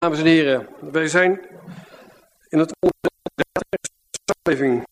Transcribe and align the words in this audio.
Dames 0.00 0.18
en 0.18 0.26
heren, 0.26 0.68
wij 0.80 1.08
zijn 1.08 1.30
in 2.48 2.58
het 2.58 2.74
onderwerp 2.80 3.86
samenleving. 4.44 4.86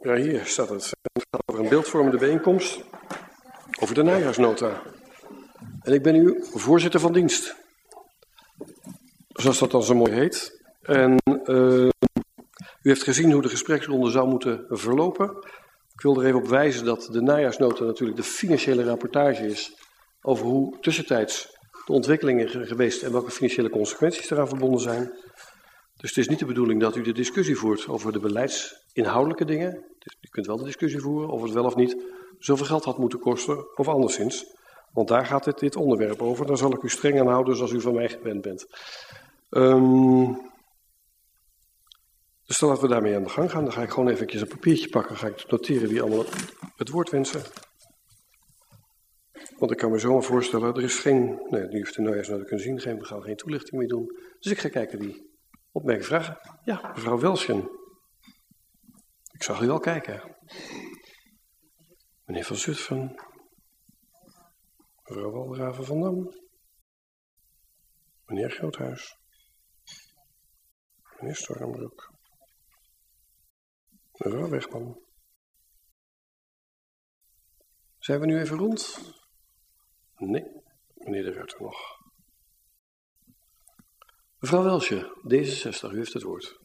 Ja, 0.00 0.14
hier 0.14 0.44
staat 0.44 0.68
het. 0.68 0.90
Het 1.12 1.26
gaat 1.30 1.42
over 1.46 1.62
een 1.62 1.68
beeldvormende 1.68 2.18
bijeenkomst 2.18 2.84
over 3.80 3.94
de 3.94 4.02
najaarsnota. 4.02 4.82
En 5.82 5.92
ik 5.92 6.02
ben 6.02 6.14
u 6.14 6.44
voorzitter 6.52 7.00
van 7.00 7.12
dienst. 7.12 7.56
Zoals 9.28 9.58
dat 9.58 9.70
dan 9.70 9.82
zo 9.82 9.94
mooi 9.94 10.12
heet. 10.12 10.62
En 10.82 11.16
uh, 11.44 11.84
u 12.82 12.90
heeft 12.90 13.02
gezien 13.02 13.32
hoe 13.32 13.42
de 13.42 13.48
gespreksronde 13.48 14.10
zou 14.10 14.28
moeten 14.28 14.64
verlopen. 14.68 15.36
Ik 15.92 16.00
wil 16.00 16.20
er 16.20 16.26
even 16.26 16.40
op 16.40 16.48
wijzen 16.48 16.84
dat 16.84 17.08
de 17.12 17.20
najaarsnota 17.20 17.84
natuurlijk 17.84 18.18
de 18.18 18.24
financiële 18.24 18.84
rapportage 18.84 19.46
is 19.46 19.86
over 20.20 20.46
hoe 20.46 20.78
tussentijds 20.80 21.56
de 21.86 21.92
ontwikkelingen 21.92 22.66
geweest 22.66 23.02
en 23.02 23.12
welke 23.12 23.30
financiële 23.30 23.70
consequenties 23.70 24.30
eraan 24.30 24.48
verbonden 24.48 24.80
zijn. 24.80 25.12
Dus 25.96 26.08
het 26.08 26.18
is 26.18 26.28
niet 26.28 26.38
de 26.38 26.46
bedoeling 26.46 26.80
dat 26.80 26.96
u 26.96 27.02
de 27.02 27.12
discussie 27.12 27.56
voert 27.56 27.88
over 27.88 28.12
de 28.12 28.20
beleidsinhoudelijke 28.20 29.44
dingen. 29.44 29.72
Dus 29.98 30.16
u 30.20 30.28
kunt 30.30 30.46
wel 30.46 30.56
de 30.56 30.64
discussie 30.64 31.00
voeren 31.00 31.28
of 31.28 31.42
het 31.42 31.52
wel 31.52 31.64
of 31.64 31.76
niet 31.76 31.96
zoveel 32.38 32.66
geld 32.66 32.84
had 32.84 32.98
moeten 32.98 33.18
kosten 33.18 33.76
of 33.76 33.88
anderszins. 33.88 34.56
Want 34.92 35.08
daar 35.08 35.26
gaat 35.26 35.44
het, 35.44 35.58
dit 35.58 35.76
onderwerp 35.76 36.22
over. 36.22 36.46
Daar 36.46 36.56
zal 36.56 36.72
ik 36.72 36.82
u 36.82 36.88
streng 36.88 37.20
aan 37.20 37.28
houden 37.28 37.56
zoals 37.56 37.72
u 37.72 37.80
van 37.80 37.94
mij 37.94 38.08
gewend 38.08 38.40
bent. 38.40 38.66
Um, 39.50 40.48
dus 42.44 42.58
dan 42.58 42.68
laten 42.68 42.84
we 42.84 42.90
daarmee 42.90 43.16
aan 43.16 43.22
de 43.22 43.28
gang 43.28 43.50
gaan. 43.50 43.64
Dan 43.64 43.72
ga 43.72 43.82
ik 43.82 43.90
gewoon 43.90 44.08
even 44.08 44.40
een 44.40 44.48
papiertje 44.48 44.88
pakken. 44.88 45.16
Ga 45.16 45.26
ik 45.26 45.50
noteren 45.50 45.88
wie 45.88 46.02
allemaal 46.02 46.24
het 46.76 46.88
woord 46.88 47.10
wensen. 47.10 47.42
Want 49.58 49.70
ik 49.70 49.76
kan 49.76 49.90
me 49.90 49.98
zomaar 49.98 50.22
voorstellen, 50.22 50.74
er 50.74 50.82
is 50.82 50.98
geen, 50.98 51.46
nee, 51.48 51.66
nu 51.66 51.76
heeft 51.76 51.94
de 51.94 52.02
nou 52.02 52.16
eens 52.16 52.26
kunnen 52.26 52.60
zien, 52.60 52.80
geen, 52.80 52.98
we 52.98 53.04
gaan 53.04 53.22
geen 53.22 53.36
toelichting 53.36 53.80
meer 53.80 53.88
doen. 53.88 54.06
Dus 54.38 54.52
ik 54.52 54.58
ga 54.58 54.68
kijken 54.68 54.98
wie 54.98 55.38
opmerkingen 55.72 56.08
vragen. 56.08 56.60
Ja, 56.64 56.92
mevrouw 56.94 57.18
Welsjen. 57.18 57.70
Ik 59.32 59.42
zag 59.42 59.60
u 59.60 59.66
wel 59.66 59.78
kijken. 59.78 60.36
Meneer 62.24 62.44
Van 62.44 62.56
Zutphen. 62.56 63.14
Mevrouw 65.02 65.30
Walraven 65.30 65.84
van 65.84 66.00
Dam. 66.00 66.32
Meneer 68.24 68.50
Groothuis. 68.50 69.16
Meneer 71.16 71.36
Stormbroek. 71.36 72.12
Mevrouw 74.12 74.48
Wegman. 74.48 75.02
Zijn 77.98 78.20
we 78.20 78.26
nu 78.26 78.38
even 78.38 78.56
rond? 78.56 79.16
Nee, 80.18 80.44
meneer 80.94 81.22
de 81.22 81.32
Ruiter 81.32 81.60
nog. 81.60 81.76
Mevrouw 84.38 84.62
Welsje, 84.62 85.16
D66, 85.34 85.92
u 85.92 85.96
heeft 85.96 86.12
het 86.12 86.22
woord. 86.22 86.58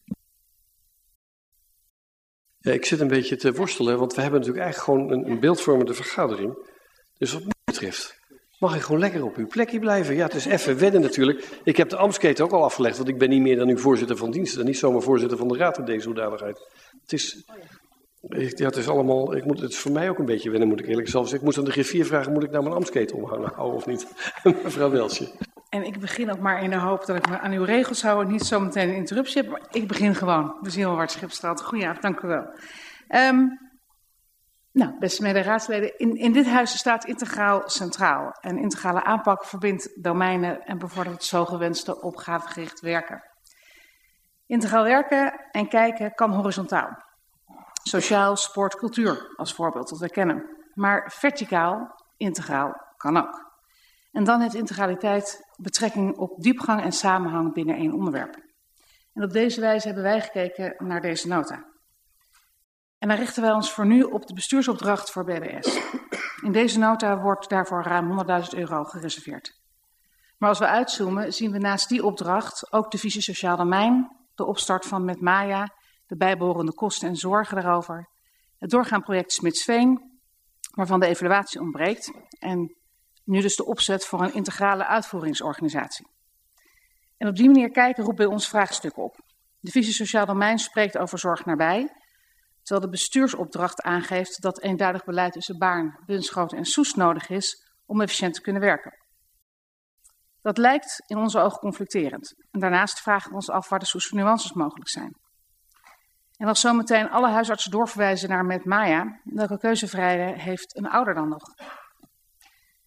Ja, 2.57 2.71
ik 2.71 2.85
zit 2.85 2.99
een 2.99 3.07
beetje 3.07 3.35
te 3.35 3.53
worstelen, 3.53 3.97
want 3.99 4.13
we 4.13 4.21
hebben 4.21 4.39
natuurlijk 4.39 4.65
eigenlijk 4.65 4.99
gewoon 4.99 5.31
een, 5.31 5.39
beeldvormende 5.39 5.93
vergadering. 5.93 6.69
Dus 7.17 7.33
wat 7.33 7.43
mij 7.43 7.53
betreft 7.63 8.21
mag 8.59 8.75
ik 8.75 8.81
gewoon 8.81 8.99
lekker 9.01 9.23
op 9.23 9.35
uw 9.35 9.47
plekje 9.47 9.79
blijven. 9.79 10.15
Ja, 10.15 10.23
het 10.23 10.33
is 10.33 10.45
even 10.45 10.77
wennen 10.77 11.01
natuurlijk. 11.01 11.61
Ik 11.63 11.77
heb 11.77 11.89
de 11.89 11.95
Amsketen 11.95 12.45
ook 12.45 12.51
al 12.51 12.63
afgelegd, 12.63 12.97
want 12.97 13.09
ik 13.09 13.17
ben 13.17 13.29
niet 13.29 13.41
meer 13.41 13.55
dan 13.55 13.69
uw 13.69 13.77
voorzitter 13.77 14.17
van 14.17 14.31
dienst 14.31 14.57
en 14.57 14.65
niet 14.65 14.77
zomaar 14.77 15.01
voorzitter 15.01 15.38
van 15.38 15.47
de 15.47 15.57
raad 15.57 15.77
in 15.77 15.85
deze 15.85 16.05
hoedanigheid. 16.07 16.59
Het 17.01 17.13
is, 17.13 17.43
ja, 18.29 18.66
het 18.66 18.75
is 18.75 18.89
allemaal, 18.89 19.35
ik 19.35 19.45
moet, 19.45 19.59
het 19.59 19.71
is 19.71 19.79
voor 19.79 19.91
mij 19.91 20.09
ook 20.09 20.19
een 20.19 20.25
beetje 20.25 20.49
wennen, 20.49 20.67
moet 20.67 20.79
ik 20.79 20.88
eerlijk 20.88 21.07
zeggen. 21.07 21.35
Ik 21.35 21.41
moest 21.41 21.57
aan 21.57 21.63
de 21.63 21.71
griffier 21.71 22.05
vragen, 22.05 22.33
moet 22.33 22.43
ik 22.43 22.52
nou 22.52 22.63
mijn 22.63 22.75
Amsketen 22.75 23.17
omhangen 23.17 23.52
houden 23.55 23.77
of 23.77 23.85
niet? 23.85 24.07
Mevrouw 24.63 24.89
Welsje. 24.89 25.31
En 25.69 25.83
ik 25.83 25.99
begin 25.99 26.31
ook 26.31 26.39
maar 26.39 26.63
in 26.63 26.69
de 26.69 26.79
hoop 26.79 27.05
dat 27.05 27.16
ik 27.16 27.29
me 27.29 27.39
aan 27.39 27.51
uw 27.51 27.63
regels 27.63 28.01
hou 28.01 28.23
en 28.23 28.31
niet 28.31 28.44
zometeen 28.44 28.89
een 28.89 28.95
interruptie 28.95 29.41
heb. 29.41 29.51
Maar 29.51 29.61
ik 29.71 29.88
begin 29.88 30.16
gewoon. 30.16 30.57
We 30.61 30.69
zien 30.69 30.85
wel 30.85 30.95
waar 30.95 31.11
het 31.41 32.01
dank 32.01 32.21
u 32.21 32.27
wel. 32.27 32.45
Um, 33.07 33.59
nou, 34.72 35.00
beste 35.00 35.22
mede-raadsleden, 35.22 35.97
in, 35.97 36.16
in 36.16 36.31
dit 36.31 36.45
huis 36.45 36.78
staat 36.78 37.05
integraal 37.05 37.61
centraal. 37.66 38.38
En 38.41 38.57
integrale 38.57 39.03
aanpak 39.03 39.45
verbindt 39.45 40.03
domeinen 40.03 40.66
en 40.66 40.78
bevordert 40.78 41.23
zo 41.23 41.45
gewenste 41.45 42.01
opgavegericht 42.01 42.79
werken. 42.79 43.23
Integraal 44.45 44.84
werken 44.84 45.50
en 45.51 45.67
kijken 45.67 46.13
kan 46.13 46.31
horizontaal. 46.31 47.03
Sociaal, 47.83 48.35
sport, 48.35 48.75
cultuur 48.75 49.33
als 49.35 49.53
voorbeeld 49.53 49.89
dat 49.89 49.99
we 49.99 50.09
kennen. 50.09 50.57
Maar 50.73 51.11
verticaal, 51.16 51.95
integraal 52.17 52.94
kan 52.97 53.17
ook. 53.17 53.51
En 54.11 54.23
dan 54.23 54.41
heeft 54.41 54.53
integraliteit 54.53 55.53
betrekking 55.55 56.17
op 56.17 56.41
diepgang 56.41 56.81
en 56.81 56.91
samenhang 56.91 57.53
binnen 57.53 57.75
één 57.75 57.93
onderwerp. 57.93 58.35
En 59.13 59.23
op 59.23 59.31
deze 59.31 59.61
wijze 59.61 59.85
hebben 59.85 60.03
wij 60.03 60.22
gekeken 60.22 60.75
naar 60.88 61.01
deze 61.01 61.27
nota. 61.27 61.66
En 62.97 63.07
dan 63.07 63.17
richten 63.17 63.41
wij 63.41 63.51
ons 63.51 63.72
voor 63.72 63.85
nu 63.85 64.03
op 64.03 64.27
de 64.27 64.33
bestuursopdracht 64.33 65.11
voor 65.11 65.23
BBS. 65.23 65.79
In 66.41 66.51
deze 66.51 66.79
nota 66.79 67.22
wordt 67.22 67.49
daarvoor 67.49 67.83
ruim 67.83 68.25
100.000 68.43 68.49
euro 68.49 68.83
gereserveerd. 68.83 69.61
Maar 70.38 70.49
als 70.49 70.59
we 70.59 70.67
uitzoomen, 70.67 71.33
zien 71.33 71.51
we 71.51 71.57
naast 71.57 71.89
die 71.89 72.05
opdracht 72.05 72.72
ook 72.73 72.91
de 72.91 72.97
visie 72.97 73.22
sociaal 73.22 73.57
domein, 73.57 74.17
de 74.35 74.45
opstart 74.45 74.85
van 74.85 75.05
Met 75.05 75.22
Maya, 75.22 75.67
de 76.13 76.19
bijbehorende 76.19 76.74
kosten 76.74 77.07
en 77.07 77.16
zorgen 77.16 77.56
daarover, 77.56 78.09
het 78.57 78.69
doorgaanproject 78.69 79.34
Smitsveen, 79.34 80.19
waarvan 80.72 81.00
de 81.00 81.06
evaluatie 81.06 81.62
ontbreekt, 81.62 82.12
en 82.40 82.75
nu 83.24 83.41
dus 83.41 83.56
de 83.56 83.66
opzet 83.66 84.06
voor 84.06 84.22
een 84.22 84.34
integrale 84.34 84.85
uitvoeringsorganisatie. 84.85 86.07
En 87.18 87.28
op 87.28 87.35
die 87.35 87.46
manier 87.46 87.69
kijken 87.69 88.03
roept 88.03 88.18
bij 88.18 88.25
ons 88.25 88.47
vraagstukken 88.47 89.03
op. 89.03 89.16
De 89.59 89.72
visie 89.72 89.94
sociaal 89.94 90.25
domein 90.25 90.57
spreekt 90.57 90.97
over 90.97 91.19
zorg 91.19 91.46
nabij, 91.46 91.90
terwijl 92.62 92.85
de 92.85 92.91
bestuursopdracht 92.91 93.81
aangeeft 93.81 94.41
dat 94.41 94.62
eenduidig 94.62 95.03
beleid 95.03 95.34
tussen 95.34 95.57
Baarn, 95.57 96.00
Bunschoten 96.06 96.57
en 96.57 96.66
Soest 96.66 96.96
nodig 96.96 97.29
is 97.29 97.72
om 97.85 98.02
efficiënt 98.02 98.34
te 98.34 98.41
kunnen 98.41 98.62
werken. 98.62 98.97
Dat 100.41 100.57
lijkt 100.57 101.03
in 101.06 101.18
onze 101.18 101.40
ogen 101.40 101.59
conflicterend. 101.59 102.34
En 102.52 102.59
daarnaast 102.59 103.00
vragen 103.00 103.29
we 103.29 103.35
ons 103.35 103.50
af 103.50 103.69
waar 103.69 103.79
de 103.79 103.85
Soeste 103.85 104.16
nuances 104.16 104.53
mogelijk 104.53 104.90
zijn. 104.90 105.22
En 106.43 106.49
als 106.49 106.59
zometeen 106.59 107.09
alle 107.09 107.29
huisartsen 107.29 107.71
doorverwijzen 107.71 108.29
naar 108.29 108.45
Met 108.45 108.65
Maya, 108.65 109.19
welke 109.23 109.57
keuzevrijheid 109.57 110.41
heeft 110.41 110.77
een 110.77 110.89
ouder 110.89 111.13
dan 111.13 111.29
nog? 111.29 111.43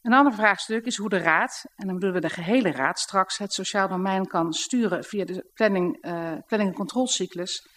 Een 0.03 0.13
ander 0.13 0.33
vraagstuk 0.33 0.85
is 0.85 0.97
hoe 0.97 1.09
de 1.09 1.19
Raad, 1.19 1.65
en 1.77 1.87
dan 1.87 1.95
bedoelen 1.95 2.21
we 2.21 2.29
de 2.29 2.35
gehele 2.35 2.71
Raad, 2.71 2.99
straks 2.99 3.39
het 3.39 3.53
sociaal 3.53 3.89
domein 3.89 4.27
kan 4.27 4.53
sturen 4.53 5.05
via 5.05 5.25
de 5.25 5.51
planning, 5.55 6.05
uh, 6.05 6.33
planning- 6.47 6.71
en 6.71 6.77
controlecyclus 6.77 7.69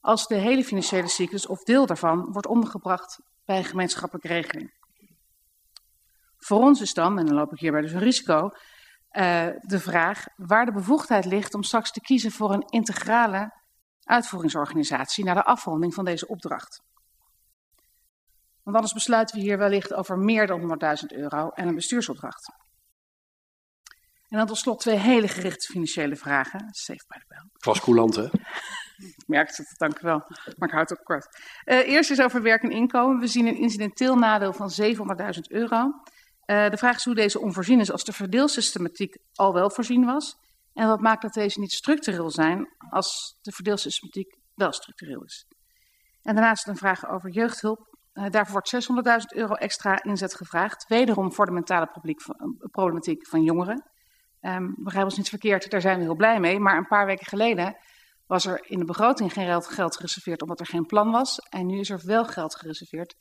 als 0.00 0.26
de 0.26 0.34
hele 0.34 0.64
financiële 0.64 1.08
cyclus 1.08 1.46
of 1.46 1.62
deel 1.62 1.86
daarvan 1.86 2.32
wordt 2.32 2.46
ondergebracht 2.46 3.20
bij 3.44 3.56
een 3.56 3.64
gemeenschappelijke 3.64 4.28
regeling. 4.28 4.74
Voor 6.36 6.60
ons 6.60 6.80
is 6.80 6.94
dan, 6.94 7.18
en 7.18 7.26
dan 7.26 7.34
loop 7.34 7.52
ik 7.52 7.58
hierbij 7.58 7.80
dus 7.80 7.92
een 7.92 7.98
risico, 7.98 8.42
uh, 8.42 9.46
de 9.60 9.80
vraag 9.80 10.24
waar 10.36 10.64
de 10.64 10.72
bevoegdheid 10.72 11.24
ligt 11.24 11.54
om 11.54 11.62
straks 11.62 11.90
te 11.90 12.00
kiezen 12.00 12.30
voor 12.30 12.52
een 12.52 12.68
integrale 12.68 13.64
uitvoeringsorganisatie 14.06 15.24
naar 15.24 15.34
de 15.34 15.44
afronding 15.44 15.94
van 15.94 16.04
deze 16.04 16.26
opdracht. 16.26 16.82
Want 18.62 18.76
anders 18.76 18.94
besluiten 18.94 19.36
we 19.36 19.42
hier 19.42 19.58
wellicht 19.58 19.94
over 19.94 20.18
meer 20.18 20.46
dan 20.46 20.60
100.000 20.60 21.16
euro 21.16 21.50
en 21.50 21.68
een 21.68 21.74
bestuursopdracht. 21.74 22.52
En 24.28 24.38
dan 24.38 24.46
tot 24.46 24.58
slot 24.58 24.80
twee 24.80 24.96
hele 24.96 25.28
gerichte 25.28 25.66
financiële 25.72 26.16
vragen. 26.16 26.68
Safe 26.70 27.04
by 27.08 27.18
the 27.18 27.24
bell. 27.28 27.44
Was 27.58 27.80
coulant, 27.80 28.14
hè? 28.14 28.24
Ik 28.96 29.24
merk 29.26 29.56
het, 29.56 29.74
dank 29.76 29.98
u 29.98 30.00
wel. 30.02 30.18
Maar 30.56 30.68
ik 30.68 30.74
houd 30.74 30.88
het 30.88 30.98
ook 30.98 31.04
kort. 31.04 31.26
Uh, 31.64 31.88
eerst 31.88 32.10
is 32.10 32.20
over 32.20 32.42
werk 32.42 32.62
en 32.62 32.70
inkomen. 32.70 33.18
We 33.18 33.26
zien 33.26 33.46
een 33.46 33.58
incidenteel 33.58 34.16
nadeel 34.16 34.52
van 34.52 34.70
700.000 34.80 35.40
euro. 35.48 35.76
Uh, 36.46 36.70
de 36.70 36.76
vraag 36.76 36.96
is 36.96 37.04
hoe 37.04 37.14
deze 37.14 37.40
onvoorzien 37.40 37.80
is 37.80 37.90
als 37.90 38.04
de 38.04 38.12
verdeelsystematiek 38.12 39.16
al 39.34 39.52
wel 39.52 39.70
voorzien 39.70 40.04
was. 40.04 40.36
En 40.76 40.88
wat 40.88 41.00
maakt 41.00 41.22
dat 41.22 41.32
deze 41.32 41.60
niet 41.60 41.72
structureel 41.72 42.30
zijn 42.30 42.68
als 42.90 43.38
de 43.42 43.52
verdeelsystematiek 43.52 44.36
wel 44.54 44.72
structureel 44.72 45.24
is. 45.24 45.46
En 46.22 46.34
daarnaast 46.34 46.68
een 46.68 46.76
vraag 46.76 47.08
over 47.08 47.30
jeugdhulp. 47.30 47.96
Uh, 48.12 48.30
daarvoor 48.30 48.62
wordt 48.70 49.26
600.000 49.34 49.38
euro 49.38 49.54
extra 49.54 50.02
inzet 50.02 50.34
gevraagd. 50.34 50.88
Wederom 50.88 51.32
voor 51.32 51.46
de 51.46 51.52
mentale 51.52 51.88
problematiek 52.70 53.26
van 53.26 53.42
jongeren. 53.42 53.90
Um, 54.40 54.74
begrijp 54.78 55.04
ons 55.04 55.16
niet 55.16 55.28
verkeerd, 55.28 55.70
daar 55.70 55.80
zijn 55.80 55.98
we 55.98 56.04
heel 56.04 56.14
blij 56.14 56.40
mee. 56.40 56.58
Maar 56.58 56.76
een 56.76 56.86
paar 56.86 57.06
weken 57.06 57.26
geleden 57.26 57.76
was 58.26 58.46
er 58.46 58.70
in 58.70 58.78
de 58.78 58.84
begroting 58.84 59.32
geen 59.32 59.64
geld 59.66 59.94
gereserveerd 59.94 60.42
omdat 60.42 60.60
er 60.60 60.66
geen 60.66 60.86
plan 60.86 61.10
was. 61.10 61.38
En 61.38 61.66
nu 61.66 61.78
is 61.78 61.90
er 61.90 62.00
wel 62.04 62.24
geld 62.24 62.56
gereserveerd. 62.56 63.14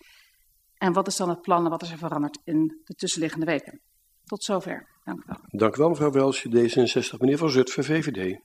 En 0.78 0.94
wat 0.94 1.08
is 1.08 1.16
dan 1.16 1.30
het 1.30 1.42
plan 1.42 1.64
en 1.64 1.70
wat 1.70 1.82
is 1.82 1.92
er 1.92 1.98
veranderd 1.98 2.40
in 2.44 2.82
de 2.84 2.94
tussenliggende 2.94 3.46
weken? 3.46 3.82
Tot 4.24 4.44
zover. 4.44 4.95
Dank 5.06 5.20
u 5.20 5.24
wel. 5.28 5.38
Dank 5.52 5.76
u 5.76 5.80
wel, 5.80 5.90
mevrouw 5.90 6.12
Welsje, 6.12 6.50
D66. 6.50 7.18
Meneer 7.20 7.38
Van 7.38 7.50
Zutphen, 7.50 7.84
VVD. 7.84 8.40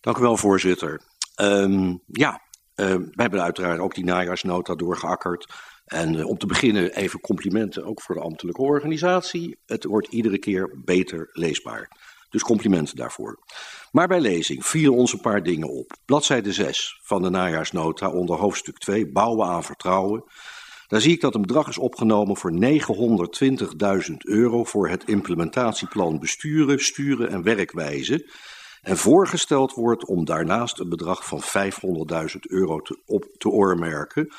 Dank 0.00 0.16
u 0.16 0.20
wel, 0.20 0.36
voorzitter. 0.36 1.00
Um, 1.40 2.02
ja, 2.06 2.40
uh, 2.74 2.86
we 2.94 3.10
hebben 3.12 3.42
uiteraard 3.42 3.80
ook 3.80 3.94
die 3.94 4.04
najaarsnota 4.04 4.74
doorgeakkerd. 4.74 5.52
En 5.84 6.14
uh, 6.14 6.26
om 6.26 6.38
te 6.38 6.46
beginnen 6.46 6.94
even 6.94 7.20
complimenten 7.20 7.84
ook 7.84 8.02
voor 8.02 8.14
de 8.14 8.20
ambtelijke 8.20 8.62
organisatie. 8.62 9.58
Het 9.66 9.84
wordt 9.84 10.08
iedere 10.08 10.38
keer 10.38 10.80
beter 10.84 11.28
leesbaar. 11.32 11.90
Dus 12.30 12.42
complimenten 12.42 12.96
daarvoor. 12.96 13.38
Maar 13.90 14.08
bij 14.08 14.20
lezing 14.20 14.66
vielen 14.66 14.94
ons 14.94 15.12
een 15.12 15.20
paar 15.20 15.42
dingen 15.42 15.68
op. 15.68 15.96
Bladzijde 16.04 16.52
6 16.52 17.00
van 17.02 17.22
de 17.22 17.30
najaarsnota 17.30 18.10
onder 18.10 18.36
hoofdstuk 18.36 18.78
2, 18.78 19.12
bouwen 19.12 19.48
aan 19.48 19.64
vertrouwen. 19.64 20.24
Daar 20.88 21.00
zie 21.00 21.12
ik 21.12 21.20
dat 21.20 21.34
een 21.34 21.40
bedrag 21.40 21.68
is 21.68 21.78
opgenomen 21.78 22.36
voor 22.36 22.52
920.000 24.10 24.16
euro 24.18 24.64
voor 24.64 24.88
het 24.88 25.04
implementatieplan 25.04 26.18
besturen, 26.18 26.78
sturen 26.80 27.28
en 27.28 27.42
werkwijze. 27.42 28.26
En 28.82 28.96
voorgesteld 28.96 29.72
wordt 29.72 30.04
om 30.04 30.24
daarnaast 30.24 30.78
een 30.78 30.88
bedrag 30.88 31.26
van 31.26 31.42
500.000 31.42 32.38
euro 32.40 32.80
te, 32.80 32.98
op 33.06 33.26
te 33.38 33.48
oormerken. 33.48 34.32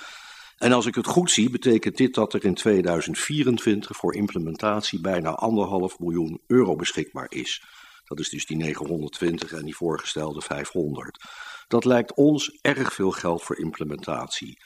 En 0.58 0.72
als 0.72 0.86
ik 0.86 0.96
het 0.96 1.08
goed 1.08 1.32
zie, 1.32 1.50
betekent 1.50 1.98
dit 1.98 2.14
dat 2.14 2.34
er 2.34 2.46
in 2.46 2.54
2024 2.54 3.98
voor 3.98 4.16
implementatie 4.16 5.02
bijna 5.02 5.30
anderhalf 5.30 6.00
miljoen 6.00 6.42
euro 6.48 6.76
beschikbaar 6.76 7.28
is. 7.30 7.64
Dat 8.06 8.20
is 8.20 8.30
dus 8.30 8.46
die 8.46 8.58
920 8.58 9.52
en 9.52 9.66
die 9.66 9.76
voorgestelde 9.76 10.42
500. 10.42 11.24
Dat 11.68 11.86
lijkt 11.86 12.14
ons 12.14 12.58
erg 12.62 12.94
veel 12.94 13.12
geld 13.12 13.44
voor 13.44 13.60
implementatie. 13.60 14.58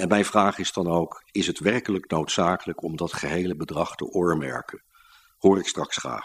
En 0.00 0.08
mijn 0.08 0.24
vraag 0.24 0.58
is 0.58 0.72
dan 0.72 0.88
ook: 0.88 1.22
is 1.32 1.46
het 1.46 1.58
werkelijk 1.58 2.10
noodzakelijk 2.10 2.82
om 2.82 2.96
dat 2.96 3.12
gehele 3.12 3.56
bedrag 3.56 3.94
te 3.94 4.04
oormerken? 4.04 4.82
Hoor 5.38 5.58
ik 5.58 5.66
straks 5.66 5.96
graag. 5.96 6.24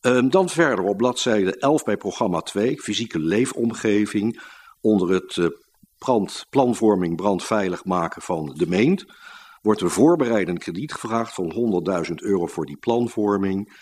Um, 0.00 0.30
dan 0.30 0.48
verder 0.48 0.84
op 0.84 0.96
bladzijde 0.96 1.56
11 1.56 1.84
bij 1.84 1.96
programma 1.96 2.40
2, 2.40 2.80
fysieke 2.80 3.18
leefomgeving, 3.18 4.42
onder 4.80 5.10
het 5.10 5.36
uh, 5.36 5.46
brand, 5.98 6.46
planvorming 6.50 7.16
brandveilig 7.16 7.84
maken 7.84 8.22
van 8.22 8.54
de 8.56 8.66
meent, 8.66 9.04
wordt 9.62 9.80
een 9.80 9.90
voorbereidend 9.90 10.58
krediet 10.58 10.92
gevraagd 10.92 11.34
van 11.34 11.82
100.000 12.08 12.14
euro 12.14 12.46
voor 12.46 12.66
die 12.66 12.76
planvorming. 12.76 13.72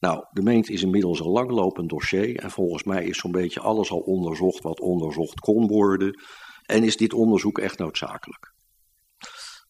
Nou, 0.00 0.24
de 0.30 0.42
meent 0.42 0.70
is 0.70 0.82
inmiddels 0.82 1.20
een 1.20 1.30
langlopend 1.30 1.88
dossier 1.88 2.36
en 2.36 2.50
volgens 2.50 2.84
mij 2.84 3.04
is 3.04 3.18
zo'n 3.18 3.32
beetje 3.32 3.60
alles 3.60 3.90
al 3.90 4.00
onderzocht 4.00 4.62
wat 4.62 4.80
onderzocht 4.80 5.40
kon 5.40 5.66
worden. 5.66 6.20
En 6.72 6.84
is 6.84 6.96
dit 6.96 7.12
onderzoek 7.12 7.58
echt 7.58 7.78
noodzakelijk? 7.78 8.52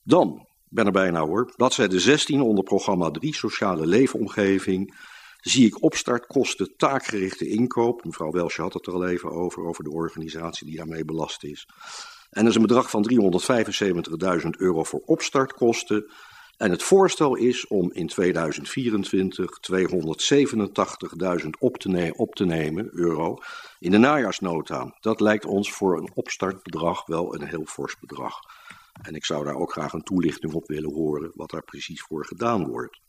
Dan, 0.02 0.48
ben 0.68 0.86
er 0.86 0.92
bijna 0.92 1.20
hoor, 1.20 1.52
bladzijde 1.56 2.00
16 2.00 2.40
onder 2.40 2.64
programma 2.64 3.10
3, 3.10 3.34
sociale 3.34 3.86
leefomgeving, 3.86 4.98
zie 5.40 5.66
ik 5.66 5.82
opstartkosten 5.82 6.76
taakgerichte 6.76 7.48
inkoop. 7.48 8.04
Mevrouw 8.04 8.30
Welsje 8.30 8.62
had 8.62 8.72
het 8.72 8.86
er 8.86 8.92
al 8.92 9.06
even 9.06 9.30
over, 9.30 9.64
over 9.64 9.84
de 9.84 9.90
organisatie 9.90 10.66
die 10.66 10.76
daarmee 10.76 11.04
belast 11.04 11.44
is. 11.44 11.68
En 12.30 12.42
er 12.42 12.48
is 12.48 12.54
een 12.54 12.62
bedrag 12.62 12.90
van 12.90 13.08
375.000 14.42 14.48
euro 14.50 14.84
voor 14.84 15.02
opstartkosten. 15.04 16.10
En 16.56 16.70
het 16.70 16.82
voorstel 16.82 17.34
is 17.34 17.66
om 17.66 17.92
in 17.92 18.06
2024 18.06 19.58
287.000 19.72 21.48
op, 21.58 21.78
te 21.78 22.12
op 22.16 22.34
te 22.34 22.44
nemen, 22.44 22.88
euro, 22.92 23.38
in 23.78 23.90
de 23.90 23.98
najaarsnota. 23.98 24.96
Dat 25.00 25.20
lijkt 25.20 25.44
ons 25.44 25.72
voor 25.72 25.98
een 25.98 26.10
opstartbedrag 26.14 27.06
wel 27.06 27.34
een 27.34 27.46
heel 27.46 27.64
fors 27.64 27.98
bedrag. 27.98 28.34
En 29.02 29.14
ik 29.14 29.24
zou 29.24 29.44
daar 29.44 29.56
ook 29.56 29.72
graag 29.72 29.92
een 29.92 30.02
toelichting 30.02 30.52
op 30.52 30.66
willen 30.66 30.94
horen 30.94 31.32
wat 31.34 31.50
daar 31.50 31.64
precies 31.64 32.02
voor 32.02 32.26
gedaan 32.26 32.66
wordt. 32.66 33.00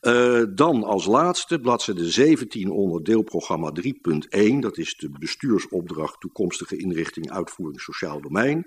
Uh, 0.00 0.42
dan 0.54 0.84
als 0.84 1.06
laatste, 1.06 1.60
bladzijde 1.60 2.10
17 2.10 2.70
onder 2.70 3.04
deelprogramma 3.04 3.72
3.1. 3.82 4.58
Dat 4.58 4.78
is 4.78 4.96
de 4.96 5.10
bestuursopdracht 5.18 6.20
toekomstige 6.20 6.76
inrichting 6.76 7.30
uitvoering 7.30 7.80
sociaal 7.80 8.20
domein. 8.20 8.66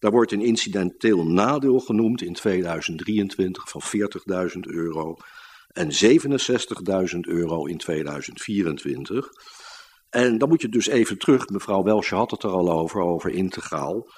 Daar 0.00 0.10
wordt 0.10 0.32
een 0.32 0.42
incidenteel 0.42 1.24
nadeel 1.26 1.78
genoemd 1.78 2.22
in 2.22 2.32
2023 2.32 3.68
van 3.68 3.82
40.000 4.52 4.58
euro 4.60 5.16
en 5.72 5.90
67.000 7.12 7.18
euro 7.20 7.64
in 7.66 7.78
2024. 7.78 9.28
En 10.10 10.38
dan 10.38 10.48
moet 10.48 10.62
je 10.62 10.68
dus 10.68 10.86
even 10.86 11.18
terug, 11.18 11.48
mevrouw 11.48 11.82
Welsje 11.82 12.14
had 12.14 12.30
het 12.30 12.42
er 12.42 12.50
al 12.50 12.70
over, 12.70 13.00
over 13.00 13.30
integraal, 13.30 14.08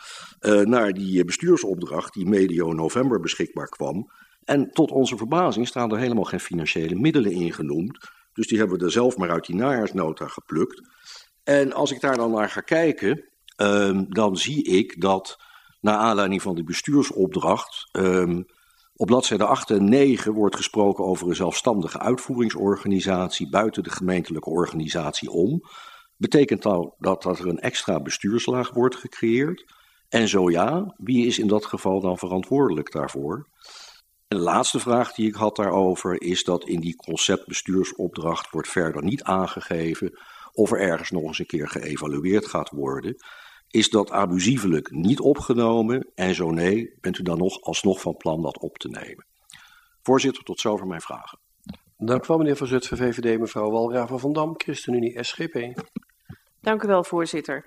uh, 0.41 0.61
naar 0.61 0.93
die 0.93 1.25
bestuursopdracht 1.25 2.15
die 2.15 2.27
medio 2.27 2.73
november 2.73 3.21
beschikbaar 3.21 3.69
kwam. 3.69 4.11
En 4.45 4.71
tot 4.71 4.91
onze 4.91 5.17
verbazing 5.17 5.69
staan 5.69 5.93
er 5.93 5.99
helemaal 5.99 6.25
geen 6.25 6.41
financiële 6.41 6.95
middelen 6.95 7.33
in 7.33 7.53
genoemd. 7.53 7.99
Dus 8.33 8.47
die 8.47 8.59
hebben 8.59 8.79
we 8.79 8.85
er 8.85 8.91
zelf 8.91 9.17
maar 9.17 9.31
uit 9.31 9.47
die 9.47 9.57
najaarsnota 9.57 10.27
geplukt. 10.27 10.81
En 11.45 11.73
als 11.73 11.93
ik 11.93 12.01
daar 12.01 12.17
dan 12.17 12.31
naar 12.31 12.51
ga 12.51 12.61
kijken, 12.61 13.25
uh, 13.57 14.01
dan 14.09 14.37
zie 14.37 14.65
ik 14.65 15.01
dat 15.01 15.39
naar 15.83 15.97
aanleiding 15.97 16.43
van 16.43 16.55
die 16.55 16.65
bestuursopdracht. 16.65 17.89
Um, 17.93 18.47
op 18.95 19.07
bladzijde 19.07 19.45
8 19.45 19.71
en 19.71 19.89
9 19.89 20.33
wordt 20.33 20.57
gesproken 20.57 21.05
over 21.05 21.29
een 21.29 21.35
zelfstandige 21.35 21.99
uitvoeringsorganisatie 21.99 23.51
buiten 23.51 23.83
de 23.83 23.91
gemeentelijke 23.91 24.51
organisatie 24.51 25.31
om. 25.31 25.63
Betekent 26.17 26.63
dat 26.63 26.95
dat 26.99 27.39
er 27.39 27.49
een 27.49 27.59
extra 27.59 28.01
bestuurslaag 28.01 28.71
wordt 28.71 28.97
gecreëerd? 28.97 29.65
En 30.09 30.29
zo 30.29 30.51
ja, 30.51 30.95
wie 30.97 31.27
is 31.27 31.39
in 31.39 31.47
dat 31.47 31.67
geval 31.67 32.01
dan 32.01 32.19
verantwoordelijk 32.19 32.93
daarvoor? 32.93 33.49
En 34.29 34.37
de 34.37 34.45
laatste 34.45 34.81
vraag 34.81 35.13
die 35.13 35.29
ik 35.29 35.35
had 35.35 35.57
daarover 35.57 36.23
is 36.23 36.45
dat 36.45 36.65
in 36.65 36.81
die 36.81 36.97
conceptbestuursopdracht 36.97 38.51
wordt 38.51 38.69
verder 38.69 39.03
niet 39.03 39.23
aangegeven 39.23 40.19
of 40.53 40.73
er 40.73 40.81
ergens 40.81 41.11
nog 41.11 41.23
eens 41.23 41.39
een 41.39 41.47
keer 41.47 41.69
geëvalueerd 41.69 42.47
gaat 42.47 42.71
worden. 42.71 43.17
Is 43.73 43.91
dat 43.91 44.11
abusievelijk 44.11 44.91
niet 44.91 45.21
opgenomen? 45.21 46.11
En 46.15 46.35
zo 46.35 46.51
nee, 46.51 46.95
bent 47.01 47.19
u 47.19 47.23
dan 47.23 47.39
nog 47.39 47.61
alsnog 47.61 48.01
van 48.01 48.17
plan 48.17 48.43
dat 48.43 48.59
op 48.59 48.79
te 48.79 48.89
nemen? 48.89 49.27
Voorzitter, 50.03 50.45
tot 50.45 50.61
zover 50.61 50.87
mijn 50.87 51.01
vragen. 51.01 51.39
Dank 51.97 52.25
u 52.25 52.27
wel, 52.27 52.39
meneer 52.39 52.57
Van 52.57 52.67
Zutphen, 52.67 52.97
VVD, 52.97 53.39
mevrouw 53.39 53.71
Walraven 53.71 54.19
van 54.19 54.33
Dam, 54.33 54.55
ChristenUnie, 54.57 55.25
SGP. 55.25 55.85
Dank 56.61 56.83
u 56.83 56.87
wel, 56.87 57.05
voorzitter. 57.05 57.67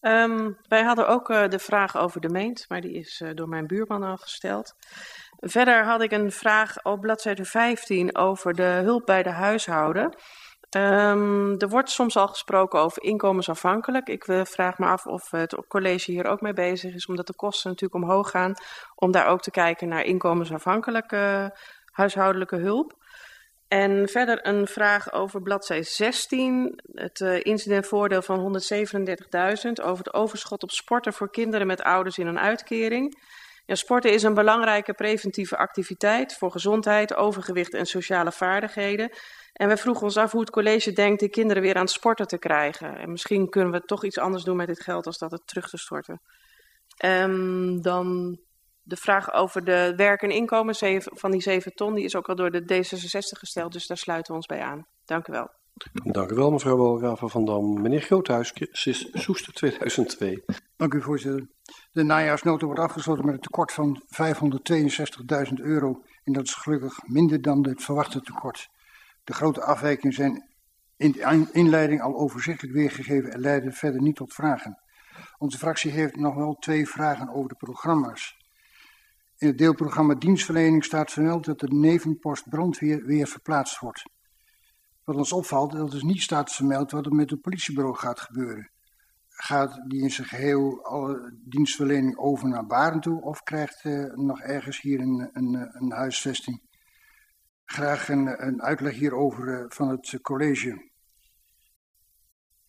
Um, 0.00 0.56
wij 0.68 0.82
hadden 0.82 1.08
ook 1.08 1.30
uh, 1.30 1.48
de 1.48 1.58
vraag 1.58 1.96
over 1.96 2.20
de 2.20 2.28
meent, 2.28 2.64
maar 2.68 2.80
die 2.80 2.92
is 2.92 3.20
uh, 3.20 3.30
door 3.34 3.48
mijn 3.48 3.66
buurman 3.66 4.02
al 4.02 4.16
gesteld. 4.16 4.74
Verder 5.36 5.84
had 5.84 6.02
ik 6.02 6.12
een 6.12 6.32
vraag 6.32 6.82
op 6.82 7.00
bladzijde 7.00 7.44
15 7.44 8.16
over 8.16 8.54
de 8.54 8.80
hulp 8.84 9.06
bij 9.06 9.22
de 9.22 9.30
huishouden. 9.30 10.16
Um, 10.76 11.58
er 11.58 11.68
wordt 11.68 11.90
soms 11.90 12.16
al 12.16 12.28
gesproken 12.28 12.80
over 12.80 13.02
inkomensafhankelijk. 13.02 14.08
Ik 14.08 14.26
uh, 14.26 14.44
vraag 14.44 14.78
me 14.78 14.86
af 14.86 15.06
of 15.06 15.30
het 15.30 15.56
college 15.68 16.10
hier 16.12 16.26
ook 16.26 16.40
mee 16.40 16.52
bezig 16.52 16.94
is, 16.94 17.06
omdat 17.06 17.26
de 17.26 17.34
kosten 17.34 17.70
natuurlijk 17.70 18.04
omhoog 18.04 18.30
gaan, 18.30 18.54
om 18.94 19.10
daar 19.10 19.26
ook 19.26 19.40
te 19.40 19.50
kijken 19.50 19.88
naar 19.88 20.04
inkomensafhankelijke 20.04 21.54
huishoudelijke 21.92 22.56
hulp. 22.56 23.04
En 23.68 24.08
verder 24.08 24.46
een 24.46 24.66
vraag 24.66 25.12
over 25.12 25.42
bladzij 25.42 25.82
16, 25.82 26.80
het 26.92 27.20
uh, 27.20 27.44
incidentvoordeel 27.44 28.22
van 28.22 28.60
137.000 28.60 29.72
over 29.82 30.04
het 30.04 30.14
overschot 30.14 30.62
op 30.62 30.70
sporten 30.70 31.12
voor 31.12 31.30
kinderen 31.30 31.66
met 31.66 31.82
ouders 31.82 32.18
in 32.18 32.26
een 32.26 32.38
uitkering. 32.38 33.22
Ja, 33.66 33.74
sporten 33.74 34.12
is 34.12 34.22
een 34.22 34.34
belangrijke 34.34 34.92
preventieve 34.92 35.56
activiteit 35.56 36.34
voor 36.34 36.50
gezondheid, 36.50 37.14
overgewicht 37.14 37.74
en 37.74 37.86
sociale 37.86 38.32
vaardigheden. 38.32 39.10
En 39.56 39.68
we 39.68 39.76
vroegen 39.76 40.04
ons 40.04 40.16
af 40.16 40.32
hoe 40.32 40.40
het 40.40 40.50
college 40.50 40.92
denkt 40.92 41.20
die 41.20 41.28
kinderen 41.28 41.62
weer 41.62 41.74
aan 41.74 41.80
het 41.80 41.90
sporten 41.90 42.26
te 42.26 42.38
krijgen. 42.38 42.98
En 42.98 43.10
misschien 43.10 43.48
kunnen 43.48 43.72
we 43.72 43.80
toch 43.80 44.04
iets 44.04 44.18
anders 44.18 44.44
doen 44.44 44.56
met 44.56 44.66
dit 44.66 44.82
geld 44.82 45.06
als 45.06 45.18
dat 45.18 45.30
het 45.30 45.46
terug 45.46 45.68
te 45.68 45.78
storten. 45.78 46.20
Um, 47.04 47.82
dan 47.82 48.38
de 48.82 48.96
vraag 48.96 49.32
over 49.32 49.64
de 49.64 49.92
werk- 49.96 50.22
en 50.22 50.30
inkomen 50.30 50.74
van 51.00 51.30
die 51.30 51.40
7 51.40 51.74
ton, 51.74 51.94
die 51.94 52.04
is 52.04 52.16
ook 52.16 52.28
al 52.28 52.34
door 52.34 52.50
de 52.50 52.62
D66 52.62 53.38
gesteld, 53.38 53.72
dus 53.72 53.86
daar 53.86 53.96
sluiten 53.96 54.30
we 54.32 54.38
ons 54.38 54.46
bij 54.46 54.60
aan. 54.60 54.86
Dank 55.04 55.28
u 55.28 55.32
wel. 55.32 55.50
Dank 55.92 56.30
u 56.30 56.34
wel, 56.34 56.50
mevrouw 56.50 56.76
Walraven 56.76 57.30
van 57.30 57.44
Dam. 57.44 57.80
Meneer 57.80 58.00
Groothuis, 58.00 58.52
Soester 59.12 59.52
2002. 59.52 60.44
Dank 60.76 60.94
u, 60.94 61.02
voorzitter. 61.02 61.48
De 61.92 62.02
najaarsnota 62.02 62.66
wordt 62.66 62.80
afgesloten 62.80 63.24
met 63.24 63.34
een 63.34 63.40
tekort 63.40 63.72
van 63.72 64.02
562.000 65.48 65.52
euro. 65.54 66.02
En 66.24 66.32
dat 66.32 66.44
is 66.44 66.54
gelukkig 66.54 66.98
minder 67.06 67.42
dan 67.42 67.66
het 67.66 67.82
verwachte 67.82 68.20
tekort. 68.20 68.68
De 69.26 69.34
grote 69.34 69.62
afwijkingen 69.62 70.14
zijn 70.14 70.48
in 70.96 71.12
de 71.12 71.48
inleiding 71.52 72.00
al 72.00 72.16
overzichtelijk 72.16 72.76
weergegeven 72.76 73.32
en 73.32 73.40
leiden 73.40 73.72
verder 73.72 74.02
niet 74.02 74.16
tot 74.16 74.34
vragen. 74.34 74.82
Onze 75.38 75.58
fractie 75.58 75.90
heeft 75.90 76.16
nog 76.16 76.34
wel 76.34 76.54
twee 76.54 76.88
vragen 76.88 77.28
over 77.28 77.48
de 77.48 77.54
programma's. 77.54 78.36
In 79.38 79.46
het 79.46 79.58
deelprogramma 79.58 80.14
dienstverlening 80.14 80.84
staat 80.84 81.12
vermeld 81.12 81.44
dat 81.44 81.60
de 81.60 81.74
nevenpost 81.74 82.48
brandweer 82.48 83.04
weer 83.04 83.26
verplaatst 83.26 83.78
wordt. 83.78 84.02
Wat 85.04 85.16
ons 85.16 85.32
opvalt, 85.32 85.72
dat 85.72 85.92
er 85.92 86.04
niet 86.04 86.22
staat 86.22 86.52
vermeld 86.52 86.90
wat 86.90 87.06
er 87.06 87.14
met 87.14 87.30
het 87.30 87.40
politiebureau 87.40 87.96
gaat 87.96 88.20
gebeuren. 88.20 88.70
Gaat 89.28 89.82
die 89.88 90.02
in 90.02 90.10
zijn 90.10 90.26
geheel 90.26 90.84
alle 90.84 91.38
dienstverlening 91.44 92.18
over 92.18 92.48
naar 92.48 92.66
Baren 92.66 93.00
toe 93.00 93.22
of 93.22 93.42
krijgt 93.42 93.84
uh, 93.84 94.14
nog 94.14 94.40
ergens 94.40 94.80
hier 94.80 95.00
een, 95.00 95.30
een, 95.32 95.68
een 95.72 95.92
huisvesting? 95.92 96.65
Graag 97.66 98.08
een, 98.08 98.46
een 98.46 98.62
uitleg 98.62 98.94
hierover 98.94 99.48
uh, 99.48 99.64
van 99.68 99.88
het 99.88 100.18
college. 100.22 100.90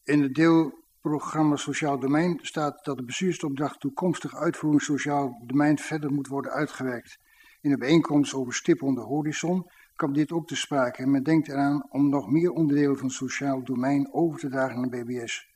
In 0.04 0.22
het 0.22 0.36
deel 0.36 0.86
programma 1.02 1.56
Sociaal 1.56 2.00
Domein 2.00 2.40
staat 2.42 2.86
dat 2.86 2.98
de 2.98 3.04
bestuursopdracht 3.04 3.80
toekomstig 3.80 4.36
uitvoering 4.36 4.82
sociaal 4.82 5.44
domein 5.46 5.78
verder 5.78 6.12
moet 6.12 6.28
worden 6.28 6.52
uitgewerkt. 6.52 7.18
In 7.62 7.70
de 7.70 7.78
bijeenkomst 7.78 8.34
over 8.34 8.54
stip 8.54 8.82
onder 8.82 9.04
horizon 9.04 9.70
kwam 9.96 10.14
dit 10.14 10.32
ook 10.32 10.48
te 10.48 10.56
sprake 10.56 11.02
en 11.02 11.12
men 11.12 11.24
denkt 11.24 11.48
eraan 11.48 11.86
om 11.90 12.10
nog 12.10 12.30
meer 12.30 12.52
onderdelen 12.52 12.98
van 12.98 13.10
sociaal 13.10 13.64
domein 13.64 14.14
over 14.14 14.40
te 14.40 14.50
dragen 14.50 14.80
naar 14.80 14.90
BBS. 14.90 15.48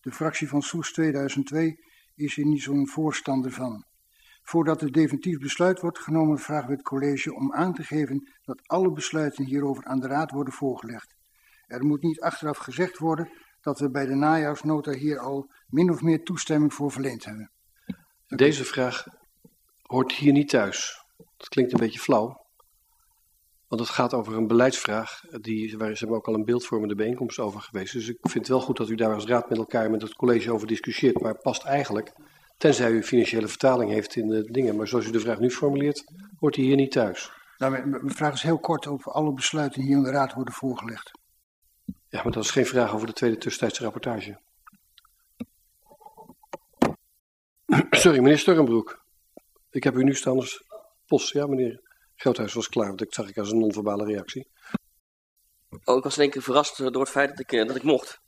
De 0.00 0.12
fractie 0.12 0.48
van 0.48 0.62
Soes 0.62 0.92
2002 0.92 1.84
is 2.14 2.34
hier 2.34 2.46
niet 2.46 2.62
zo'n 2.62 2.88
voorstander 2.88 3.52
van. 3.52 3.84
Voordat 4.42 4.82
er 4.82 4.92
definitief 4.92 5.38
besluit 5.38 5.80
wordt 5.80 5.98
genomen, 5.98 6.38
vragen 6.38 6.68
we 6.68 6.74
het 6.74 6.82
college 6.82 7.34
om 7.34 7.52
aan 7.52 7.74
te 7.74 7.82
geven 7.82 8.30
dat 8.44 8.62
alle 8.66 8.92
besluiten 8.92 9.44
hierover 9.44 9.84
aan 9.84 10.00
de 10.00 10.06
raad 10.06 10.30
worden 10.30 10.52
voorgelegd. 10.52 11.14
Er 11.66 11.84
moet 11.84 12.02
niet 12.02 12.20
achteraf 12.20 12.58
gezegd 12.58 12.98
worden 12.98 13.30
dat 13.60 13.78
we 13.78 13.90
bij 13.90 14.06
de 14.06 14.14
najaarsnota 14.14 14.92
hier 14.92 15.18
al 15.18 15.50
min 15.66 15.90
of 15.90 16.02
meer 16.02 16.22
toestemming 16.22 16.74
voor 16.74 16.92
verleend 16.92 17.24
hebben. 17.24 17.50
Deze 18.26 18.64
vraag 18.64 19.06
hoort 19.82 20.12
hier 20.12 20.32
niet 20.32 20.48
thuis. 20.48 21.04
Dat 21.36 21.48
klinkt 21.48 21.72
een 21.72 21.78
beetje 21.78 21.98
flauw. 21.98 22.40
Want 23.68 23.80
het 23.80 23.90
gaat 23.90 24.14
over 24.14 24.36
een 24.36 24.46
beleidsvraag, 24.46 25.20
die, 25.40 25.78
waar 25.78 25.90
is 25.90 26.06
ook 26.06 26.26
al 26.26 26.34
een 26.34 26.44
beeldvormende 26.44 26.94
bijeenkomst 26.94 27.38
over 27.38 27.60
geweest. 27.60 27.92
Dus 27.92 28.08
ik 28.08 28.18
vind 28.20 28.34
het 28.34 28.48
wel 28.48 28.60
goed 28.60 28.76
dat 28.76 28.88
u 28.88 28.94
daar 28.94 29.14
als 29.14 29.26
raad 29.26 29.48
met 29.48 29.58
elkaar 29.58 29.90
met 29.90 30.02
het 30.02 30.14
college 30.14 30.52
over 30.52 30.66
discussieert. 30.66 31.20
Maar 31.20 31.38
past 31.38 31.64
eigenlijk, 31.64 32.12
tenzij 32.62 32.90
u 32.90 33.02
financiële 33.02 33.48
vertaling 33.48 33.90
heeft 33.90 34.16
in 34.16 34.28
de 34.28 34.50
dingen. 34.50 34.76
Maar 34.76 34.88
zoals 34.88 35.06
u 35.06 35.10
de 35.10 35.20
vraag 35.20 35.38
nu 35.38 35.50
formuleert, 35.50 36.04
hoort 36.38 36.56
hij 36.56 36.64
hier 36.64 36.76
niet 36.76 36.92
thuis. 36.92 37.30
Nou, 37.58 37.86
mijn 37.86 38.14
vraag 38.14 38.34
is 38.34 38.42
heel 38.42 38.58
kort 38.58 38.86
of 38.86 39.08
alle 39.08 39.32
besluiten 39.32 39.82
hier 39.82 39.96
in 39.96 40.02
de 40.02 40.10
raad 40.10 40.32
worden 40.32 40.54
voorgelegd. 40.54 41.10
Ja, 42.08 42.22
maar 42.22 42.32
dat 42.32 42.44
is 42.44 42.50
geen 42.50 42.66
vraag 42.66 42.94
over 42.94 43.06
de 43.06 43.12
tweede 43.12 43.38
tussentijdse 43.38 43.82
rapportage. 43.82 44.40
Sorry, 47.90 48.18
meneer 48.18 48.38
Sturrenbroek. 48.38 49.04
Ik 49.70 49.84
heb 49.84 49.96
u 49.96 50.04
nu 50.04 50.14
staan 50.14 50.36
als 50.36 50.64
post. 51.06 51.32
Ja, 51.32 51.46
meneer 51.46 51.80
Groothuis 52.16 52.52
was 52.52 52.68
klaar, 52.68 52.86
want 52.86 52.98
dat 52.98 53.14
zag 53.14 53.28
ik 53.28 53.38
als 53.38 53.50
een 53.50 53.58
non-verbale 53.58 54.04
reactie. 54.04 54.48
Oh, 55.84 55.96
ik 55.96 56.02
was 56.02 56.16
in 56.16 56.22
één 56.22 56.30
keer 56.30 56.42
verrast 56.42 56.78
door 56.78 57.02
het 57.02 57.10
feit 57.10 57.28
dat 57.28 57.38
ik, 57.38 57.52
eh, 57.52 57.66
dat 57.66 57.76
ik 57.76 57.82
mocht. 57.82 58.20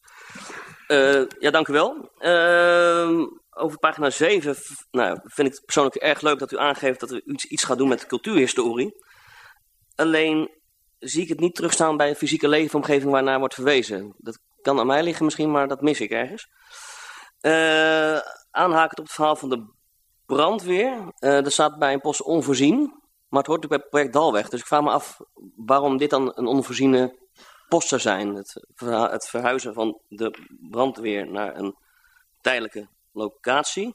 Eh, 0.87 1.23
ja, 1.39 1.51
dank 1.51 1.69
u 1.69 1.73
wel. 1.73 2.11
Ehm, 2.19 3.27
over 3.55 3.79
pagina 3.79 4.11
7 4.11 4.57
v- 4.57 4.71
nou, 4.91 5.19
vind 5.25 5.49
ik 5.49 5.55
het 5.55 5.65
persoonlijk 5.65 5.97
erg 5.97 6.21
leuk 6.21 6.39
dat 6.39 6.53
u 6.53 6.59
aangeeft 6.59 7.01
dat 7.01 7.11
u 7.11 7.23
iets, 7.25 7.65
gaat 7.65 7.79
doen 7.79 7.89
met 7.89 8.01
de 8.01 8.07
cultuurhistorie. 8.07 9.05
Alleen 9.95 10.51
zie 10.99 11.23
ik 11.23 11.29
het 11.29 11.41
niet 11.41 11.55
terugstaan 11.55 11.97
bij 11.97 12.09
een 12.09 12.17
fysieke 12.17 12.49
leefomgeving 12.49 13.13
waarnaar 13.13 13.39
wordt 13.39 13.55
verwezen. 13.55 14.15
Dat 14.19 14.39
kan 14.63 14.79
aan 14.79 14.87
mij 14.87 15.03
liggen 15.03 15.25
misschien, 15.25 15.51
maar 15.51 15.69
dat 15.69 15.81
mis 15.81 16.01
ik 16.01 16.11
ergens. 16.11 16.49
Eh 17.41 18.19
aanhakend 18.51 18.99
op 18.99 19.05
het 19.05 19.15
verhaal 19.15 19.37
van 19.37 19.49
de 19.49 19.67
brandweer. 20.27 21.13
Eh 21.19 21.45
er 21.45 21.53
staat 21.53 21.79
bij 21.79 21.93
een 21.93 22.01
post 22.01 22.23
onvoorzien, 22.23 22.79
maar 23.29 23.43
het 23.43 23.47
hoort 23.47 23.63
natuurlijk 23.63 23.69
bij 23.69 23.79
het 23.79 23.91
project 23.91 24.13
Dalweg. 24.13 24.49
Dus 24.49 24.61
ik 24.61 24.67
vraag 24.67 24.83
me 24.83 24.91
af 24.91 25.21
waarom 25.57 25.97
dit 25.97 26.11
dan 26.11 26.33
een 26.35 26.47
onvoorziene 26.47 27.19
post 27.69 27.89
zou 27.89 28.01
zijn. 28.01 28.35
Het, 28.35 28.65
het 29.11 29.29
verhuizen 29.29 29.75
van 29.75 30.01
de 30.09 30.39
brandweer 30.71 31.31
naar 31.31 31.57
een 31.57 31.77
tijdelijke 32.41 32.89
locatie. 33.15 33.95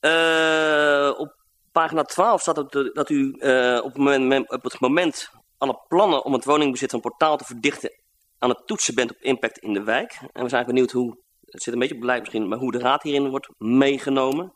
Eh, 0.00 1.12
op 1.16 1.36
pagina 1.72 2.02
12 2.02 2.40
staat 2.40 2.72
de- 2.72 2.90
dat 2.92 3.08
u 3.10 3.32
eh, 3.32 3.80
op, 3.82 3.92
het 3.94 3.96
moment, 4.02 4.50
op 4.50 4.62
het 4.62 4.80
moment 4.80 5.30
alle 5.58 5.84
plannen 5.88 6.24
om 6.24 6.32
het 6.32 6.44
woningbezit 6.44 6.90
van 6.90 7.00
portaal 7.00 7.36
te 7.36 7.44
verdichten 7.44 7.90
aan 8.38 8.48
het 8.48 8.66
toetsen 8.66 8.94
bent 8.94 9.10
op 9.10 9.16
impact 9.20 9.58
in 9.58 9.72
de 9.72 9.82
wijk. 9.82 10.10
En 10.12 10.18
we 10.20 10.28
zijn 10.48 10.52
eigenlijk 10.52 10.66
benieuwd 10.66 10.90
hoe, 10.90 11.18
het 11.44 11.62
zit 11.62 11.72
een 11.72 11.78
beetje 11.78 11.94
op 11.94 12.00
beleid 12.00 12.20
misschien, 12.20 12.48
maar 12.48 12.58
hoe 12.58 12.72
de 12.72 12.78
raad 12.78 13.02
hierin 13.02 13.28
wordt 13.30 13.48
meegenomen. 13.58 14.52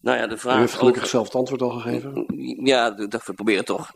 Nou 0.00 0.18
ja, 0.18 0.26
de 0.26 0.34
U 0.34 0.38
vraag 0.38 0.58
heeft 0.58 0.74
gelukkig 0.74 1.02
over- 1.02 1.12
zelf 1.14 1.26
het 1.26 1.34
antwoord 1.34 1.62
al 1.62 1.70
gegeven. 1.70 2.24
ja, 2.66 2.90
dat 2.90 3.24
we 3.26 3.32
proberen 3.34 3.64
toch. 3.64 3.90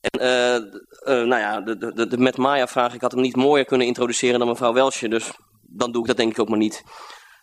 En 0.00 0.20
eh, 0.20 1.14
nou 1.26 1.40
ja, 1.40 1.60
de, 1.60 1.76
de, 1.76 1.92
de, 1.92 2.06
de 2.06 2.18
met 2.18 2.36
Maya 2.36 2.66
vraag, 2.66 2.94
ik 2.94 3.00
had 3.00 3.12
hem 3.12 3.20
niet 3.20 3.36
mooier 3.36 3.64
kunnen 3.64 3.86
introduceren 3.86 4.38
dan 4.38 4.48
mevrouw 4.48 4.72
Welsje, 4.72 5.08
dus 5.08 5.30
dan 5.78 5.92
doe 5.92 6.02
ik 6.02 6.08
dat 6.08 6.16
denk 6.16 6.32
ik 6.32 6.38
ook 6.38 6.48
maar 6.48 6.58
niet. 6.58 6.84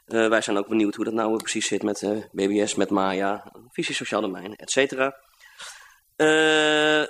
Eh, 0.05 0.27
wij 0.27 0.41
zijn 0.41 0.57
ook 0.57 0.67
benieuwd 0.67 0.95
hoe 0.95 1.05
dat 1.05 1.13
nou 1.13 1.37
precies 1.37 1.67
zit 1.67 1.83
met 1.83 2.01
eh, 2.01 2.17
BBS, 2.31 2.75
met 2.75 2.89
Maya, 2.89 3.51
visie 3.69 3.95
sociaal 3.95 4.21
domein, 4.21 4.55
et 4.55 4.71
cetera. 4.71 5.15
Eh, 6.15 7.03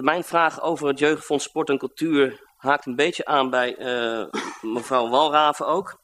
mijn 0.00 0.24
vraag 0.24 0.62
over 0.62 0.88
het 0.88 0.98
Jeugdfonds 0.98 1.44
Sport 1.44 1.68
en 1.68 1.78
Cultuur 1.78 2.40
haakt 2.56 2.86
een 2.86 2.96
beetje 2.96 3.24
aan 3.24 3.50
bij 3.50 3.76
mevrouw 4.60 5.08
Walraven 5.08 5.66
ook. 5.66 6.00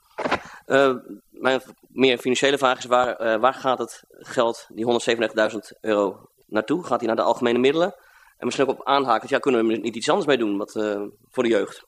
Mijn 1.30 1.62
meer 1.88 2.18
financiële 2.18 2.58
vraag 2.58 2.78
is 2.78 2.84
waar, 2.84 3.54
gaat 3.54 3.78
het 3.78 4.04
geld, 4.08 4.66
die 4.68 4.84
137.000 4.84 5.58
euro, 5.80 6.30
naartoe? 6.46 6.84
Gaat 6.84 6.98
die 6.98 7.08
naar 7.08 7.16
de 7.16 7.22
algemene 7.22 7.58
middelen? 7.58 7.94
En 8.36 8.46
misschien 8.46 8.68
ook 8.68 8.78
op 8.78 8.86
aanhaken, 8.86 9.28
ja, 9.30 9.38
kunnen 9.38 9.66
we 9.66 9.72
er 9.72 9.80
niet 9.80 9.96
iets 9.96 10.08
anders 10.08 10.26
mee 10.26 10.38
doen 10.38 10.56
wat, 10.56 10.72
voor 11.30 11.42
de 11.42 11.48
jeugd? 11.48 11.86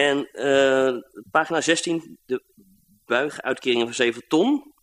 En 0.00 0.30
eh, 0.32 0.94
pagina 1.30 1.60
16, 1.60 2.18
de 2.26 2.42
buiguitkeringen 3.04 3.84
van 3.84 3.94
7 3.94 4.28
ton. 4.28 4.74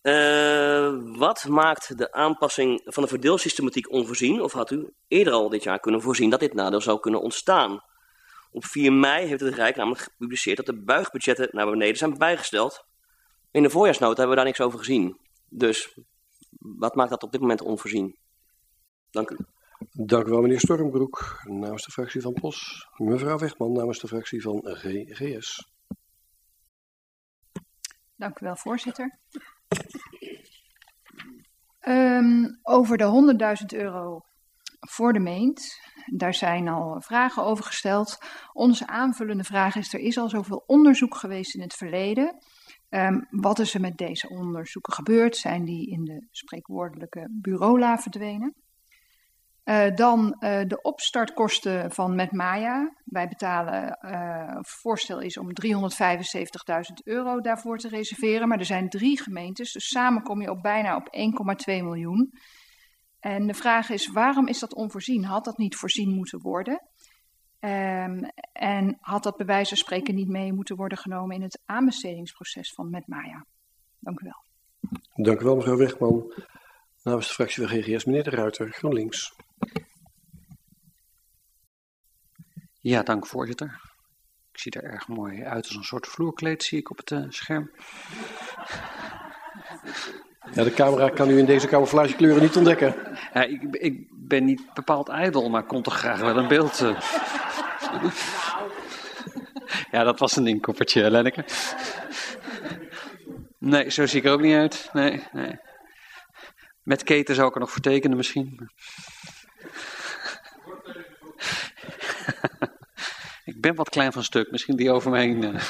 Eh, 0.00 0.94
wat 1.16 1.48
maakt 1.48 1.98
de 1.98 2.12
aanpassing 2.12 2.80
van 2.84 3.02
de 3.02 3.08
verdeelsystematiek 3.08 3.90
onvoorzien? 3.90 4.40
Of 4.40 4.52
had 4.52 4.70
u 4.70 4.92
eerder 5.08 5.32
al 5.32 5.48
dit 5.48 5.62
jaar 5.62 5.80
kunnen 5.80 6.02
voorzien 6.02 6.30
dat 6.30 6.40
dit 6.40 6.54
nadeel 6.54 6.80
zou 6.80 7.00
kunnen 7.00 7.20
ontstaan? 7.20 7.82
Op 8.50 8.64
4 8.64 8.92
mei 8.92 9.26
heeft 9.26 9.40
het 9.40 9.54
Rijk 9.54 9.76
namelijk 9.76 10.02
gepubliceerd 10.02 10.56
dat 10.56 10.66
de 10.66 10.82
buigbudgetten 10.82 11.48
naar 11.50 11.70
beneden 11.70 11.96
zijn 11.96 12.18
bijgesteld. 12.18 12.84
In 13.50 13.62
de 13.62 13.70
voorjaarsnota 13.70 14.16
hebben 14.16 14.30
we 14.30 14.36
daar 14.36 14.44
niks 14.44 14.60
over 14.60 14.78
gezien. 14.78 15.18
Dus 15.48 15.98
wat 16.58 16.94
maakt 16.94 17.10
dat 17.10 17.22
op 17.22 17.32
dit 17.32 17.40
moment 17.40 17.60
onvoorzien? 17.60 18.16
Dank 19.10 19.30
u. 19.30 19.36
Dank 19.90 20.26
u 20.26 20.30
wel, 20.30 20.40
meneer 20.40 20.60
Stormbroek. 20.60 21.42
Namens 21.44 21.84
de 21.84 21.90
fractie 21.90 22.20
van 22.20 22.32
POS. 22.32 22.88
Mevrouw 22.96 23.38
Wegman 23.38 23.72
namens 23.72 23.98
de 23.98 24.08
fractie 24.08 24.42
van 24.42 24.60
GGS. 24.64 25.70
Dank 28.16 28.40
u 28.40 28.44
wel, 28.44 28.56
voorzitter. 28.56 29.18
Ehm, 31.78 32.44
over 32.62 32.96
de 32.96 33.04
100.000 33.04 33.72
euro 33.74 34.20
voor 34.80 35.12
de 35.12 35.20
meent. 35.20 35.80
Daar 36.06 36.34
zijn 36.34 36.68
al 36.68 37.00
vragen 37.00 37.44
over 37.44 37.64
gesteld. 37.64 38.18
Onze 38.52 38.86
aanvullende 38.86 39.44
vraag 39.44 39.76
is: 39.76 39.94
er 39.94 40.00
is 40.00 40.18
al 40.18 40.28
zoveel 40.28 40.62
onderzoek 40.66 41.14
geweest 41.14 41.54
in 41.54 41.60
het 41.60 41.74
verleden. 41.74 42.36
Ehm, 42.88 43.20
wat 43.30 43.58
is 43.58 43.74
er 43.74 43.80
met 43.80 43.96
deze 43.96 44.28
onderzoeken 44.28 44.92
gebeurd? 44.92 45.36
Zijn 45.36 45.64
die 45.64 45.90
in 45.90 46.04
de 46.04 46.26
spreekwoordelijke 46.30 47.28
bureaula 47.30 47.98
verdwenen? 47.98 48.54
Eh, 49.64 49.94
dan 49.94 50.36
eh, 50.38 50.60
de 50.66 50.80
opstartkosten 50.80 51.92
van 51.92 52.14
Met 52.14 52.32
Maya. 52.32 52.96
Wij 53.04 53.28
betalen, 53.28 53.98
het 54.56 54.68
voorstel 54.68 55.20
is 55.20 55.38
om 55.38 55.48
375.000 55.52 57.02
euro 57.04 57.40
daarvoor 57.40 57.78
te 57.78 57.88
reserveren. 57.88 58.48
Maar 58.48 58.58
er 58.58 58.64
zijn 58.64 58.88
drie 58.88 59.22
gemeentes, 59.22 59.72
dus 59.72 59.88
samen 59.88 60.22
kom 60.22 60.40
je 60.40 60.50
op 60.50 60.62
bijna 60.62 60.96
op 60.96 61.08
1,2 61.10 61.82
miljoen. 61.82 62.32
En 63.20 63.46
de 63.46 63.54
vraag 63.54 63.90
is, 63.90 64.08
waarom 64.08 64.48
is 64.48 64.58
dat 64.58 64.74
onvoorzien? 64.74 65.24
Had 65.24 65.44
dat 65.44 65.58
niet 65.58 65.76
voorzien 65.76 66.14
moeten 66.14 66.40
worden? 66.40 66.82
Ehm, 67.58 68.22
en 68.52 68.96
had 69.00 69.22
dat 69.22 69.36
bij 69.36 69.46
wijze 69.46 69.68
van 69.68 69.76
spreken 69.76 70.14
niet 70.14 70.28
mee 70.28 70.52
moeten 70.52 70.76
worden 70.76 70.98
genomen 70.98 71.36
in 71.36 71.42
het 71.42 71.60
aanbestedingsproces 71.64 72.72
van 72.74 72.90
Met 72.90 73.06
Maya? 73.06 73.46
Dank 73.98 74.20
u 74.20 74.24
wel. 74.24 74.44
Dank 75.24 75.40
u 75.40 75.44
wel, 75.44 75.56
mevrouw 75.56 75.76
Wegman. 75.76 76.32
Namens 77.02 77.28
de 77.28 77.34
fractie 77.34 77.66
van 77.66 77.76
GGS, 77.78 78.04
meneer 78.04 78.24
De 78.24 78.30
Ruiter, 78.30 78.72
GroenLinks. 78.72 79.36
Ja, 82.80 83.02
dank 83.02 83.26
voorzitter. 83.26 83.80
Ik 84.52 84.58
zie 84.58 84.72
er 84.72 84.84
erg 84.84 85.08
mooi 85.08 85.42
uit 85.44 85.66
als 85.66 85.74
een 85.76 85.82
soort 85.84 86.06
vloerkleed, 86.06 86.62
zie 86.62 86.78
ik 86.78 86.90
op 86.90 86.96
het 86.96 87.10
eh, 87.10 87.24
scherm. 87.28 87.70
Ja, 90.52 90.64
de 90.64 90.72
camera 90.74 91.08
kan 91.08 91.30
u 91.30 91.38
in 91.38 91.44
deze 91.44 91.66
camouflagekleuren 91.66 92.42
niet 92.42 92.56
ontdekken. 92.56 92.94
Ja, 93.34 93.42
ik, 93.42 93.62
ik 93.62 94.06
ben 94.10 94.44
niet 94.44 94.74
bepaald 94.74 95.08
ijdel, 95.08 95.50
maar 95.50 95.64
kon 95.66 95.82
toch 95.82 95.98
graag 95.98 96.20
wel 96.20 96.36
een 96.36 96.48
beeld. 96.48 96.80
eh. 96.80 97.00
Ja, 99.90 100.04
dat 100.04 100.18
was 100.18 100.36
een 100.36 100.46
inkoppertje, 100.46 101.10
Lenneke. 101.10 101.44
Nee, 103.58 103.90
zo 103.90 104.06
zie 104.06 104.18
ik 104.18 104.26
er 104.26 104.32
ook 104.32 104.40
niet 104.40 104.54
uit. 104.54 104.90
Nee, 104.92 105.22
nee. 105.32 105.58
Met 106.82 107.02
keten 107.02 107.34
zou 107.34 107.48
ik 107.48 107.54
er 107.54 107.60
nog 107.60 107.70
voor 107.70 107.80
tekenen 107.82 108.16
misschien. 108.16 108.70
Ik 113.44 113.60
ben 113.60 113.74
wat 113.74 113.88
klein 113.88 114.12
van 114.12 114.24
stuk, 114.24 114.50
misschien 114.50 114.76
die 114.76 114.90
over 114.90 115.10
me 115.10 115.18
heen. 115.18 115.44
eh. 115.44 115.62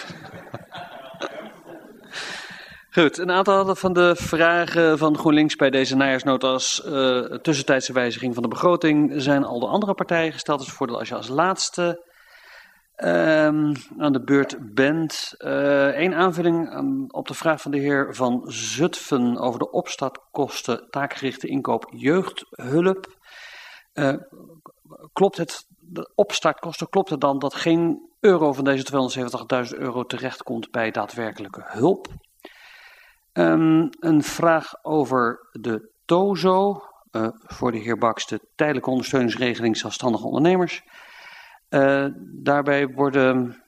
Goed, 2.90 3.18
een 3.18 3.30
aantal 3.30 3.74
van 3.74 3.92
de 3.92 4.16
vragen 4.16 4.98
van 4.98 5.18
GroenLinks 5.18 5.56
bij 5.56 5.70
deze 5.70 5.96
najaarsnota 5.96 6.48
als 6.48 6.82
eh, 6.84 7.20
tussentijdse 7.20 7.92
wijziging 7.92 8.34
van 8.34 8.42
de 8.42 8.48
begroting 8.48 9.12
zijn 9.16 9.44
al 9.44 9.60
de 9.60 9.66
andere 9.66 9.94
partijen 9.94 10.32
gesteld. 10.32 10.58
Dus 10.58 10.68
voordeel 10.68 10.98
als 10.98 11.08
je 11.08 11.14
als 11.14 11.28
laatste 11.28 12.10
um, 12.96 13.72
aan 13.98 14.12
de 14.12 14.22
beurt 14.24 14.74
bent. 14.74 15.34
Eén 15.38 16.10
uh, 16.10 16.18
aanvulling 16.18 16.74
um, 16.74 17.04
op 17.08 17.28
de 17.28 17.34
vraag 17.34 17.60
van 17.60 17.70
de 17.70 17.78
heer 17.78 18.14
Van 18.14 18.42
Zutphen 18.46 19.38
over 19.38 19.58
de 19.58 19.70
opstartkosten 19.70 20.86
taakgerichte 20.90 21.46
inkoop 21.46 21.92
jeugdhulp. 21.96 23.16
Klopt 25.12 25.36
het, 25.36 25.66
de 25.92 26.12
opstartkosten, 26.14 26.88
klopt 26.88 27.10
het 27.10 27.20
dan 27.20 27.38
dat 27.38 27.54
geen 27.54 28.10
euro 28.20 28.52
van 28.52 28.64
deze 28.64 29.10
270.000 29.72 29.78
euro 29.78 30.04
terechtkomt 30.04 30.70
bij 30.70 30.90
daadwerkelijke 30.90 31.62
hulp? 31.64 32.08
Um, 33.32 33.88
een 34.00 34.22
vraag 34.22 34.84
over 34.84 35.48
de 35.52 35.90
TOZO, 36.04 36.82
uh, 37.12 37.28
voor 37.32 37.72
de 37.72 37.78
heer 37.78 37.98
Baks, 37.98 38.26
de 38.26 38.40
tijdelijke 38.54 38.90
ondersteuningsregeling 38.90 39.76
zelfstandige 39.76 40.26
ondernemers. 40.26 40.82
Uh, 41.70 42.06
daarbij 42.22 42.88
worden 42.88 43.62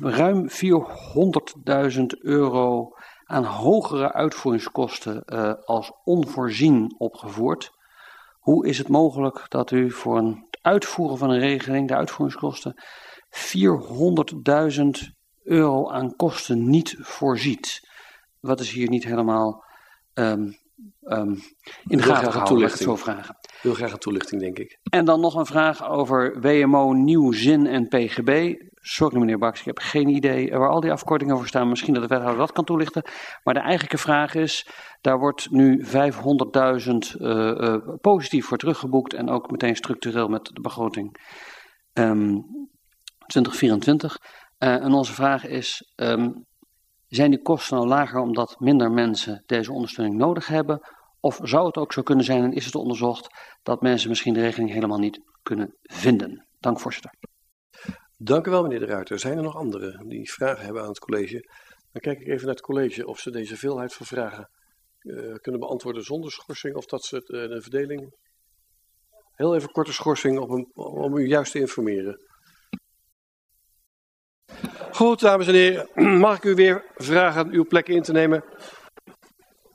ruim 0.00 0.48
400.000 0.48 2.04
euro 2.20 2.92
aan 3.24 3.44
hogere 3.44 4.12
uitvoeringskosten 4.12 5.22
uh, 5.26 5.52
als 5.64 5.92
onvoorzien 6.04 6.94
opgevoerd. 6.98 7.72
Hoe 8.38 8.66
is 8.66 8.78
het 8.78 8.88
mogelijk 8.88 9.44
dat 9.48 9.70
u 9.70 9.90
voor 9.90 10.16
het 10.16 10.47
uitvoeren 10.68 11.18
van 11.18 11.30
een 11.30 11.40
regeling, 11.40 11.88
de 11.88 11.94
uitvoeringskosten, 11.94 12.74
400.000 13.30 14.84
euro 15.42 15.90
aan 15.90 16.16
kosten 16.16 16.70
niet 16.70 16.96
voorziet? 16.98 17.88
Wat 18.40 18.60
is 18.60 18.70
hier 18.70 18.88
niet 18.88 19.04
helemaal 19.04 19.64
um, 20.14 20.56
um, 21.02 21.42
in 21.86 21.96
de 21.96 22.02
gaten 22.02 22.32
gehouden, 22.32 22.66
ik 22.66 22.70
het 22.72 22.80
zo 22.80 22.96
vragen. 22.96 23.36
Heel 23.60 23.74
graag 23.74 23.92
een 23.92 23.98
toelichting, 23.98 24.40
denk 24.40 24.58
ik. 24.58 24.78
En 24.82 25.04
dan 25.04 25.20
nog 25.20 25.34
een 25.34 25.46
vraag 25.46 25.88
over 25.88 26.40
WMO, 26.40 26.92
Nieuw 26.92 27.32
Zin 27.32 27.66
en 27.66 27.88
PGB. 27.88 28.54
Sorry 28.90 29.18
meneer 29.18 29.38
Baks, 29.38 29.60
ik 29.60 29.66
heb 29.66 29.78
geen 29.78 30.08
idee 30.08 30.50
waar 30.50 30.68
al 30.68 30.80
die 30.80 30.92
afkortingen 30.92 31.36
voor 31.36 31.46
staan. 31.46 31.68
Misschien 31.68 31.94
dat 31.94 32.02
de 32.02 32.08
wethouder 32.08 32.38
dat 32.38 32.52
kan 32.52 32.64
toelichten. 32.64 33.02
Maar 33.42 33.54
de 33.54 33.60
eigenlijke 33.60 33.98
vraag 33.98 34.34
is, 34.34 34.68
daar 35.00 35.18
wordt 35.18 35.50
nu 35.50 35.84
500.000 35.86 35.90
uh, 35.92 36.10
uh, 37.20 37.76
positief 38.00 38.46
voor 38.46 38.58
teruggeboekt. 38.58 39.14
En 39.14 39.28
ook 39.28 39.50
meteen 39.50 39.76
structureel 39.76 40.28
met 40.28 40.44
de 40.44 40.60
begroting 40.60 41.16
um, 41.92 42.44
2024. 43.26 44.16
Uh, 44.58 44.68
en 44.68 44.92
onze 44.92 45.12
vraag 45.12 45.46
is, 45.46 45.92
um, 45.96 46.46
zijn 47.06 47.30
die 47.30 47.42
kosten 47.42 47.76
nou 47.76 47.88
lager 47.88 48.20
omdat 48.20 48.56
minder 48.58 48.90
mensen 48.90 49.42
deze 49.46 49.72
ondersteuning 49.72 50.16
nodig 50.16 50.46
hebben? 50.46 50.80
Of 51.20 51.38
zou 51.42 51.66
het 51.66 51.76
ook 51.76 51.92
zo 51.92 52.02
kunnen 52.02 52.24
zijn, 52.24 52.42
en 52.42 52.52
is 52.52 52.64
het 52.64 52.74
onderzocht, 52.74 53.28
dat 53.62 53.82
mensen 53.82 54.08
misschien 54.08 54.34
de 54.34 54.40
regeling 54.40 54.70
helemaal 54.70 54.98
niet 54.98 55.20
kunnen 55.42 55.76
vinden? 55.82 56.46
Dank, 56.58 56.80
voorzitter. 56.80 57.27
Dank 58.20 58.46
u 58.46 58.50
wel, 58.50 58.62
meneer 58.62 58.78
de 58.78 58.86
Ruiter. 58.86 59.18
Zijn 59.18 59.36
er 59.36 59.42
nog 59.42 59.56
anderen 59.56 60.08
die 60.08 60.32
vragen 60.32 60.64
hebben 60.64 60.82
aan 60.82 60.88
het 60.88 60.98
college? 60.98 61.48
Dan 61.92 62.02
kijk 62.02 62.20
ik 62.20 62.26
even 62.26 62.46
naar 62.46 62.54
het 62.54 62.64
college 62.64 63.06
of 63.06 63.18
ze 63.18 63.30
deze 63.30 63.56
veelheid 63.56 63.94
van 63.94 64.06
vragen 64.06 64.50
uh, 65.00 65.34
kunnen 65.34 65.60
beantwoorden 65.60 66.02
zonder 66.02 66.32
schorsing, 66.32 66.76
of 66.76 66.86
dat 66.86 67.04
ze 67.04 67.16
het, 67.16 67.28
uh, 67.28 67.48
de 67.48 67.62
verdeling. 67.62 68.14
Heel 69.34 69.54
even 69.54 69.70
korte 69.70 69.92
schorsing 69.92 70.38
om, 70.38 70.70
om 70.74 71.16
u 71.16 71.26
juist 71.26 71.52
te 71.52 71.58
informeren. 71.58 72.20
Goed, 74.92 75.20
dames 75.20 75.46
en 75.46 75.54
heren, 75.54 75.88
mag 76.26 76.36
ik 76.36 76.44
u 76.44 76.54
weer 76.54 76.84
vragen 76.94 77.50
uw 77.50 77.66
plek 77.66 77.88
in 77.88 78.02
te 78.02 78.12
nemen? 78.12 78.44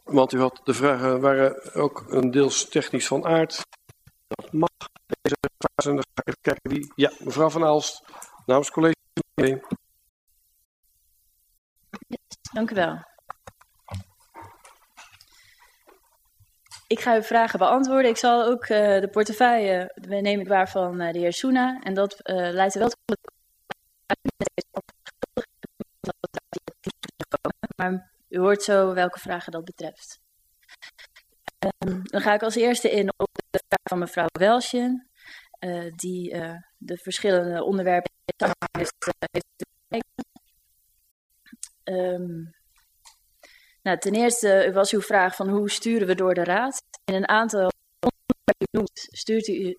Want 0.03 0.33
u 0.33 0.39
had 0.39 0.61
de 0.63 0.73
vragen 0.73 1.21
waren 1.21 1.73
ook 1.73 2.05
een 2.07 2.31
deels 2.31 2.69
technisch 2.69 3.07
van 3.07 3.25
aard. 3.25 3.61
Dat 4.27 4.53
mag 4.53 4.69
deze 5.21 5.35
fase. 5.57 5.89
Dan 5.89 5.97
ga 5.97 6.21
ik 6.21 6.27
even 6.27 6.41
kijken 6.41 6.71
wie. 6.71 6.91
Ja, 6.95 7.11
mevrouw 7.19 7.49
Van 7.49 7.63
Aalst, 7.63 8.03
namens 8.45 8.71
college. 8.71 8.95
Dank 12.53 12.71
u 12.71 12.75
wel. 12.75 13.11
Ik 16.87 16.99
ga 16.99 17.15
uw 17.15 17.21
vragen 17.21 17.59
beantwoorden. 17.59 18.11
Ik 18.11 18.17
zal 18.17 18.45
ook 18.45 18.61
uh, 18.61 19.01
de 19.01 19.09
portefeuille, 19.11 19.91
neem 20.07 20.39
ik 20.39 20.47
waar, 20.47 20.69
van 20.69 21.01
uh, 21.01 21.11
de 21.11 21.19
heer 21.19 21.33
Soena. 21.33 21.79
En 21.81 21.93
dat 21.93 22.29
uh, 22.29 22.35
leidt 22.35 22.73
er 22.73 22.79
wel 22.79 22.89
tot 22.89 23.17
maar 27.75 28.11
u 28.29 28.39
hoort 28.39 28.63
zo 28.63 28.93
welke 28.93 29.19
vragen 29.19 29.51
dat 29.51 29.65
betreft. 29.65 30.19
Um, 31.59 32.01
dan 32.03 32.21
ga 32.21 32.33
ik 32.33 32.43
als 32.43 32.55
eerste 32.55 32.91
in 32.91 33.13
op 33.17 33.29
de 33.49 33.63
vraag 33.67 33.87
van 33.89 33.99
mevrouw 33.99 34.27
Welsjen, 34.31 35.07
uh, 35.12 35.12
die 35.95 36.33
uh, 36.33 36.55
de 36.77 36.97
verschillende 36.97 37.63
onderwerpen 37.63 38.11
heeft, 38.71 39.07
uh, 39.07 39.13
heeft 39.29 39.45
um, 41.83 42.55
nou, 43.81 43.97
ten 43.97 44.13
eerste 44.13 44.71
was 44.73 44.91
uw 44.91 45.01
vraag 45.01 45.35
van 45.35 45.49
hoe 45.49 45.69
sturen 45.69 46.07
we 46.07 46.15
door 46.15 46.33
de 46.33 46.43
raad. 46.43 46.81
In 47.05 47.13
een 47.13 47.27
aantal 47.27 47.71
onderwerpen 47.99 48.91
stuurt 48.93 49.47
u 49.47 49.77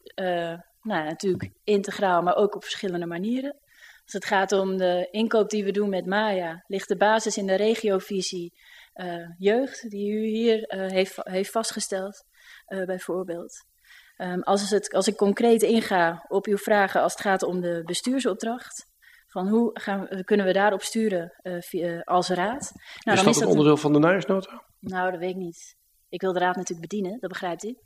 nou, 0.83 1.05
natuurlijk 1.05 1.51
integraal, 1.65 2.23
maar 2.23 2.37
ook 2.37 2.55
op 2.55 2.63
verschillende 2.63 3.07
manieren. 3.07 3.57
Als 4.05 4.13
het 4.13 4.25
gaat 4.25 4.53
om 4.53 4.77
de 4.77 5.09
inkoop 5.11 5.51
die 5.51 5.65
we 5.65 5.71
doen 5.71 5.89
met 5.89 6.07
Maya, 6.07 6.65
ligt 6.67 6.89
de 6.89 6.97
basis 6.97 7.37
in 7.37 7.47
de 7.47 7.55
regiovisie 7.55 8.53
jeugd, 9.39 9.91
die 9.91 10.13
u 10.13 10.27
hier 10.27 10.65
heeft, 10.69 11.17
heeft 11.23 11.51
vastgesteld, 11.51 12.25
bijvoorbeeld. 12.67 13.65
Um, 14.17 14.43
als, 14.43 14.71
het, 14.71 14.93
als 14.93 15.09
ik 15.09 15.17
concreet 15.17 15.63
inga 15.63 16.25
op 16.29 16.47
uw 16.47 16.57
vragen 16.57 17.03
als 17.03 17.13
het 17.13 17.21
gaat 17.21 17.43
om 17.43 17.61
de 17.61 17.83
bestuursopdracht, 17.85 18.93
van 19.27 19.49
hoe 19.49 19.71
gaan, 19.73 20.09
kunnen 20.25 20.47
we 20.47 20.53
daarop 20.53 20.83
sturen 20.83 21.33
via, 21.43 22.01
als 22.01 22.29
raad? 22.29 22.73
Nou, 23.05 23.19
is 23.19 23.25
dat 23.25 23.35
is 23.35 23.41
een 23.41 23.47
onderdeel 23.47 23.77
van 23.77 23.93
de 23.93 23.99
najaarsnota? 23.99 24.63
Nou, 24.81 25.11
dat 25.11 25.21
weet 25.21 25.31
ik 25.31 25.37
niet. 25.37 25.77
Ik 26.09 26.21
wil 26.21 26.33
de 26.33 26.39
raad 26.39 26.57
natuurlijk 26.57 26.89
bedienen, 26.91 27.19
dat 27.21 27.31
begrijpt 27.31 27.65
u. 27.65 27.77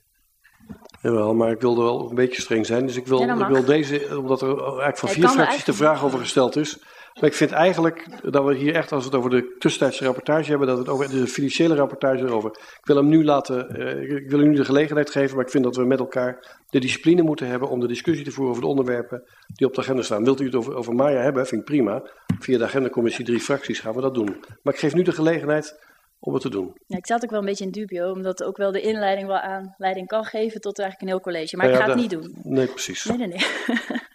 Jawel, 1.03 1.35
maar 1.35 1.51
ik 1.51 1.61
wilde 1.61 1.83
wel 1.83 2.09
een 2.09 2.14
beetje 2.14 2.43
streng 2.43 2.67
zijn. 2.67 2.87
Dus 2.87 2.97
ik 2.97 3.07
wil, 3.07 3.21
ja, 3.21 3.35
ik 3.35 3.47
wil 3.47 3.64
deze, 3.64 4.19
omdat 4.19 4.43
er 4.43 4.59
eigenlijk 4.59 4.99
van 4.99 5.09
vier 5.09 5.29
fracties 5.29 5.64
de 5.64 5.73
vraag 5.73 6.05
over 6.05 6.19
gesteld 6.19 6.57
is. 6.57 6.79
Maar 7.20 7.31
ik 7.31 7.35
vind 7.35 7.52
eigenlijk 7.52 8.07
dat 8.33 8.44
we 8.44 8.54
hier 8.54 8.74
echt, 8.74 8.92
als 8.92 9.04
we 9.04 9.11
het 9.11 9.18
over 9.18 9.31
de 9.31 9.54
tussentijdse 9.59 10.04
rapportage 10.04 10.50
hebben, 10.50 10.66
dat 10.66 10.76
we 10.76 10.83
het 10.83 10.92
over 10.92 11.11
de 11.11 11.26
financiële 11.26 11.74
rapportage 11.74 12.24
erover. 12.24 12.50
Ik 12.50 12.87
wil 12.87 12.96
hem 12.96 13.09
nu 13.09 13.24
laten, 13.24 13.81
uh, 13.81 14.16
ik 14.16 14.31
wil 14.31 14.40
u 14.40 14.48
nu 14.48 14.54
de 14.54 14.64
gelegenheid 14.64 15.11
geven, 15.11 15.37
maar 15.37 15.44
ik 15.44 15.50
vind 15.50 15.64
dat 15.64 15.76
we 15.76 15.85
met 15.85 15.98
elkaar 15.98 16.57
de 16.70 16.81
discipline 16.81 17.22
moeten 17.22 17.46
hebben 17.46 17.68
om 17.68 17.81
de 17.81 17.87
discussie 17.87 18.24
te 18.24 18.31
voeren 18.31 18.50
over 18.50 18.62
de 18.62 18.68
onderwerpen 18.68 19.22
die 19.46 19.66
op 19.66 19.74
de 19.74 19.81
agenda 19.81 20.02
staan. 20.02 20.24
Wilt 20.24 20.40
u 20.40 20.44
het 20.44 20.54
over, 20.54 20.74
over 20.74 20.94
Maya 20.94 21.20
hebben, 21.20 21.46
vind 21.46 21.61
ik 21.61 21.66
prima. 21.66 22.02
Via 22.38 22.59
de 22.59 22.64
agendacommissie 22.64 23.24
drie 23.24 23.40
fracties 23.40 23.81
gaan 23.81 23.94
we 23.94 24.00
dat 24.00 24.14
doen. 24.14 24.44
Maar 24.62 24.74
ik 24.74 24.81
geef 24.81 24.94
nu 24.94 25.02
de 25.02 25.12
gelegenheid 25.12 25.78
om 26.20 26.33
het 26.33 26.42
te 26.42 26.50
doen. 26.50 26.72
Ja, 26.87 26.96
ik 26.96 27.07
zat 27.07 27.24
ook 27.24 27.31
wel 27.31 27.38
een 27.38 27.44
beetje 27.44 27.64
in 27.64 27.70
dubio, 27.70 28.12
omdat 28.12 28.42
ook 28.42 28.57
wel 28.57 28.72
de 28.72 28.81
inleiding 28.81 29.26
wel 29.26 29.38
aanleiding 29.38 30.07
kan 30.07 30.24
geven 30.24 30.61
tot 30.61 30.78
eigenlijk 30.78 31.11
een 31.11 31.16
heel 31.16 31.33
college. 31.33 31.57
Maar 31.57 31.66
nou 31.66 31.78
ja, 31.78 31.85
ik 31.85 31.90
ga 31.90 31.98
het 31.98 32.11
niet 32.11 32.20
doen. 32.20 32.54
Nee, 32.54 32.66
precies. 32.66 33.04
Nee, 33.04 33.18
nee, 33.18 33.26
nee. 33.26 33.46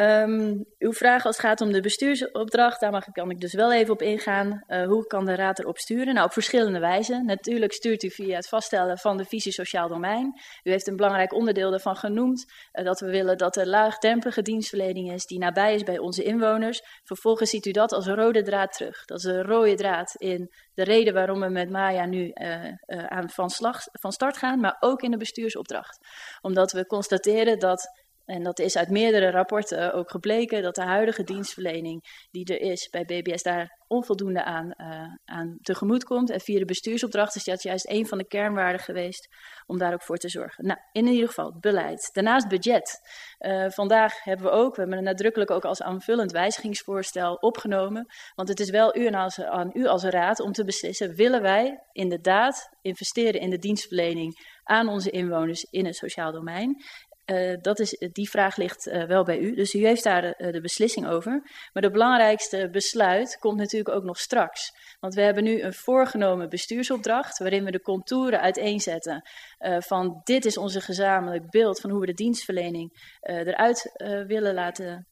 um, 0.00 0.64
uw 0.78 0.92
vraag 0.92 1.24
als 1.24 1.36
het 1.36 1.46
gaat 1.46 1.60
om 1.60 1.72
de 1.72 1.80
bestuursopdracht, 1.80 2.80
daar 2.80 2.90
mag, 2.90 3.04
kan 3.12 3.30
ik 3.30 3.40
dus 3.40 3.54
wel 3.54 3.72
even 3.72 3.92
op 3.92 4.02
ingaan. 4.02 4.64
Uh, 4.68 4.86
hoe 4.86 5.06
kan 5.06 5.24
de 5.24 5.34
raad 5.34 5.58
erop 5.58 5.78
sturen? 5.78 6.14
Nou, 6.14 6.26
op 6.26 6.32
verschillende 6.32 6.78
wijzen. 6.78 7.26
Natuurlijk 7.26 7.72
stuurt 7.72 8.02
u 8.02 8.10
via 8.10 8.36
het 8.36 8.48
vaststellen 8.48 8.98
van 8.98 9.16
de 9.16 9.24
visie 9.24 9.52
sociaal 9.52 9.88
domein. 9.88 10.40
U 10.62 10.70
heeft 10.70 10.86
een 10.86 10.96
belangrijk 10.96 11.32
onderdeel 11.32 11.70
daarvan 11.70 11.96
genoemd, 11.96 12.52
uh, 12.72 12.84
dat 12.84 13.00
we 13.00 13.10
willen 13.10 13.38
dat 13.38 13.56
er 13.56 13.68
laagdrempelige 13.68 14.42
dienstverlening 14.42 15.12
is 15.12 15.26
die 15.26 15.38
nabij 15.38 15.74
is 15.74 15.82
bij 15.82 15.98
onze 15.98 16.22
inwoners. 16.22 16.80
Vervolgens 17.04 17.50
ziet 17.50 17.66
u 17.66 17.70
dat 17.70 17.92
als 17.92 18.06
rode 18.06 18.42
draad 18.42 18.72
terug. 18.72 19.04
Dat 19.04 19.18
is 19.18 19.24
een 19.24 19.42
rode 19.42 19.74
draad 19.74 20.14
in 20.14 20.52
de 20.74 20.84
reden 20.84 21.14
waarom 21.14 21.40
we 21.40 21.48
met 21.48 21.70
Maya 21.70 22.06
nu 22.06 22.30
uh, 22.34 23.04
aan 23.06 23.30
van, 23.30 23.50
van 23.92 24.12
start 24.12 24.36
gaan, 24.36 24.60
maar 24.60 24.76
ook 24.80 25.02
in 25.02 25.10
de 25.10 25.16
bestuursopdracht. 25.16 25.98
Omdat 26.40 26.72
we 26.72 26.86
constateren 26.86 27.58
dat 27.58 28.03
en 28.24 28.42
dat 28.42 28.58
is 28.58 28.76
uit 28.76 28.90
meerdere 28.90 29.30
rapporten 29.30 29.94
ook 29.94 30.10
gebleken 30.10 30.62
dat 30.62 30.74
de 30.74 30.82
huidige 30.82 31.22
dienstverlening 31.22 32.26
die 32.30 32.44
er 32.44 32.60
is 32.60 32.88
bij 32.90 33.04
BBS 33.04 33.42
daar 33.42 33.82
onvoldoende 33.86 34.44
aan, 34.44 34.74
uh, 34.76 35.14
aan 35.24 35.58
tegemoet 35.62 36.04
komt. 36.04 36.30
En 36.30 36.40
via 36.40 36.58
de 36.58 36.64
bestuursopdracht 36.64 37.36
is 37.36 37.44
dat 37.44 37.62
juist 37.62 37.90
een 37.90 38.06
van 38.06 38.18
de 38.18 38.26
kernwaarden 38.26 38.80
geweest 38.80 39.28
om 39.66 39.78
daar 39.78 39.92
ook 39.92 40.02
voor 40.02 40.16
te 40.16 40.28
zorgen. 40.28 40.66
Nou, 40.66 40.78
in 40.92 41.06
ieder 41.06 41.28
geval 41.28 41.56
beleid. 41.60 42.10
Daarnaast 42.12 42.48
budget. 42.48 43.00
Uh, 43.38 43.68
vandaag 43.68 44.24
hebben 44.24 44.46
we 44.46 44.52
ook, 44.52 44.74
we 44.74 44.80
hebben 44.80 44.98
het 44.98 45.06
nadrukkelijk 45.06 45.50
ook 45.50 45.64
als 45.64 45.82
aanvullend 45.82 46.32
wijzigingsvoorstel 46.32 47.34
opgenomen. 47.34 48.06
Want 48.34 48.48
het 48.48 48.60
is 48.60 48.70
wel 48.70 48.96
u 48.96 49.06
en 49.06 49.14
als, 49.14 49.40
aan 49.40 49.70
u 49.72 49.86
als 49.86 50.02
raad 50.02 50.40
om 50.40 50.52
te 50.52 50.64
beslissen, 50.64 51.14
willen 51.14 51.42
wij 51.42 51.82
inderdaad 51.92 52.68
investeren 52.82 53.40
in 53.40 53.50
de 53.50 53.58
dienstverlening 53.58 54.52
aan 54.64 54.88
onze 54.88 55.10
inwoners 55.10 55.64
in 55.70 55.86
het 55.86 55.96
sociaal 55.96 56.32
domein. 56.32 56.82
Uh, 57.26 57.56
dat 57.60 57.78
is, 57.78 58.08
die 58.12 58.30
vraag 58.30 58.56
ligt 58.56 58.86
uh, 58.86 59.04
wel 59.04 59.24
bij 59.24 59.38
u, 59.38 59.54
dus 59.54 59.74
u 59.74 59.86
heeft 59.86 60.02
daar 60.02 60.34
de 60.36 60.60
beslissing 60.60 61.06
over. 61.06 61.42
Maar 61.72 61.82
de 61.82 61.90
belangrijkste 61.90 62.68
besluit 62.70 63.38
komt 63.38 63.58
natuurlijk 63.58 63.96
ook 63.96 64.04
nog 64.04 64.18
straks. 64.18 64.72
Want 65.00 65.14
we 65.14 65.20
hebben 65.20 65.44
nu 65.44 65.62
een 65.62 65.74
voorgenomen 65.74 66.48
bestuursopdracht, 66.48 67.38
waarin 67.38 67.64
we 67.64 67.70
de 67.70 67.80
contouren 67.80 68.40
uiteenzetten 68.40 69.28
van 69.78 70.20
dit 70.24 70.44
is 70.44 70.56
onze 70.56 70.80
gezamenlijk 70.80 71.50
beeld 71.50 71.80
van 71.80 71.90
hoe 71.90 72.00
we 72.00 72.06
de 72.06 72.12
dienstverlening 72.12 73.16
eruit 73.20 73.92
willen 74.26 74.54
laten 74.54 75.08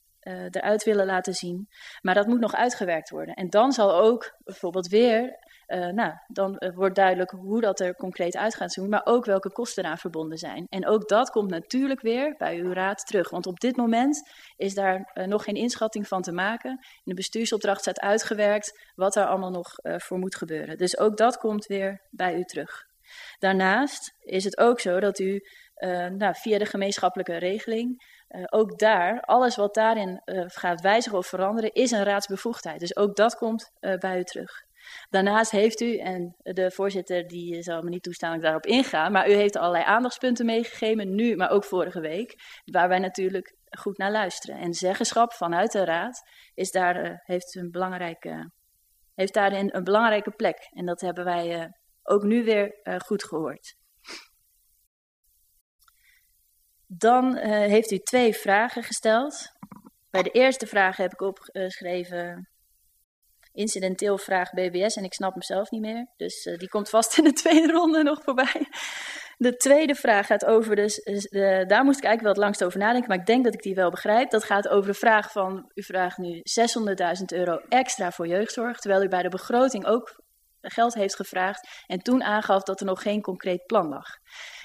eruit 0.50 0.84
willen 0.84 1.06
laten 1.06 1.34
zien. 1.34 1.68
Maar 2.00 2.14
dat 2.14 2.26
moet 2.26 2.40
nog 2.40 2.54
uitgewerkt 2.54 3.10
worden. 3.10 3.34
En 3.34 3.50
dan 3.50 3.72
zal 3.72 3.94
ook 3.94 4.36
bijvoorbeeld 4.44 4.88
weer, 4.88 5.38
uh, 5.74 5.86
nou, 5.86 6.12
dan 6.26 6.56
uh, 6.58 6.74
wordt 6.74 6.94
duidelijk 6.94 7.30
hoe 7.30 7.60
dat 7.60 7.80
er 7.80 7.94
concreet 7.94 8.36
uit 8.36 8.54
gaat 8.54 8.72
zien, 8.72 8.88
maar 8.88 9.00
ook 9.04 9.24
welke 9.24 9.52
kosten 9.52 9.84
eraan 9.84 9.98
verbonden 9.98 10.38
zijn. 10.38 10.66
En 10.68 10.86
ook 10.86 11.08
dat 11.08 11.30
komt 11.30 11.50
natuurlijk 11.50 12.00
weer 12.00 12.34
bij 12.38 12.58
uw 12.58 12.72
raad 12.72 13.06
terug. 13.06 13.30
Want 13.30 13.46
op 13.46 13.60
dit 13.60 13.76
moment 13.76 14.30
is 14.56 14.74
daar 14.74 15.10
nog 15.14 15.44
geen 15.44 15.54
inschatting 15.54 16.08
van 16.08 16.22
te 16.22 16.32
maken. 16.32 16.70
In 16.70 17.02
de 17.04 17.14
bestuursopdracht 17.14 17.80
staat 17.80 18.00
uitgewerkt 18.00 18.90
wat 18.94 19.16
er 19.16 19.26
allemaal 19.26 19.50
nog 19.50 19.68
voor 19.82 20.18
moet 20.18 20.36
gebeuren. 20.36 20.78
Dus 20.78 20.98
ook 20.98 21.16
dat 21.16 21.36
komt 21.36 21.66
weer 21.66 22.00
bij 22.10 22.34
u 22.34 22.44
terug. 22.44 22.84
Daarnaast 23.38 24.14
is 24.18 24.44
het 24.44 24.58
ook 24.58 24.80
zo 24.80 25.00
dat 25.00 25.18
u 25.18 25.40
nou, 26.16 26.34
via 26.34 26.58
de 26.58 26.66
gemeenschappelijke 26.66 27.36
regeling 27.36 28.02
ook 28.50 28.78
daar, 28.78 29.20
alles 29.20 29.56
wat 29.56 29.74
daarin 29.74 30.22
gaat 30.46 30.80
wijzigen 30.80 31.18
of 31.18 31.26
veranderen, 31.26 31.72
is 31.72 31.90
een 31.90 32.04
raadsbevoegdheid. 32.04 32.80
Dus 32.80 32.96
ook 32.96 33.16
dat 33.16 33.34
komt 33.34 33.72
bij 33.98 34.18
u 34.18 34.24
terug. 34.24 34.70
Daarnaast 35.10 35.50
heeft 35.50 35.80
u, 35.80 35.96
en 35.96 36.36
de 36.42 36.70
voorzitter 36.70 37.26
die 37.26 37.62
zal 37.62 37.82
me 37.82 37.88
niet 37.88 38.02
toestaan 38.02 38.28
dat 38.28 38.38
ik 38.38 38.44
daarop 38.44 38.66
inga, 38.66 39.08
maar 39.08 39.30
u 39.30 39.32
heeft 39.32 39.56
allerlei 39.56 39.84
aandachtspunten 39.84 40.46
meegegeven, 40.46 41.14
nu, 41.14 41.36
maar 41.36 41.50
ook 41.50 41.64
vorige 41.64 42.00
week, 42.00 42.34
waar 42.64 42.88
wij 42.88 42.98
natuurlijk 42.98 43.56
goed 43.78 43.98
naar 43.98 44.10
luisteren. 44.10 44.58
En 44.60 44.74
zeggenschap 44.74 45.32
vanuit 45.32 45.72
de 45.72 45.84
raad 45.84 46.22
is 46.54 46.70
daar, 46.70 47.22
heeft, 47.24 47.54
een 47.54 47.70
belangrijke, 47.70 48.52
heeft 49.14 49.34
daarin 49.34 49.68
een 49.74 49.84
belangrijke 49.84 50.30
plek. 50.30 50.68
En 50.70 50.86
dat 50.86 51.00
hebben 51.00 51.24
wij 51.24 51.72
ook 52.02 52.22
nu 52.22 52.44
weer 52.44 52.80
goed 53.04 53.24
gehoord. 53.24 53.76
Dan 56.86 57.36
heeft 57.46 57.90
u 57.90 57.98
twee 57.98 58.34
vragen 58.34 58.82
gesteld. 58.82 59.52
Bij 60.10 60.22
de 60.22 60.30
eerste 60.30 60.66
vraag 60.66 60.96
heb 60.96 61.12
ik 61.12 61.20
opgeschreven 61.20 62.51
incidenteel 63.52 64.18
vraag 64.18 64.50
BBS 64.50 64.96
en 64.96 65.04
ik 65.04 65.14
snap 65.14 65.32
hem 65.32 65.42
zelf 65.42 65.70
niet 65.70 65.80
meer. 65.80 66.06
Dus 66.16 66.46
uh, 66.46 66.58
die 66.58 66.68
komt 66.68 66.88
vast 66.88 67.18
in 67.18 67.24
de 67.24 67.32
tweede 67.42 67.72
ronde 67.72 68.02
nog 68.02 68.22
voorbij. 68.22 68.66
De 69.36 69.56
tweede 69.56 69.94
vraag 69.94 70.26
gaat 70.26 70.44
over, 70.44 70.76
dus, 70.76 70.98
uh, 70.98 71.66
daar 71.66 71.84
moest 71.84 71.98
ik 71.98 72.04
eigenlijk 72.04 72.20
wel 72.20 72.32
het 72.32 72.42
langst 72.42 72.64
over 72.64 72.78
nadenken, 72.78 73.08
maar 73.08 73.18
ik 73.18 73.26
denk 73.26 73.44
dat 73.44 73.54
ik 73.54 73.62
die 73.62 73.74
wel 73.74 73.90
begrijp. 73.90 74.30
Dat 74.30 74.44
gaat 74.44 74.68
over 74.68 74.90
de 74.90 74.98
vraag 74.98 75.32
van, 75.32 75.70
u 75.74 75.82
vraagt 75.82 76.18
nu 76.18 76.42
600.000 77.18 77.24
euro 77.26 77.56
extra 77.68 78.10
voor 78.10 78.26
jeugdzorg, 78.26 78.78
terwijl 78.78 79.02
u 79.02 79.08
bij 79.08 79.22
de 79.22 79.28
begroting 79.28 79.86
ook 79.86 80.20
geld 80.60 80.94
heeft 80.94 81.16
gevraagd 81.16 81.82
en 81.86 81.98
toen 81.98 82.22
aangaf 82.22 82.62
dat 82.62 82.80
er 82.80 82.86
nog 82.86 83.02
geen 83.02 83.22
concreet 83.22 83.66
plan 83.66 83.88
lag. 83.88 84.06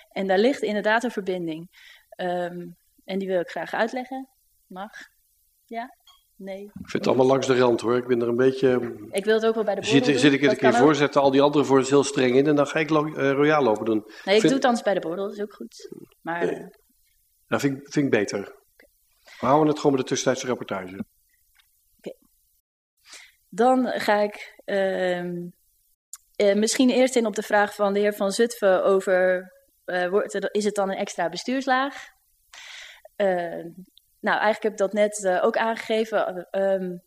En 0.09 0.27
daar 0.27 0.37
ligt 0.39 0.61
inderdaad 0.61 1.03
een 1.03 1.11
verbinding. 1.11 1.69
Um, 2.15 2.77
en 3.05 3.19
die 3.19 3.27
wil 3.27 3.39
ik 3.39 3.49
graag 3.49 3.73
uitleggen. 3.73 4.29
Mag? 4.67 4.91
Ja? 5.65 5.96
Nee? 6.37 6.63
Ik 6.63 6.71
vind 6.73 6.91
het 6.91 7.07
allemaal 7.07 7.25
langs 7.25 7.47
de 7.47 7.57
rand 7.57 7.81
hoor. 7.81 7.97
Ik 7.97 8.07
ben 8.07 8.21
er 8.21 8.27
een 8.27 8.35
beetje... 8.35 8.97
Ik 9.11 9.25
wil 9.25 9.35
het 9.35 9.45
ook 9.45 9.55
wel 9.55 9.63
bij 9.63 9.75
de 9.75 9.81
bordel 9.81 10.05
zit, 10.05 10.19
zit 10.19 10.33
ik 10.33 10.41
het 10.41 10.51
een 10.51 10.57
keer 10.57 10.73
voorzetten, 10.73 11.21
al 11.21 11.31
die 11.31 11.41
andere 11.41 11.65
voor 11.65 11.83
heel 11.83 12.03
streng 12.03 12.35
in 12.35 12.47
en 12.47 12.55
dan 12.55 12.67
ga 12.67 12.79
ik 12.79 12.91
uh, 12.91 13.31
royaal 13.31 13.63
lopen 13.63 13.85
doen. 13.85 14.03
Nee, 14.05 14.35
ik 14.35 14.41
vind... 14.41 14.41
doe 14.41 14.53
het 14.53 14.65
anders 14.65 14.83
bij 14.83 14.93
de 14.93 14.99
bordel, 14.99 15.25
dat 15.25 15.33
is 15.33 15.41
ook 15.41 15.53
goed. 15.53 15.89
Maar... 16.21 16.45
Nee. 16.45 16.55
Uh... 16.55 16.67
Nou, 17.47 17.61
vind, 17.61 17.93
vind 17.93 18.05
ik 18.05 18.11
beter. 18.11 18.39
Okay. 18.39 18.89
We 19.39 19.45
houden 19.45 19.67
het 19.67 19.77
gewoon 19.77 19.91
met 19.91 20.01
de 20.01 20.07
tussentijdse 20.07 20.47
rapportage. 20.47 20.93
Oké. 20.93 21.03
Okay. 21.97 22.15
Dan 23.49 23.87
ga 23.87 24.19
ik 24.19 24.61
uh, 24.65 25.43
misschien 26.53 26.89
eerst 26.89 27.15
in 27.15 27.25
op 27.25 27.35
de 27.35 27.41
vraag 27.41 27.75
van 27.75 27.93
de 27.93 27.99
heer 27.99 28.13
Van 28.13 28.31
Zutphen 28.31 28.83
over 28.83 29.51
wordt, 30.09 30.53
is 30.55 30.63
het 30.65 30.75
dan 30.75 30.89
een 30.89 30.97
extra 30.97 31.29
bestuurslaag? 31.29 32.15
Uh, 34.21 34.31
nou, 34.31 34.39
eigenlijk 34.39 34.63
heb 34.63 34.71
ik 34.71 34.77
dat 34.77 34.93
net 34.93 35.23
uh, 35.23 35.43
ook 35.43 35.57
aangegeven. 35.57 36.47
Um, 36.51 37.05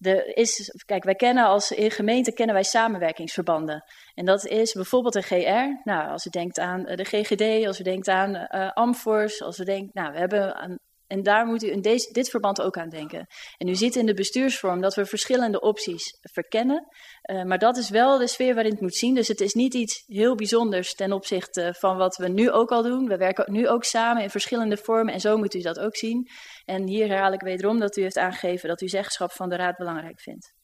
er 0.00 0.36
is, 0.36 0.82
kijk, 0.84 1.04
wij 1.04 1.14
kennen 1.14 1.44
als 1.44 1.70
in 1.70 1.90
gemeente 1.90 2.32
kennen 2.32 2.54
wij 2.54 2.64
samenwerkingsverbanden. 2.64 3.84
En 4.14 4.24
dat 4.24 4.46
is 4.46 4.72
bijvoorbeeld 4.72 5.14
een 5.14 5.22
GR. 5.22 5.80
Nou, 5.84 6.10
als 6.10 6.26
u 6.26 6.30
denkt 6.30 6.58
aan 6.58 6.82
de 6.82 7.04
GGD, 7.04 7.66
als 7.66 7.80
u 7.80 7.82
denkt 7.82 8.08
aan 8.08 8.46
Amfors, 8.74 9.42
als 9.42 9.58
u 9.58 9.64
denkt, 9.64 9.94
nou, 9.94 10.12
we 10.12 10.18
hebben 10.18 10.54
aan 10.54 10.78
en 11.12 11.22
daar 11.22 11.46
moet 11.46 11.62
u 11.62 11.70
in 11.70 11.80
deze, 11.80 12.12
dit 12.12 12.30
verband 12.30 12.60
ook 12.60 12.76
aan 12.76 12.88
denken. 12.88 13.26
En 13.56 13.68
u 13.68 13.74
ziet 13.74 13.96
in 13.96 14.06
de 14.06 14.14
bestuursvorm 14.14 14.80
dat 14.80 14.94
we 14.94 15.06
verschillende 15.06 15.60
opties 15.60 16.18
verkennen. 16.20 16.86
Uh, 17.30 17.42
maar 17.42 17.58
dat 17.58 17.76
is 17.76 17.90
wel 17.90 18.18
de 18.18 18.26
sfeer 18.26 18.54
waarin 18.54 18.72
het 18.72 18.80
moet 18.80 18.94
zien. 18.94 19.14
Dus 19.14 19.28
het 19.28 19.40
is 19.40 19.52
niet 19.52 19.74
iets 19.74 20.02
heel 20.06 20.34
bijzonders 20.34 20.94
ten 20.94 21.12
opzichte 21.12 21.74
van 21.78 21.96
wat 21.96 22.16
we 22.16 22.28
nu 22.28 22.50
ook 22.50 22.70
al 22.70 22.82
doen. 22.82 23.08
We 23.08 23.16
werken 23.16 23.52
nu 23.52 23.68
ook 23.68 23.84
samen 23.84 24.22
in 24.22 24.30
verschillende 24.30 24.76
vormen 24.76 25.14
en 25.14 25.20
zo 25.20 25.36
moet 25.36 25.54
u 25.54 25.60
dat 25.60 25.78
ook 25.78 25.96
zien. 25.96 26.28
En 26.64 26.86
hier 26.86 27.08
herhaal 27.08 27.32
ik 27.32 27.40
wederom 27.40 27.78
dat 27.78 27.96
u 27.96 28.02
heeft 28.02 28.18
aangegeven 28.18 28.68
dat 28.68 28.80
u 28.80 28.88
zeggenschap 28.88 29.32
van 29.32 29.48
de 29.48 29.56
Raad 29.56 29.76
belangrijk 29.76 30.20
vindt. 30.20 30.61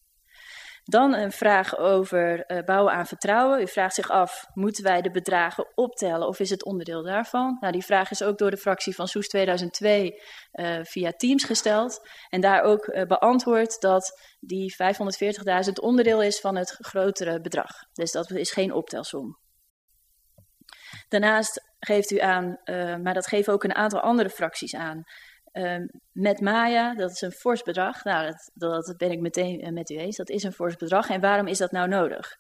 Dan 0.89 1.15
een 1.15 1.33
vraag 1.33 1.79
over 1.79 2.51
uh, 2.51 2.65
bouwen 2.65 2.93
aan 2.93 3.07
vertrouwen. 3.07 3.61
U 3.61 3.69
vraagt 3.69 3.95
zich 3.95 4.11
af, 4.11 4.47
moeten 4.55 4.85
wij 4.85 5.03
de 5.03 5.11
bedragen 5.11 5.77
optellen 5.77 6.29
of 6.29 6.41
is 6.41 6.51
het 6.51 6.65
onderdeel 6.65 7.03
daarvan? 7.03 7.57
Nou, 7.61 7.73
die 7.73 7.85
vraag 7.85 8.11
is 8.11 8.23
ook 8.23 8.39
door 8.39 8.51
de 8.51 8.57
fractie 8.57 8.95
van 8.95 9.09
Soes 9.09 9.29
2002 9.29 10.23
uh, 10.53 10.79
via 10.83 11.13
Teams 11.13 11.45
gesteld. 11.45 12.09
En 12.29 12.41
daar 12.41 12.63
ook 12.63 12.87
uh, 12.87 13.03
beantwoord 13.03 13.81
dat 13.81 14.21
die 14.41 14.75
540.000 15.67 15.73
onderdeel 15.81 16.23
is 16.23 16.41
van 16.41 16.57
het 16.57 16.77
grotere 16.79 17.41
bedrag. 17.41 17.73
Dus 17.93 18.13
dat 18.13 18.31
is 18.31 18.51
geen 18.51 18.73
optelsom. 18.73 19.39
Daarnaast 21.09 21.75
geeft 21.79 22.11
u 22.11 22.19
aan, 22.19 22.61
maar 23.03 23.15
dat 23.15 23.27
geven 23.27 23.53
ook 23.53 23.65
een 23.65 23.75
aantal 23.75 24.01
andere 24.01 24.31
fracties 24.31 24.75
aan, 24.75 25.03
uh, 25.59 25.87
met 26.13 26.41
Maya, 26.41 26.95
dat 26.95 27.11
is 27.11 27.21
een 27.21 27.33
fors 27.33 27.63
bedrag. 27.63 28.05
Nou, 28.05 28.35
dat, 28.55 28.85
dat 28.87 28.97
ben 28.97 29.11
ik 29.11 29.21
meteen 29.21 29.67
uh, 29.67 29.73
met 29.73 29.91
u 29.91 29.97
eens. 29.97 30.17
Dat 30.17 30.31
is 30.31 30.43
een 30.43 30.53
fors 30.53 30.77
bedrag. 30.77 31.11
En 31.11 31.21
waarom 31.21 31.47
is 31.47 31.59
dat 31.59 31.71
nou 31.71 31.89
nodig? 31.89 32.37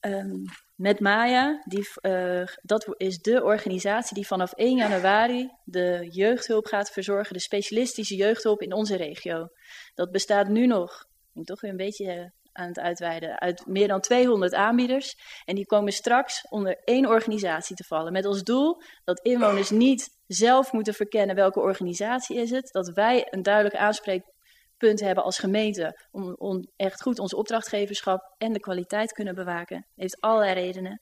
Um, 0.00 0.44
met 0.74 1.00
Maya, 1.00 1.62
die, 1.64 1.88
uh, 2.02 2.46
dat 2.62 2.94
is 2.96 3.18
de 3.18 3.42
organisatie 3.42 4.14
die 4.14 4.26
vanaf 4.26 4.52
1 4.52 4.76
januari 4.76 5.50
de 5.64 6.08
jeugdhulp 6.10 6.66
gaat 6.66 6.90
verzorgen, 6.90 7.32
de 7.32 7.40
specialistische 7.40 8.16
jeugdhulp 8.16 8.62
in 8.62 8.72
onze 8.72 8.96
regio. 8.96 9.48
Dat 9.94 10.10
bestaat 10.10 10.48
nu 10.48 10.66
nog, 10.66 11.04
ik 11.34 11.44
toch 11.44 11.60
weer 11.60 11.70
een 11.70 11.76
beetje 11.76 12.32
aan 12.52 12.68
het 12.68 12.78
uitweiden, 12.78 13.40
uit 13.40 13.66
meer 13.66 13.88
dan 13.88 14.00
200 14.00 14.54
aanbieders. 14.54 15.16
En 15.44 15.54
die 15.54 15.66
komen 15.66 15.92
straks 15.92 16.48
onder 16.48 16.80
één 16.84 17.06
organisatie 17.06 17.76
te 17.76 17.84
vallen. 17.84 18.12
Met 18.12 18.24
als 18.24 18.42
doel 18.42 18.82
dat 19.04 19.20
inwoners 19.20 19.70
niet 19.70 20.08
zelf 20.26 20.72
moeten 20.72 20.94
verkennen 20.94 21.36
welke 21.36 21.60
organisatie 21.60 22.36
is 22.36 22.50
het. 22.50 22.68
Dat 22.72 22.88
wij 22.88 23.26
een 23.30 23.42
duidelijk 23.42 23.76
aanspreekpunt 23.76 25.00
hebben 25.00 25.24
als 25.24 25.38
gemeente 25.38 26.08
om, 26.38 26.70
echt 26.76 27.02
goed 27.02 27.18
ons 27.18 27.34
opdrachtgeverschap 27.34 28.34
en 28.38 28.52
de 28.52 28.60
kwaliteit 28.60 29.12
kunnen 29.12 29.34
bewaken. 29.34 29.86
heeft 29.94 30.20
allerlei 30.20 30.52
redenen. 30.52 31.00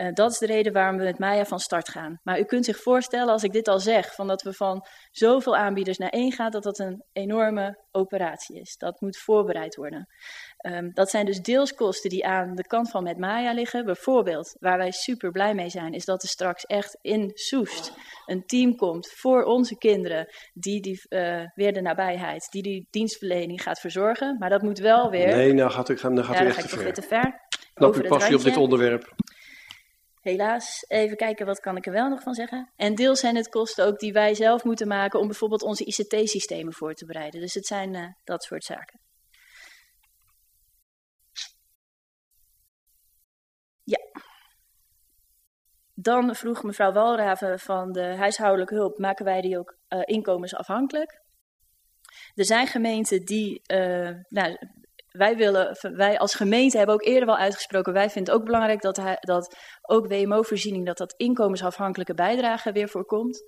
Uh, 0.00 0.08
dat 0.12 0.30
is 0.30 0.38
de 0.38 0.46
reden 0.46 0.72
waarom 0.72 0.96
we 0.96 1.04
met 1.04 1.18
Maya 1.18 1.44
van 1.44 1.58
start 1.58 1.88
gaan. 1.88 2.20
Maar 2.22 2.38
u 2.38 2.44
kunt 2.44 2.64
zich 2.64 2.76
voorstellen, 2.76 3.32
als 3.32 3.42
ik 3.42 3.52
dit 3.52 3.68
al 3.68 3.80
zeg, 3.80 4.14
van 4.14 4.26
dat 4.26 4.42
we 4.42 4.52
van 4.52 4.86
zoveel 5.10 5.56
aanbieders 5.56 5.98
naar 5.98 6.08
één 6.08 6.32
gaan, 6.32 6.50
dat 6.50 6.62
dat 6.62 6.78
een 6.78 7.04
enorme 7.12 7.78
operatie 7.90 8.60
is. 8.60 8.76
Dat 8.76 9.00
moet 9.00 9.18
voorbereid 9.18 9.76
worden. 9.76 10.06
Um, 10.66 10.90
dat 10.92 11.10
zijn 11.10 11.26
dus 11.26 11.40
deels 11.40 11.74
kosten 11.74 12.10
die 12.10 12.26
aan 12.26 12.54
de 12.54 12.66
kant 12.66 12.90
van 12.90 13.02
met 13.02 13.18
Maya 13.18 13.52
liggen. 13.52 13.84
Bijvoorbeeld, 13.84 14.56
waar 14.58 14.78
wij 14.78 14.90
super 14.90 15.30
blij 15.30 15.54
mee 15.54 15.68
zijn, 15.68 15.92
is 15.92 16.04
dat 16.04 16.22
er 16.22 16.28
straks 16.28 16.64
echt 16.64 16.98
in 17.00 17.30
Soest 17.34 17.92
een 18.26 18.46
team 18.46 18.76
komt 18.76 19.12
voor 19.16 19.42
onze 19.42 19.78
kinderen, 19.78 20.26
die, 20.52 20.80
die 20.80 21.02
uh, 21.08 21.42
weer 21.54 21.72
de 21.72 21.80
nabijheid, 21.80 22.46
die 22.50 22.62
die 22.62 22.86
dienstverlening 22.90 23.62
gaat 23.62 23.80
verzorgen. 23.80 24.36
Maar 24.38 24.50
dat 24.50 24.62
moet 24.62 24.78
wel 24.78 25.10
weer... 25.10 25.36
Nee, 25.36 25.52
nou 25.52 25.70
gaat 25.70 25.88
u, 25.88 25.94
dan 25.94 26.24
gaat 26.24 26.38
ja, 26.38 26.44
u 26.44 26.46
echt 26.46 26.68
te 26.68 26.78
ver. 26.78 26.92
Te 26.92 27.02
ver. 27.02 27.40
Knap 27.74 27.96
u 27.96 28.08
passie 28.08 28.36
op 28.36 28.42
dit 28.42 28.56
onderwerp. 28.56 29.14
Helaas, 30.20 30.84
even 30.88 31.16
kijken 31.16 31.46
wat 31.46 31.60
kan 31.60 31.76
ik 31.76 31.86
er 31.86 31.92
wel 31.92 32.08
nog 32.08 32.22
van 32.22 32.34
zeggen. 32.34 32.72
En 32.76 32.94
deels 32.94 33.20
zijn 33.20 33.36
het 33.36 33.48
kosten 33.48 33.86
ook 33.86 33.98
die 33.98 34.12
wij 34.12 34.34
zelf 34.34 34.64
moeten 34.64 34.88
maken 34.88 35.20
om 35.20 35.26
bijvoorbeeld 35.26 35.62
onze 35.62 35.84
ICT-systemen 35.84 36.72
voor 36.72 36.94
te 36.94 37.06
bereiden. 37.06 37.40
Dus 37.40 37.54
het 37.54 37.66
zijn 37.66 37.94
uh, 37.94 38.06
dat 38.24 38.42
soort 38.42 38.64
zaken. 38.64 39.00
Ja. 43.84 43.98
Dan 45.94 46.34
vroeg 46.34 46.62
mevrouw 46.62 46.92
Walraven 46.92 47.58
van 47.58 47.92
de 47.92 48.16
huishoudelijke 48.16 48.74
hulp, 48.74 48.98
maken 48.98 49.24
wij 49.24 49.40
die 49.40 49.58
ook 49.58 49.78
uh, 49.88 50.00
inkomensafhankelijk? 50.04 51.22
Er 52.34 52.44
zijn 52.44 52.66
gemeenten 52.66 53.24
die, 53.24 53.62
uh, 53.72 54.10
nou, 54.28 54.56
wij, 55.10 55.36
willen, 55.36 55.76
wij 55.80 56.18
als 56.18 56.34
gemeente 56.34 56.76
hebben 56.76 56.94
ook 56.94 57.04
eerder 57.04 57.26
wel 57.26 57.36
uitgesproken, 57.36 57.92
wij 57.92 58.10
vinden 58.10 58.32
het 58.32 58.40
ook 58.40 58.46
belangrijk 58.46 58.80
dat, 58.80 59.00
dat 59.20 59.56
ook 59.82 60.06
WMO-voorziening, 60.06 60.86
dat 60.86 60.98
dat 60.98 61.14
inkomensafhankelijke 61.16 62.14
bijdrage 62.14 62.72
weer 62.72 62.88
voorkomt. 62.88 63.42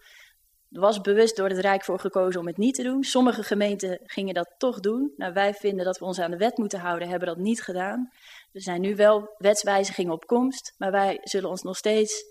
Er 0.71 0.81
was 0.81 1.01
bewust 1.01 1.37
door 1.37 1.49
het 1.49 1.59
Rijk 1.59 1.85
voor 1.85 1.99
gekozen 1.99 2.41
om 2.41 2.47
het 2.47 2.57
niet 2.57 2.75
te 2.75 2.83
doen. 2.83 3.03
Sommige 3.03 3.43
gemeenten 3.43 4.01
gingen 4.03 4.35
dat 4.35 4.55
toch 4.59 4.81
doen. 4.81 5.13
Nou, 5.17 5.33
wij 5.33 5.55
vinden 5.55 5.85
dat 5.85 5.99
we 5.99 6.05
ons 6.05 6.21
aan 6.21 6.31
de 6.31 6.37
wet 6.37 6.57
moeten 6.57 6.79
houden, 6.81 7.09
hebben 7.09 7.29
dat 7.29 7.37
niet 7.37 7.63
gedaan. 7.63 8.11
Er 8.53 8.63
zijn 8.63 8.81
nu 8.81 8.97
wel 8.97 9.35
wetswijzigingen 9.39 10.13
op 10.13 10.27
komst, 10.27 10.75
maar 10.77 10.91
wij 10.91 11.19
zullen 11.23 11.49
ons 11.49 11.63
nog 11.63 11.77
steeds 11.77 12.25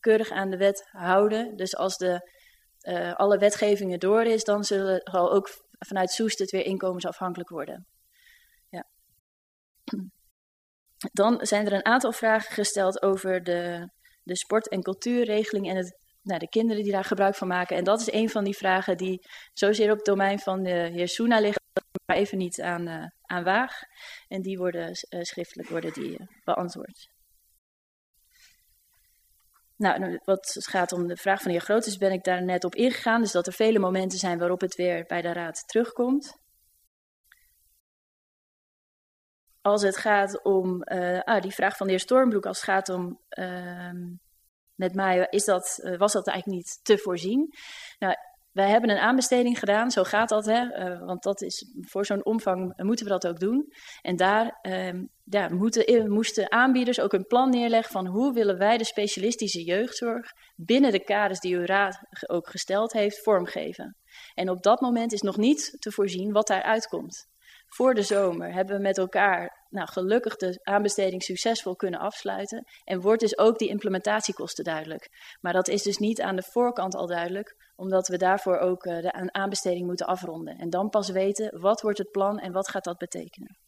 keurig 0.00 0.30
aan 0.30 0.50
de 0.50 0.56
wet 0.56 0.88
houden. 0.90 1.56
Dus 1.56 1.76
als 1.76 1.96
de, 1.96 2.30
uh, 2.82 3.14
alle 3.14 3.38
wetgevingen 3.38 3.98
door 3.98 4.22
is, 4.22 4.44
dan 4.44 4.64
zullen 4.64 5.02
er 5.02 5.30
ook 5.30 5.48
vanuit 5.78 6.10
Soest 6.10 6.38
het 6.38 6.50
weer 6.50 6.64
inkomensafhankelijk 6.64 7.48
worden. 7.48 7.86
Ja. 8.68 8.84
Dan 11.12 11.46
zijn 11.46 11.66
er 11.66 11.72
een 11.72 11.84
aantal 11.84 12.12
vragen 12.12 12.52
gesteld 12.54 13.02
over 13.02 13.42
de, 13.42 13.90
de 14.22 14.36
sport- 14.36 14.68
en 14.68 14.82
cultuurregeling 14.82 15.68
en 15.68 15.76
het, 15.76 15.98
nou, 16.22 16.38
de 16.38 16.48
kinderen 16.48 16.82
die 16.82 16.92
daar 16.92 17.04
gebruik 17.04 17.34
van 17.34 17.48
maken. 17.48 17.76
En 17.76 17.84
dat 17.84 18.00
is 18.00 18.12
een 18.12 18.30
van 18.30 18.44
die 18.44 18.56
vragen 18.56 18.96
die 18.96 19.26
zozeer 19.52 19.90
op 19.90 19.96
het 19.96 20.06
domein 20.06 20.38
van 20.38 20.62
de 20.62 20.90
heer 20.92 21.08
Soena 21.08 21.40
liggen, 21.40 21.62
maar 22.06 22.16
even 22.16 22.38
niet 22.38 22.60
aan, 22.60 22.88
uh, 22.88 23.04
aan 23.20 23.44
waag. 23.44 23.72
En 24.28 24.42
die 24.42 24.58
worden 24.58 24.88
uh, 24.88 25.20
schriftelijk 25.22 25.68
worden 25.68 25.92
die, 25.92 26.10
uh, 26.10 26.26
beantwoord. 26.44 27.08
Nou, 29.76 30.20
wat 30.24 30.52
het 30.54 30.66
gaat 30.66 30.92
om 30.92 31.06
de 31.06 31.16
vraag 31.16 31.42
van 31.42 31.50
de 31.50 31.56
heer 31.56 31.66
Grootes, 31.66 31.96
ben 31.96 32.12
ik 32.12 32.24
daar 32.24 32.44
net 32.44 32.64
op 32.64 32.74
ingegaan. 32.74 33.20
Dus 33.20 33.32
dat 33.32 33.46
er 33.46 33.52
vele 33.52 33.78
momenten 33.78 34.18
zijn 34.18 34.38
waarop 34.38 34.60
het 34.60 34.74
weer 34.74 35.04
bij 35.06 35.22
de 35.22 35.32
raad 35.32 35.62
terugkomt. 35.66 36.39
Als 39.70 39.82
het 39.82 39.96
gaat 39.96 40.42
om 40.42 40.82
uh, 40.84 41.20
ah, 41.20 41.42
die 41.42 41.54
vraag 41.54 41.76
van 41.76 41.86
de 41.86 41.92
heer 41.92 42.00
Stormbroek, 42.00 42.46
als 42.46 42.56
het 42.56 42.66
gaat 42.66 42.88
om 42.88 43.20
uh, 43.38 43.90
met 44.74 44.94
mij, 44.94 45.26
is 45.30 45.44
dat, 45.44 45.80
uh, 45.82 45.98
was 45.98 46.12
dat 46.12 46.26
eigenlijk 46.26 46.58
niet 46.58 46.80
te 46.82 46.98
voorzien? 46.98 47.54
Nou, 47.98 48.14
wij 48.52 48.68
hebben 48.68 48.90
een 48.90 48.98
aanbesteding 48.98 49.58
gedaan, 49.58 49.90
zo 49.90 50.02
gaat 50.02 50.28
dat, 50.28 50.44
hè? 50.46 50.62
Uh, 50.62 51.06
want 51.06 51.22
dat 51.22 51.42
is, 51.42 51.72
voor 51.80 52.06
zo'n 52.06 52.24
omvang 52.24 52.72
moeten 52.76 53.04
we 53.04 53.10
dat 53.10 53.26
ook 53.26 53.40
doen. 53.40 53.72
En 54.02 54.16
daar 54.16 54.58
uh, 54.62 55.02
ja, 55.24 55.48
moeten, 55.48 56.12
moesten 56.12 56.52
aanbieders 56.52 57.00
ook 57.00 57.12
een 57.12 57.26
plan 57.26 57.50
neerleggen 57.50 57.92
van 57.92 58.06
hoe 58.06 58.32
willen 58.32 58.58
wij 58.58 58.78
de 58.78 58.84
specialistische 58.84 59.62
jeugdzorg 59.62 60.30
binnen 60.56 60.92
de 60.92 61.04
kaders 61.04 61.40
die 61.40 61.56
uw 61.56 61.64
raad 61.64 62.00
ook 62.26 62.48
gesteld 62.48 62.92
heeft, 62.92 63.22
vormgeven. 63.22 63.96
En 64.34 64.50
op 64.50 64.62
dat 64.62 64.80
moment 64.80 65.12
is 65.12 65.22
nog 65.22 65.36
niet 65.36 65.76
te 65.78 65.92
voorzien 65.92 66.32
wat 66.32 66.46
daaruit 66.46 66.86
komt. 66.86 67.29
Voor 67.70 67.94
de 67.94 68.02
zomer 68.02 68.52
hebben 68.52 68.76
we 68.76 68.82
met 68.82 68.98
elkaar 68.98 69.66
nou, 69.68 69.88
gelukkig 69.88 70.36
de 70.36 70.60
aanbesteding 70.62 71.22
succesvol 71.22 71.76
kunnen 71.76 72.00
afsluiten. 72.00 72.64
En 72.84 73.00
wordt 73.00 73.20
dus 73.20 73.38
ook 73.38 73.58
die 73.58 73.68
implementatiekosten 73.68 74.64
duidelijk. 74.64 75.08
Maar 75.40 75.52
dat 75.52 75.68
is 75.68 75.82
dus 75.82 75.96
niet 75.96 76.20
aan 76.20 76.36
de 76.36 76.42
voorkant 76.42 76.94
al 76.94 77.06
duidelijk, 77.06 77.56
omdat 77.76 78.08
we 78.08 78.16
daarvoor 78.16 78.58
ook 78.58 78.84
uh, 78.84 79.00
de 79.00 79.32
aanbesteding 79.32 79.86
moeten 79.86 80.06
afronden. 80.06 80.58
En 80.58 80.70
dan 80.70 80.88
pas 80.88 81.08
weten 81.08 81.60
wat 81.60 81.80
wordt 81.80 81.98
het 81.98 82.10
plan 82.10 82.38
en 82.38 82.52
wat 82.52 82.68
gaat 82.68 82.84
dat 82.84 82.98
betekenen. 82.98 83.58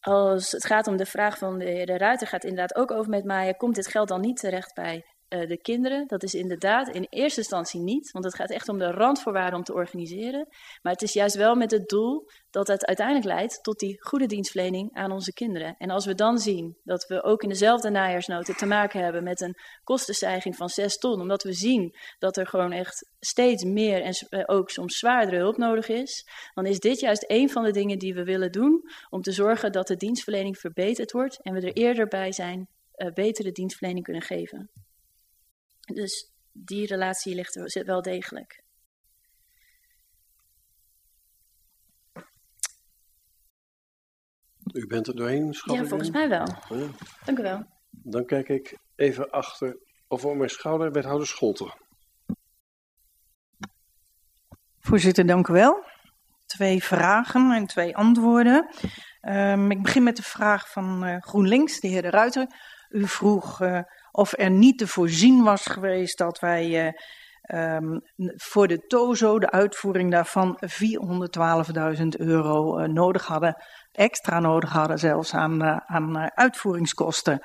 Als 0.00 0.50
het 0.50 0.66
gaat 0.66 0.86
om 0.86 0.96
de 0.96 1.06
vraag 1.06 1.38
van 1.38 1.58
de 1.58 1.64
heer 1.64 1.98
Ruiter, 1.98 2.26
gaat 2.26 2.44
inderdaad 2.44 2.74
ook 2.74 2.90
over 2.90 3.10
met 3.10 3.24
mij. 3.24 3.54
Komt 3.54 3.74
dit 3.74 3.88
geld 3.88 4.08
dan 4.08 4.20
niet 4.20 4.36
terecht 4.36 4.74
bij 4.74 5.04
uh, 5.32 5.48
de 5.48 5.60
kinderen? 5.60 6.06
Dat 6.06 6.22
is 6.22 6.34
inderdaad 6.34 6.88
in 6.88 7.06
eerste 7.10 7.40
instantie 7.40 7.80
niet, 7.80 8.10
want 8.10 8.24
het 8.24 8.34
gaat 8.34 8.50
echt 8.50 8.68
om 8.68 8.78
de 8.78 8.90
randvoorwaarden 8.90 9.58
om 9.58 9.64
te 9.64 9.74
organiseren. 9.74 10.48
Maar 10.82 10.92
het 10.92 11.02
is 11.02 11.12
juist 11.12 11.36
wel 11.36 11.54
met 11.54 11.70
het 11.70 11.88
doel 11.88 12.28
dat 12.50 12.66
het 12.66 12.86
uiteindelijk 12.86 13.26
leidt 13.26 13.62
tot 13.62 13.78
die 13.78 14.02
goede 14.02 14.26
dienstverlening 14.26 14.90
aan 14.92 15.12
onze 15.12 15.32
kinderen. 15.32 15.74
En 15.78 15.90
als 15.90 16.06
we 16.06 16.14
dan 16.14 16.38
zien 16.38 16.76
dat 16.84 17.06
we 17.06 17.22
ook 17.22 17.42
in 17.42 17.48
dezelfde 17.48 17.90
najaarsnoten 17.90 18.56
te 18.56 18.66
maken 18.66 19.02
hebben 19.02 19.22
met 19.22 19.40
een 19.40 19.56
kostenstijging 19.84 20.56
van 20.56 20.68
6 20.68 20.96
ton, 20.98 21.20
omdat 21.20 21.42
we 21.42 21.52
zien 21.52 21.94
dat 22.18 22.36
er 22.36 22.46
gewoon 22.46 22.72
echt 22.72 23.08
steeds 23.20 23.64
meer 23.64 24.02
en 24.02 24.14
uh, 24.30 24.42
ook 24.46 24.70
soms 24.70 24.98
zwaardere 24.98 25.36
hulp 25.36 25.56
nodig 25.56 25.88
is, 25.88 26.26
dan 26.54 26.66
is 26.66 26.78
dit 26.78 27.00
juist 27.00 27.24
een 27.26 27.50
van 27.50 27.64
de 27.64 27.72
dingen 27.72 27.98
die 27.98 28.14
we 28.14 28.24
willen 28.24 28.52
doen 28.52 28.82
om 29.10 29.22
te 29.22 29.32
zorgen 29.32 29.72
dat 29.72 29.86
de 29.86 29.96
dienstverlening 29.96 30.58
verbeterd 30.58 31.12
wordt 31.12 31.42
en 31.42 31.54
we 31.54 31.60
er 31.60 31.72
eerder 31.72 32.06
bij 32.06 32.32
zijn 32.32 32.68
uh, 32.96 33.12
betere 33.12 33.52
dienstverlening 33.52 34.04
kunnen 34.04 34.22
geven. 34.22 34.70
Dus 35.94 36.32
die 36.52 36.86
relatie 36.86 37.34
ligt 37.34 37.56
er 37.56 37.84
wel 37.84 38.02
degelijk. 38.02 38.62
U 44.72 44.86
bent 44.86 45.06
er 45.06 45.16
doorheen, 45.16 45.54
schat 45.54 45.76
Ja, 45.76 45.84
volgens 45.84 46.10
mij 46.10 46.28
wel. 46.28 46.46
Ja. 46.68 46.88
Dank 47.24 47.38
u 47.38 47.42
wel. 47.42 47.66
Dan 47.90 48.26
kijk 48.26 48.48
ik 48.48 48.78
even 48.96 49.30
achter 49.30 49.78
over 50.08 50.36
mijn 50.36 50.50
schouder, 50.50 50.92
wethouder 50.92 51.26
Scholten. 51.26 51.74
Voorzitter, 54.78 55.26
dank 55.26 55.48
u 55.48 55.52
wel. 55.52 55.84
Twee 56.46 56.82
vragen 56.82 57.50
en 57.50 57.66
twee 57.66 57.96
antwoorden. 57.96 58.68
Um, 59.20 59.70
ik 59.70 59.82
begin 59.82 60.02
met 60.02 60.16
de 60.16 60.22
vraag 60.22 60.70
van 60.70 61.06
uh, 61.06 61.16
GroenLinks, 61.20 61.80
de 61.80 61.88
heer 61.88 62.02
De 62.02 62.10
Ruiter. 62.10 62.46
U 62.88 63.08
vroeg 63.08 63.60
uh, 63.60 63.80
of 64.12 64.32
er 64.38 64.50
niet 64.50 64.78
te 64.78 64.86
voorzien 64.86 65.42
was 65.42 65.66
geweest 65.66 66.18
dat 66.18 66.38
wij 66.38 66.94
um, 67.54 68.00
voor 68.36 68.68
de 68.68 68.86
TOZO, 68.86 69.38
de 69.38 69.50
uitvoering 69.50 70.10
daarvan, 70.10 70.58
412.000 71.98 72.06
euro 72.08 72.78
uh, 72.78 72.88
nodig 72.88 73.26
hadden, 73.26 73.62
extra 73.92 74.40
nodig 74.40 74.70
hadden 74.70 74.98
zelfs 74.98 75.34
aan, 75.34 75.64
uh, 75.64 75.76
aan 75.86 76.30
uitvoeringskosten. 76.34 77.40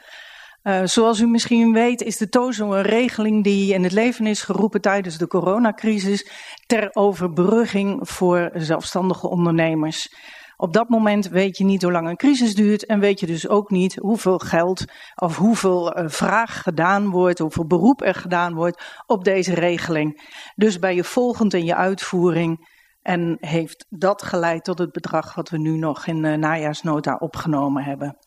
Uh, 0.64 0.82
zoals 0.84 1.20
u 1.20 1.28
misschien 1.28 1.74
weet 1.74 2.02
is 2.02 2.18
de 2.18 2.30
TOZO 2.30 2.74
een 2.74 2.82
regeling 2.82 3.44
die 3.44 3.74
in 3.74 3.84
het 3.84 3.92
leven 3.92 4.28
is 4.28 4.42
geroepen 4.42 4.82
tijdens 4.82 5.18
de 5.18 5.28
coronacrisis 5.28 6.32
ter 6.66 6.90
overbrugging 6.92 8.10
voor 8.10 8.50
zelfstandige 8.54 9.30
ondernemers. 9.30 10.14
Op 10.60 10.74
dat 10.74 10.90
moment 10.90 11.28
weet 11.28 11.58
je 11.58 11.64
niet 11.64 11.82
hoe 11.82 11.92
lang 11.92 12.08
een 12.08 12.16
crisis 12.16 12.56
duurt 12.56 12.86
en 12.86 13.00
weet 13.00 13.20
je 13.20 13.26
dus 13.26 13.48
ook 13.48 13.70
niet 13.70 13.96
hoeveel 13.96 14.38
geld 14.38 14.86
of 15.16 15.38
hoeveel 15.38 15.98
uh, 15.98 16.10
vraag 16.10 16.62
gedaan 16.62 17.10
wordt, 17.10 17.40
hoeveel 17.40 17.66
beroep 17.66 18.02
er 18.02 18.16
gedaan 18.16 18.54
wordt 18.54 18.84
op 19.06 19.24
deze 19.24 19.54
regeling. 19.54 20.32
Dus 20.56 20.80
ben 20.80 20.96
je 20.96 21.04
volgend 21.04 21.54
in 21.54 21.66
je 21.66 21.76
uitvoering 21.76 22.68
en 23.02 23.38
heeft 23.40 23.86
dat 23.90 24.24
geleid 24.24 24.64
tot 24.64 24.78
het 24.78 24.92
bedrag 24.92 25.36
wat 25.36 25.50
we 25.50 25.58
nu 25.58 25.78
nog 25.78 26.08
in 26.08 26.22
de 26.22 26.36
najaarsnota 26.36 27.16
opgenomen 27.16 27.84
hebben. 27.84 28.18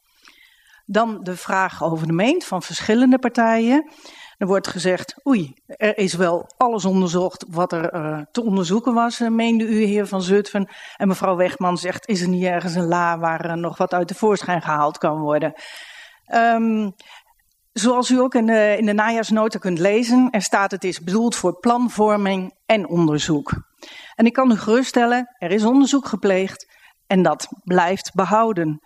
Dan 0.86 1.20
de 1.22 1.36
vraag 1.36 1.82
over 1.82 2.06
de 2.06 2.12
meent 2.12 2.44
van 2.44 2.62
verschillende 2.62 3.18
partijen. 3.18 3.92
Er 4.40 4.46
wordt 4.46 4.68
gezegd, 4.68 5.14
oei, 5.26 5.54
er 5.66 5.98
is 5.98 6.14
wel 6.14 6.50
alles 6.56 6.84
onderzocht 6.84 7.44
wat 7.48 7.72
er 7.72 7.94
uh, 7.94 8.20
te 8.32 8.42
onderzoeken 8.42 8.94
was, 8.94 9.20
uh, 9.20 9.28
meende 9.28 9.64
u, 9.64 9.82
heer 9.84 10.06
Van 10.06 10.22
Zutphen. 10.22 10.68
En 10.96 11.08
mevrouw 11.08 11.36
Wegman 11.36 11.78
zegt, 11.78 12.08
is 12.08 12.20
er 12.20 12.28
niet 12.28 12.44
ergens 12.44 12.74
een 12.74 12.86
la 12.86 13.18
waar 13.18 13.46
uh, 13.46 13.52
nog 13.52 13.76
wat 13.76 13.92
uit 13.92 14.08
de 14.08 14.14
voorschijn 14.14 14.62
gehaald 14.62 14.98
kan 14.98 15.18
worden? 15.18 15.52
Um, 16.34 16.94
zoals 17.72 18.10
u 18.10 18.20
ook 18.20 18.34
in 18.34 18.46
de, 18.46 18.74
in 18.78 18.86
de 18.86 18.92
najaarsnota 18.92 19.58
kunt 19.58 19.78
lezen, 19.78 20.28
er 20.30 20.42
staat 20.42 20.70
het 20.70 20.84
is 20.84 21.00
bedoeld 21.00 21.36
voor 21.36 21.58
planvorming 21.58 22.54
en 22.66 22.88
onderzoek. 22.88 23.52
En 24.14 24.26
ik 24.26 24.32
kan 24.32 24.50
u 24.50 24.56
geruststellen, 24.56 25.34
er 25.38 25.50
is 25.50 25.64
onderzoek 25.64 26.06
gepleegd 26.06 26.66
en 27.06 27.22
dat 27.22 27.48
blijft 27.64 28.14
behouden 28.14 28.80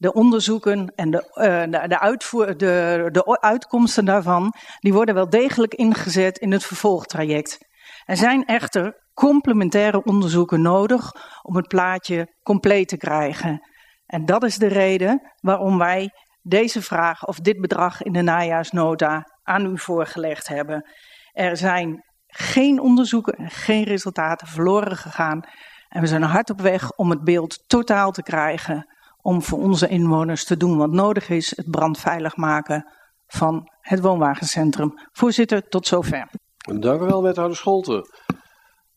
de 0.00 0.12
onderzoeken 0.12 0.92
en 0.94 1.10
de, 1.10 1.30
uh, 1.34 1.80
de, 1.80 1.88
de, 1.88 2.00
uitvoer, 2.00 2.56
de, 2.56 3.08
de 3.12 3.40
uitkomsten 3.40 4.04
daarvan, 4.04 4.54
die 4.78 4.92
worden 4.92 5.14
wel 5.14 5.28
degelijk 5.28 5.74
ingezet 5.74 6.38
in 6.38 6.52
het 6.52 6.64
vervolgtraject. 6.64 7.58
Er 8.04 8.16
zijn 8.16 8.44
echter 8.44 9.06
complementaire 9.14 10.02
onderzoeken 10.04 10.62
nodig 10.62 11.12
om 11.42 11.56
het 11.56 11.68
plaatje 11.68 12.34
compleet 12.42 12.88
te 12.88 12.96
krijgen. 12.96 13.68
En 14.06 14.24
dat 14.24 14.42
is 14.42 14.56
de 14.56 14.66
reden 14.66 15.32
waarom 15.40 15.78
wij 15.78 16.10
deze 16.42 16.82
vraag 16.82 17.26
of 17.26 17.38
dit 17.38 17.60
bedrag 17.60 18.02
in 18.02 18.12
de 18.12 18.22
najaarsnota 18.22 19.38
aan 19.42 19.66
u 19.66 19.78
voorgelegd 19.78 20.48
hebben. 20.48 20.90
Er 21.32 21.56
zijn 21.56 22.04
geen 22.26 22.80
onderzoeken 22.80 23.32
en 23.32 23.50
geen 23.50 23.84
resultaten 23.84 24.46
verloren 24.46 24.96
gegaan. 24.96 25.40
En 25.88 26.00
we 26.00 26.06
zijn 26.06 26.22
hard 26.22 26.50
op 26.50 26.60
weg 26.60 26.92
om 26.92 27.10
het 27.10 27.24
beeld 27.24 27.68
totaal 27.68 28.10
te 28.10 28.22
krijgen 28.22 28.98
om 29.22 29.42
voor 29.42 29.58
onze 29.58 29.88
inwoners 29.88 30.44
te 30.44 30.56
doen 30.56 30.76
wat 30.76 30.90
nodig 30.90 31.28
is, 31.28 31.56
het 31.56 31.70
brandveilig 31.70 32.36
maken 32.36 32.92
van 33.26 33.70
het 33.80 34.00
woonwagencentrum. 34.00 34.92
Voorzitter, 35.12 35.68
tot 35.68 35.86
zover. 35.86 36.30
Dank 36.78 37.00
u 37.00 37.04
wel, 37.04 37.22
wethouder 37.22 37.56
Scholten. 37.56 38.06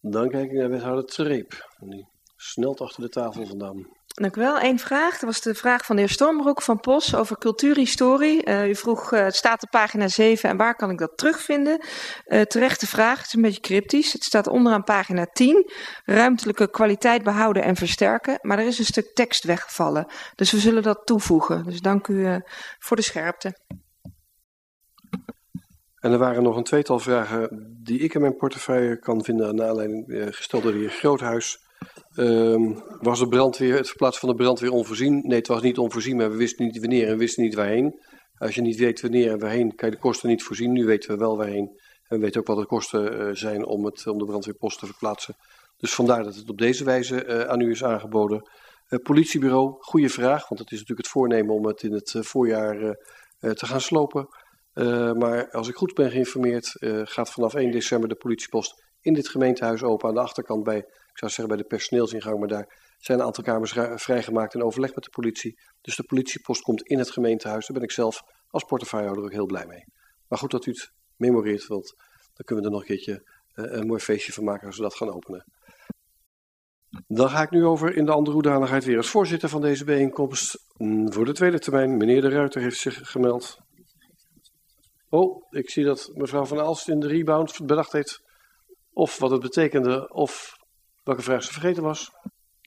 Dan 0.01 0.29
kijk 0.29 0.51
ik 0.51 0.57
naar 0.57 0.69
wethouder 0.69 1.05
Treep. 1.05 1.75
Die 1.79 2.07
snelt 2.35 2.81
achter 2.81 3.03
de 3.03 3.09
tafel 3.09 3.45
vandaan. 3.45 3.87
Dank 4.13 4.35
u 4.35 4.41
wel. 4.41 4.61
Eén 4.61 4.79
vraag. 4.79 5.11
Dat 5.11 5.21
was 5.21 5.41
de 5.41 5.55
vraag 5.55 5.85
van 5.85 5.95
de 5.95 6.01
heer 6.01 6.11
Stormbroek 6.11 6.61
van 6.61 6.79
POS 6.79 7.15
over 7.15 7.37
cultuurhistorie. 7.37 8.49
Uh, 8.49 8.67
u 8.67 8.75
vroeg, 8.75 9.13
uh, 9.13 9.23
het 9.23 9.35
staat 9.35 9.63
op 9.63 9.69
pagina 9.69 10.07
7 10.07 10.49
en 10.49 10.57
waar 10.57 10.75
kan 10.75 10.89
ik 10.89 10.97
dat 10.97 11.17
terugvinden? 11.17 11.85
Uh, 12.25 12.41
terechte 12.41 12.87
vraag, 12.87 13.17
het 13.17 13.27
is 13.27 13.33
een 13.33 13.41
beetje 13.41 13.59
cryptisch. 13.59 14.13
Het 14.13 14.23
staat 14.23 14.47
onderaan 14.47 14.83
pagina 14.83 15.25
10. 15.25 15.71
Ruimtelijke 16.05 16.69
kwaliteit 16.69 17.23
behouden 17.23 17.63
en 17.63 17.75
versterken. 17.75 18.39
Maar 18.41 18.59
er 18.59 18.65
is 18.65 18.79
een 18.79 18.85
stuk 18.85 19.13
tekst 19.13 19.43
weggevallen. 19.43 20.05
Dus 20.35 20.51
we 20.51 20.57
zullen 20.59 20.83
dat 20.83 21.05
toevoegen. 21.05 21.63
Dus 21.63 21.81
dank 21.81 22.07
u 22.07 22.41
voor 22.79 22.95
de 22.95 23.03
scherpte. 23.03 23.57
En 25.99 26.11
er 26.11 26.17
waren 26.17 26.43
nog 26.43 26.57
een 26.57 26.63
tweetal 26.63 26.99
vragen 26.99 27.77
die 27.83 27.99
ik 27.99 28.13
in 28.13 28.21
mijn 28.21 28.35
portefeuille 28.35 28.99
kan 28.99 29.23
vinden 29.23 29.55
naar 29.55 29.67
aanleiding 29.67 30.05
gesteld 30.35 30.63
door 30.63 30.71
de 30.71 30.77
heer 30.77 30.89
Groothuis. 30.89 31.57
Um, 32.15 32.83
was 32.99 33.19
de 33.19 33.27
brandweer, 33.27 33.75
het 33.75 33.87
verplaatsen 33.87 34.21
van 34.21 34.29
de 34.29 34.43
brandweer 34.43 34.71
onvoorzien? 34.71 35.21
Nee, 35.27 35.37
het 35.37 35.47
was 35.47 35.61
niet 35.61 35.77
onvoorzien, 35.77 36.17
maar 36.17 36.31
we 36.31 36.37
wisten 36.37 36.65
niet 36.65 36.79
wanneer 36.79 37.07
en 37.07 37.17
wisten 37.17 37.43
niet 37.43 37.53
waarheen. 37.53 37.99
Als 38.37 38.55
je 38.55 38.61
niet 38.61 38.79
weet 38.79 39.01
wanneer 39.01 39.31
en 39.31 39.39
waarheen, 39.39 39.75
kan 39.75 39.89
je 39.89 39.95
de 39.95 40.01
kosten 40.01 40.29
niet 40.29 40.43
voorzien. 40.43 40.71
Nu 40.71 40.85
weten 40.85 41.11
we 41.11 41.17
wel 41.17 41.37
waarheen 41.37 41.67
En 42.07 42.17
we 42.17 42.23
weten 42.23 42.39
ook 42.39 42.47
wat 42.47 42.57
de 42.57 42.65
kosten 42.65 43.37
zijn 43.37 43.65
om, 43.65 43.85
het, 43.85 44.07
om 44.07 44.17
de 44.17 44.25
brandweerpost 44.25 44.79
te 44.79 44.85
verplaatsen. 44.85 45.35
Dus 45.77 45.93
vandaar 45.93 46.23
dat 46.23 46.35
het 46.35 46.49
op 46.49 46.57
deze 46.57 46.83
wijze 46.83 47.47
aan 47.47 47.61
u 47.61 47.69
is 47.69 47.83
aangeboden. 47.83 48.49
politiebureau, 49.03 49.75
goede 49.79 50.09
vraag, 50.09 50.47
want 50.47 50.61
het 50.61 50.71
is 50.71 50.79
natuurlijk 50.79 51.07
het 51.07 51.07
voornemen 51.07 51.55
om 51.55 51.65
het 51.65 51.83
in 51.83 51.93
het 51.93 52.15
voorjaar 52.19 52.97
te 53.39 53.65
gaan 53.65 53.81
slopen. 53.81 54.27
maar 55.17 55.51
als 55.51 55.67
ik 55.67 55.75
goed 55.75 55.93
ben 55.93 56.11
geïnformeerd, 56.11 56.75
gaat 57.03 57.31
vanaf 57.31 57.53
1 57.53 57.71
december 57.71 58.09
de 58.09 58.15
politiepost 58.15 58.83
in 59.03 59.13
dit 59.13 59.29
gemeentehuis 59.29 59.83
open 59.83 60.07
aan 60.07 60.15
de 60.15 60.21
achterkant 60.21 60.63
bij, 60.63 60.77
ik 60.77 61.17
zou 61.17 61.31
zeggen 61.31 61.47
bij 61.47 61.57
de 61.57 61.63
personeelsingang, 61.63 62.39
maar 62.39 62.47
daar 62.47 62.95
zijn 62.97 63.19
een 63.19 63.25
aantal 63.25 63.43
kamers 63.43 63.71
vrijgemaakt 64.03 64.53
in 64.53 64.63
overleg 64.63 64.95
met 64.95 65.03
de 65.03 65.09
politie. 65.09 65.59
Dus 65.81 65.95
de 65.95 66.03
politiepost 66.03 66.61
komt 66.61 66.81
in 66.81 66.97
het 66.97 67.11
gemeentehuis. 67.11 67.67
Daar 67.67 67.77
ben 67.77 67.87
ik 67.87 67.91
zelf 67.91 68.21
als 68.47 68.63
portefeuillehouder 68.63 69.25
ook 69.29 69.35
heel 69.35 69.45
blij 69.45 69.65
mee. 69.65 69.85
Maar 70.27 70.39
goed 70.39 70.51
dat 70.51 70.65
u 70.65 70.71
het 70.71 70.91
memoreert, 71.15 71.67
want 71.67 71.93
dan 72.33 72.45
kunnen 72.45 72.63
we 72.63 72.69
er 72.69 72.75
nog 72.75 72.81
een 72.81 72.95
keertje 72.95 73.31
uh, 73.55 73.71
een 73.71 73.87
mooi 73.87 73.99
feestje 73.99 74.33
van 74.33 74.43
maken 74.43 74.67
als 74.67 74.77
we 74.77 74.83
dat 74.83 74.95
gaan 74.95 75.13
openen. 75.13 75.45
Dan 77.07 77.29
ga 77.29 77.41
ik 77.41 77.51
nu 77.51 77.65
over 77.65 77.95
in 77.95 78.05
de 78.05 78.11
andere 78.11 78.35
hoedanigheid 78.35 78.85
weer 78.85 78.97
als 78.97 79.09
voorzitter 79.09 79.49
van 79.49 79.61
deze 79.61 79.85
bijeenkomst. 79.85 80.57
Mm, 80.77 81.13
voor 81.13 81.25
de 81.25 81.33
tweede 81.33 81.59
termijn, 81.59 81.97
meneer 81.97 82.21
De 82.21 82.29
Ruiter 82.29 82.61
heeft 82.61 82.77
zich 82.77 83.11
gemeld. 83.11 83.57
Oh, 85.09 85.43
ik 85.49 85.69
zie 85.69 85.83
dat 85.83 86.11
mevrouw 86.13 86.45
Van 86.45 86.59
Alst 86.59 86.89
in 86.89 86.99
de 86.99 87.07
rebound 87.07 87.65
bedacht 87.65 87.91
heeft 87.91 88.21
of 88.93 89.17
wat 89.17 89.31
het 89.31 89.41
betekende 89.41 90.13
of 90.13 90.55
welke 91.03 91.21
vraag 91.21 91.43
ze 91.43 91.51
vergeten 91.51 91.83
was. 91.83 92.11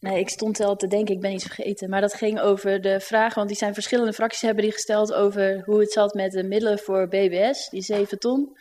Nee, 0.00 0.18
ik 0.18 0.28
stond 0.28 0.58
wel 0.58 0.76
te 0.76 0.86
denken, 0.86 1.14
ik 1.14 1.20
ben 1.20 1.32
iets 1.32 1.44
vergeten. 1.44 1.90
Maar 1.90 2.00
dat 2.00 2.14
ging 2.14 2.40
over 2.40 2.80
de 2.80 3.00
vraag, 3.00 3.34
want 3.34 3.48
die 3.48 3.56
zijn 3.56 3.74
verschillende 3.74 4.12
fracties 4.12 4.42
hebben 4.42 4.62
die 4.62 4.72
gesteld 4.72 5.12
over 5.12 5.62
hoe 5.64 5.80
het 5.80 5.92
zat 5.92 6.14
met 6.14 6.32
de 6.32 6.44
middelen 6.44 6.78
voor 6.78 7.08
BBS, 7.08 7.68
die 7.68 7.82
7 7.82 8.18
ton. 8.18 8.56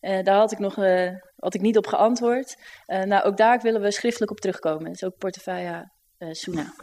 Uh, 0.00 0.22
daar 0.22 0.36
had 0.36 0.52
ik 0.52 0.58
nog 0.58 0.76
uh, 0.76 1.10
had 1.36 1.54
ik 1.54 1.60
niet 1.60 1.76
op 1.76 1.86
geantwoord. 1.86 2.56
Uh, 2.86 3.02
nou, 3.02 3.24
ook 3.24 3.36
daar 3.36 3.60
willen 3.60 3.80
we 3.80 3.90
schriftelijk 3.90 4.30
op 4.30 4.40
terugkomen. 4.40 4.84
Dat 4.84 4.94
is 4.94 5.04
ook 5.04 5.16
portefeuille 5.18 5.92
Suna. 6.18 6.74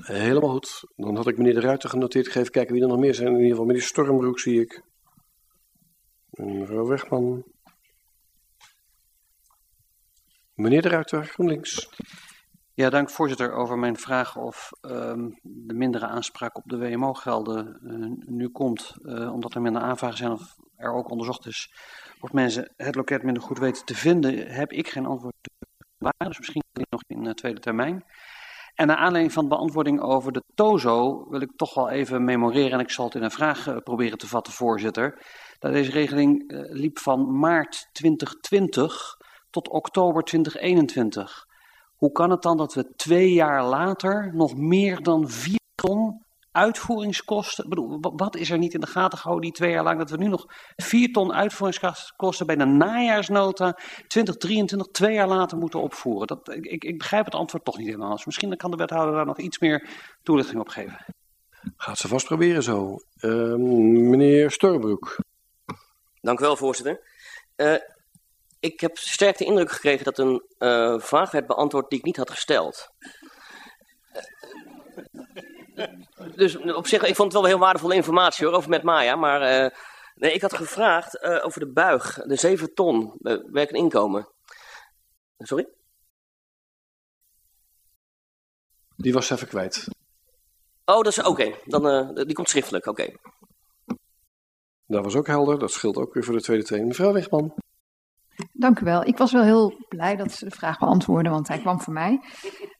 Helemaal 0.00 0.50
goed. 0.50 0.84
Dan 0.96 1.16
had 1.16 1.26
ik 1.26 1.36
meneer 1.36 1.54
De 1.54 1.60
Ruiter 1.60 1.88
genoteerd. 1.88 2.28
Even 2.28 2.50
kijken 2.50 2.74
wie 2.74 2.82
er 2.82 2.88
nog 2.88 2.98
meer 2.98 3.14
zijn. 3.14 3.28
In 3.28 3.34
ieder 3.34 3.50
geval 3.50 3.64
meneer 3.64 3.82
Stormbroek 3.82 4.40
zie 4.40 4.60
ik. 4.60 4.82
Mevrouw 6.30 6.86
Wegman. 6.86 7.44
Meneer 10.58 10.82
De 10.82 10.88
Ruiter, 10.88 11.24
GroenLinks. 11.24 11.88
Ja, 12.74 12.90
dank 12.90 13.10
voorzitter. 13.10 13.52
Over 13.52 13.78
mijn 13.78 13.96
vraag 13.96 14.36
of 14.36 14.70
um, 14.80 15.38
de 15.42 15.74
mindere 15.74 16.06
aanspraak 16.06 16.56
op 16.56 16.62
de 16.66 16.78
WMO-gelden 16.78 17.78
uh, 17.82 18.36
nu 18.36 18.48
komt, 18.48 18.96
uh, 19.02 19.32
omdat 19.32 19.54
er 19.54 19.60
minder 19.60 19.82
aanvragen 19.82 20.16
zijn 20.16 20.30
of 20.30 20.56
er 20.76 20.92
ook 20.92 21.10
onderzocht 21.10 21.46
is 21.46 21.72
of 22.20 22.32
mensen 22.32 22.72
het 22.76 22.94
loket 22.94 23.22
minder 23.22 23.42
goed 23.42 23.58
weten 23.58 23.84
te 23.84 23.94
vinden, 23.94 24.48
heb 24.48 24.72
ik 24.72 24.88
geen 24.88 25.06
antwoord. 25.06 25.34
Dus 26.18 26.38
misschien 26.38 26.62
nog 26.90 27.00
in 27.06 27.22
de 27.22 27.34
tweede 27.34 27.60
termijn. 27.60 28.04
En 28.74 28.86
naar 28.86 28.96
aanleiding 28.96 29.32
van 29.32 29.42
de 29.42 29.54
beantwoording 29.54 30.00
over 30.00 30.32
de 30.32 30.42
TOZO 30.54 31.28
wil 31.30 31.40
ik 31.40 31.56
toch 31.56 31.74
wel 31.74 31.90
even 31.90 32.24
memoreren, 32.24 32.72
en 32.72 32.80
ik 32.80 32.90
zal 32.90 33.04
het 33.04 33.14
in 33.14 33.22
een 33.22 33.30
vraag 33.30 33.82
proberen 33.82 34.18
te 34.18 34.28
vatten, 34.28 34.52
voorzitter. 34.52 35.22
Dat 35.58 35.72
deze 35.72 35.90
regeling 35.90 36.44
liep 36.72 36.98
van 36.98 37.38
maart 37.38 37.88
2020 37.92 39.16
tot 39.62 39.68
oktober 39.68 40.22
2021. 40.22 41.46
Hoe 41.96 42.12
kan 42.12 42.30
het 42.30 42.42
dan 42.42 42.56
dat 42.56 42.74
we 42.74 42.92
twee 42.96 43.32
jaar 43.32 43.64
later 43.64 44.30
nog 44.34 44.56
meer 44.56 45.02
dan 45.02 45.30
vier 45.30 45.60
ton 45.74 46.26
uitvoeringskosten. 46.52 47.68
Bedoel, 47.68 47.98
wat 48.00 48.36
is 48.36 48.50
er 48.50 48.58
niet 48.58 48.74
in 48.74 48.80
de 48.80 48.86
gaten 48.86 49.18
gehouden 49.18 49.44
die 49.44 49.58
twee 49.58 49.70
jaar 49.70 49.82
lang 49.82 49.98
dat 49.98 50.10
we 50.10 50.16
nu 50.16 50.28
nog 50.28 50.44
vier 50.76 51.12
ton 51.12 51.32
uitvoeringskosten 51.32 52.46
bij 52.46 52.56
de 52.56 52.64
najaarsnota 52.64 53.72
2023 54.06 54.88
twee 54.92 55.14
jaar 55.14 55.28
later 55.28 55.58
moeten 55.58 55.80
opvoeren? 55.80 56.26
Dat, 56.26 56.54
ik, 56.54 56.84
ik 56.84 56.98
begrijp 56.98 57.24
het 57.24 57.34
antwoord 57.34 57.64
toch 57.64 57.78
niet 57.78 57.86
helemaal. 57.86 58.14
Dus 58.14 58.24
misschien 58.24 58.56
kan 58.56 58.70
de 58.70 58.76
wethouder 58.76 59.14
daar 59.14 59.26
nog 59.26 59.38
iets 59.38 59.58
meer 59.58 59.88
toelichting 60.22 60.60
op 60.60 60.68
geven. 60.68 61.04
Gaat 61.76 61.98
ze 61.98 62.08
vast 62.08 62.26
proberen 62.26 62.62
zo. 62.62 62.96
Uh, 63.20 63.54
meneer 64.10 64.50
Storbroek. 64.50 65.16
Dank 66.20 66.40
u 66.40 66.42
wel, 66.42 66.56
voorzitter. 66.56 67.00
Uh, 67.56 67.74
ik 68.60 68.80
heb 68.80 68.98
sterk 68.98 69.38
de 69.38 69.44
indruk 69.44 69.70
gekregen 69.70 70.04
dat 70.04 70.18
een 70.18 70.42
uh, 70.58 70.98
vraag 70.98 71.30
werd 71.30 71.46
beantwoord 71.46 71.90
die 71.90 71.98
ik 71.98 72.04
niet 72.04 72.16
had 72.16 72.30
gesteld. 72.30 72.88
dus 76.34 76.56
op 76.56 76.86
zich, 76.86 77.02
ik 77.02 77.16
vond 77.16 77.32
het 77.32 77.40
wel 77.40 77.50
heel 77.50 77.58
waardevolle 77.58 77.94
informatie 77.94 78.46
hoor, 78.46 78.54
over 78.54 78.70
met 78.70 78.82
Maya. 78.82 79.16
Maar 79.16 79.64
uh, 79.64 79.70
nee, 80.14 80.32
ik 80.32 80.40
had 80.40 80.54
gevraagd 80.54 81.22
uh, 81.22 81.44
over 81.44 81.60
de 81.60 81.72
buig, 81.72 82.14
de 82.14 82.36
7 82.36 82.74
ton 82.74 83.12
werk 83.52 83.70
en 83.70 83.78
inkomen. 83.78 84.28
Sorry? 85.38 85.68
Die 88.96 89.12
was 89.12 89.30
even 89.30 89.48
kwijt. 89.48 89.88
Oh, 90.84 91.02
dat 91.02 91.06
is 91.06 91.18
oké. 91.18 91.28
Okay. 91.28 91.60
Dan 91.64 92.14
die 92.14 92.34
komt 92.34 92.48
schriftelijk, 92.48 92.86
oké. 92.86 93.02
Okay. 93.02 93.16
Dat 94.86 95.04
was 95.04 95.16
ook 95.16 95.26
helder, 95.26 95.58
dat 95.58 95.70
scheelt 95.70 95.96
ook 95.96 96.14
weer 96.14 96.24
voor 96.24 96.34
de 96.34 96.42
tweede 96.42 96.64
twee. 96.64 96.84
Mevrouw 96.84 97.12
Wegman. 97.12 97.54
Dank 98.58 98.80
u 98.80 98.84
wel. 98.84 99.06
Ik 99.06 99.18
was 99.18 99.32
wel 99.32 99.42
heel 99.42 99.86
blij 99.88 100.16
dat 100.16 100.32
ze 100.32 100.44
de 100.44 100.50
vraag 100.50 100.78
beantwoorden, 100.78 101.32
want 101.32 101.48
hij 101.48 101.58
kwam 101.58 101.80
voor 101.80 101.92
mij. 101.92 102.20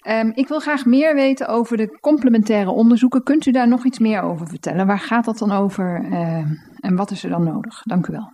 Um, 0.09 0.33
ik 0.35 0.49
wil 0.49 0.61
graag 0.61 0.85
meer 0.85 1.15
weten 1.15 1.49
over 1.49 1.77
de 1.77 1.99
complementaire 2.01 2.71
onderzoeken. 2.71 3.23
Kunt 3.23 3.47
u 3.47 3.51
daar 3.51 3.69
nog 3.69 3.85
iets 3.85 3.99
meer 3.99 4.23
over 4.23 4.49
vertellen? 4.49 4.87
Waar 4.87 4.99
gaat 4.99 5.25
dat 5.25 5.39
dan 5.39 5.53
over 5.53 6.05
uh, 6.05 6.45
en 6.81 6.97
wat 6.97 7.11
is 7.11 7.25
er 7.25 7.31
dan 7.31 7.45
nodig? 7.45 7.83
Dank 7.83 8.07
u 8.07 8.13
wel. 8.13 8.33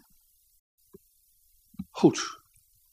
Goed. 1.91 2.41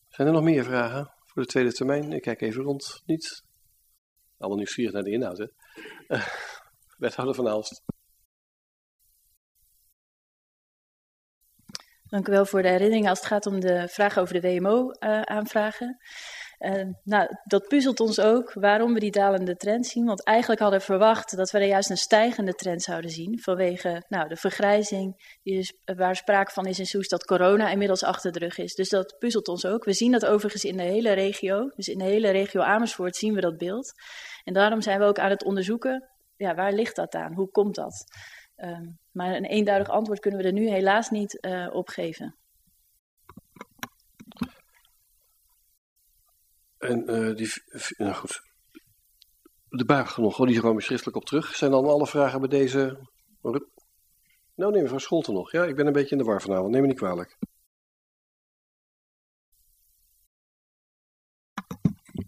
Zijn 0.07 0.27
er 0.27 0.33
nog 0.33 0.43
meer 0.43 0.63
vragen 0.63 1.13
voor 1.25 1.41
de 1.41 1.47
tweede 1.47 1.73
termijn? 1.73 2.11
Ik 2.11 2.21
kijk 2.21 2.41
even 2.41 2.63
rond. 2.63 3.01
Niet? 3.05 3.43
Allemaal 4.37 4.57
nieuwsgierig 4.57 4.93
naar 4.93 5.03
de 5.03 5.11
inhoud, 5.11 5.37
hè? 5.37 5.47
Wethouder 6.97 7.35
van 7.35 7.47
Aalst. 7.47 7.83
Dank 12.11 12.27
u 12.27 12.31
wel 12.31 12.45
voor 12.45 12.61
de 12.61 12.67
herinnering 12.67 13.09
als 13.09 13.19
het 13.19 13.27
gaat 13.27 13.45
om 13.45 13.59
de 13.59 13.87
vraag 13.87 14.17
over 14.17 14.41
de 14.41 14.47
WMO-aanvragen. 14.47 15.97
Uh, 16.59 16.77
uh, 16.77 16.87
nou, 17.03 17.27
dat 17.43 17.67
puzzelt 17.67 17.99
ons 17.99 18.19
ook 18.19 18.53
waarom 18.53 18.93
we 18.93 18.99
die 18.99 19.11
dalende 19.11 19.55
trend 19.55 19.87
zien. 19.87 20.05
Want 20.05 20.23
eigenlijk 20.23 20.61
hadden 20.61 20.79
we 20.79 20.85
verwacht 20.85 21.35
dat 21.35 21.51
we 21.51 21.59
er 21.59 21.67
juist 21.67 21.89
een 21.89 21.97
stijgende 21.97 22.53
trend 22.53 22.81
zouden 22.81 23.09
zien. 23.09 23.39
Vanwege 23.39 24.03
nou, 24.07 24.27
de 24.27 24.35
vergrijzing 24.35 25.37
waar 25.95 26.15
sprake 26.15 26.51
van 26.51 26.65
is 26.65 26.79
in 26.79 26.85
Soes 26.85 27.07
dat 27.07 27.25
corona 27.25 27.69
inmiddels 27.69 28.03
achter 28.03 28.31
de 28.31 28.39
rug 28.39 28.57
is. 28.57 28.75
Dus 28.75 28.89
dat 28.89 29.15
puzzelt 29.19 29.47
ons 29.47 29.65
ook. 29.65 29.83
We 29.83 29.93
zien 29.93 30.11
dat 30.11 30.25
overigens 30.25 30.63
in 30.63 30.77
de 30.77 30.83
hele 30.83 31.13
regio. 31.13 31.71
Dus 31.75 31.87
in 31.87 31.97
de 31.97 32.03
hele 32.03 32.29
regio 32.29 32.61
Amersfoort 32.61 33.15
zien 33.15 33.33
we 33.33 33.41
dat 33.41 33.57
beeld. 33.57 33.93
En 34.43 34.53
daarom 34.53 34.81
zijn 34.81 34.99
we 34.99 35.05
ook 35.05 35.19
aan 35.19 35.29
het 35.29 35.43
onderzoeken. 35.43 36.09
Ja, 36.37 36.55
waar 36.55 36.73
ligt 36.73 36.95
dat 36.95 37.15
aan? 37.15 37.33
Hoe 37.33 37.49
komt 37.49 37.75
dat? 37.75 38.05
Um, 38.63 38.99
maar 39.11 39.35
een 39.35 39.45
eenduidig 39.45 39.89
antwoord 39.89 40.19
kunnen 40.19 40.39
we 40.39 40.45
er 40.45 40.53
nu 40.53 40.69
helaas 40.69 41.09
niet 41.09 41.37
uh, 41.45 41.73
op 41.73 41.87
geven. 41.87 42.35
En 46.77 47.11
uh, 47.11 47.35
die, 47.35 47.51
nou 47.97 48.13
goed, 48.13 48.41
de 49.69 50.45
die 50.45 50.61
komen 50.61 50.83
schriftelijk 50.83 51.17
op 51.17 51.25
terug. 51.25 51.55
Zijn 51.55 51.71
dan 51.71 51.85
alle 51.85 52.07
vragen 52.07 52.39
bij 52.39 52.49
deze? 52.49 53.07
Nou 54.55 54.71
nee, 54.71 54.81
mevrouw 54.81 54.97
Scholten 54.97 55.33
nog. 55.33 55.51
Ja, 55.51 55.65
ik 55.65 55.75
ben 55.75 55.87
een 55.87 55.93
beetje 55.93 56.15
in 56.15 56.17
de 56.17 56.23
war 56.23 56.41
vanavond, 56.41 56.71
neem 56.71 56.81
me 56.81 56.87
niet 56.87 56.97
kwalijk. 56.97 57.37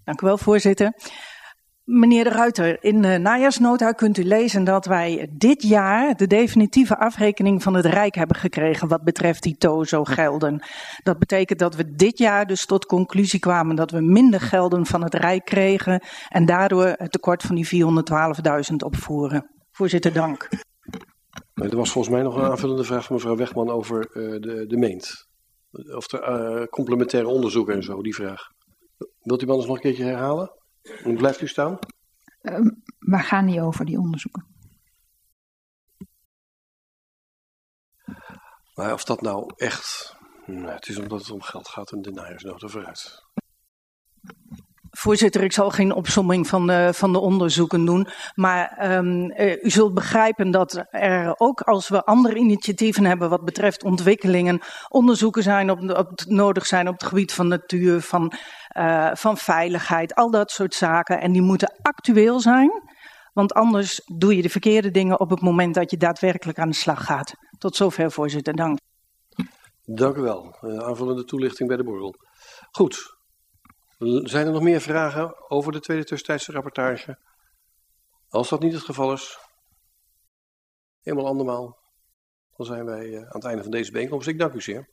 Dank 0.04 0.22
u 0.22 0.26
wel, 0.26 0.38
voorzitter. 0.38 0.94
Meneer 1.84 2.24
de 2.24 2.30
Ruiter, 2.30 2.84
in 2.84 3.02
de 3.02 3.18
najaarsnota 3.18 3.92
kunt 3.92 4.18
u 4.18 4.24
lezen 4.24 4.64
dat 4.64 4.86
wij 4.86 5.30
dit 5.32 5.64
jaar 5.64 6.16
de 6.16 6.28
definitieve 6.28 6.98
afrekening 6.98 7.64
van 7.64 7.74
het 7.74 7.86
Rijk 7.86 8.16
hebben 8.16 8.38
gekregen 8.38 8.88
wat 8.88 9.04
betreft 9.04 9.44
die 9.44 9.58
TOZO-gelden. 9.58 10.64
Dat 11.04 11.20
betekent 11.20 11.60
dat 11.60 11.76
we 11.76 11.96
dit 11.96 12.18
jaar 12.18 12.46
dus 12.46 12.66
tot 12.66 12.86
conclusie 12.86 13.40
kwamen 13.40 13.76
dat 13.76 13.92
we 13.92 14.02
minder 14.02 14.40
gelden 14.40 14.86
van 14.86 15.04
het 15.04 15.14
Rijk 15.14 15.46
kregen 15.46 16.04
en 16.30 16.46
daardoor 16.46 16.86
het 16.86 17.12
tekort 17.12 17.44
van 17.44 17.56
die 17.56 17.86
412.000 18.72 18.76
opvoeren. 18.86 19.50
Voorzitter, 19.72 20.14
dank. 20.14 20.50
Nee, 21.54 21.70
er 21.70 21.78
was 21.78 21.92
volgens 21.92 22.14
mij 22.14 22.24
nog 22.24 22.36
een 22.36 22.44
aanvullende 22.44 22.84
vraag 22.84 23.06
van 23.06 23.16
mevrouw 23.16 23.36
Wegman 23.36 23.70
over 23.70 24.10
uh, 24.14 24.42
de, 24.42 24.66
de 24.68 24.78
meent. 24.78 25.28
Of 25.96 26.08
de 26.08 26.18
uh, 26.60 26.66
complementaire 26.66 27.30
onderzoeken 27.30 27.76
en 27.76 27.84
zo, 27.84 28.02
die 28.02 28.16
vraag. 28.16 28.42
Wilt 29.20 29.42
u 29.42 29.48
anders 29.48 29.68
nog 29.68 29.76
een 29.76 29.82
keertje 29.82 30.04
herhalen? 30.04 30.62
Hoe 31.04 31.16
blijft 31.16 31.42
u 31.42 31.48
staan? 31.48 31.80
Uh, 32.42 32.72
waar 33.00 33.24
gaan 33.24 33.46
die 33.46 33.62
over, 33.62 33.86
die 33.86 34.00
onderzoeken? 34.00 34.48
Maar 38.74 38.94
of 38.94 39.04
dat 39.04 39.22
nou 39.22 39.54
echt... 39.56 40.16
Nou, 40.46 40.72
het 40.72 40.88
is 40.88 40.98
omdat 40.98 41.20
het 41.20 41.32
om 41.32 41.42
geld 41.42 41.68
gaat 41.68 41.92
en 41.92 42.02
de 42.02 42.12
najaarsnota 42.12 42.68
vooruit. 42.68 43.24
Voorzitter, 45.04 45.44
ik 45.44 45.54
zal 45.54 45.70
geen 45.70 45.94
opsomming 45.94 46.48
van 46.48 46.68
de, 46.68 46.90
van 46.94 47.12
de 47.12 47.20
onderzoeken 47.20 47.86
doen. 47.86 48.08
Maar 48.36 48.92
um, 48.98 49.32
u 49.62 49.70
zult 49.70 49.94
begrijpen 49.94 50.52
dat 50.52 50.86
er 50.90 51.34
ook 51.38 51.62
als 51.62 51.90
we 51.90 52.04
andere 52.04 52.36
initiatieven 52.36 53.06
hebben 53.06 53.30
wat 53.30 53.46
betreft 53.46 53.84
ontwikkelingen, 53.84 54.62
onderzoeken 54.90 55.44
zijn 55.44 55.72
op, 55.72 55.80
nodig 56.28 56.66
zijn 56.66 56.88
op 56.88 56.94
het 56.94 57.04
gebied 57.04 57.34
van 57.34 57.48
natuur, 57.48 58.02
van, 58.02 58.34
uh, 58.78 59.10
van 59.14 59.38
veiligheid, 59.38 60.16
al 60.16 60.32
dat 60.32 60.52
soort 60.52 60.74
zaken. 60.74 61.22
En 61.22 61.32
die 61.32 61.42
moeten 61.42 61.76
actueel 61.82 62.40
zijn. 62.40 62.72
Want 63.34 63.54
anders 63.54 64.02
doe 64.18 64.36
je 64.36 64.42
de 64.42 64.50
verkeerde 64.50 64.92
dingen 64.92 65.20
op 65.20 65.30
het 65.30 65.42
moment 65.42 65.76
dat 65.76 65.92
je 65.92 65.98
daadwerkelijk 65.98 66.60
aan 66.60 66.70
de 66.70 66.76
slag 66.76 67.06
gaat. 67.06 67.34
Tot 67.58 67.76
zover, 67.76 68.12
voorzitter. 68.12 68.56
Dank. 68.56 68.80
Dank 69.86 70.16
u 70.16 70.22
wel. 70.22 70.58
Uh, 70.62 70.78
aanvullende 70.78 71.24
toelichting 71.24 71.68
bij 71.68 71.78
de 71.78 71.84
borrel. 71.84 72.16
Goed. 72.72 73.13
Zijn 74.24 74.46
er 74.46 74.52
nog 74.52 74.62
meer 74.62 74.82
vragen 74.82 75.50
over 75.50 75.72
de 75.72 75.80
tweede 75.80 76.04
tussentijdse 76.04 76.52
rapportage? 76.52 77.18
Als 78.30 78.50
dat 78.50 78.62
niet 78.62 78.74
het 78.74 78.84
geval 78.84 79.14
is, 79.14 79.38
helemaal 81.02 81.28
andermaal, 81.28 81.78
dan 82.56 82.66
zijn 82.66 82.86
wij 82.86 83.06
uh, 83.06 83.18
aan 83.18 83.28
het 83.28 83.46
einde 83.46 83.62
van 83.62 83.72
deze 83.72 83.92
bijeenkomst. 83.92 84.28
Ik 84.28 84.40
dank 84.40 84.54
u 84.54 84.62
zeer. 84.62 84.90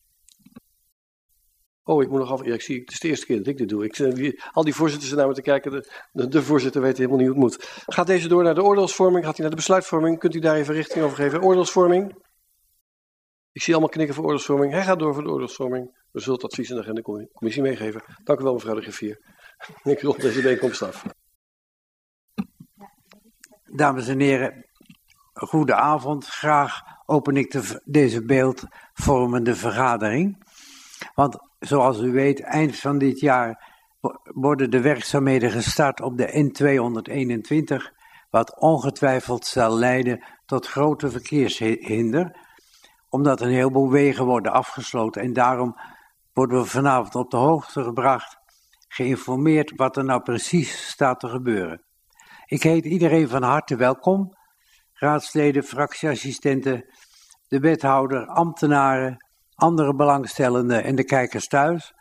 Oh, 1.83 2.03
ik 2.03 2.09
moet 2.09 2.19
nog 2.19 2.31
af. 2.31 2.43
Ik 2.43 2.63
zie, 2.63 2.81
het 2.81 2.91
is 2.91 3.01
de 3.01 3.09
eerste 3.09 3.27
keer 3.27 3.37
dat 3.37 3.47
ik 3.47 3.57
dit 3.57 3.69
doe. 3.69 3.85
Ik, 3.85 3.99
uh, 3.99 4.33
al 4.51 4.65
die 4.65 4.75
voorzitters 4.75 5.13
naar 5.13 5.29
me 5.29 5.35
te 5.35 5.43
kijken. 5.43 5.71
De, 5.71 6.07
de, 6.13 6.29
de, 6.29 6.43
voorzitter 6.43 6.83
weet 6.83 6.97
helemaal 6.97 7.19
niet 7.19 7.29
hoe 7.29 7.37
het 7.37 7.45
moet. 7.45 7.85
Gaat 7.87 8.07
deze 8.07 8.29
door 8.29 8.43
naar 8.43 8.55
de 8.55 8.63
oordeelsvorming? 8.63 9.25
Gaat 9.25 9.33
hij 9.33 9.41
naar 9.41 9.51
de 9.51 9.61
besluitvorming? 9.61 10.19
Kunt 10.19 10.35
u 10.35 10.39
daar 10.39 10.57
even 10.57 10.75
richting 10.75 11.05
over 11.05 11.17
geven? 11.17 11.43
Oordeelsvorming? 11.43 12.29
Ik 13.61 13.67
zie 13.67 13.75
allemaal 13.75 13.95
knikken 13.95 14.15
voor 14.15 14.25
oordeelsvorming. 14.25 14.73
Hij 14.73 14.83
gaat 14.83 14.99
door 14.99 15.15
voor 15.15 15.23
de 15.23 15.31
oordeelsvorming. 15.31 15.99
We 16.11 16.21
zullen 16.21 16.35
het 16.35 16.45
advies 16.45 16.73
aan 16.73 16.95
de 16.95 17.29
commissie 17.33 17.63
meegeven. 17.63 18.03
Dank 18.25 18.41
u 18.41 18.43
wel, 18.43 18.53
mevrouw 18.53 18.75
de 18.75 18.81
griffier. 18.81 19.21
Ik 19.83 20.01
rond 20.01 20.21
deze 20.21 20.43
bijeenkomst 20.43 20.83
af. 20.83 21.05
Dames 23.65 24.09
en 24.09 24.21
heren, 24.21 24.67
goede 25.33 25.75
avond. 25.75 26.27
Graag 26.27 26.81
open 27.07 27.37
ik 27.37 27.51
de, 27.51 27.83
deze 27.85 28.25
beeldvormende 28.25 29.55
vergadering. 29.55 30.45
Want 31.15 31.39
zoals 31.59 32.01
u 32.01 32.13
weet, 32.13 32.43
eind 32.43 32.77
van 32.77 32.99
dit 32.99 33.21
jaar 33.21 33.79
worden 34.23 34.71
de 34.71 34.81
werkzaamheden 34.81 35.51
gestart 35.51 36.01
op 36.01 36.17
de 36.17 36.51
N221, 36.51 37.97
wat 38.31 38.61
ongetwijfeld 38.61 39.47
zal 39.47 39.79
leiden 39.79 40.25
tot 40.47 40.67
grote 40.67 41.11
verkeershinder 41.11 42.40
omdat 43.11 43.41
een 43.41 43.51
heleboel 43.51 43.91
wegen 43.91 44.25
worden 44.25 44.53
afgesloten. 44.53 45.23
En 45.23 45.33
daarom 45.33 45.77
worden 46.33 46.61
we 46.61 46.67
vanavond 46.67 47.15
op 47.15 47.31
de 47.31 47.37
hoogte 47.37 47.83
gebracht, 47.83 48.39
geïnformeerd 48.89 49.73
wat 49.77 49.97
er 49.97 50.05
nou 50.05 50.23
precies 50.23 50.89
staat 50.89 51.21
te 51.21 51.29
gebeuren. 51.29 51.83
Ik 52.47 52.63
heet 52.63 52.85
iedereen 52.85 53.29
van 53.29 53.43
harte 53.43 53.77
welkom. 53.77 54.37
Raadsleden, 54.93 55.63
fractieassistenten, 55.63 56.85
de 57.49 57.59
wethouder, 57.61 58.27
ambtenaren, 58.27 59.27
andere 59.55 59.95
belangstellenden 59.95 60.85
en 60.85 60.95
de 60.95 61.05
kijkers 61.05 61.47
thuis. 61.47 61.95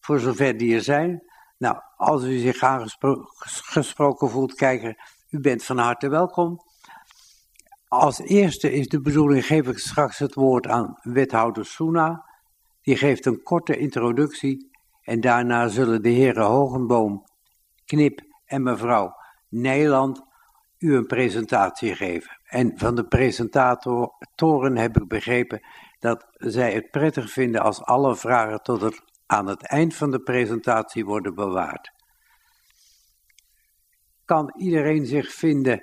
Voor 0.00 0.18
zover 0.18 0.56
die 0.56 0.74
er 0.74 0.82
zijn. 0.82 1.22
Nou, 1.58 1.76
als 1.96 2.24
u 2.24 2.38
zich 2.38 2.62
aangesproken 2.62 4.30
voelt, 4.30 4.54
kijker, 4.54 4.96
u 5.30 5.40
bent 5.40 5.64
van 5.64 5.78
harte 5.78 6.08
welkom. 6.08 6.60
Als 7.92 8.18
eerste 8.18 8.72
is 8.72 8.88
de 8.88 9.00
bedoeling, 9.00 9.46
geef 9.46 9.68
ik 9.68 9.78
straks 9.78 10.18
het 10.18 10.34
woord 10.34 10.66
aan 10.66 10.98
wethouder 11.02 11.66
Soena. 11.66 12.24
Die 12.82 12.96
geeft 12.96 13.26
een 13.26 13.42
korte 13.42 13.76
introductie 13.76 14.70
en 15.02 15.20
daarna 15.20 15.68
zullen 15.68 16.02
de 16.02 16.08
heren 16.08 16.44
Hogenboom, 16.44 17.24
Knip 17.84 18.20
en 18.44 18.62
mevrouw 18.62 19.14
Nijland 19.48 20.22
u 20.78 20.96
een 20.96 21.06
presentatie 21.06 21.94
geven. 21.94 22.40
En 22.44 22.72
van 22.78 22.94
de 22.94 23.06
presentatoren 23.06 24.76
heb 24.76 24.96
ik 24.96 25.08
begrepen 25.08 25.66
dat 25.98 26.26
zij 26.32 26.72
het 26.72 26.90
prettig 26.90 27.30
vinden 27.30 27.62
als 27.62 27.82
alle 27.82 28.16
vragen 28.16 28.62
tot 28.62 28.80
het, 28.80 29.02
aan 29.26 29.46
het 29.46 29.66
eind 29.66 29.94
van 29.94 30.10
de 30.10 30.20
presentatie 30.20 31.04
worden 31.04 31.34
bewaard. 31.34 31.92
Kan 34.24 34.54
iedereen 34.56 35.06
zich 35.06 35.32
vinden 35.32 35.82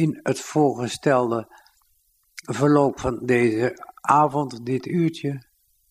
in 0.00 0.20
het 0.22 0.40
voorgestelde 0.40 1.46
verloop 2.34 3.00
van 3.00 3.26
deze 3.26 3.72
avond, 4.00 4.66
dit 4.66 4.86
uurtje. 4.86 5.28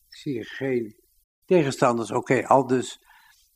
Ik 0.07 0.15
zie 0.15 0.43
geen 0.43 0.95
tegenstanders. 1.45 2.11
Oké, 2.11 2.47
al 2.47 2.67
dus. 2.67 2.99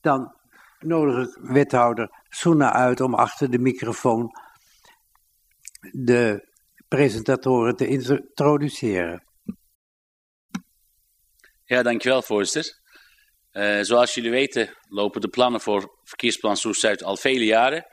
Dan 0.02 0.36
nodig 0.80 1.28
ik 1.28 1.38
wethouder 1.42 2.24
Soena 2.30 2.74
uit 2.74 3.02
om 3.02 3.14
achter 3.14 3.52
de 3.52 3.60
microfoon 3.60 4.32
de 5.92 6.52
presentatoren 6.88 7.76
te 7.76 7.88
introduceren. 7.88 9.24
Ja, 11.64 11.84
dankjewel 11.84 12.22
voorzitter. 12.22 12.82
Uh, 13.52 13.82
zoals 13.82 14.14
jullie 14.14 14.32
weten 14.32 14.78
lopen 14.88 15.22
de 15.22 15.28
plannen 15.28 15.62
voor 15.62 16.00
verkeersplan 16.04 16.58
Soest-Zuid 16.58 17.04
al 17.04 17.18
vele 17.18 17.46
jaren. 17.46 17.93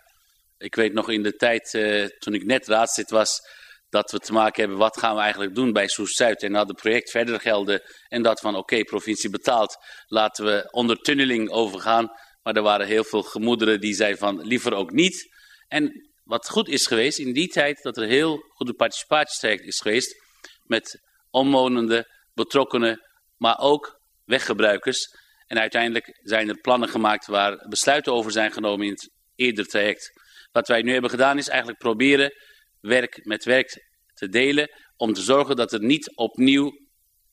Ik 0.60 0.74
weet 0.74 0.92
nog 0.92 1.10
in 1.10 1.22
de 1.22 1.36
tijd 1.36 1.74
uh, 1.74 2.06
toen 2.06 2.34
ik 2.34 2.44
net 2.44 2.66
raadslid 2.66 3.10
was, 3.10 3.40
dat 3.88 4.10
we 4.10 4.18
te 4.18 4.32
maken 4.32 4.60
hebben 4.60 4.78
wat 4.78 4.98
gaan 4.98 5.14
we 5.14 5.20
eigenlijk 5.20 5.54
doen 5.54 5.72
bij 5.72 5.88
Soest-Zuid. 5.88 6.42
En 6.42 6.52
dat 6.52 6.68
het 6.68 6.76
project 6.76 7.10
verder 7.10 7.40
gelden 7.40 7.82
en 8.08 8.22
dat 8.22 8.40
van 8.40 8.56
oké, 8.56 8.82
provincie 8.82 9.30
betaalt, 9.30 9.76
laten 10.06 10.44
we 10.44 10.68
onder 10.70 10.96
tunneling 10.96 11.50
overgaan. 11.50 12.08
Maar 12.42 12.56
er 12.56 12.62
waren 12.62 12.86
heel 12.86 13.04
veel 13.04 13.22
gemoederen 13.22 13.80
die 13.80 13.94
zeiden 13.94 14.18
van 14.18 14.42
liever 14.42 14.74
ook 14.74 14.90
niet. 14.90 15.34
En 15.68 16.10
wat 16.24 16.48
goed 16.48 16.68
is 16.68 16.86
geweest 16.86 17.18
in 17.18 17.32
die 17.32 17.48
tijd, 17.48 17.82
dat 17.82 17.96
er 17.96 18.06
heel 18.06 18.38
goede 18.48 18.74
participatietraject 18.74 19.64
is 19.64 19.80
geweest 19.80 20.14
met 20.62 21.00
omwonenden, 21.30 22.06
betrokkenen, 22.34 23.00
maar 23.36 23.58
ook 23.58 24.00
weggebruikers. 24.24 25.08
En 25.46 25.58
uiteindelijk 25.58 26.18
zijn 26.22 26.48
er 26.48 26.60
plannen 26.60 26.88
gemaakt 26.88 27.26
waar 27.26 27.66
besluiten 27.68 28.12
over 28.12 28.32
zijn 28.32 28.52
genomen 28.52 28.86
in 28.86 28.92
het 28.92 29.10
eerder 29.34 29.66
traject. 29.66 30.10
Wat 30.52 30.68
wij 30.68 30.82
nu 30.82 30.92
hebben 30.92 31.10
gedaan 31.10 31.38
is 31.38 31.48
eigenlijk 31.48 31.78
proberen 31.78 32.32
werk 32.80 33.24
met 33.24 33.44
werk 33.44 33.88
te 34.14 34.28
delen. 34.28 34.68
Om 34.96 35.12
te 35.12 35.20
zorgen 35.20 35.56
dat 35.56 35.72
er 35.72 35.82
niet 35.82 36.16
opnieuw 36.16 36.70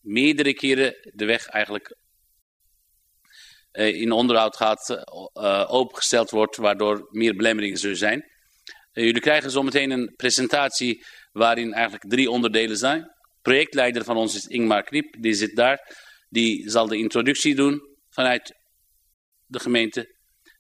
meerdere 0.01 0.53
keren 0.53 1.11
de 1.13 1.26
weg 1.26 1.45
eigenlijk 1.45 1.97
uh, 3.72 4.01
in 4.01 4.11
onderhoud 4.11 4.55
gaat 4.55 4.89
uh, 4.89 5.65
opengesteld 5.68 6.30
wordt. 6.30 6.55
Waardoor 6.57 7.07
meer 7.09 7.36
belemmeringen 7.36 7.78
zullen 7.78 7.97
zijn. 7.97 8.20
Uh, 8.93 9.03
jullie 9.05 9.22
krijgen 9.22 9.51
zometeen 9.51 9.91
een 9.91 10.13
presentatie 10.15 11.05
waarin 11.32 11.74
eigenlijk 11.74 12.09
drie 12.09 12.30
onderdelen 12.30 12.78
zijn. 12.78 13.15
Projectleider 13.41 14.03
van 14.03 14.18
ons 14.18 14.36
is 14.36 14.45
Ingmar 14.45 14.84
Kriep, 14.84 15.15
die 15.20 15.34
zit 15.34 15.55
daar. 15.55 15.95
Die 16.30 16.70
zal 16.70 16.88
de 16.88 16.97
introductie 16.97 17.55
doen 17.55 17.82
vanuit 18.09 18.53
de 19.45 19.59
gemeente. 19.59 20.16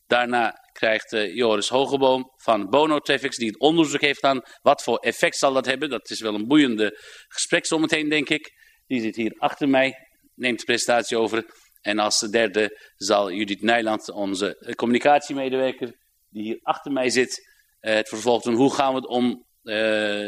Daarna 0.07 0.53
krijgt 0.71 1.13
uh, 1.13 1.35
Joris 1.35 1.69
Hogeboom 1.69 2.31
van 2.35 2.69
Bono 2.69 2.99
Traffics, 2.99 3.37
die 3.37 3.47
het 3.47 3.59
onderzoek 3.59 4.01
heeft 4.01 4.19
gedaan. 4.19 4.41
Wat 4.61 4.83
voor 4.83 4.97
effect 4.97 5.37
zal 5.37 5.53
dat 5.53 5.65
hebben? 5.65 5.89
Dat 5.89 6.09
is 6.09 6.21
wel 6.21 6.35
een 6.35 6.47
boeiende 6.47 6.99
gesprek 7.27 7.65
zometeen, 7.65 8.09
denk 8.09 8.29
ik. 8.29 8.51
Die 8.87 9.01
zit 9.01 9.15
hier 9.15 9.35
achter 9.37 9.69
mij, 9.69 9.93
neemt 10.35 10.59
de 10.59 10.65
presentatie 10.65 11.17
over. 11.17 11.45
En 11.81 11.99
als 11.99 12.19
derde 12.19 12.79
zal 12.95 13.31
Judith 13.31 13.61
Nijland, 13.61 14.11
onze 14.11 14.73
communicatiemedewerker, 14.75 15.93
die 16.29 16.43
hier 16.43 16.59
achter 16.61 16.91
mij 16.91 17.09
zit, 17.09 17.47
uh, 17.81 17.93
het 17.93 18.09
vervolg 18.09 18.41
doen. 18.41 18.55
Hoe 18.55 18.73
gaan 18.73 18.93
we 18.93 18.99
het 18.99 19.07
om 19.07 19.25
uh, 19.25 19.73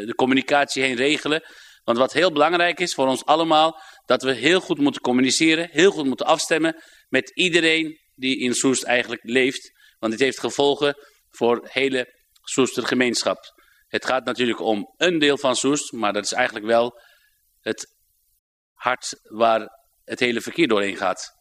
de 0.06 0.14
communicatie 0.16 0.82
heen 0.82 0.96
regelen? 0.96 1.42
Want 1.84 1.98
wat 1.98 2.12
heel 2.12 2.32
belangrijk 2.32 2.80
is 2.80 2.94
voor 2.94 3.06
ons 3.06 3.24
allemaal, 3.24 3.80
dat 4.04 4.22
we 4.22 4.32
heel 4.32 4.60
goed 4.60 4.78
moeten 4.78 5.00
communiceren, 5.00 5.68
heel 5.70 5.90
goed 5.90 6.06
moeten 6.06 6.26
afstemmen 6.26 6.82
met 7.08 7.30
iedereen 7.34 7.98
die 8.20 8.38
in 8.38 8.54
Soest 8.54 8.82
eigenlijk 8.82 9.22
leeft. 9.24 9.70
Want 9.98 10.12
dit 10.12 10.20
heeft 10.20 10.40
gevolgen 10.40 10.94
voor 11.30 11.68
hele 11.70 12.18
Soester 12.42 12.86
gemeenschap. 12.86 13.38
Het 13.88 14.06
gaat 14.06 14.24
natuurlijk 14.24 14.60
om 14.60 14.94
een 14.96 15.18
deel 15.18 15.38
van 15.38 15.56
Soest, 15.56 15.92
maar 15.92 16.12
dat 16.12 16.24
is 16.24 16.32
eigenlijk 16.32 16.66
wel 16.66 17.00
het 17.60 17.96
hart 18.72 19.20
waar 19.22 19.68
het 20.04 20.20
hele 20.20 20.40
verkeer 20.40 20.68
doorheen 20.68 20.96
gaat. 20.96 21.38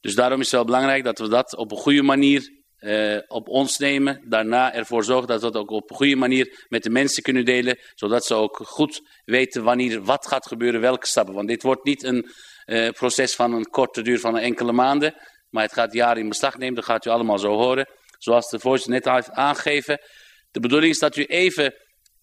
Dus 0.00 0.14
daarom 0.14 0.40
is 0.40 0.46
het 0.46 0.54
wel 0.54 0.64
belangrijk 0.64 1.04
dat 1.04 1.18
we 1.18 1.28
dat 1.28 1.56
op 1.56 1.70
een 1.70 1.76
goede 1.76 2.02
manier 2.02 2.56
uh, 2.80 3.18
op 3.26 3.48
ons 3.48 3.78
nemen. 3.78 4.24
Daarna 4.28 4.74
ervoor 4.74 5.04
zorgen 5.04 5.28
dat 5.28 5.42
we 5.42 5.50
dat 5.50 5.62
ook 5.62 5.70
op 5.70 5.90
een 5.90 5.96
goede 5.96 6.16
manier 6.16 6.64
met 6.68 6.82
de 6.82 6.90
mensen 6.90 7.22
kunnen 7.22 7.44
delen. 7.44 7.78
Zodat 7.94 8.24
ze 8.24 8.34
ook 8.34 8.56
goed 8.56 9.00
weten 9.24 9.62
wanneer 9.62 10.02
wat 10.02 10.26
gaat 10.26 10.46
gebeuren, 10.46 10.80
welke 10.80 11.06
stappen. 11.06 11.34
Want 11.34 11.48
dit 11.48 11.62
wordt 11.62 11.84
niet 11.84 12.02
een 12.02 12.30
uh, 12.66 12.90
proces 12.90 13.34
van 13.34 13.52
een 13.52 13.70
korte 13.70 14.02
duur 14.02 14.20
van 14.20 14.38
enkele 14.38 14.72
maanden. 14.72 15.14
Maar 15.50 15.62
het 15.62 15.72
gaat 15.72 15.92
jaren 15.92 16.22
in 16.22 16.28
beslag 16.28 16.56
nemen, 16.56 16.74
dat 16.74 16.84
gaat 16.84 17.04
u 17.06 17.10
allemaal 17.10 17.38
zo 17.38 17.48
horen. 17.48 17.86
Zoals 18.18 18.50
de 18.50 18.58
voorzitter 18.58 18.92
net 18.92 19.14
heeft 19.14 19.30
aangegeven. 19.30 20.00
De 20.50 20.60
bedoeling 20.60 20.92
is 20.92 20.98
dat 20.98 21.16
u 21.16 21.24
even 21.24 21.74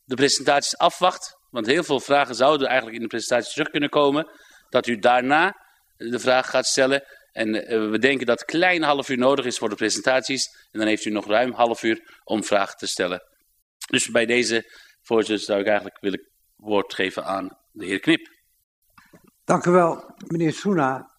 de 0.04 0.16
presentaties 0.16 0.78
afwacht. 0.78 1.34
Want 1.50 1.66
heel 1.66 1.84
veel 1.84 2.00
vragen 2.00 2.36
zouden 2.36 2.68
eigenlijk 2.68 2.96
in 2.96 3.04
de 3.04 3.10
presentatie 3.10 3.54
terug 3.54 3.70
kunnen 3.70 3.90
komen. 3.90 4.30
Dat 4.70 4.88
u 4.88 4.98
daarna 4.98 5.56
de 5.98 6.20
vraag 6.20 6.50
gaat 6.50 6.66
stellen. 6.66 7.04
En 7.32 7.56
uh, 7.56 7.90
we 7.90 8.00
denken 8.00 8.26
dat 8.26 8.40
een 8.40 8.46
klein 8.46 8.84
half 8.84 9.10
uur 9.10 9.18
nodig 9.18 9.46
is 9.46 9.58
voor 9.58 9.70
de 9.70 9.76
presentaties. 9.76 10.46
En 10.72 10.80
dan 10.80 10.88
heeft 10.88 11.06
u 11.06 11.10
nog 11.10 11.28
ruim 11.28 11.54
half 11.54 11.84
uur 11.84 12.22
om 12.24 12.44
vragen 12.44 12.78
te 12.78 12.88
stellen. 12.88 13.22
Dus 13.90 14.08
bij 14.08 14.26
deze 14.26 14.72
voorzitter 15.02 15.46
zou 15.46 15.60
ik 15.60 15.66
eigenlijk 15.66 15.98
willen 16.00 16.30
woord 16.56 16.94
geven 16.94 17.26
aan 17.26 17.58
de 17.72 17.86
heer 17.86 18.00
Knip. 18.00 18.34
Dank 19.44 19.66
u 19.66 19.72
wel, 19.72 20.16
meneer 20.28 20.54
Soena. 20.54 21.15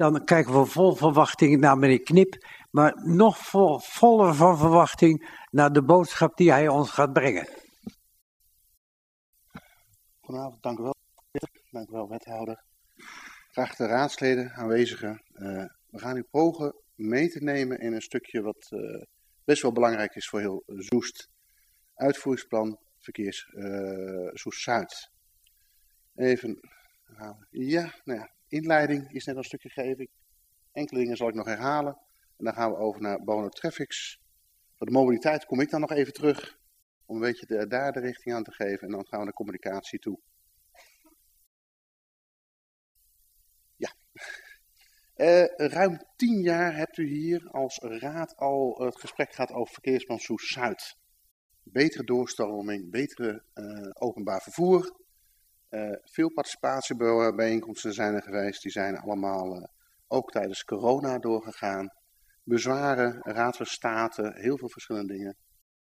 Dan 0.00 0.24
kijken 0.24 0.60
we 0.60 0.66
vol 0.66 0.94
verwachting 0.94 1.60
naar 1.60 1.78
meneer 1.78 2.02
Knip, 2.02 2.46
maar 2.70 3.00
nog 3.04 3.38
vol, 3.38 3.78
voller 3.78 4.34
van 4.34 4.58
verwachting 4.58 5.44
naar 5.50 5.72
de 5.72 5.82
boodschap 5.82 6.36
die 6.36 6.50
hij 6.50 6.68
ons 6.68 6.90
gaat 6.90 7.12
brengen. 7.12 7.48
Goedenavond, 10.20 10.62
dank 10.62 10.78
u 10.78 10.82
wel. 10.82 10.94
Dank 11.70 11.88
u 11.88 11.92
wel, 11.92 12.08
wethouder. 12.08 12.64
Graag 13.50 13.76
de 13.76 13.86
raadsleden, 13.86 14.52
aanwezigen. 14.52 15.22
Uh, 15.32 15.64
we 15.90 15.98
gaan 15.98 16.16
u 16.16 16.22
pogen 16.30 16.74
mee 16.94 17.28
te 17.28 17.42
nemen 17.42 17.78
in 17.78 17.92
een 17.92 18.02
stukje 18.02 18.42
wat 18.42 18.70
uh, 18.70 19.02
best 19.44 19.62
wel 19.62 19.72
belangrijk 19.72 20.14
is 20.14 20.28
voor 20.28 20.40
heel 20.40 20.62
Zoest. 20.66 21.28
Uitvoeringsplan 21.94 22.78
verkeers 22.98 23.52
uh, 23.54 24.28
Zoest-Zuid. 24.32 25.10
Even, 26.14 26.60
ja, 27.50 27.94
nou 28.04 28.18
ja, 28.18 28.30
inleiding 28.50 29.12
is 29.12 29.24
net 29.24 29.36
een 29.36 29.44
stukje 29.44 29.68
gegeven. 29.68 30.08
Enkele 30.72 31.00
dingen 31.00 31.16
zal 31.16 31.28
ik 31.28 31.34
nog 31.34 31.46
herhalen. 31.46 31.98
En 32.36 32.44
dan 32.44 32.54
gaan 32.54 32.70
we 32.70 32.76
over 32.76 33.00
naar 33.00 33.24
Bono 33.24 33.48
Traffics. 33.48 34.20
Voor 34.76 34.86
de 34.86 34.92
mobiliteit 34.92 35.44
kom 35.44 35.60
ik 35.60 35.70
dan 35.70 35.80
nog 35.80 35.90
even 35.90 36.12
terug. 36.12 36.58
Om 37.06 37.14
een 37.14 37.22
beetje 37.22 37.46
de, 37.46 37.66
daar 37.66 37.92
de 37.92 38.00
richting 38.00 38.34
aan 38.34 38.42
te 38.42 38.52
geven. 38.52 38.86
En 38.86 38.92
dan 38.92 39.06
gaan 39.06 39.18
we 39.18 39.24
naar 39.24 39.34
communicatie 39.34 39.98
toe. 39.98 40.20
Ja. 43.76 43.92
Uh, 45.16 45.44
ruim 45.76 45.98
tien 46.16 46.40
jaar 46.42 46.76
hebt 46.76 46.96
u 46.96 47.06
hier 47.06 47.48
als 47.50 47.78
raad 47.78 48.36
al 48.36 48.80
het 48.84 49.00
gesprek 49.00 49.32
gehad 49.32 49.52
over 49.52 49.72
verkeersplan 49.72 50.18
Soes-Zuid. 50.18 50.96
Betere 51.62 52.04
doorstroming, 52.04 52.90
betere 52.90 53.42
uh, 53.54 53.90
openbaar 53.92 54.42
vervoer. 54.42 54.99
Uh, 55.70 55.92
veel 56.02 56.32
participatiebijeenkomsten 56.32 57.92
zijn 57.92 58.14
er 58.14 58.22
geweest. 58.22 58.62
Die 58.62 58.72
zijn 58.72 58.96
allemaal 58.96 59.70
ook 60.06 60.30
tijdens 60.30 60.64
corona 60.64 61.18
doorgegaan. 61.18 61.88
Bezwaren, 62.44 63.18
raad 63.20 63.56
van 63.56 63.66
state, 63.66 64.32
heel 64.34 64.58
veel 64.58 64.68
verschillende 64.68 65.12
dingen. 65.12 65.36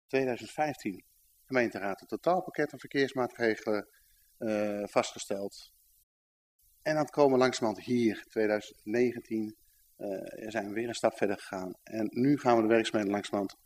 2015, 0.06 1.04
gemeenteraad, 1.44 2.00
een 2.00 2.06
totaalpakket 2.06 2.72
aan 2.72 2.78
verkeersmaatregelen 2.78 3.88
vastgesteld. 4.88 5.72
En 6.82 6.94
dan 6.94 7.06
komen 7.06 7.32
we 7.32 7.38
langzamerhand 7.38 7.86
hier, 7.86 8.24
2019, 8.28 9.56
uh, 9.98 10.48
zijn 10.48 10.68
we 10.68 10.72
weer 10.72 10.88
een 10.88 10.94
stap 10.94 11.16
verder 11.16 11.38
gegaan. 11.38 11.72
En 11.82 12.06
nu 12.10 12.38
gaan 12.38 12.56
we 12.56 12.62
de 12.62 12.68
werkzaamheden 12.68 13.12
langzamerhand 13.12 13.56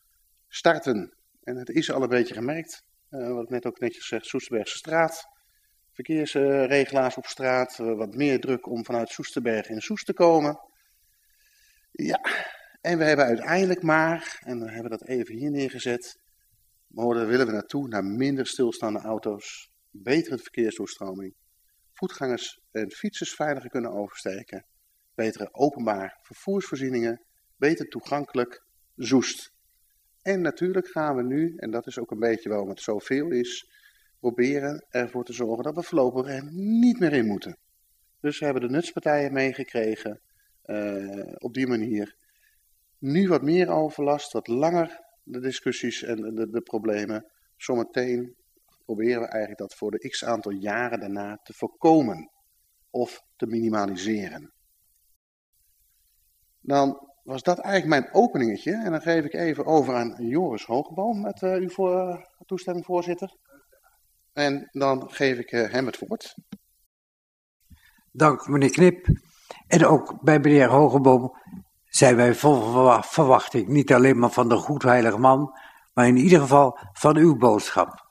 starten. 0.49 1.17
En 1.43 1.57
het 1.57 1.69
is 1.69 1.91
al 1.91 2.03
een 2.03 2.09
beetje 2.09 2.35
gemerkt, 2.35 2.85
wat 3.09 3.43
ik 3.43 3.49
net 3.49 3.67
ook 3.67 3.79
netjes 3.79 4.03
gezegd, 4.03 4.27
Soesterbergse 4.27 4.77
straat. 4.77 5.33
Verkeersregelaars 5.95 7.17
op 7.17 7.27
straat, 7.27 7.79
uh, 7.79 7.97
wat 7.97 8.15
meer 8.15 8.41
druk 8.41 8.67
om 8.67 8.85
vanuit 8.85 9.09
Soesterberg 9.09 9.69
in 9.69 9.81
Soest 9.81 10.07
te 10.07 10.13
komen. 10.13 10.61
Ja, 11.91 12.21
en 12.81 12.99
we 12.99 13.05
hebben 13.05 13.25
uiteindelijk 13.25 13.83
maar, 13.83 14.39
en 14.45 14.61
we 14.61 14.71
hebben 14.71 14.91
dat 14.91 15.07
even 15.07 15.35
hier 15.35 15.51
neergezet, 15.51 16.19
maar 16.87 17.15
daar 17.15 17.27
willen 17.27 17.47
we 17.47 17.53
naartoe, 17.53 17.89
naar 17.89 18.05
minder 18.05 18.47
stilstaande 18.47 18.99
auto's, 18.99 19.71
betere 19.91 20.39
verkeersdoorstroming 20.39 21.35
voetgangers 21.95 22.61
en 22.71 22.91
fietsers 22.91 23.35
veiliger 23.35 23.71
kunnen 23.71 23.93
oversteken, 23.93 24.67
betere 25.15 25.49
openbaar 25.53 26.19
vervoersvoorzieningen, 26.23 27.25
beter 27.57 27.89
toegankelijk, 27.89 28.65
zoest. 28.95 29.53
En 30.23 30.41
natuurlijk 30.41 30.89
gaan 30.89 31.17
we 31.17 31.23
nu, 31.23 31.55
en 31.57 31.71
dat 31.71 31.87
is 31.87 31.99
ook 31.99 32.11
een 32.11 32.19
beetje 32.19 32.49
waarom 32.49 32.69
het 32.69 32.81
zoveel 32.81 33.31
is, 33.31 33.71
proberen 34.25 34.85
ervoor 34.91 35.25
te 35.25 35.33
zorgen 35.33 35.65
dat 35.65 35.75
we 35.75 35.83
voorlopig 35.83 36.27
er 36.27 36.53
niet 36.53 36.99
meer 36.99 37.13
in 37.13 37.27
moeten. 37.27 37.57
Dus 38.21 38.39
we 38.39 38.45
hebben 38.45 38.63
de 38.63 38.71
nutspartijen 38.71 39.33
meegekregen 39.33 40.21
uh, 40.67 41.33
op 41.39 41.55
die 41.55 41.67
manier. 41.67 42.17
Nu 42.99 43.29
wat 43.29 43.43
meer 43.43 43.69
overlast, 43.69 44.33
wat 44.33 44.47
langer 44.47 45.01
de 45.23 45.41
discussies 45.41 46.03
en 46.03 46.35
de, 46.35 46.51
de 46.51 46.61
problemen. 46.61 47.31
Zometeen 47.57 48.35
proberen 48.85 49.21
we 49.21 49.29
eigenlijk 49.29 49.61
dat 49.61 49.75
voor 49.75 49.91
de 49.91 50.09
x 50.09 50.25
aantal 50.25 50.53
jaren 50.53 51.01
daarna 51.01 51.41
te 51.43 51.53
voorkomen 51.53 52.31
of 52.91 53.23
te 53.37 53.47
minimaliseren. 53.47 54.53
Dan 56.61 57.09
was 57.23 57.43
dat 57.43 57.59
eigenlijk 57.59 58.03
mijn 58.03 58.15
openingetje. 58.15 58.73
En 58.73 58.91
dan 58.91 59.03
geef 59.03 59.25
ik 59.25 59.35
even 59.35 59.67
over 59.67 59.95
aan 59.95 60.17
Joris 60.19 60.65
Hogeboom 60.65 61.21
met 61.21 61.43
uh, 61.43 61.55
uw 61.55 62.19
toestemming, 62.47 62.87
voorzitter. 62.87 63.37
En 64.35 64.69
dan 64.73 65.11
geef 65.11 65.39
ik 65.39 65.53
uh, 65.53 65.71
hem 65.71 65.87
het 65.87 65.99
woord. 65.99 66.35
Dank 68.13 68.49
meneer 68.49 68.71
Knip. 68.71 69.07
En 69.67 69.87
ook 69.87 70.23
bij 70.23 70.39
meneer 70.39 70.69
Hogeboom 70.69 71.37
zijn 71.85 72.17
wij 72.17 72.35
vol 72.35 73.03
verwachting. 73.03 73.69
Niet 73.69 73.93
alleen 73.93 74.19
maar 74.19 74.31
van 74.31 74.49
de 74.49 74.57
goedheilige 74.57 75.19
man, 75.19 75.59
maar 75.93 76.07
in 76.07 76.17
ieder 76.17 76.41
geval 76.41 76.79
van 76.93 77.17
uw 77.17 77.37
boodschap. 77.37 78.09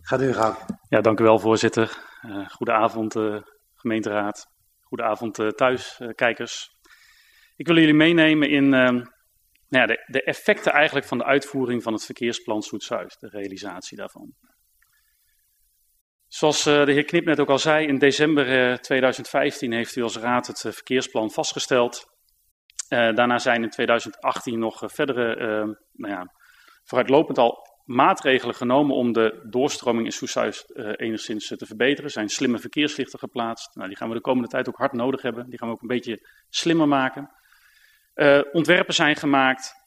Gaat 0.00 0.22
u 0.22 0.32
gang. 0.32 0.56
Ja, 0.88 1.00
dank 1.00 1.20
u 1.20 1.24
wel, 1.24 1.38
voorzitter. 1.38 1.98
Uh, 2.26 2.48
goedenavond, 2.48 3.16
uh, 3.16 3.42
gemeenteraad. 3.74 4.46
Goedenavond, 4.80 5.38
uh, 5.38 5.48
thuiskijkers. 5.48 6.68
Ik 7.56 7.66
wil 7.66 7.76
jullie 7.76 7.94
meenemen 7.94 8.50
in 8.50 8.68
nou 8.68 9.06
ja, 9.68 9.86
de, 9.86 10.04
de, 10.06 10.22
effecten 10.22 10.72
eigenlijk 10.72 11.06
van 11.06 11.18
de 11.18 11.24
uitvoering 11.24 11.82
van 11.82 11.92
het 11.92 12.04
verkeersplan 12.04 12.62
Zoet-Zuid, 12.62 13.16
de 13.20 13.28
realisatie 13.28 13.96
daarvan. 13.96 14.34
Zoals 16.34 16.62
de 16.62 16.92
heer 16.92 17.04
Knip 17.04 17.24
net 17.24 17.40
ook 17.40 17.48
al 17.48 17.58
zei, 17.58 17.86
in 17.86 17.98
december 17.98 18.80
2015 18.80 19.72
heeft 19.72 19.96
u 19.96 20.02
als 20.02 20.16
raad 20.16 20.46
het 20.46 20.60
verkeersplan 20.60 21.30
vastgesteld. 21.30 22.06
daarna 22.88 23.38
zijn 23.38 23.62
in 23.62 23.70
2018 23.70 24.58
nog 24.58 24.82
verdere, 24.86 25.36
nou 25.92 26.12
ja, 26.12 26.32
vooruitlopend 26.84 27.38
al 27.38 27.58
maatregelen 27.84 28.54
genomen 28.54 28.96
om 28.96 29.12
de 29.12 29.46
doorstroming 29.50 30.06
in 30.06 30.12
Soeshuis 30.12 30.64
enigszins 30.96 31.46
te 31.46 31.66
verbeteren. 31.66 32.04
Er 32.04 32.10
zijn 32.10 32.28
slimme 32.28 32.58
verkeerslichten 32.58 33.18
geplaatst. 33.18 33.74
Nou, 33.74 33.88
die 33.88 33.96
gaan 33.96 34.08
we 34.08 34.14
de 34.14 34.20
komende 34.20 34.48
tijd 34.48 34.68
ook 34.68 34.78
hard 34.78 34.92
nodig 34.92 35.22
hebben. 35.22 35.50
Die 35.50 35.58
gaan 35.58 35.68
we 35.68 35.74
ook 35.74 35.82
een 35.82 35.88
beetje 35.88 36.28
slimmer 36.48 36.88
maken. 36.88 37.30
Ontwerpen 38.52 38.94
zijn 38.94 39.16
gemaakt. 39.16 39.83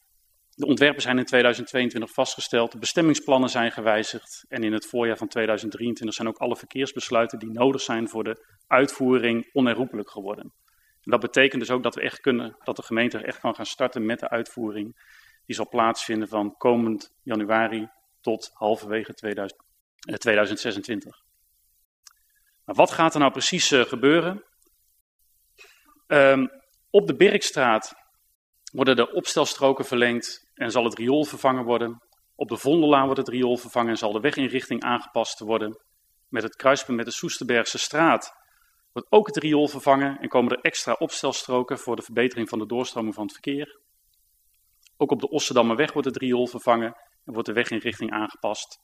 De 0.58 0.66
ontwerpen 0.66 1.02
zijn 1.02 1.18
in 1.18 1.24
2022 1.24 2.12
vastgesteld. 2.12 2.72
De 2.72 2.78
bestemmingsplannen 2.78 3.48
zijn 3.48 3.72
gewijzigd. 3.72 4.44
En 4.48 4.62
in 4.62 4.72
het 4.72 4.86
voorjaar 4.86 5.16
van 5.16 5.28
2023 5.28 6.16
zijn 6.16 6.28
ook 6.28 6.38
alle 6.38 6.56
verkeersbesluiten 6.56 7.38
die 7.38 7.50
nodig 7.50 7.80
zijn 7.80 8.08
voor 8.08 8.24
de 8.24 8.46
uitvoering 8.66 9.50
onherroepelijk 9.52 10.10
geworden. 10.10 10.44
En 11.02 11.10
dat 11.10 11.20
betekent 11.20 11.60
dus 11.60 11.70
ook 11.70 11.82
dat 11.82 11.94
we 11.94 12.00
echt 12.00 12.20
kunnen, 12.20 12.56
dat 12.64 12.76
de 12.76 12.82
gemeente 12.82 13.18
echt 13.18 13.40
kan 13.40 13.54
gaan 13.54 13.66
starten 13.66 14.06
met 14.06 14.20
de 14.20 14.28
uitvoering 14.28 15.00
die 15.46 15.56
zal 15.56 15.68
plaatsvinden 15.68 16.28
van 16.28 16.56
komend 16.56 17.14
januari 17.22 17.88
tot 18.20 18.50
halverwege 18.52 19.14
2000, 19.14 19.60
eh, 20.00 20.14
2026. 20.14 21.22
Maar 22.64 22.74
wat 22.74 22.90
gaat 22.90 23.14
er 23.14 23.20
nou 23.20 23.32
precies 23.32 23.72
uh, 23.72 23.84
gebeuren? 23.84 24.44
Um, 26.06 26.50
op 26.90 27.06
de 27.06 27.16
Birkstraat 27.16 27.94
worden 28.78 28.96
de 28.96 29.12
opstelstroken 29.12 29.84
verlengd 29.84 30.50
en 30.54 30.70
zal 30.70 30.84
het 30.84 30.98
riool 30.98 31.24
vervangen 31.24 31.64
worden. 31.64 32.02
Op 32.34 32.48
de 32.48 32.56
Vondellaan 32.56 33.04
wordt 33.04 33.20
het 33.20 33.28
riool 33.28 33.56
vervangen 33.56 33.90
en 33.90 33.96
zal 33.96 34.12
de 34.12 34.20
weginrichting 34.20 34.82
aangepast 34.82 35.38
worden. 35.38 35.80
Met 36.28 36.42
het 36.42 36.56
kruispunt 36.56 36.96
met 36.96 37.06
de 37.06 37.12
Soesterbergse 37.12 37.78
straat 37.78 38.32
wordt 38.92 39.12
ook 39.12 39.26
het 39.26 39.36
riool 39.36 39.68
vervangen 39.68 40.18
en 40.18 40.28
komen 40.28 40.52
er 40.52 40.60
extra 40.60 40.92
opstelstroken 40.92 41.78
voor 41.78 41.96
de 41.96 42.02
verbetering 42.02 42.48
van 42.48 42.58
de 42.58 42.66
doorstroming 42.66 43.14
van 43.14 43.22
het 43.22 43.32
verkeer. 43.32 43.80
Ook 44.96 45.10
op 45.10 45.20
de 45.20 45.28
Ossendammerweg 45.28 45.92
wordt 45.92 46.08
het 46.08 46.16
riool 46.16 46.46
vervangen 46.46 46.96
en 47.24 47.32
wordt 47.32 47.48
de 47.48 47.54
weginrichting 47.54 48.10
aangepast. 48.10 48.78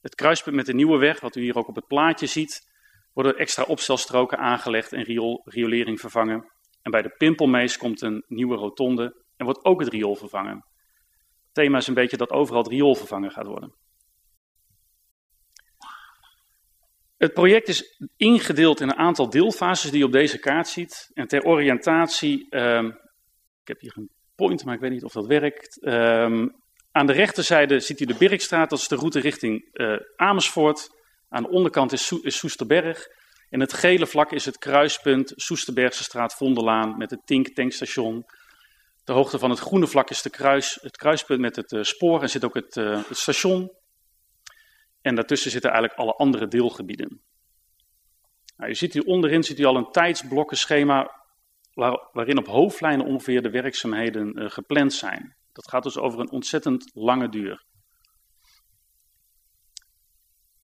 Het 0.00 0.14
kruispunt 0.14 0.56
met 0.56 0.66
de 0.66 0.74
nieuwe 0.74 0.98
weg, 0.98 1.20
wat 1.20 1.36
u 1.36 1.40
hier 1.40 1.56
ook 1.56 1.68
op 1.68 1.76
het 1.76 1.86
plaatje 1.86 2.26
ziet, 2.26 2.70
worden 3.12 3.36
extra 3.36 3.62
opstelstroken 3.62 4.38
aangelegd 4.38 4.92
en 4.92 5.04
riolering 5.44 6.00
vervangen. 6.00 6.50
En 6.82 6.90
bij 6.90 7.02
de 7.02 7.14
Pimpelmees 7.16 7.76
komt 7.76 8.02
een 8.02 8.24
nieuwe 8.28 8.56
rotonde 8.56 9.21
en 9.42 9.48
wordt 9.48 9.64
ook 9.64 9.80
het 9.80 9.88
riool 9.88 10.14
vervangen. 10.14 10.54
Het 11.44 11.54
thema 11.64 11.78
is 11.78 11.86
een 11.86 11.94
beetje 11.94 12.16
dat 12.16 12.30
overal 12.30 12.62
het 12.62 12.70
riool 12.70 12.94
vervangen 12.94 13.30
gaat 13.30 13.46
worden. 13.46 13.74
Het 17.16 17.32
project 17.32 17.68
is 17.68 18.02
ingedeeld 18.16 18.80
in 18.80 18.88
een 18.88 18.96
aantal 18.96 19.30
deelfases 19.30 19.90
die 19.90 19.98
je 19.98 20.04
op 20.04 20.12
deze 20.12 20.38
kaart 20.38 20.68
ziet. 20.68 21.10
En 21.12 21.26
ter 21.26 21.44
oriëntatie, 21.44 22.46
uh, 22.50 22.84
ik 23.60 23.68
heb 23.68 23.80
hier 23.80 23.92
een 23.96 24.10
point, 24.34 24.64
maar 24.64 24.74
ik 24.74 24.80
weet 24.80 24.90
niet 24.90 25.04
of 25.04 25.12
dat 25.12 25.26
werkt. 25.26 25.86
Um, 25.86 26.50
aan 26.90 27.06
de 27.06 27.12
rechterzijde 27.12 27.80
ziet 27.80 28.00
u 28.00 28.04
de 28.04 28.16
Birkstraat, 28.18 28.70
dat 28.70 28.78
is 28.78 28.88
de 28.88 28.96
route 28.96 29.20
richting 29.20 29.68
uh, 29.72 29.96
Amersfoort. 30.16 30.88
Aan 31.28 31.42
de 31.42 31.48
onderkant 31.48 31.92
is, 31.92 32.06
so 32.06 32.18
is 32.22 32.36
Soesterberg. 32.36 33.06
En 33.48 33.60
het 33.60 33.72
gele 33.72 34.06
vlak 34.06 34.32
is 34.32 34.44
het 34.44 34.58
kruispunt 34.58 35.32
Soesterbergse 35.36 36.02
straat 36.02 36.34
Vonderlaan 36.34 36.96
met 36.96 37.10
het 37.10 37.26
Tink 37.26 37.48
tankstation. 37.48 38.24
De 39.04 39.12
hoogte 39.12 39.38
van 39.38 39.50
het 39.50 39.58
groene 39.58 39.86
vlak 39.86 40.10
is 40.10 40.22
de 40.22 40.30
kruis, 40.30 40.78
het 40.80 40.96
kruispunt 40.96 41.40
met 41.40 41.56
het 41.56 41.72
uh, 41.72 41.82
spoor 41.82 42.22
en 42.22 42.30
zit 42.30 42.44
ook 42.44 42.54
het, 42.54 42.76
uh, 42.76 43.04
het 43.08 43.16
station. 43.16 43.72
En 45.00 45.14
daartussen 45.14 45.50
zitten 45.50 45.70
eigenlijk 45.70 46.00
alle 46.00 46.12
andere 46.12 46.48
deelgebieden. 46.48 47.22
Nou, 48.56 48.70
je 48.70 48.76
ziet 48.76 48.92
hier 48.92 49.04
onderin 49.04 49.42
ziet 49.42 49.58
u 49.58 49.64
al 49.64 49.76
een 49.76 49.90
tijdsblokkenschema 49.90 51.22
waar, 51.74 52.08
waarin 52.12 52.38
op 52.38 52.46
hoofdlijnen 52.46 53.06
ongeveer 53.06 53.42
de 53.42 53.50
werkzaamheden 53.50 54.42
uh, 54.42 54.50
gepland 54.50 54.92
zijn. 54.92 55.36
Dat 55.52 55.68
gaat 55.68 55.82
dus 55.82 55.98
over 55.98 56.20
een 56.20 56.30
ontzettend 56.30 56.90
lange 56.94 57.28
duur. 57.28 57.64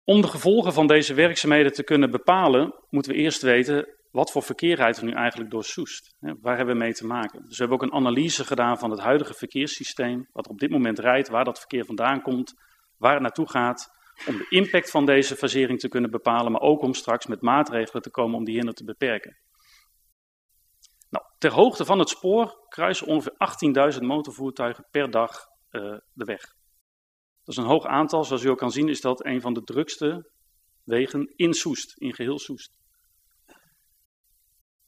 Om 0.04 0.22
de 0.22 0.28
gevolgen 0.28 0.74
van 0.74 0.88
deze 0.88 1.14
werkzaamheden 1.14 1.74
te 1.74 1.84
kunnen 1.84 2.12
bepalen, 2.12 2.74
moeten 2.90 3.12
we 3.12 3.18
eerst 3.18 3.42
weten 3.42 3.97
wat 4.18 4.32
voor 4.32 4.43
verkeer 4.43 4.76
rijdt 4.76 4.97
er 4.97 5.05
nu 5.05 5.11
eigenlijk 5.11 5.51
door 5.51 5.63
Soest. 5.63 6.15
Waar 6.20 6.57
hebben 6.57 6.76
we 6.76 6.84
mee 6.84 6.93
te 6.93 7.05
maken? 7.05 7.39
Dus 7.39 7.57
we 7.57 7.63
hebben 7.63 7.78
ook 7.78 7.84
een 7.84 7.99
analyse 7.99 8.45
gedaan 8.45 8.78
van 8.78 8.91
het 8.91 8.99
huidige 8.99 9.34
verkeerssysteem, 9.34 10.30
wat 10.32 10.45
er 10.45 10.51
op 10.51 10.59
dit 10.59 10.70
moment 10.70 10.99
rijdt, 10.99 11.30
waar 11.30 11.43
dat 11.43 11.59
verkeer 11.59 11.86
vandaan 11.86 12.22
komt, 12.22 12.53
waar 12.97 13.13
het 13.13 13.22
naartoe 13.22 13.49
gaat, 13.49 13.89
om 14.28 14.38
de 14.38 14.45
impact 14.49 14.91
van 14.91 15.05
deze 15.05 15.36
fasering 15.36 15.80
te 15.80 15.88
kunnen 15.88 16.11
bepalen, 16.11 16.51
maar 16.51 16.61
ook 16.61 16.82
om 16.82 16.93
straks 16.93 17.26
met 17.26 17.41
maatregelen 17.41 18.01
te 18.01 18.09
komen 18.09 18.38
om 18.38 18.43
die 18.43 18.55
hinder 18.55 18.74
te 18.74 18.84
beperken. 18.84 19.38
Nou, 21.09 21.26
ter 21.38 21.51
hoogte 21.51 21.86
van 21.86 21.99
het 21.99 22.09
spoor 22.09 22.65
kruisen 22.68 23.07
ongeveer 23.07 23.93
18.000 23.93 23.99
motorvoertuigen 23.99 24.88
per 24.91 25.11
dag 25.11 25.32
uh, 25.72 25.97
de 26.13 26.26
weg. 26.26 26.41
Dat 27.43 27.55
is 27.55 27.57
een 27.57 27.70
hoog 27.70 27.86
aantal, 27.86 28.24
zoals 28.24 28.43
u 28.43 28.49
ook 28.49 28.57
kan 28.57 28.72
zien 28.72 28.89
is 28.89 29.01
dat 29.01 29.26
een 29.26 29.41
van 29.41 29.53
de 29.53 29.63
drukste 29.63 30.32
wegen 30.84 31.34
in 31.36 31.53
Soest, 31.53 31.97
in 31.97 32.13
geheel 32.13 32.39
Soest. 32.39 32.77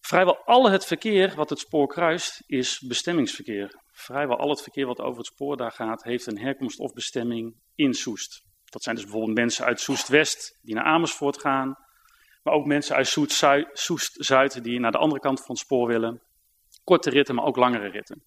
Vrijwel 0.09 0.37
al 0.45 0.69
het 0.69 0.85
verkeer 0.85 1.35
wat 1.35 1.49
het 1.49 1.59
spoor 1.59 1.87
kruist 1.87 2.43
is 2.45 2.79
bestemmingsverkeer. 2.79 3.81
Vrijwel 3.91 4.37
al 4.37 4.49
het 4.49 4.61
verkeer 4.61 4.85
wat 4.85 5.01
over 5.01 5.17
het 5.17 5.25
spoor 5.25 5.57
daar 5.57 5.71
gaat 5.71 6.03
heeft 6.03 6.25
een 6.25 6.39
herkomst 6.39 6.79
of 6.79 6.93
bestemming 6.93 7.55
in 7.75 7.93
Soest. 7.93 8.45
Dat 8.65 8.83
zijn 8.83 8.95
dus 8.95 9.03
bijvoorbeeld 9.03 9.37
mensen 9.37 9.65
uit 9.65 9.79
Soest-West 9.79 10.59
die 10.61 10.75
naar 10.75 10.83
Amersfoort 10.83 11.41
gaan. 11.41 11.77
Maar 12.43 12.53
ook 12.53 12.65
mensen 12.65 12.95
uit 12.95 13.07
Soest-Zuid 13.73 14.63
die 14.63 14.79
naar 14.79 14.91
de 14.91 14.97
andere 14.97 15.21
kant 15.21 15.39
van 15.39 15.55
het 15.55 15.63
spoor 15.63 15.87
willen. 15.87 16.21
Korte 16.83 17.09
ritten, 17.09 17.35
maar 17.35 17.45
ook 17.45 17.57
langere 17.57 17.89
ritten. 17.89 18.23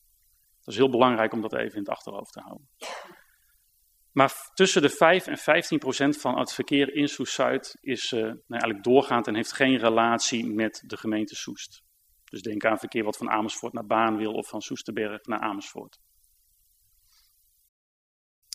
Dat 0.59 0.75
is 0.75 0.77
heel 0.77 0.91
belangrijk 0.91 1.33
om 1.33 1.41
dat 1.41 1.55
even 1.55 1.75
in 1.75 1.79
het 1.79 1.89
achterhoofd 1.89 2.33
te 2.33 2.41
houden. 2.41 2.69
Maar 4.13 4.51
tussen 4.55 4.83
de 4.83 4.89
5 4.89 5.27
en 5.27 5.37
15 5.37 5.79
procent 5.79 6.21
van 6.21 6.39
het 6.39 6.53
verkeer 6.53 6.95
in 6.95 7.09
Soest-Zuid 7.09 7.77
is 7.81 8.13
uh, 8.13 8.21
nou 8.21 8.37
eigenlijk 8.49 8.85
doorgaand 8.85 9.27
en 9.27 9.35
heeft 9.35 9.53
geen 9.53 9.77
relatie 9.77 10.47
met 10.47 10.83
de 10.87 10.97
gemeente 10.97 11.35
Soest. 11.35 11.83
Dus 12.25 12.43
denk 12.43 12.65
aan 12.65 12.79
verkeer 12.79 13.05
wat 13.05 13.17
van 13.17 13.31
Amersfoort 13.31 13.73
naar 13.73 13.87
Baan 13.87 14.17
wil 14.17 14.33
of 14.33 14.49
van 14.49 14.63
Soesterberg 14.63 15.25
naar 15.25 15.41
Amersfoort. 15.41 15.99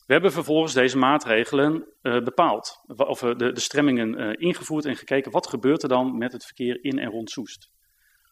We 0.05 0.13
hebben 0.13 0.31
vervolgens 0.31 0.73
deze 0.73 0.97
maatregelen 0.97 1.93
uh, 2.01 2.23
bepaald, 2.23 2.83
of 2.85 3.21
uh, 3.21 3.35
de, 3.35 3.51
de 3.51 3.59
stremmingen 3.59 4.37
ingevoerd 4.39 4.85
en 4.85 4.95
gekeken 4.95 5.31
wat 5.31 5.47
gebeurt 5.47 5.83
er 5.83 5.89
dan 5.89 6.17
met 6.17 6.31
het 6.31 6.45
verkeer 6.45 6.83
in 6.83 6.99
en 6.99 7.09
rond 7.09 7.29
Soest. 7.29 7.71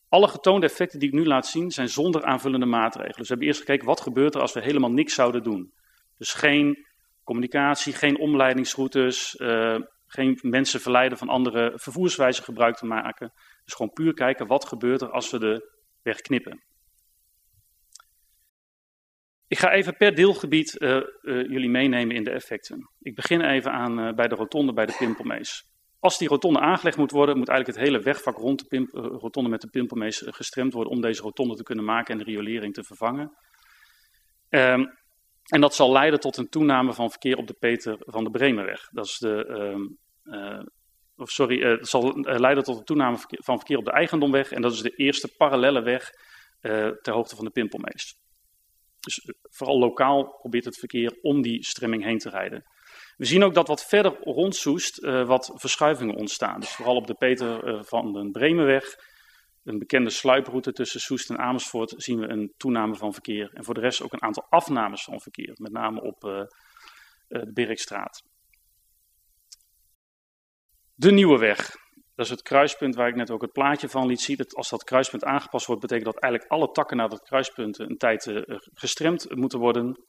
Alle 0.10 0.28
getoonde 0.28 0.66
effecten 0.66 1.00
die 1.00 1.08
ik 1.08 1.16
nu 1.16 1.26
laat 1.26 1.48
zien 1.48 1.72
zijn 1.72 1.90
zonder 1.90 2.24
aanvullende 2.24 2.66
maatregelen. 2.66 3.18
Dus 3.18 3.28
we 3.28 3.34
hebben 3.34 3.48
eerst 3.48 3.60
gekeken 3.60 3.86
wat 3.86 4.02
gebeurt 4.02 4.36
er 4.36 4.42
als 4.42 4.54
we 4.54 4.62
helemaal 4.62 4.92
niks 4.92 5.14
zouden 5.14 5.44
doen. 5.44 5.74
Dus 6.18 6.34
geen 6.34 6.86
communicatie, 7.26 7.94
geen 7.94 8.20
omleidingsroutes, 8.20 9.36
geen 10.08 10.40
mensen 10.42 10.82
verleiden 10.82 11.18
van 11.18 11.30
andere 11.30 11.72
vervoerswijzen 11.76 12.44
gebruik 12.44 12.76
te 12.76 12.86
maken. 12.86 13.34
Dus 13.64 13.74
gewoon 13.74 13.94
puur 13.94 14.14
kijken 14.14 14.48
wat 14.48 14.66
gebeurt 14.68 15.02
er 15.02 15.12
als 15.12 15.32
we 15.32 15.40
de 15.40 15.74
weg 16.02 16.22
knippen. 16.22 16.64
Ik 19.48 19.58
ga 19.58 19.72
even 19.72 19.98
per 19.98 20.16
deelgebied 20.16 20.76
uh, 20.82 20.90
uh, 20.92 21.04
jullie 21.22 21.70
meenemen 21.70 22.16
in 22.16 22.24
de 22.24 22.32
effecten. 22.32 22.90
Ik 23.00 23.16
begin 23.16 23.42
even 23.42 23.72
aan 23.72 24.16
bij 24.16 24.28
de 24.28 24.36
rotonde 24.36 24.74
bij 24.74 24.86
de 24.86 24.96
Pimpelmees. 24.98 25.64
Als 26.00 26.18
die 26.18 26.28
rotonde 26.28 26.60
aangelegd 26.60 26.98
moet 26.98 27.12
worden, 27.12 27.38
moet 27.38 27.50
eigenlijk 27.50 27.80
het 27.80 27.88
hele 27.88 28.04
wegvak 28.04 28.38
rond 28.38 28.70
de 28.70 28.88
rotonde 28.92 29.50
met 29.50 29.62
de 29.62 29.70
Pimpelmees 29.70 30.24
gestremd 30.26 30.74
worden 30.74 30.94
om 30.94 31.02
deze 31.02 31.22
rotonde 31.22 31.56
te 31.56 31.64
kunnen 31.64 31.86
maken 31.86 32.12
en 32.14 32.18
de 32.18 32.32
riolering 32.32 32.74
te 32.74 32.84
vervangen. 32.84 33.38
Um, 34.50 34.98
en 35.46 35.62
dat 35.62 35.76
zal 35.76 35.92
leiden 35.92 36.20
tot 36.20 36.38
een 36.38 36.50
toename 36.50 36.94
van 36.94 37.10
verkeer 37.10 37.38
op 37.38 37.48
de 37.48 37.56
Peter 37.60 37.98
van 38.00 38.24
de 38.24 38.30
Bremenweg. 38.30 38.90
Dat 38.92 39.06
is 39.06 39.18
de, 39.18 39.48
um, 39.50 39.98
of 41.16 41.30
sorry, 41.30 41.62
het 41.62 41.88
zal 41.88 42.20
leiden 42.20 42.64
tot 42.64 42.78
een 42.78 42.84
toename 42.84 43.18
van 43.30 43.58
verkeer 43.58 43.78
op 43.78 43.86
de 43.86 43.92
Eigendomweg 43.92 44.52
en 44.52 44.62
dat 44.62 44.74
is 44.74 44.82
de 44.82 44.96
eerste 44.96 45.36
parallelle 45.38 45.82
weg 45.82 46.10
ter 47.02 47.14
hoogte 47.14 47.36
van 47.36 47.46
de 47.46 47.52
Pimpelmees. 47.52 48.16
Dus 49.00 49.20
eh, 49.20 49.36
vooral 49.42 49.80
lokaal 49.80 50.38
probeert 50.40 50.66
het 50.66 50.78
verkeer 50.78 51.18
om 51.22 51.42
die 51.42 51.66
stremming 51.66 52.04
heen 52.04 52.18
te 52.18 52.30
rijden. 52.30 52.64
We 53.18 53.26
zien 53.26 53.44
ook 53.44 53.54
dat 53.54 53.68
wat 53.68 53.86
verder 53.86 54.18
rond 54.20 54.56
Soest 54.56 55.04
uh, 55.04 55.28
wat 55.28 55.52
verschuivingen 55.56 56.16
ontstaan. 56.16 56.60
Dus 56.60 56.72
vooral 56.72 56.96
op 56.96 57.08
de 57.08 57.14
Peter 57.14 57.84
van 57.86 58.14
den 58.14 58.32
Bremenweg, 58.32 58.96
een 59.66 59.80
bekende 59.80 60.10
sluiproute 60.10 60.72
tussen 60.72 61.00
Soest 61.00 61.30
en 61.30 61.38
Amersfoort, 61.38 61.94
zien 61.98 62.20
we 62.20 62.28
een 62.28 62.54
toename 62.58 62.96
van 62.96 63.14
verkeer. 63.14 63.50
En 63.54 63.64
voor 63.64 63.74
de 63.74 63.80
rest 63.80 64.02
ook 64.02 64.14
een 64.14 64.22
aantal 64.22 64.46
afnames 64.50 65.04
van 65.04 65.22
verkeer, 65.22 65.54
met 65.56 65.72
name 65.72 66.02
op 66.02 66.24
uh, 66.24 66.42
de 67.28 67.52
Birkstraat. 67.54 68.24
De 70.94 71.12
Nieuwe 71.12 71.38
Weg. 71.38 71.76
Dat 72.16 72.26
is 72.26 72.32
het 72.32 72.42
kruispunt 72.42 72.96
waar 72.96 73.08
ik 73.08 73.16
net 73.16 73.32
ook 73.32 73.42
het 73.42 73.52
plaatje 73.52 73.90
van 73.90 74.08
liet 74.08 74.22
zien. 74.22 74.38
Dat 74.38 74.56
als 74.56 74.70
dat 74.70 74.84
kruispunt 74.84 75.24
aangepast 75.24 75.66
wordt, 75.66 75.82
betekent 75.82 76.14
dat 76.14 76.24
eigenlijk 76.24 76.54
alle 76.54 76.72
takken 76.72 76.98
naar 76.98 77.10
dat 77.10 77.24
kruispunt 77.24 77.80
een 77.80 77.98
tijd 77.98 78.26
uh, 78.26 78.42
gestremd 78.74 79.36
moeten 79.36 79.60
worden. 79.60 80.06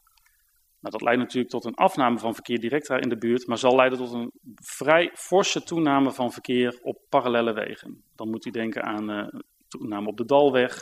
Nou, 0.80 0.98
dat 0.98 1.02
leidt 1.02 1.20
natuurlijk 1.20 1.50
tot 1.50 1.64
een 1.64 1.74
afname 1.74 2.18
van 2.18 2.34
verkeer 2.34 2.60
direct 2.60 2.86
daar 2.86 3.00
in 3.00 3.08
de 3.08 3.18
buurt, 3.18 3.46
maar 3.46 3.58
zal 3.58 3.76
leiden 3.76 3.98
tot 3.98 4.12
een 4.12 4.30
vrij 4.54 5.10
forse 5.14 5.62
toename 5.62 6.12
van 6.12 6.32
verkeer 6.32 6.78
op 6.82 6.98
parallele 7.08 7.52
wegen. 7.52 8.02
Dan 8.14 8.30
moet 8.30 8.46
u 8.46 8.50
denken 8.50 8.82
aan 8.82 9.10
uh, 9.10 9.40
toename 9.68 10.08
op 10.08 10.16
de 10.16 10.24
Dalweg, 10.24 10.80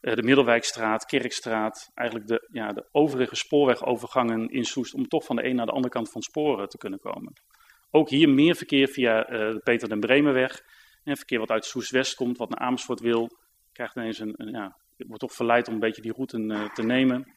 uh, 0.00 0.14
de 0.14 0.22
Middelwijkstraat, 0.22 1.04
Kerkstraat, 1.04 1.90
eigenlijk 1.94 2.28
de, 2.28 2.48
ja, 2.52 2.68
de 2.68 2.84
overige 2.92 3.36
spoorwegovergangen 3.36 4.48
in 4.48 4.64
Soest, 4.64 4.94
om 4.94 5.08
toch 5.08 5.24
van 5.24 5.36
de 5.36 5.44
een 5.44 5.56
naar 5.56 5.66
de 5.66 5.72
andere 5.72 5.92
kant 5.92 6.10
van 6.10 6.22
sporen 6.22 6.68
te 6.68 6.78
kunnen 6.78 6.98
komen. 6.98 7.32
Ook 7.90 8.08
hier 8.08 8.28
meer 8.28 8.54
verkeer 8.54 8.88
via 8.88 9.30
uh, 9.30 9.38
de 9.52 9.60
Peter 9.64 9.88
den 9.88 10.00
Bremenweg. 10.00 10.62
En 11.04 11.16
verkeer 11.16 11.38
wat 11.38 11.50
uit 11.50 11.64
Soest-West 11.64 12.14
komt, 12.14 12.38
wat 12.38 12.48
naar 12.48 12.58
Amersfoort 12.58 13.00
wil, 13.00 13.30
krijgt 13.72 13.96
ineens 13.96 14.18
een, 14.18 14.34
een 14.36 14.50
ja, 14.50 14.76
wordt 14.96 15.20
toch 15.20 15.32
verleid 15.32 15.68
om 15.68 15.74
een 15.74 15.80
beetje 15.80 16.02
die 16.02 16.12
route 16.12 16.70
te 16.74 16.82
nemen. 16.82 17.32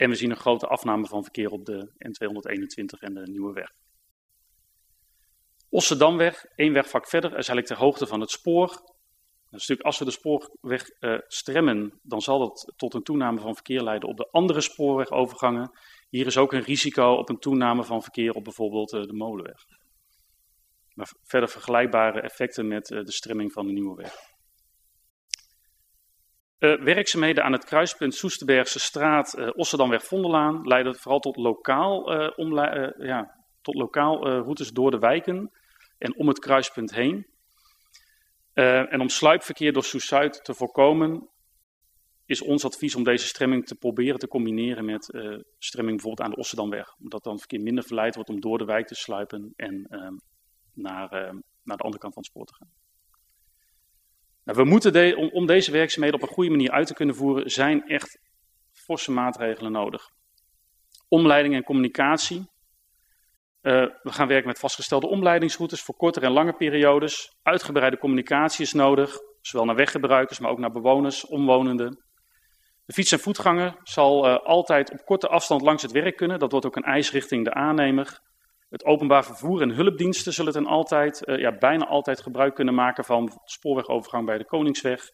En 0.00 0.08
we 0.08 0.14
zien 0.14 0.30
een 0.30 0.36
grote 0.36 0.66
afname 0.66 1.06
van 1.06 1.22
verkeer 1.22 1.50
op 1.50 1.64
de 1.64 1.90
N221 1.92 2.98
en 2.98 3.14
de 3.14 3.30
Nieuwe 3.30 3.52
Weg. 3.52 3.72
Ossendamweg, 5.68 6.44
één 6.54 6.72
wegvak 6.72 7.08
verder, 7.08 7.30
is 7.30 7.34
eigenlijk 7.34 7.66
ter 7.66 7.76
hoogte 7.76 8.06
van 8.06 8.20
het 8.20 8.30
spoor. 8.30 8.68
Dus 9.50 9.60
natuurlijk, 9.60 9.82
als 9.82 9.98
we 9.98 10.04
de 10.04 10.10
spoorweg 10.10 10.90
uh, 11.00 11.18
stremmen, 11.26 12.00
dan 12.02 12.20
zal 12.20 12.38
dat 12.38 12.72
tot 12.76 12.94
een 12.94 13.02
toename 13.02 13.40
van 13.40 13.54
verkeer 13.54 13.82
leiden 13.82 14.08
op 14.08 14.16
de 14.16 14.28
andere 14.30 14.60
spoorwegovergangen. 14.60 15.70
Hier 16.08 16.26
is 16.26 16.36
ook 16.36 16.52
een 16.52 16.62
risico 16.62 17.12
op 17.12 17.28
een 17.28 17.38
toename 17.38 17.84
van 17.84 18.02
verkeer 18.02 18.32
op 18.32 18.44
bijvoorbeeld 18.44 18.92
uh, 18.92 19.02
de 19.02 19.12
molenweg. 19.12 19.64
Maar 20.94 21.12
verder 21.22 21.48
vergelijkbare 21.48 22.20
effecten 22.20 22.68
met 22.68 22.90
uh, 22.90 23.04
de 23.04 23.12
stremming 23.12 23.52
van 23.52 23.66
de 23.66 23.72
nieuwe 23.72 23.94
weg. 23.94 24.29
Uh, 26.60 26.82
werkzaamheden 26.82 27.44
aan 27.44 27.52
het 27.52 27.64
kruispunt 27.64 28.14
Soesterbergse 28.14 28.78
straat, 28.78 29.38
uh, 29.38 29.48
Osserdamweg-Vondelaan 29.54 30.66
leiden 30.66 30.96
vooral 30.96 31.20
tot 31.20 31.36
lokaal, 31.36 32.12
ja, 33.04 33.44
tot 33.62 33.74
lokaal 33.74 34.28
routes 34.28 34.70
door 34.70 34.90
de 34.90 34.98
wijken 34.98 35.50
en 35.98 36.16
om 36.16 36.28
het 36.28 36.38
kruispunt 36.38 36.94
heen. 36.94 37.26
en 38.54 39.00
om 39.00 39.08
sluipverkeer 39.08 39.72
door 39.72 39.84
Soest-Zuid 39.84 40.44
te 40.44 40.54
voorkomen, 40.54 41.28
is 42.26 42.42
ons 42.42 42.64
advies 42.64 42.94
om 42.94 43.04
deze 43.04 43.26
stremming 43.26 43.66
te 43.66 43.74
proberen 43.74 44.18
te 44.18 44.28
combineren 44.28 44.84
met 44.84 45.04
stremming 45.58 45.96
bijvoorbeeld 45.96 46.28
aan 46.28 46.34
de 46.34 46.40
Ossendamweg. 46.40 46.94
Omdat 46.98 47.24
dan 47.24 47.38
verkeer 47.38 47.60
minder 47.60 47.84
verleid 47.84 48.14
wordt 48.14 48.30
om 48.30 48.40
door 48.40 48.58
de 48.58 48.64
wijk 48.64 48.86
te 48.86 48.94
sluipen 48.94 49.52
en 49.56 49.86
uh, 49.90 50.08
naar, 50.72 51.12
uh, 51.12 51.40
naar 51.62 51.76
de 51.76 51.82
andere 51.82 51.98
kant 51.98 52.14
van 52.14 52.22
het 52.22 52.30
spoor 52.30 52.46
te 52.46 52.54
gaan. 52.54 52.70
Nou, 54.50 54.62
we 54.62 54.68
moeten 54.68 55.32
om, 55.32 55.46
deze 55.46 55.70
werkzaamheden 55.70 56.20
op 56.20 56.28
een 56.28 56.34
goede 56.34 56.50
manier 56.50 56.70
uit 56.70 56.86
te 56.86 56.94
kunnen 56.94 57.14
voeren, 57.14 57.50
zijn 57.50 57.82
echt 57.88 58.18
forse 58.72 59.10
maatregelen 59.10 59.72
nodig. 59.72 60.10
Omleiding 61.08 61.54
en 61.54 61.62
communicatie. 61.62 62.50
we 63.60 63.98
gaan 64.02 64.28
werken 64.28 64.46
met 64.46 64.58
vastgestelde 64.58 65.06
omleidingsroutes 65.06 65.82
voor 65.82 65.96
kortere 65.96 66.26
en 66.26 66.32
lange 66.32 66.52
periodes. 66.52 67.38
Uitgebreide 67.42 67.98
communicatie 67.98 68.64
is 68.64 68.72
nodig, 68.72 69.18
zowel 69.40 69.66
naar 69.66 69.76
weggebruikers, 69.76 70.38
maar 70.38 70.50
ook 70.50 70.58
naar 70.58 70.72
bewoners, 70.72 71.26
omwonenden. 71.26 72.04
De 72.84 72.92
fiets- 72.92 73.12
en 73.12 73.20
voetganger 73.20 73.76
zal 73.82 74.26
uh, 74.26 74.36
altijd 74.36 74.92
op 74.92 75.04
korte 75.04 75.28
afstand 75.28 75.62
langs 75.62 75.82
het 75.82 75.92
werk 75.92 76.16
kunnen. 76.16 76.38
Dat 76.38 76.50
wordt 76.50 76.66
ook 76.66 76.76
een 76.76 76.82
eis 76.82 77.12
richting 77.12 77.44
de 77.44 77.54
aannemer. 77.54 78.20
Het 78.70 78.84
openbaar 78.84 79.24
vervoer 79.24 79.62
en 79.62 79.70
hulpdiensten 79.70 80.32
zullen 80.32 80.52
ten 80.52 80.66
altijd, 80.66 81.28
uh, 81.28 81.38
ja, 81.38 81.56
bijna 81.58 81.86
altijd 81.86 82.22
gebruik 82.22 82.54
kunnen 82.54 82.74
maken 82.74 83.04
van 83.04 83.40
spoorwegovergang 83.44 84.26
bij 84.26 84.38
de 84.38 84.44
Koningsweg. 84.44 85.10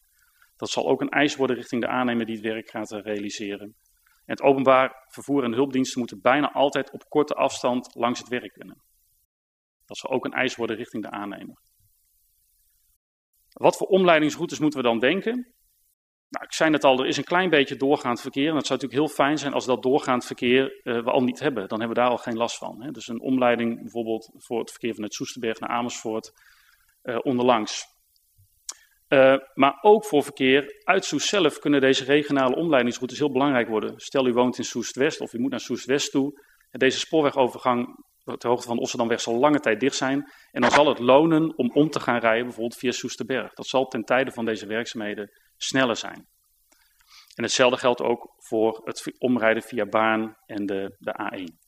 Dat 0.57 0.71
zal 0.71 0.89
ook 0.89 1.01
een 1.01 1.09
eis 1.09 1.37
worden 1.37 1.57
richting 1.57 1.83
de 1.83 1.89
aannemer 1.89 2.27
die 2.27 2.35
het 2.35 2.45
werk 2.45 2.71
gaat 2.71 2.93
uh, 2.93 3.01
realiseren. 3.03 3.77
En 4.05 4.35
het 4.35 4.43
openbaar 4.43 5.05
vervoer 5.09 5.45
en 5.45 5.53
hulpdiensten 5.53 5.99
moeten 5.99 6.21
bijna 6.21 6.53
altijd 6.53 6.93
op 6.93 7.09
korte 7.09 7.35
afstand 7.35 7.95
langs 7.95 8.19
het 8.19 8.29
werk 8.29 8.53
kunnen. 8.53 8.83
Dat 9.85 9.97
zal 9.97 10.11
ook 10.11 10.25
een 10.25 10.33
eis 10.33 10.57
worden 10.57 10.77
richting 10.77 11.03
de 11.03 11.11
aannemer. 11.11 11.59
Wat 13.53 13.77
voor 13.77 13.87
omleidingsroutes 13.87 14.59
moeten 14.59 14.81
we 14.81 14.87
dan 14.87 14.99
denken? 14.99 15.55
Nou, 16.29 16.45
ik 16.45 16.53
zei 16.53 16.71
net 16.71 16.85
al, 16.85 16.99
er 16.99 17.07
is 17.07 17.17
een 17.17 17.25
klein 17.25 17.51
beetje 17.51 17.77
doorgaand 17.77 18.21
verkeer. 18.21 18.49
En 18.49 18.57
het 18.57 18.67
zou 18.67 18.81
natuurlijk 18.81 19.09
heel 19.09 19.25
fijn 19.25 19.39
zijn 19.39 19.53
als 19.53 19.67
dat 19.67 19.83
doorgaand 19.83 20.25
verkeer 20.25 20.81
uh, 20.83 21.05
we 21.05 21.11
al 21.11 21.23
niet 21.23 21.39
hebben. 21.39 21.69
Dan 21.69 21.79
hebben 21.79 21.97
we 21.97 22.03
daar 22.03 22.11
al 22.11 22.19
geen 22.19 22.37
last 22.37 22.59
van. 22.59 22.83
Hè. 22.83 22.91
Dus 22.91 23.09
een 23.09 23.21
omleiding 23.21 23.83
bijvoorbeeld 23.83 24.31
voor 24.37 24.59
het 24.59 24.71
verkeer 24.71 24.95
vanuit 24.95 25.15
Soesterberg 25.15 25.61
naar 25.61 25.71
Amersfoort 25.71 26.33
uh, 27.03 27.19
onderlangs. 27.23 27.85
Uh, 29.09 29.37
maar 29.55 29.79
ook 29.81 30.05
voor 30.05 30.23
verkeer 30.23 30.83
uit 30.85 31.05
Soest 31.05 31.29
zelf 31.29 31.59
kunnen 31.59 31.81
deze 31.81 32.05
regionale 32.05 32.57
omleidingsroutes 32.57 33.19
heel 33.19 33.33
belangrijk 33.33 33.69
worden. 33.69 33.93
Stel 33.97 34.27
u 34.27 34.33
woont 34.33 34.59
in 34.59 34.65
Soest-West 34.65 35.21
of 35.21 35.33
u 35.33 35.39
moet 35.39 35.51
naar 35.51 35.61
Soest-West 35.61 36.11
toe. 36.11 36.41
En 36.71 36.79
deze 36.79 36.99
spoorwegovergang 36.99 38.05
ter 38.25 38.49
hoogte 38.49 38.67
van 38.67 38.77
de 38.77 38.83
Osserdamweg 38.83 39.21
zal 39.21 39.39
lange 39.39 39.61
tijd 39.61 39.81
dicht 39.81 39.97
zijn. 39.97 40.33
En 40.51 40.61
dan 40.61 40.71
zal 40.71 40.89
het 40.89 40.99
lonen 40.99 41.57
om 41.57 41.71
om 41.73 41.91
te 41.91 42.01
gaan 42.01 42.19
rijden, 42.19 42.45
bijvoorbeeld 42.45 42.79
via 42.79 42.91
Soesterberg. 42.91 43.53
Dat 43.53 43.67
zal 43.67 43.85
ten 43.85 44.03
tijde 44.05 44.31
van 44.31 44.45
deze 44.45 44.67
werkzaamheden 44.67 45.31
sneller 45.57 45.97
zijn. 45.97 46.27
En 47.35 47.43
hetzelfde 47.43 47.79
geldt 47.79 48.03
ook 48.03 48.35
voor 48.39 48.81
het 48.85 49.15
omrijden 49.19 49.63
via 49.63 49.87
Baan 49.87 50.37
en 50.47 50.67
de, 50.67 50.97
de 50.99 51.15
A1. 51.33 51.67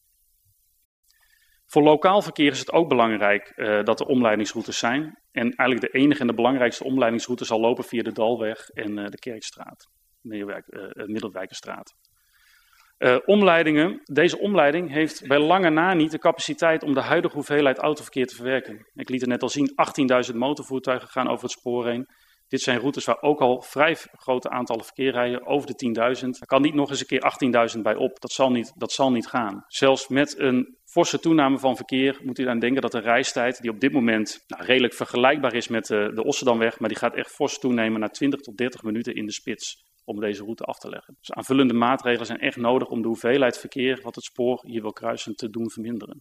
Voor 1.67 1.83
lokaal 1.83 2.23
verkeer 2.23 2.51
is 2.51 2.59
het 2.59 2.73
ook 2.73 2.89
belangrijk 2.89 3.53
uh, 3.57 3.83
dat 3.83 4.01
er 4.01 4.07
omleidingsroutes 4.07 4.79
zijn. 4.79 5.19
En 5.33 5.55
eigenlijk 5.55 5.93
de 5.93 5.99
enige 5.99 6.21
en 6.21 6.27
de 6.27 6.35
belangrijkste 6.35 6.85
omleidingsroute 6.85 7.45
zal 7.45 7.61
lopen 7.61 7.85
via 7.85 8.03
de 8.03 8.13
Dalweg 8.13 8.69
en 8.69 8.99
uh, 8.99 9.07
de 9.07 9.19
Kerkstraat, 9.19 9.89
Middelwijk, 10.21 10.65
uh, 10.67 11.07
Middelwijkerstraat. 11.07 11.95
Omleidingen. 13.25 14.01
Deze 14.05 14.39
omleiding 14.39 14.91
heeft 14.91 15.27
bij 15.27 15.39
lange 15.39 15.71
na 15.71 15.95
niet 15.95 16.11
de 16.11 16.19
capaciteit 16.19 16.83
om 16.83 16.95
de 16.95 17.01
huidige 17.01 17.35
hoeveelheid 17.35 17.79
autoverkeer 17.79 18.27
te 18.27 18.35
verwerken. 18.35 18.87
Ik 18.95 19.09
liet 19.09 19.23
er 19.23 19.29
net 19.29 19.43
al 19.43 19.49
zien, 19.49 19.73
18.000 20.31 20.35
motorvoertuigen 20.35 21.09
gaan 21.09 21.29
over 21.29 21.43
het 21.43 21.53
spoor 21.53 21.87
heen. 21.87 22.09
Dit 22.49 22.61
zijn 22.61 22.79
routes 22.79 23.05
waar 23.05 23.23
ook 23.23 23.41
al 23.41 23.61
vrij 23.61 23.97
grote 24.13 24.51
aantallen 24.51 24.85
verkeer 24.85 25.13
rijden, 25.13 25.47
over 25.47 25.67
de 25.67 26.17
10.000. 26.23 26.29
Er 26.41 26.47
kan 26.47 26.63
niet 26.63 26.75
nog 26.75 26.91
eens 26.91 27.01
een 27.01 27.07
keer 27.07 27.73
18.000 27.77 27.83
bij 27.83 27.95
op, 27.95 28.21
dat 28.21 28.33
zal, 28.33 28.51
niet, 28.51 28.73
dat 28.77 28.93
zal 28.93 29.11
niet 29.11 29.27
gaan. 29.27 29.65
Zelfs 29.67 30.09
met 30.09 30.39
een 30.39 30.77
forse 30.85 31.19
toename 31.19 31.59
van 31.59 31.77
verkeer 31.77 32.21
moet 32.23 32.39
u 32.39 32.49
aan 32.49 32.59
denken 32.59 32.83
dat 32.83 32.93
de 32.93 33.01
reistijd, 33.01 33.61
die 33.61 33.71
op 33.71 33.81
dit 33.81 33.93
moment 33.93 34.45
nou, 34.47 34.65
redelijk 34.65 34.95
vergelijkbaar 34.95 35.55
is 35.55 35.69
met 35.69 35.87
de, 35.87 36.11
de 36.15 36.25
Osserdamweg, 36.25 36.79
maar 36.79 36.89
die 36.89 36.99
gaat 36.99 37.15
echt 37.15 37.31
fors 37.31 37.59
toenemen 37.59 38.01
naar 38.01 38.13
20 38.13 38.41
tot 38.41 38.57
30 38.57 38.83
minuten 38.83 39.15
in 39.15 39.27
de 39.27 39.33
spits 39.33 39.87
om 40.05 40.21
deze 40.21 40.43
route 40.43 40.65
af 40.65 40.79
te 40.79 40.89
leggen. 40.89 41.17
Dus 41.19 41.33
aanvullende 41.33 41.75
maatregelen 41.75 42.27
zijn 42.27 42.41
echt 42.41 42.57
nodig 42.57 42.89
om 42.89 43.03
de 43.03 43.09
hoeveelheid 43.09 43.59
verkeer 43.59 44.01
wat 44.03 44.15
het 44.15 44.25
spoor 44.25 44.63
hier 44.67 44.83
wil 44.83 44.93
kruisen 44.93 45.35
te 45.35 45.51
doen 45.51 45.71
verminderen. 45.71 46.21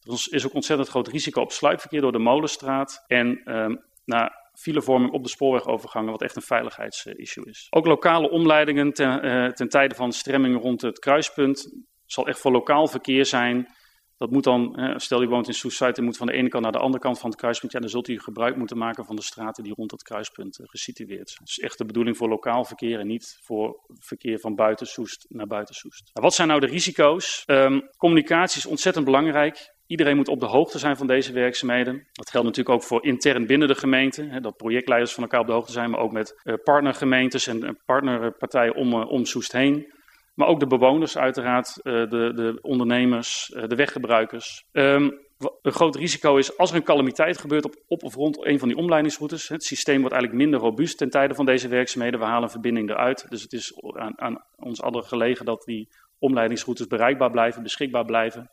Er 0.00 0.26
is 0.30 0.46
ook 0.46 0.54
ontzettend 0.54 0.88
groot 0.88 1.08
risico 1.08 1.40
op 1.40 1.52
sluipverkeer 1.52 2.00
door 2.00 2.12
de 2.12 2.18
Molenstraat 2.18 3.04
en 3.06 3.56
um, 3.56 3.84
naar 4.04 4.43
filevorming 4.58 5.12
op 5.12 5.22
de 5.22 5.28
spoorwegovergangen, 5.28 6.10
wat 6.10 6.22
echt 6.22 6.36
een 6.36 6.42
veiligheidsissue 6.42 7.44
is. 7.44 7.66
Ook 7.70 7.86
lokale 7.86 8.30
omleidingen 8.30 8.92
ten, 8.92 9.26
uh, 9.26 9.48
ten 9.48 9.68
tijde 9.68 9.94
van 9.94 10.12
stremmingen 10.12 10.60
rond 10.60 10.82
het 10.82 10.98
kruispunt 10.98 11.72
zal 12.06 12.26
echt 12.26 12.38
voor 12.38 12.52
lokaal 12.52 12.86
verkeer 12.86 13.26
zijn 13.26 13.68
dat 14.16 14.30
moet 14.30 14.44
dan, 14.44 14.94
stel 14.96 15.20
je 15.20 15.28
woont 15.28 15.46
in 15.46 15.54
Soest-Zuid 15.54 15.98
en 15.98 16.04
moet 16.04 16.16
van 16.16 16.26
de 16.26 16.32
ene 16.32 16.48
kant 16.48 16.62
naar 16.62 16.72
de 16.72 16.78
andere 16.78 17.02
kant 17.02 17.18
van 17.18 17.30
het 17.30 17.38
kruispunt, 17.38 17.72
ja, 17.72 17.78
dan 17.80 17.88
zult 17.88 18.08
u 18.08 18.20
gebruik 18.20 18.56
moeten 18.56 18.78
maken 18.78 19.04
van 19.04 19.16
de 19.16 19.22
straten 19.22 19.64
die 19.64 19.74
rond 19.74 19.90
het 19.90 20.02
kruispunt 20.02 20.58
uh, 20.58 20.66
gesitueerd 20.68 21.30
zijn. 21.30 21.44
Dus 21.44 21.58
echt 21.58 21.78
de 21.78 21.84
bedoeling 21.84 22.16
voor 22.16 22.28
lokaal 22.28 22.64
verkeer 22.64 23.00
en 23.00 23.06
niet 23.06 23.38
voor 23.42 23.80
verkeer 23.98 24.38
van 24.38 24.54
buiten 24.54 24.86
Soest 24.86 25.26
naar 25.28 25.46
buiten 25.46 25.74
Soest. 25.74 26.10
Nou, 26.12 26.26
wat 26.26 26.34
zijn 26.34 26.48
nou 26.48 26.60
de 26.60 26.66
risico's? 26.66 27.42
Um, 27.46 27.88
communicatie 27.96 28.58
is 28.58 28.66
ontzettend 28.66 29.04
belangrijk. 29.04 29.73
Iedereen 29.86 30.16
moet 30.16 30.28
op 30.28 30.40
de 30.40 30.46
hoogte 30.46 30.78
zijn 30.78 30.96
van 30.96 31.06
deze 31.06 31.32
werkzaamheden. 31.32 32.06
Dat 32.12 32.30
geldt 32.30 32.46
natuurlijk 32.46 32.74
ook 32.74 32.82
voor 32.82 33.04
intern 33.04 33.46
binnen 33.46 33.68
de 33.68 33.74
gemeente. 33.74 34.22
Hè, 34.22 34.40
dat 34.40 34.56
projectleiders 34.56 35.12
van 35.12 35.22
elkaar 35.22 35.40
op 35.40 35.46
de 35.46 35.52
hoogte 35.52 35.72
zijn, 35.72 35.90
maar 35.90 36.00
ook 36.00 36.12
met 36.12 36.40
uh, 36.44 36.54
partnergemeentes 36.64 37.46
en 37.46 37.78
partnerpartijen 37.84 38.74
om, 38.74 38.92
uh, 38.92 39.10
om 39.10 39.24
Soest 39.24 39.52
heen. 39.52 39.92
Maar 40.34 40.48
ook 40.48 40.60
de 40.60 40.66
bewoners 40.66 41.18
uiteraard, 41.18 41.74
de, 41.82 42.06
de 42.34 42.58
ondernemers, 42.60 43.46
de 43.66 43.74
weggebruikers. 43.74 44.64
Um, 44.72 45.24
een 45.62 45.72
groot 45.72 45.96
risico 45.96 46.36
is 46.36 46.58
als 46.58 46.70
er 46.70 46.76
een 46.76 46.82
calamiteit 46.82 47.38
gebeurt 47.38 47.64
op, 47.64 47.74
op 47.86 48.02
of 48.02 48.14
rond 48.14 48.46
een 48.46 48.58
van 48.58 48.68
die 48.68 48.76
omleidingsroutes. 48.76 49.48
Het 49.48 49.64
systeem 49.64 50.00
wordt 50.00 50.14
eigenlijk 50.14 50.42
minder 50.42 50.60
robuust 50.60 50.98
ten 50.98 51.10
tijde 51.10 51.34
van 51.34 51.44
deze 51.44 51.68
werkzaamheden. 51.68 52.20
We 52.20 52.26
halen 52.26 52.42
een 52.42 52.50
verbinding 52.50 52.90
eruit. 52.90 53.26
Dus 53.28 53.42
het 53.42 53.52
is 53.52 53.74
aan, 53.80 54.20
aan 54.20 54.44
ons 54.56 54.82
allen 54.82 55.04
gelegen 55.04 55.44
dat 55.44 55.62
die 55.64 55.88
omleidingsroutes 56.18 56.86
bereikbaar 56.86 57.30
blijven, 57.30 57.62
beschikbaar 57.62 58.04
blijven 58.04 58.50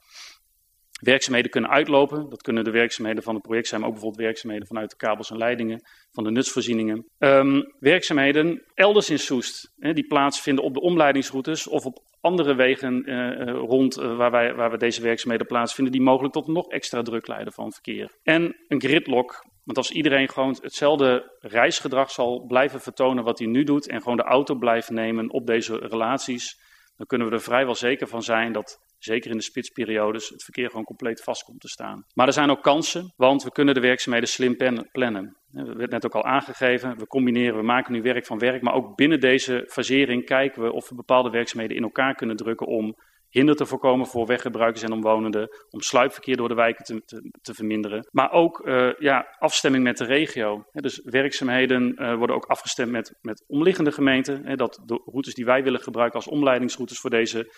werkzaamheden 1.01 1.51
kunnen 1.51 1.69
uitlopen. 1.69 2.29
Dat 2.29 2.41
kunnen 2.41 2.63
de 2.63 2.71
werkzaamheden 2.71 3.23
van 3.23 3.33
het 3.33 3.43
project 3.43 3.67
zijn, 3.67 3.79
maar 3.79 3.89
ook 3.89 3.95
bijvoorbeeld 3.95 4.25
werkzaamheden 4.25 4.67
vanuit 4.67 4.89
de 4.89 4.95
kabels 4.95 5.31
en 5.31 5.37
leidingen, 5.37 5.81
van 6.11 6.23
de 6.23 6.31
nutsvoorzieningen. 6.31 7.05
Um, 7.19 7.73
werkzaamheden 7.79 8.63
elders 8.73 9.09
in 9.09 9.19
Soest, 9.19 9.73
hè, 9.77 9.93
die 9.93 10.07
plaatsvinden 10.07 10.63
op 10.63 10.73
de 10.73 10.81
omleidingsroutes 10.81 11.67
of 11.67 11.85
op 11.85 12.03
andere 12.21 12.55
wegen 12.55 13.09
uh, 13.09 13.53
rond 13.53 13.99
uh, 13.99 14.17
waar, 14.17 14.31
wij, 14.31 14.55
waar 14.55 14.71
we 14.71 14.77
deze 14.77 15.01
werkzaamheden 15.01 15.47
plaatsvinden, 15.47 15.93
die 15.93 16.01
mogelijk 16.01 16.33
tot 16.33 16.47
nog 16.47 16.67
extra 16.67 17.01
druk 17.01 17.27
leiden 17.27 17.53
van 17.53 17.71
verkeer. 17.71 18.17
En 18.23 18.55
een 18.67 18.81
gridlock, 18.81 19.45
want 19.63 19.77
als 19.77 19.91
iedereen 19.91 20.29
gewoon 20.29 20.57
hetzelfde 20.61 21.37
reisgedrag 21.39 22.11
zal 22.11 22.45
blijven 22.47 22.81
vertonen 22.81 23.23
wat 23.23 23.39
hij 23.39 23.47
nu 23.47 23.63
doet 23.63 23.87
en 23.87 24.01
gewoon 24.01 24.17
de 24.17 24.23
auto 24.23 24.55
blijft 24.55 24.89
nemen 24.89 25.31
op 25.31 25.47
deze 25.47 25.77
relaties, 25.77 26.59
dan 26.97 27.05
kunnen 27.05 27.27
we 27.27 27.33
er 27.33 27.41
vrijwel 27.41 27.75
zeker 27.75 28.07
van 28.07 28.23
zijn 28.23 28.51
dat 28.51 28.79
zeker 29.03 29.31
in 29.31 29.37
de 29.37 29.43
spitsperiodes, 29.43 30.29
het 30.29 30.43
verkeer 30.43 30.69
gewoon 30.69 30.83
compleet 30.83 31.23
vast 31.23 31.43
komt 31.43 31.61
te 31.61 31.67
staan. 31.67 32.05
Maar 32.13 32.27
er 32.27 32.33
zijn 32.33 32.49
ook 32.49 32.63
kansen, 32.63 33.13
want 33.15 33.43
we 33.43 33.51
kunnen 33.51 33.73
de 33.73 33.79
werkzaamheden 33.79 34.29
slim 34.29 34.55
plannen. 34.91 35.37
Dat 35.51 35.75
werd 35.75 35.91
net 35.91 36.05
ook 36.05 36.15
al 36.15 36.23
aangegeven, 36.23 36.97
we 36.97 37.07
combineren, 37.07 37.57
we 37.57 37.63
maken 37.63 37.93
nu 37.93 38.01
werk 38.01 38.25
van 38.25 38.39
werk, 38.39 38.61
maar 38.61 38.73
ook 38.73 38.95
binnen 38.95 39.19
deze 39.19 39.65
fasering 39.67 40.25
kijken 40.25 40.61
we 40.61 40.71
of 40.71 40.89
we 40.89 40.95
bepaalde 40.95 41.29
werkzaamheden 41.29 41.77
in 41.77 41.83
elkaar 41.83 42.15
kunnen 42.15 42.35
drukken 42.35 42.67
om 42.67 42.95
hinder 43.31 43.55
te 43.55 43.65
voorkomen 43.65 44.07
voor 44.07 44.25
weggebruikers 44.25 44.83
en 44.83 44.91
omwonenden, 44.91 45.47
om 45.69 45.81
sluipverkeer 45.81 46.37
door 46.37 46.47
de 46.47 46.55
wijken 46.55 46.85
te, 46.85 47.31
te, 47.41 47.53
verminderen. 47.53 48.07
Maar 48.11 48.31
ook 48.31 48.67
uh, 48.67 48.93
ja, 48.99 49.35
afstemming 49.39 49.83
met 49.83 49.97
de 49.97 50.05
regio. 50.05 50.63
dus 50.71 51.01
werkzaamheden 51.03 51.95
uh, 52.01 52.15
worden 52.15 52.35
ook 52.35 52.45
afgestemd 52.45 52.91
met, 52.91 53.17
met 53.21 53.43
omliggende 53.47 53.91
gemeenten. 53.91 54.57
dat 54.57 54.81
de 54.85 55.01
routes 55.05 55.33
die 55.33 55.45
wij 55.45 55.63
willen 55.63 55.81
gebruiken 55.81 56.19
als 56.19 56.27
omleidingsroutes 56.27 56.99
voor 56.99 57.09
deze 57.09 57.51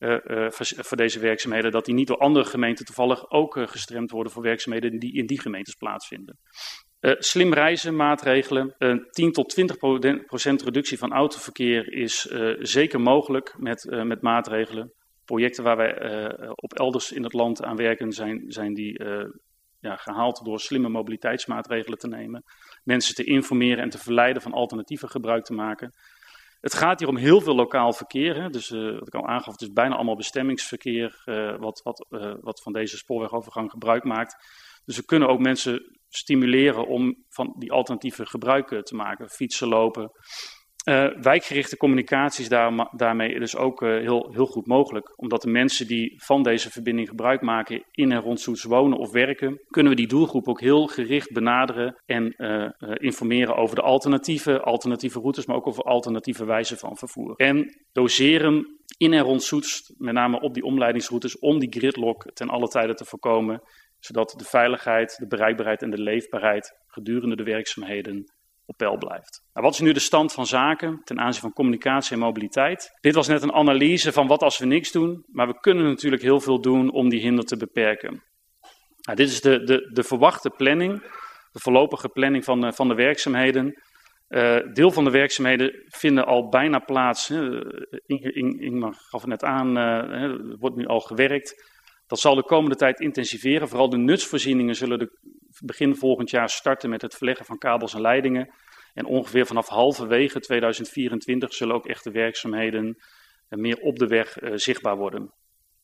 uh, 0.00 0.46
voor 0.50 0.96
deze 0.96 1.20
werkzaamheden, 1.20 1.70
dat 1.70 1.84
die 1.84 1.94
niet 1.94 2.06
door 2.06 2.18
andere 2.18 2.44
gemeenten 2.44 2.84
toevallig 2.84 3.30
ook 3.30 3.56
uh, 3.56 3.66
gestremd 3.66 4.10
worden 4.10 4.32
voor 4.32 4.42
werkzaamheden 4.42 4.98
die 4.98 5.14
in 5.14 5.26
die 5.26 5.40
gemeentes 5.40 5.74
plaatsvinden. 5.74 6.38
slim 7.00 7.52
reizen 7.52 7.96
maatregelen. 7.96 8.74
10 9.10 9.32
tot 9.32 9.48
20 9.48 9.76
procent 10.26 10.62
reductie 10.62 10.98
van 10.98 11.12
autoverkeer 11.12 11.92
is 11.92 12.28
zeker 12.58 13.00
mogelijk 13.00 13.54
met, 13.58 13.86
met 14.04 14.22
maatregelen. 14.22 14.92
Projecten 15.24 15.64
waar 15.64 15.76
wij 15.76 15.94
op 16.54 16.72
elders 16.72 17.12
in 17.12 17.22
het 17.22 17.32
land 17.32 17.62
aan 17.62 17.76
werken 17.76 18.12
zijn, 18.12 18.44
zijn 18.46 18.74
die 18.74 19.04
ja, 19.80 19.96
gehaald 19.96 20.44
door 20.44 20.60
slimme 20.60 20.88
mobiliteitsmaatregelen 20.88 21.98
te 21.98 22.08
nemen. 22.08 22.44
Mensen 22.84 23.14
te 23.14 23.24
informeren 23.24 23.82
en 23.82 23.90
te 23.90 23.98
verleiden 23.98 24.42
van 24.42 24.52
alternatieven 24.52 25.08
gebruik 25.08 25.44
te 25.44 25.52
maken. 25.52 25.94
Het 26.60 26.74
gaat 26.74 26.98
hier 26.98 27.08
om 27.08 27.16
heel 27.16 27.40
veel 27.40 27.54
lokaal 27.54 27.92
verkeer. 27.92 28.42
Hè? 28.42 28.48
Dus 28.48 28.70
uh, 28.70 28.98
wat 28.98 29.06
ik 29.06 29.14
al 29.14 29.26
aangaf, 29.26 29.52
het 29.52 29.62
is 29.62 29.72
bijna 29.72 29.94
allemaal 29.94 30.16
bestemmingsverkeer 30.16 31.22
uh, 31.26 31.58
wat, 31.58 31.80
wat, 31.82 32.06
uh, 32.10 32.34
wat 32.40 32.62
van 32.62 32.72
deze 32.72 32.96
spoorwegovergang 32.96 33.70
gebruik 33.70 34.04
maakt. 34.04 34.36
Dus 34.84 34.96
we 34.96 35.04
kunnen 35.04 35.28
ook 35.28 35.38
mensen 35.38 35.98
stimuleren 36.08 36.86
om 36.86 37.24
van 37.28 37.54
die 37.58 37.72
alternatieve 37.72 38.26
gebruik 38.26 38.84
te 38.84 38.94
maken. 38.94 39.30
Fietsen, 39.30 39.68
lopen. 39.68 40.10
Uh, 40.90 41.06
wijkgerichte 41.20 41.76
communicatie 41.76 42.42
is 42.42 42.48
daar, 42.48 42.88
daarmee 42.96 43.38
dus 43.38 43.56
ook 43.56 43.82
uh, 43.82 43.90
heel, 43.90 44.30
heel 44.32 44.46
goed 44.46 44.66
mogelijk. 44.66 45.12
Omdat 45.16 45.42
de 45.42 45.50
mensen 45.50 45.86
die 45.86 46.14
van 46.16 46.42
deze 46.42 46.70
verbinding 46.70 47.08
gebruik 47.08 47.40
maken 47.40 47.84
in 47.90 48.12
en 48.12 48.20
rond 48.20 48.40
Soets 48.40 48.64
wonen 48.64 48.98
of 48.98 49.10
werken, 49.10 49.60
kunnen 49.68 49.92
we 49.92 49.98
die 49.98 50.08
doelgroep 50.08 50.48
ook 50.48 50.60
heel 50.60 50.86
gericht 50.86 51.32
benaderen 51.32 51.96
en 52.06 52.34
uh, 52.36 52.70
informeren 52.94 53.56
over 53.56 53.76
de 53.76 53.82
alternatieve, 53.82 54.60
alternatieve 54.60 55.20
routes, 55.20 55.46
maar 55.46 55.56
ook 55.56 55.66
over 55.66 55.82
alternatieve 55.82 56.44
wijzen 56.44 56.76
van 56.76 56.96
vervoer. 56.96 57.34
En 57.36 57.76
doseren 57.92 58.78
in 58.96 59.12
en 59.12 59.22
rond 59.22 59.42
Soets, 59.42 59.94
met 59.98 60.14
name 60.14 60.40
op 60.40 60.54
die 60.54 60.64
omleidingsroutes, 60.64 61.38
om 61.38 61.58
die 61.58 61.72
gridlock 61.72 62.30
ten 62.32 62.48
alle 62.48 62.68
tijde 62.68 62.94
te 62.94 63.04
voorkomen, 63.04 63.62
zodat 63.98 64.34
de 64.36 64.44
veiligheid, 64.44 65.16
de 65.18 65.26
bereikbaarheid 65.26 65.82
en 65.82 65.90
de 65.90 66.02
leefbaarheid 66.02 66.76
gedurende 66.86 67.36
de 67.36 67.44
werkzaamheden 67.44 68.24
op 68.70 68.76
peil 68.76 68.96
blijft. 68.96 69.42
Nou, 69.52 69.66
wat 69.66 69.74
is 69.74 69.80
nu 69.80 69.92
de 69.92 70.00
stand 70.00 70.32
van 70.32 70.46
zaken 70.46 71.00
ten 71.04 71.20
aanzien 71.20 71.40
van 71.40 71.52
communicatie 71.52 72.12
en 72.12 72.22
mobiliteit? 72.22 72.88
Dit 73.00 73.14
was 73.14 73.28
net 73.28 73.42
een 73.42 73.52
analyse 73.52 74.12
van 74.12 74.26
wat 74.26 74.42
als 74.42 74.58
we 74.58 74.66
niks 74.66 74.92
doen, 74.92 75.24
maar 75.26 75.46
we 75.46 75.60
kunnen 75.60 75.84
natuurlijk 75.84 76.22
heel 76.22 76.40
veel 76.40 76.60
doen 76.60 76.90
om 76.92 77.08
die 77.08 77.20
hinder 77.20 77.44
te 77.44 77.56
beperken. 77.56 78.22
Nou, 79.00 79.16
dit 79.16 79.28
is 79.28 79.40
de, 79.40 79.64
de, 79.64 79.90
de 79.92 80.02
verwachte 80.02 80.50
planning, 80.50 81.00
de 81.52 81.60
voorlopige 81.60 82.08
planning 82.08 82.44
van, 82.44 82.60
de, 82.60 82.72
van 82.72 82.88
de 82.88 82.94
werkzaamheden. 82.94 83.82
Uh, 84.28 84.56
deel 84.72 84.90
van 84.90 85.04
de 85.04 85.10
werkzaamheden 85.10 85.84
vinden 85.86 86.26
al 86.26 86.48
bijna 86.48 86.78
plaats. 86.78 87.28
Hè. 87.28 87.66
Ingmar 88.06 88.94
gaf 88.94 89.20
het 89.20 89.30
net 89.30 89.44
aan, 89.44 89.78
uh, 89.78 90.56
wordt 90.58 90.76
nu 90.76 90.86
al 90.86 91.00
gewerkt. 91.00 91.54
Dat 92.06 92.20
zal 92.20 92.34
de 92.34 92.42
komende 92.42 92.76
tijd 92.76 93.00
intensiveren. 93.00 93.68
Vooral 93.68 93.88
de 93.88 93.96
nutsvoorzieningen 93.96 94.74
zullen 94.74 94.98
de, 94.98 95.18
begin 95.64 95.96
volgend 95.96 96.30
jaar 96.30 96.50
starten 96.50 96.90
met 96.90 97.02
het 97.02 97.14
verleggen 97.14 97.46
van 97.46 97.58
kabels 97.58 97.94
en 97.94 98.00
leidingen. 98.00 98.54
En 98.94 99.04
ongeveer 99.04 99.46
vanaf 99.46 99.68
halverwege 99.68 100.40
2024 100.40 101.54
zullen 101.54 101.74
ook 101.74 101.86
echt 101.86 102.04
de 102.04 102.10
werkzaamheden 102.10 102.86
uh, 102.86 103.58
meer 103.60 103.78
op 103.78 103.98
de 103.98 104.06
weg 104.06 104.36
zichtbaar 104.54 104.96
worden. 104.96 105.32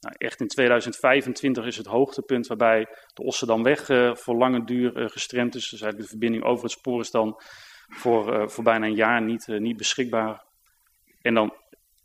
Nou, 0.00 0.14
echt 0.18 0.40
in 0.40 0.48
2025 0.48 1.66
is 1.66 1.76
het 1.76 1.86
hoogtepunt 1.86 2.46
waarbij 2.46 2.86
de 3.14 3.22
Osserdamweg 3.22 3.86
voor 4.18 4.36
lange 4.36 4.64
duur 4.64 5.10
gestremd 5.10 5.54
is. 5.54 5.68
Dus 5.68 5.80
eigenlijk 5.80 6.02
de 6.02 6.08
verbinding 6.08 6.44
over 6.44 6.64
het 6.64 6.72
spoor 6.72 7.00
is 7.00 7.10
dan 7.10 7.40
voor, 7.88 8.40
uh, 8.40 8.48
voor 8.48 8.64
bijna 8.64 8.86
een 8.86 8.94
jaar 8.94 9.22
niet, 9.22 9.46
uh, 9.46 9.60
niet 9.60 9.76
beschikbaar. 9.76 10.44
En 11.22 11.34
dan 11.34 11.54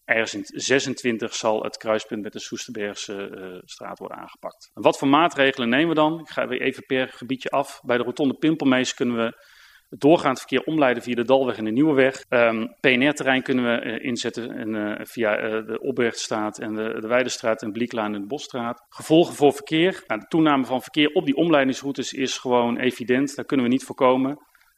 ergens 0.05 0.33
in 0.33 0.59
26 0.59 1.35
zal 1.35 1.63
het 1.63 1.77
kruispunt 1.77 2.23
met 2.23 2.33
de 2.33 2.39
Soesterbergse 2.39 3.29
uh, 3.29 3.59
straat 3.63 3.99
worden 3.99 4.17
aangepakt. 4.17 4.71
En 4.73 4.81
wat 4.81 4.97
voor 4.97 5.07
maatregelen 5.07 5.69
nemen 5.69 5.89
we 5.89 5.95
dan? 5.95 6.19
Ik 6.19 6.29
ga 6.29 6.47
weer 6.47 6.61
even 6.61 6.85
per 6.85 7.07
gebiedje 7.07 7.49
af. 7.49 7.81
Bij 7.85 7.97
de 7.97 8.03
rotonde 8.03 8.33
Pimpelmees 8.33 8.93
kunnen 8.93 9.15
we 9.15 9.37
het 9.89 9.99
doorgaand 9.99 10.37
verkeer 10.37 10.63
omleiden 10.63 11.03
via 11.03 11.15
de 11.15 11.23
Dalweg 11.23 11.57
en 11.57 11.65
de 11.65 11.71
Nieuweweg. 11.71 12.25
Um, 12.29 12.75
PNR-terrein 12.79 13.43
kunnen 13.43 13.65
we 13.65 13.99
inzetten 13.99 14.51
en, 14.51 15.07
via 15.07 15.61
de 15.61 15.79
Opbergstraat 15.79 16.59
en 16.59 16.73
de, 16.73 16.97
de 16.99 17.07
Weidestraat 17.07 17.61
en 17.61 17.71
Blieklaan 17.71 18.13
en 18.13 18.21
de 18.21 18.27
Bosstraat. 18.27 18.85
Gevolgen 18.89 19.33
voor 19.33 19.53
verkeer. 19.53 20.03
Nou, 20.07 20.19
de 20.19 20.27
toename 20.27 20.65
van 20.65 20.81
verkeer 20.81 21.09
op 21.13 21.25
die 21.25 21.35
omleidingsroutes 21.35 22.13
is 22.13 22.37
gewoon 22.37 22.77
evident. 22.77 23.35
Daar 23.35 23.45
kunnen 23.45 23.65
we 23.65 23.71
niet 23.71 23.83
voorkomen. 23.83 24.29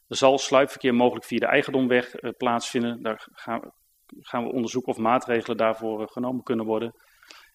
Er 0.08 0.16
zal 0.16 0.38
sluipverkeer 0.38 0.94
mogelijk 0.94 1.24
via 1.24 1.38
de 1.38 1.46
eigendomweg 1.46 2.14
plaatsvinden. 2.36 3.02
Daar 3.02 3.28
gaan, 3.32 3.72
gaan, 4.20 4.44
we 4.44 4.52
onderzoeken 4.52 4.92
of 4.92 4.98
maatregelen 4.98 5.56
daarvoor 5.56 6.00
uh, 6.00 6.06
genomen 6.06 6.42
kunnen 6.42 6.66
worden. 6.66 6.94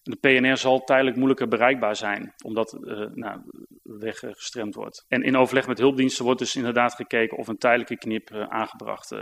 De 0.02 0.16
PNR 0.16 0.56
zal 0.56 0.84
tijdelijk 0.84 1.16
moeilijker 1.16 1.48
bereikbaar 1.48 1.96
zijn, 1.96 2.34
omdat 2.44 2.72
uh, 2.72 3.06
nou, 3.14 3.40
de 3.82 3.98
weg 3.98 4.18
gestremd 4.18 4.74
wordt. 4.74 5.04
En 5.08 5.22
in 5.22 5.36
overleg 5.36 5.66
met 5.66 5.78
hulpdiensten 5.78 6.24
wordt 6.24 6.40
dus 6.40 6.56
inderdaad 6.56 6.94
gekeken 6.94 7.38
of 7.38 7.48
een 7.48 7.58
tijdelijke 7.58 7.96
knip 7.96 8.30
aangebracht 8.32 9.12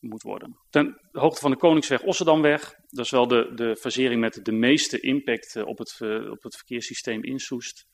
moet 0.00 0.22
worden. 0.22 0.58
Ten 0.70 1.00
hoogte 1.12 1.40
van 1.40 1.50
de 1.50 1.56
Koningsweg 1.56 2.02
Osserdamweg, 2.02 2.74
dat 2.88 3.04
is 3.04 3.10
wel 3.10 3.28
de, 3.28 3.52
de 3.54 3.76
fasering 3.76 4.20
met 4.20 4.40
de 4.42 4.52
meeste 4.52 5.00
impact 5.00 5.56
op 5.64 5.78
het, 5.78 5.98
op 6.30 6.42
het 6.42 6.56
verkeerssysteem 6.56 7.24
in 7.24 7.38
Soest. 7.38 7.86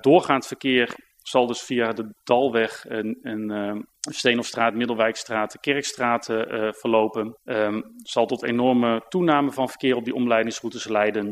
doorgaand 0.00 0.46
verkeer 0.46 0.94
zal 1.28 1.46
dus 1.46 1.62
via 1.62 1.92
de 1.92 2.14
Dalweg 2.24 2.84
en, 2.84 3.18
en 3.22 3.50
uh, 3.50 3.82
Steenhofstraat, 4.00 4.74
Middelwijkstraat, 4.74 5.52
de 5.52 5.58
Kerkstraat 5.58 6.28
uh, 6.28 6.72
verlopen. 6.72 7.38
Um, 7.44 7.82
zal 7.96 8.26
tot 8.26 8.42
enorme 8.42 9.04
toename 9.08 9.52
van 9.52 9.68
verkeer 9.68 9.96
op 9.96 10.04
die 10.04 10.14
omleidingsroutes 10.14 10.88
leiden. 10.88 11.26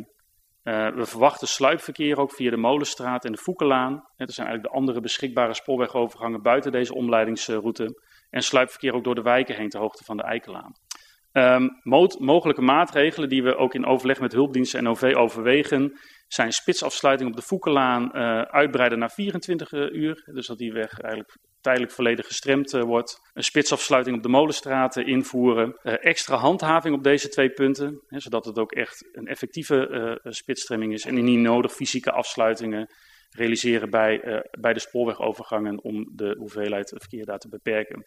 Uh, 0.64 0.88
we 0.94 1.06
verwachten 1.06 1.48
sluipverkeer 1.48 2.18
ook 2.18 2.32
via 2.32 2.50
de 2.50 2.56
Molenstraat 2.56 3.24
en 3.24 3.32
de 3.32 3.38
Foekelaan. 3.38 3.92
Dat 4.16 4.32
zijn 4.32 4.46
eigenlijk 4.46 4.62
de 4.62 4.80
andere 4.80 5.00
beschikbare 5.00 5.54
spoorwegovergangen 5.54 6.42
buiten 6.42 6.72
deze 6.72 6.94
omleidingsroute. 6.94 8.02
En 8.30 8.42
sluipverkeer 8.42 8.94
ook 8.94 9.04
door 9.04 9.14
de 9.14 9.22
wijken 9.22 9.56
heen 9.56 9.68
ter 9.68 9.80
hoogte 9.80 10.04
van 10.04 10.16
de 10.16 10.22
Eikelaan. 10.22 10.72
Um, 11.32 11.70
mogelijke 12.18 12.62
maatregelen 12.62 13.28
die 13.28 13.42
we 13.42 13.56
ook 13.56 13.74
in 13.74 13.86
overleg 13.86 14.20
met 14.20 14.32
hulpdiensten 14.32 14.78
en 14.78 14.88
OV 14.88 15.12
overwegen, 15.16 15.98
zijn 16.26 16.52
spitsafsluiting 16.52 17.30
op 17.30 17.36
de 17.36 17.42
Foekelaan 17.42 18.02
uh, 18.04 18.40
uitbreiden 18.40 18.98
naar 18.98 19.10
24 19.10 19.72
uur. 19.72 20.30
Dus 20.32 20.46
dat 20.46 20.58
die 20.58 20.72
weg 20.72 20.98
eigenlijk 21.00 21.36
tijdelijk 21.60 21.92
volledig 21.92 22.26
gestremd 22.26 22.74
uh, 22.74 22.82
wordt. 22.82 23.30
Een 23.32 23.44
spitsafsluiting 23.44 24.16
op 24.16 24.22
de 24.22 24.28
Molenstraat 24.28 24.96
uh, 24.96 25.06
invoeren. 25.06 25.78
extra 25.82 26.36
handhaving 26.36 26.94
op 26.94 27.02
deze 27.02 27.28
twee 27.28 27.50
punten, 27.50 28.02
hè, 28.06 28.20
zodat 28.20 28.44
het 28.44 28.58
ook 28.58 28.72
echt 28.72 29.08
een 29.12 29.26
effectieve 29.26 30.20
spitsstremming 30.22 30.92
is. 30.92 31.04
En 31.04 31.18
indien 31.18 31.42
nodig 31.42 31.72
fysieke 31.72 32.10
afsluitingen 32.10 32.90
realiseren 33.30 33.90
bij, 33.90 34.44
bij 34.60 34.72
de 34.72 34.80
spoorwegovergangen 34.80 35.82
om 35.82 36.12
de 36.14 36.34
hoeveelheid 36.38 36.94
verkeer 36.96 37.24
daar 37.24 37.38
te 37.38 37.48
beperken. 37.48 38.06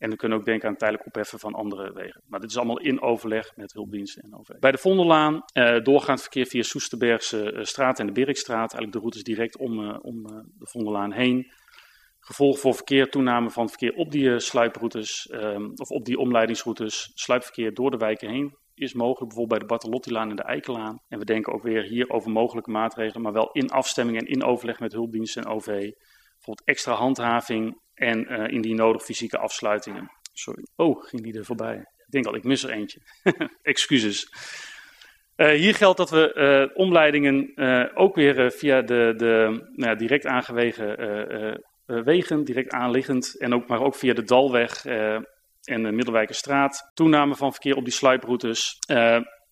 En 0.00 0.10
we 0.10 0.16
kunnen 0.16 0.38
ook 0.38 0.44
denken 0.44 0.68
aan 0.68 0.76
tijdelijk 0.76 1.06
opheffen 1.06 1.38
van 1.38 1.54
andere 1.54 1.92
wegen. 1.92 2.22
Maar 2.26 2.40
dit 2.40 2.50
is 2.50 2.56
allemaal 2.56 2.80
in 2.80 3.02
overleg 3.02 3.56
met 3.56 3.72
hulpdiensten 3.72 4.22
en 4.22 4.34
OV. 4.34 4.48
Bij 4.58 4.70
de 4.70 4.78
Vondellaan, 4.78 5.42
eh, 5.52 5.82
doorgaand 5.82 6.20
verkeer 6.20 6.46
via 6.46 6.62
Soesterbergse 6.62 7.52
uh, 7.52 7.62
straat 7.62 7.98
en 7.98 8.06
de 8.06 8.12
Birkstraat. 8.12 8.72
Eigenlijk 8.72 8.92
de 8.92 8.98
routes 8.98 9.22
direct 9.22 9.58
om, 9.58 9.78
uh, 9.78 9.96
om 10.02 10.22
de 10.58 10.66
Vondellaan 10.66 11.12
heen. 11.12 11.52
Gevolg 12.20 12.58
voor 12.58 12.74
verkeer, 12.74 13.10
toename 13.10 13.50
van 13.50 13.68
verkeer 13.68 13.94
op 13.94 14.10
die 14.10 14.38
sluiproutes, 14.38 15.26
ehm, 15.26 15.70
of 15.74 15.90
op 15.90 16.04
die 16.04 16.18
omleidingsroutes. 16.18 17.10
Sluipverkeer 17.14 17.74
door 17.74 17.90
de 17.90 17.96
wijken 17.96 18.30
heen 18.30 18.56
is 18.74 18.94
mogelijk, 18.94 19.28
bijvoorbeeld 19.28 19.48
bij 19.48 19.58
de 19.58 19.74
Bartelottilaan 19.74 20.30
en 20.30 20.36
de 20.36 20.42
Eikelaan. 20.42 21.00
En 21.08 21.18
we 21.18 21.24
denken 21.24 21.52
ook 21.52 21.62
weer 21.62 21.82
hier 21.82 22.10
over 22.10 22.30
mogelijke 22.30 22.70
maatregelen, 22.70 23.22
maar 23.22 23.32
wel 23.32 23.50
in 23.52 23.70
afstemming 23.70 24.18
en 24.18 24.26
in 24.26 24.44
overleg 24.44 24.80
met 24.80 24.92
hulpdiensten 24.92 25.42
en 25.42 25.50
OV. 25.50 25.66
Bijvoorbeeld 25.66 26.68
extra 26.68 26.92
handhaving 26.92 27.80
en 28.00 28.32
uh, 28.32 28.48
indien 28.48 28.76
nodig 28.76 29.02
fysieke 29.02 29.38
afsluitingen. 29.38 30.10
Sorry. 30.32 30.66
Oh, 30.76 31.04
ging 31.04 31.22
die 31.22 31.38
er 31.38 31.44
voorbij. 31.44 31.76
Ik 31.76 32.10
denk 32.10 32.26
al, 32.26 32.34
ik 32.34 32.44
mis 32.44 32.62
er 32.62 32.70
eentje. 32.70 33.00
Excuses. 33.62 34.28
Uh, 35.36 35.48
hier 35.48 35.74
geldt 35.74 35.96
dat 35.96 36.10
we 36.10 36.34
uh, 36.34 36.76
omleidingen 36.76 37.52
ook 37.94 38.14
weer 38.14 38.52
via 38.52 38.82
de, 38.82 39.14
de 39.16 39.64
nou, 39.72 39.96
direct 39.96 40.26
aangewegen 40.26 40.96
wegen, 41.84 42.44
direct 42.44 42.72
aanliggend, 42.72 43.38
en 43.38 43.54
ook, 43.54 43.68
maar 43.68 43.80
ook 43.80 43.94
via 43.94 44.14
de 44.14 44.22
Dalweg 44.22 44.84
en 44.84 45.82
de 45.82 45.92
Middelwijkerstraat. 45.92 46.90
Toename 46.94 47.36
van 47.36 47.52
verkeer 47.52 47.76
op 47.76 47.84
die 47.84 47.92
sluiproutes. 47.92 48.78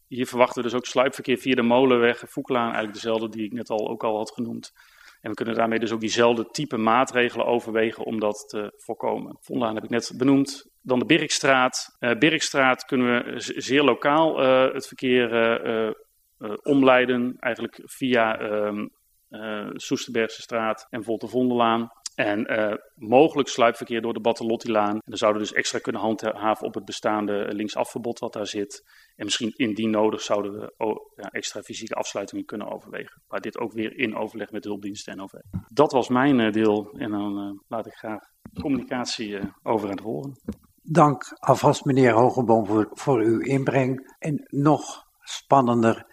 hier 0.06 0.26
verwachten 0.26 0.62
we 0.62 0.68
dus 0.68 0.78
ook 0.78 0.86
sluipverkeer 0.86 1.38
via 1.38 1.54
de 1.54 1.62
Molenweg, 1.62 2.22
Voeklaan, 2.26 2.62
eigenlijk 2.62 2.94
dezelfde 2.94 3.28
die 3.28 3.44
ik 3.44 3.52
net 3.52 3.70
al 3.70 3.88
ook 3.88 4.04
al 4.04 4.16
had 4.16 4.32
genoemd. 4.32 4.72
En 5.20 5.30
we 5.30 5.36
kunnen 5.36 5.54
daarmee 5.54 5.78
dus 5.78 5.92
ook 5.92 6.00
diezelfde 6.00 6.48
type 6.50 6.76
maatregelen 6.76 7.46
overwegen 7.46 8.04
om 8.04 8.20
dat 8.20 8.44
te 8.48 8.72
voorkomen. 8.76 9.36
Vondelaan 9.40 9.74
heb 9.74 9.84
ik 9.84 9.90
net 9.90 10.12
benoemd. 10.16 10.66
Dan 10.82 10.98
de 10.98 11.04
Birkstraat. 11.04 11.96
Uh, 12.00 12.18
Birkstraat 12.18 12.84
kunnen 12.84 13.24
we 13.24 13.34
zeer 13.36 13.82
lokaal 13.82 14.42
uh, 14.42 14.74
het 14.74 14.86
verkeer 14.86 15.32
uh, 15.66 16.52
omleiden. 16.62 17.36
Eigenlijk 17.38 17.80
via 17.84 18.38
ehm, 18.38 18.86
Soesterbergse 19.72 20.42
straat 20.42 20.86
en 20.90 21.04
Vondelaan. 21.28 21.90
En 22.18 22.52
uh, 22.52 22.74
mogelijk 22.94 23.48
sluipverkeer 23.48 24.00
door 24.00 24.12
de 24.12 24.20
Battelottilaan. 24.20 24.94
En 24.94 25.02
dan 25.04 25.18
zouden 25.18 25.42
we 25.42 25.48
dus 25.48 25.56
extra 25.56 25.78
kunnen 25.78 26.00
handhaven 26.00 26.66
op 26.66 26.74
het 26.74 26.84
bestaande 26.84 27.54
linksafverbod 27.54 28.18
wat 28.18 28.32
daar 28.32 28.46
zit. 28.46 28.84
En 29.16 29.24
misschien 29.24 29.52
indien 29.56 29.90
nodig 29.90 30.20
zouden 30.20 30.52
we 30.52 30.72
extra 31.30 31.62
fysieke 31.62 31.94
afsluitingen 31.94 32.44
kunnen 32.44 32.70
overwegen. 32.72 33.22
Maar 33.28 33.40
dit 33.40 33.58
ook 33.58 33.72
weer 33.72 33.98
in 33.98 34.16
overleg 34.16 34.50
met 34.50 34.62
de 34.62 34.68
hulpdiensten 34.68 35.12
en 35.12 35.20
OV. 35.20 35.32
Dat 35.68 35.92
was 35.92 36.08
mijn 36.08 36.38
uh, 36.38 36.52
deel 36.52 36.90
en 36.92 37.10
dan 37.10 37.62
laat 37.68 37.86
ik 37.86 37.94
graag 37.94 38.20
communicatie 38.60 39.38
over 39.62 39.88
aan 39.88 39.96
het 39.96 40.04
horen. 40.04 40.40
Dank 40.82 41.24
alvast 41.38 41.84
meneer 41.84 42.12
Hogeboom 42.12 42.66
voor, 42.66 42.88
voor 42.92 43.20
uw 43.20 43.40
inbreng. 43.40 44.14
En 44.18 44.46
nog 44.46 45.04
spannender 45.20 46.06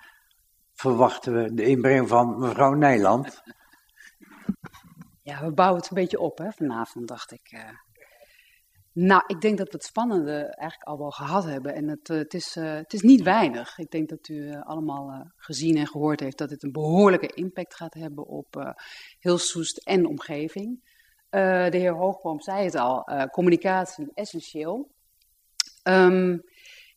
verwachten 0.74 1.34
we 1.34 1.54
de 1.54 1.66
inbreng 1.66 2.08
van 2.08 2.40
mevrouw 2.40 2.74
Nijland. 2.74 3.42
Ja, 5.26 5.46
we 5.46 5.52
bouwen 5.52 5.80
het 5.80 5.90
een 5.90 5.96
beetje 5.96 6.20
op 6.20 6.38
hè, 6.38 6.52
vanavond, 6.52 7.08
dacht 7.08 7.32
ik. 7.32 7.52
Uh, 7.52 7.70
nou, 8.92 9.24
ik 9.28 9.42
denk 9.42 9.58
dat 9.58 9.68
we 9.68 9.74
het 9.74 9.84
spannende 9.84 10.56
eigenlijk 10.56 10.90
al 10.90 10.98
wel 10.98 11.12
gehad 11.12 11.44
hebben. 11.44 11.76
En 11.76 11.88
het, 11.88 12.10
uh, 12.10 12.18
het, 12.18 12.34
is, 12.34 12.56
uh, 12.56 12.74
het 12.74 12.94
is 12.94 13.02
niet 13.02 13.22
weinig. 13.22 13.78
Ik 13.78 13.90
denk 13.90 14.10
dat 14.10 14.28
u 14.28 14.54
allemaal 14.54 15.32
gezien 15.36 15.78
en 15.78 15.88
gehoord 15.88 16.20
heeft 16.20 16.38
dat 16.38 16.50
het 16.50 16.64
een 16.64 16.72
behoorlijke 16.72 17.28
impact 17.28 17.76
gaat 17.76 17.94
hebben 17.94 18.26
op 18.26 18.76
heel 19.20 19.38
Soest 19.38 19.78
en 19.78 20.06
omgeving. 20.06 20.94
de 21.30 21.70
heer 21.72 21.94
Hoogboom 21.94 22.42
zei 22.42 22.64
het 22.64 22.76
al, 22.76 23.04
communicatie 23.32 24.12
essentieel. 24.14 24.90
Um, 25.84 26.42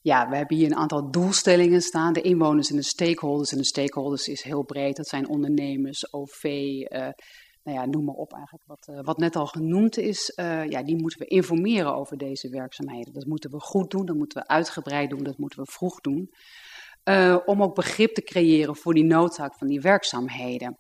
ja, 0.01 0.29
we 0.29 0.37
hebben 0.37 0.57
hier 0.57 0.66
een 0.66 0.76
aantal 0.76 1.11
doelstellingen 1.11 1.81
staan. 1.81 2.12
De 2.12 2.20
inwoners 2.20 2.70
en 2.70 2.76
de 2.76 2.83
stakeholders. 2.83 3.53
En 3.53 3.59
de 3.59 3.64
stakeholders 3.64 4.26
is 4.26 4.43
heel 4.43 4.64
breed. 4.64 4.97
Dat 4.97 5.09
zijn 5.09 5.29
ondernemers, 5.29 6.12
OV, 6.12 6.43
nou 7.69 7.81
ja, 7.81 7.87
noem 7.87 8.05
maar 8.05 8.14
op 8.14 8.33
eigenlijk, 8.33 8.64
wat, 8.66 8.89
uh, 8.91 9.01
wat 9.03 9.19
net 9.19 9.37
al 9.37 9.47
genoemd 9.47 9.97
is, 9.97 10.33
uh, 10.37 10.69
ja, 10.69 10.83
die 10.83 10.97
moeten 10.97 11.19
we 11.19 11.27
informeren 11.27 11.95
over 11.95 12.16
deze 12.16 12.49
werkzaamheden. 12.49 13.12
Dat 13.12 13.27
moeten 13.27 13.51
we 13.51 13.61
goed 13.61 13.91
doen, 13.91 14.07
dat 14.07 14.16
moeten 14.16 14.43
we 14.43 14.49
uitgebreid 14.49 15.11
doen, 15.11 15.23
dat 15.23 15.39
moeten 15.39 15.59
we 15.59 15.71
vroeg 15.71 16.01
doen. 16.01 16.31
Uh, 17.05 17.39
om 17.45 17.62
ook 17.62 17.75
begrip 17.75 18.14
te 18.14 18.23
creëren 18.23 18.77
voor 18.77 18.95
die 18.95 19.05
noodzaak 19.05 19.55
van 19.59 19.66
die 19.66 19.81
werkzaamheden. 19.81 20.79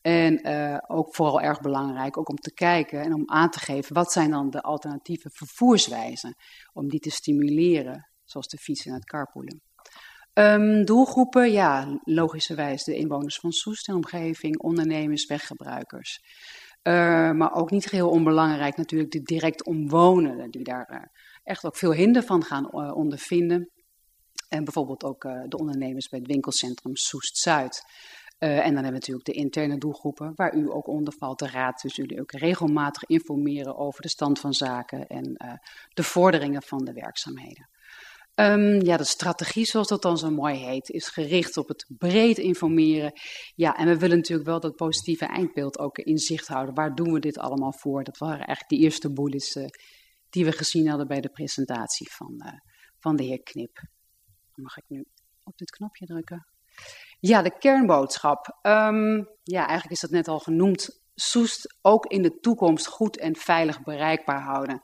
En 0.00 0.46
ook 0.88 1.14
vooral 1.14 1.40
erg 1.40 1.60
belangrijk, 1.60 2.18
ook 2.18 2.28
om 2.28 2.36
te 2.36 2.54
kijken 2.54 3.00
en 3.00 3.14
om 3.14 3.22
aan 3.26 3.50
te 3.50 3.58
geven 3.58 3.94
wat 3.94 4.12
zijn 4.12 4.30
dan 4.30 4.50
de 4.50 4.62
alternatieve 4.62 5.30
vervoerswijzen 5.32 6.34
om 6.72 6.88
die 6.88 7.00
te 7.00 7.10
stimuleren, 7.10 8.08
zoals 8.24 8.48
de 8.48 8.56
fiets 8.56 8.86
en 8.86 8.92
het 8.92 9.04
carpoolen. 9.04 9.60
Um, 10.38 10.84
doelgroepen, 10.84 11.52
ja, 11.52 11.98
logischerwijs 12.04 12.84
de 12.84 12.94
inwoners 12.94 13.38
van 13.38 13.52
Soest 13.52 13.88
en 13.88 13.94
omgeving, 13.94 14.58
ondernemers, 14.58 15.26
weggebruikers. 15.26 16.20
Uh, 16.82 17.30
maar 17.30 17.54
ook 17.54 17.70
niet 17.70 17.86
geheel 17.86 18.10
onbelangrijk 18.10 18.76
natuurlijk 18.76 19.10
de 19.10 19.22
direct 19.22 19.64
omwonenden, 19.64 20.50
die 20.50 20.64
daar 20.64 20.90
uh, 20.92 20.98
echt 21.44 21.64
ook 21.64 21.76
veel 21.76 21.92
hinder 21.92 22.22
van 22.22 22.44
gaan 22.44 22.64
uh, 22.64 22.96
ondervinden. 22.96 23.70
En 24.48 24.64
bijvoorbeeld 24.64 25.04
ook 25.04 25.22
de 25.22 25.56
ondernemers 25.56 26.08
bij 26.08 26.18
het 26.18 26.28
winkelcentrum 26.28 26.96
Soest-Zuid. 26.96 27.82
en 28.38 28.56
dan 28.56 28.62
hebben 28.62 28.84
we 28.84 28.90
natuurlijk 28.90 29.26
de 29.26 29.32
interne 29.32 29.78
doelgroepen, 29.78 30.32
waar 30.34 30.54
u 30.54 30.70
ook 30.70 30.86
onder 30.86 31.14
valt, 31.18 31.38
de 31.38 31.50
raad. 31.50 31.80
Dus 31.82 31.96
jullie 31.96 32.20
ook 32.20 32.32
regelmatig 32.32 33.04
informeren 33.04 33.76
over 33.76 34.02
de 34.02 34.08
stand 34.08 34.40
van 34.40 34.52
zaken 34.52 35.06
en 35.06 35.36
de 35.94 36.02
vorderingen 36.02 36.62
van 36.62 36.84
de 36.84 36.92
werkzaamheden. 36.92 37.68
Um, 38.40 38.82
ja, 38.82 38.96
de 38.96 39.04
strategie, 39.04 39.64
zoals 39.64 39.88
dat 39.88 40.02
dan 40.02 40.18
zo 40.18 40.30
mooi 40.30 40.54
heet, 40.54 40.88
is 40.88 41.08
gericht 41.08 41.56
op 41.56 41.68
het 41.68 41.86
breed 41.98 42.38
informeren. 42.38 43.12
Ja, 43.54 43.76
en 43.76 43.86
we 43.86 43.98
willen 43.98 44.16
natuurlijk 44.16 44.48
wel 44.48 44.60
dat 44.60 44.76
positieve 44.76 45.26
eindbeeld 45.26 45.78
ook 45.78 45.98
in 45.98 46.18
zicht 46.18 46.46
houden. 46.46 46.74
Waar 46.74 46.94
doen 46.94 47.12
we 47.12 47.20
dit 47.20 47.38
allemaal 47.38 47.72
voor? 47.72 48.04
Dat 48.04 48.18
waren 48.18 48.46
eigenlijk 48.46 48.68
de 48.68 48.76
eerste 48.76 49.12
bullets 49.12 49.56
uh, 49.56 49.66
die 50.30 50.44
we 50.44 50.52
gezien 50.52 50.88
hadden 50.88 51.06
bij 51.06 51.20
de 51.20 51.28
presentatie 51.28 52.12
van, 52.12 52.34
uh, 52.44 52.52
van 52.98 53.16
de 53.16 53.24
heer 53.24 53.42
Knip. 53.42 53.80
Mag 54.54 54.76
ik 54.76 54.84
nu 54.88 55.04
op 55.42 55.56
dit 55.58 55.70
knopje 55.70 56.06
drukken. 56.06 56.46
Ja, 57.20 57.42
de 57.42 57.58
kernboodschap. 57.58 58.58
Um, 58.62 59.28
ja, 59.42 59.60
eigenlijk 59.66 59.90
is 59.90 60.00
dat 60.00 60.10
net 60.10 60.28
al 60.28 60.38
genoemd. 60.38 61.04
Soest 61.14 61.76
ook 61.80 62.06
in 62.06 62.22
de 62.22 62.38
toekomst 62.40 62.86
goed 62.86 63.18
en 63.18 63.36
veilig 63.36 63.82
bereikbaar 63.82 64.42
houden. 64.42 64.82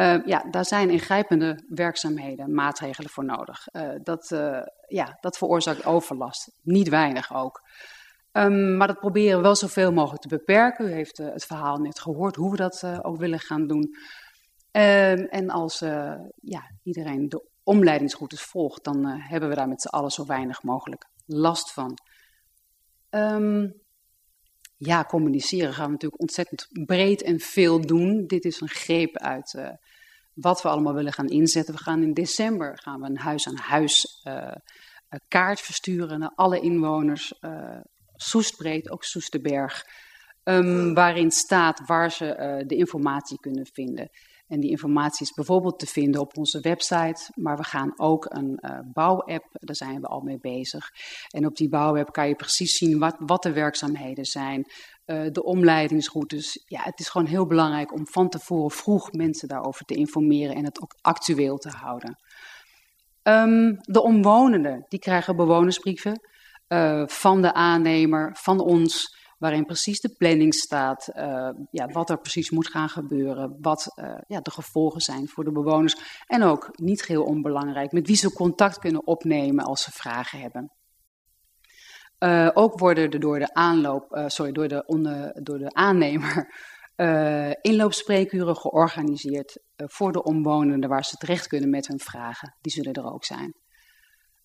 Uh, 0.00 0.24
ja, 0.24 0.44
daar 0.50 0.64
zijn 0.64 0.90
ingrijpende 0.90 1.64
werkzaamheden, 1.68 2.54
maatregelen 2.54 3.10
voor 3.10 3.24
nodig. 3.24 3.66
Uh, 3.72 3.90
dat, 4.02 4.30
uh, 4.30 4.60
ja, 4.86 5.16
dat 5.20 5.38
veroorzaakt 5.38 5.84
overlast, 5.84 6.50
niet 6.62 6.88
weinig 6.88 7.34
ook. 7.34 7.60
Um, 8.32 8.76
maar 8.76 8.86
dat 8.86 8.98
proberen 8.98 9.36
we 9.36 9.42
wel 9.42 9.56
zoveel 9.56 9.92
mogelijk 9.92 10.22
te 10.22 10.28
beperken. 10.28 10.86
U 10.86 10.92
heeft 10.92 11.16
het 11.16 11.44
verhaal 11.44 11.76
net 11.76 12.00
gehoord 12.00 12.36
hoe 12.36 12.50
we 12.50 12.56
dat 12.56 12.84
ook 13.02 13.16
willen 13.16 13.38
gaan 13.38 13.66
doen. 13.66 13.88
En 14.70 15.50
als 15.50 15.78
ja, 16.40 16.70
iedereen 16.82 17.28
de 17.28 17.48
omleidingsroutes 17.62 18.42
volgt, 18.42 18.84
dan 18.84 19.06
hebben 19.06 19.48
we 19.48 19.54
daar 19.54 19.68
met 19.68 19.82
z'n 19.82 19.88
allen 19.88 20.10
zo 20.10 20.26
weinig 20.26 20.62
mogelijk 20.62 21.06
last 21.26 21.72
van. 21.72 21.98
Um, 23.10 23.83
ja, 24.86 25.04
communiceren 25.04 25.74
gaan 25.74 25.86
we 25.86 25.92
natuurlijk 25.92 26.20
ontzettend 26.20 26.68
breed 26.86 27.22
en 27.22 27.40
veel 27.40 27.80
doen. 27.80 28.26
Dit 28.26 28.44
is 28.44 28.60
een 28.60 28.68
greep 28.68 29.16
uit 29.16 29.54
uh, 29.58 29.68
wat 30.34 30.62
we 30.62 30.68
allemaal 30.68 30.94
willen 30.94 31.12
gaan 31.12 31.28
inzetten. 31.28 31.74
We 31.74 31.80
gaan 31.80 32.02
in 32.02 32.12
december 32.12 32.78
gaan 32.82 33.00
we 33.00 33.06
een 33.06 33.18
huis-aan-huis 33.18 34.22
uh, 34.28 34.52
kaart 35.28 35.60
versturen 35.60 36.18
naar 36.18 36.32
alle 36.34 36.60
inwoners. 36.60 37.34
Uh, 37.40 37.80
Soestbreed, 38.16 38.90
ook 38.90 39.04
Soesterberg. 39.04 39.84
Um, 40.44 40.94
waarin 40.94 41.30
staat 41.30 41.86
waar 41.86 42.10
ze 42.12 42.62
de 42.66 42.76
informatie 42.76 43.38
kunnen 43.40 43.66
vinden. 43.66 44.08
En 44.46 44.60
die 44.60 44.70
informatie 44.70 45.26
is 45.26 45.32
bijvoorbeeld 45.32 45.78
te 45.78 45.86
vinden 45.86 46.20
op 46.20 46.36
onze 46.36 46.60
website, 46.60 47.30
maar 47.34 47.56
we 47.56 47.64
gaan 47.64 47.92
ook 47.98 48.26
een 48.28 48.58
uh, 48.60 48.78
bouwapp, 48.92 49.44
daar 49.50 49.76
zijn 49.76 50.00
we 50.00 50.06
al 50.06 50.20
mee 50.20 50.38
bezig. 50.40 50.90
En 51.28 51.46
op 51.46 51.56
die 51.56 51.68
bouwapp 51.68 52.12
kan 52.12 52.28
je 52.28 52.34
precies 52.34 52.76
zien 52.76 52.98
wat, 52.98 53.16
wat 53.18 53.42
de 53.42 53.52
werkzaamheden 53.52 54.24
zijn, 54.24 54.64
uh, 55.06 55.26
de 55.30 55.42
omleidingsroutes. 55.42 56.64
Ja, 56.66 56.80
het 56.82 57.00
is 57.00 57.08
gewoon 57.08 57.26
heel 57.26 57.46
belangrijk 57.46 57.92
om 57.92 58.06
van 58.06 58.28
tevoren 58.28 58.70
vroeg 58.70 59.12
mensen 59.12 59.48
daarover 59.48 59.84
te 59.84 59.94
informeren 59.94 60.56
en 60.56 60.64
het 60.64 60.82
ook 60.82 60.94
actueel 61.00 61.56
te 61.56 61.70
houden. 61.70 62.16
Um, 63.22 63.76
de 63.80 64.02
omwonenden, 64.02 64.84
die 64.88 64.98
krijgen 64.98 65.36
bewonersbrieven 65.36 66.20
uh, 66.68 67.06
van 67.06 67.42
de 67.42 67.52
aannemer, 67.52 68.36
van 68.40 68.60
ons 68.60 69.16
waarin 69.44 69.64
precies 69.64 70.00
de 70.00 70.14
planning 70.18 70.54
staat, 70.54 71.08
uh, 71.14 71.50
ja, 71.70 71.86
wat 71.86 72.10
er 72.10 72.18
precies 72.18 72.50
moet 72.50 72.68
gaan 72.68 72.88
gebeuren, 72.88 73.56
wat 73.60 73.92
uh, 73.96 74.18
ja, 74.26 74.40
de 74.40 74.50
gevolgen 74.50 75.00
zijn 75.00 75.28
voor 75.28 75.44
de 75.44 75.52
bewoners. 75.52 75.96
En 76.26 76.42
ook, 76.42 76.68
niet 76.72 77.02
geheel 77.02 77.24
onbelangrijk, 77.24 77.92
met 77.92 78.06
wie 78.06 78.16
ze 78.16 78.32
contact 78.32 78.78
kunnen 78.78 79.06
opnemen 79.06 79.64
als 79.64 79.82
ze 79.82 79.90
vragen 79.90 80.40
hebben. 80.40 80.72
Uh, 82.18 82.50
ook 82.52 82.78
worden 82.78 83.10
er 83.10 83.20
door 83.20 83.38
de 83.38 83.54
aanloop, 83.54 84.22
sorry, 84.26 84.52
door 84.52 84.68
de, 84.68 84.86
onder, 84.86 85.42
door 85.42 85.58
de 85.58 85.72
aannemer 85.72 86.52
inloopspreekuren 87.60 88.56
georganiseerd 88.56 89.58
voor 89.76 90.12
de 90.12 90.22
omwonenden 90.22 90.90
waar 90.90 91.04
ze 91.04 91.16
terecht 91.16 91.46
kunnen 91.46 91.70
met 91.70 91.86
hun 91.86 92.00
vragen. 92.00 92.56
Die 92.60 92.72
zullen 92.72 92.92
er 92.92 93.12
ook 93.12 93.24
zijn. 93.24 93.54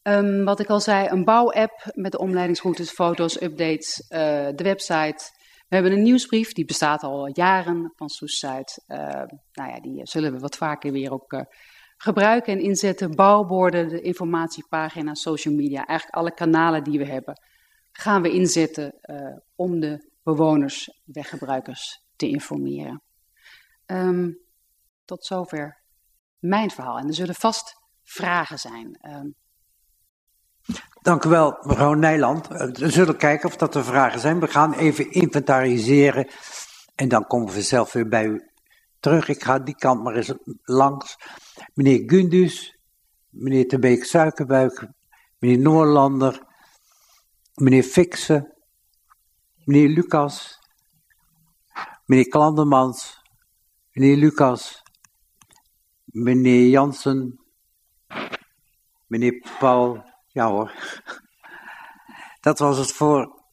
Um, 0.03 0.43
wat 0.43 0.59
ik 0.59 0.69
al 0.69 0.79
zei, 0.79 1.07
een 1.07 1.23
bouwapp 1.23 1.91
met 1.93 2.11
de 2.11 2.19
omleidingsroutes, 2.19 2.91
foto's, 2.91 3.41
updates, 3.41 4.03
uh, 4.09 4.17
de 4.55 4.63
website. 4.63 5.31
We 5.67 5.75
hebben 5.75 5.91
een 5.91 6.01
nieuwsbrief, 6.01 6.53
die 6.53 6.65
bestaat 6.65 7.03
al 7.03 7.29
jaren 7.33 7.93
van 7.95 8.09
Soes-Zuid. 8.09 8.83
Uh, 8.87 8.97
nou 9.51 9.69
ja, 9.69 9.79
die 9.79 9.99
zullen 10.03 10.31
we 10.31 10.39
wat 10.39 10.55
vaker 10.55 10.91
weer 10.91 11.11
ook 11.11 11.33
uh, 11.33 11.41
gebruiken 11.97 12.53
en 12.53 12.59
inzetten. 12.59 13.15
Bouwborden, 13.15 13.87
de 13.87 14.01
informatiepagina, 14.01 15.13
social 15.13 15.53
media, 15.53 15.85
eigenlijk 15.85 16.17
alle 16.17 16.33
kanalen 16.33 16.83
die 16.83 16.99
we 16.99 17.05
hebben, 17.05 17.41
gaan 17.91 18.21
we 18.21 18.31
inzetten 18.31 18.93
om 19.55 19.79
de 19.79 20.09
bewoners, 20.23 21.01
weggebruikers 21.05 22.01
te 22.15 22.27
informeren. 22.27 23.01
Um, 23.85 24.39
tot 25.05 25.25
zover 25.25 25.81
mijn 26.39 26.69
verhaal. 26.69 26.97
En 26.97 27.07
er 27.07 27.13
zullen 27.13 27.35
vast 27.35 27.75
vragen 28.03 28.57
zijn. 28.57 28.99
Dank 31.01 31.23
u 31.23 31.29
wel, 31.29 31.57
mevrouw 31.61 31.93
Nijland. 31.93 32.47
We 32.47 32.89
zullen 32.91 33.17
kijken 33.17 33.49
of 33.49 33.55
dat 33.55 33.75
er 33.75 33.83
vragen 33.83 34.19
zijn. 34.19 34.39
We 34.39 34.47
gaan 34.47 34.73
even 34.73 35.11
inventariseren 35.11 36.27
en 36.95 37.09
dan 37.09 37.27
komen 37.27 37.53
we 37.53 37.61
zelf 37.61 37.93
weer 37.93 38.07
bij 38.07 38.25
u 38.25 38.49
terug. 38.99 39.27
Ik 39.27 39.43
ga 39.43 39.59
die 39.59 39.75
kant 39.75 40.03
maar 40.03 40.15
eens 40.15 40.33
langs. 40.63 41.17
Meneer 41.73 42.03
Gundus, 42.05 42.77
meneer 43.29 43.67
Te 43.67 43.79
Beek 43.79 44.03
Suikerbuik, 44.03 44.87
meneer 45.39 45.59
Noorlander, 45.59 46.43
meneer 47.53 47.83
Fixen, 47.83 48.53
meneer 49.63 49.89
Lucas, 49.89 50.59
meneer 52.05 52.27
Klandermans, 52.27 53.21
meneer 53.91 54.17
Lucas, 54.17 54.81
meneer 56.05 56.67
Jansen, 56.67 57.39
meneer 59.07 59.45
Paul, 59.59 60.08
ja 60.31 60.49
hoor. 60.49 60.71
Dat 62.39 62.59
was 62.59 62.77
het 62.77 62.91
voor 62.91 63.43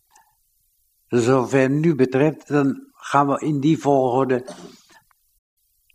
zover 1.06 1.70
nu 1.70 1.94
betreft. 1.94 2.48
Dan 2.48 2.90
gaan 2.92 3.26
we 3.26 3.40
in 3.40 3.60
die 3.60 3.78
volgorde 3.78 4.46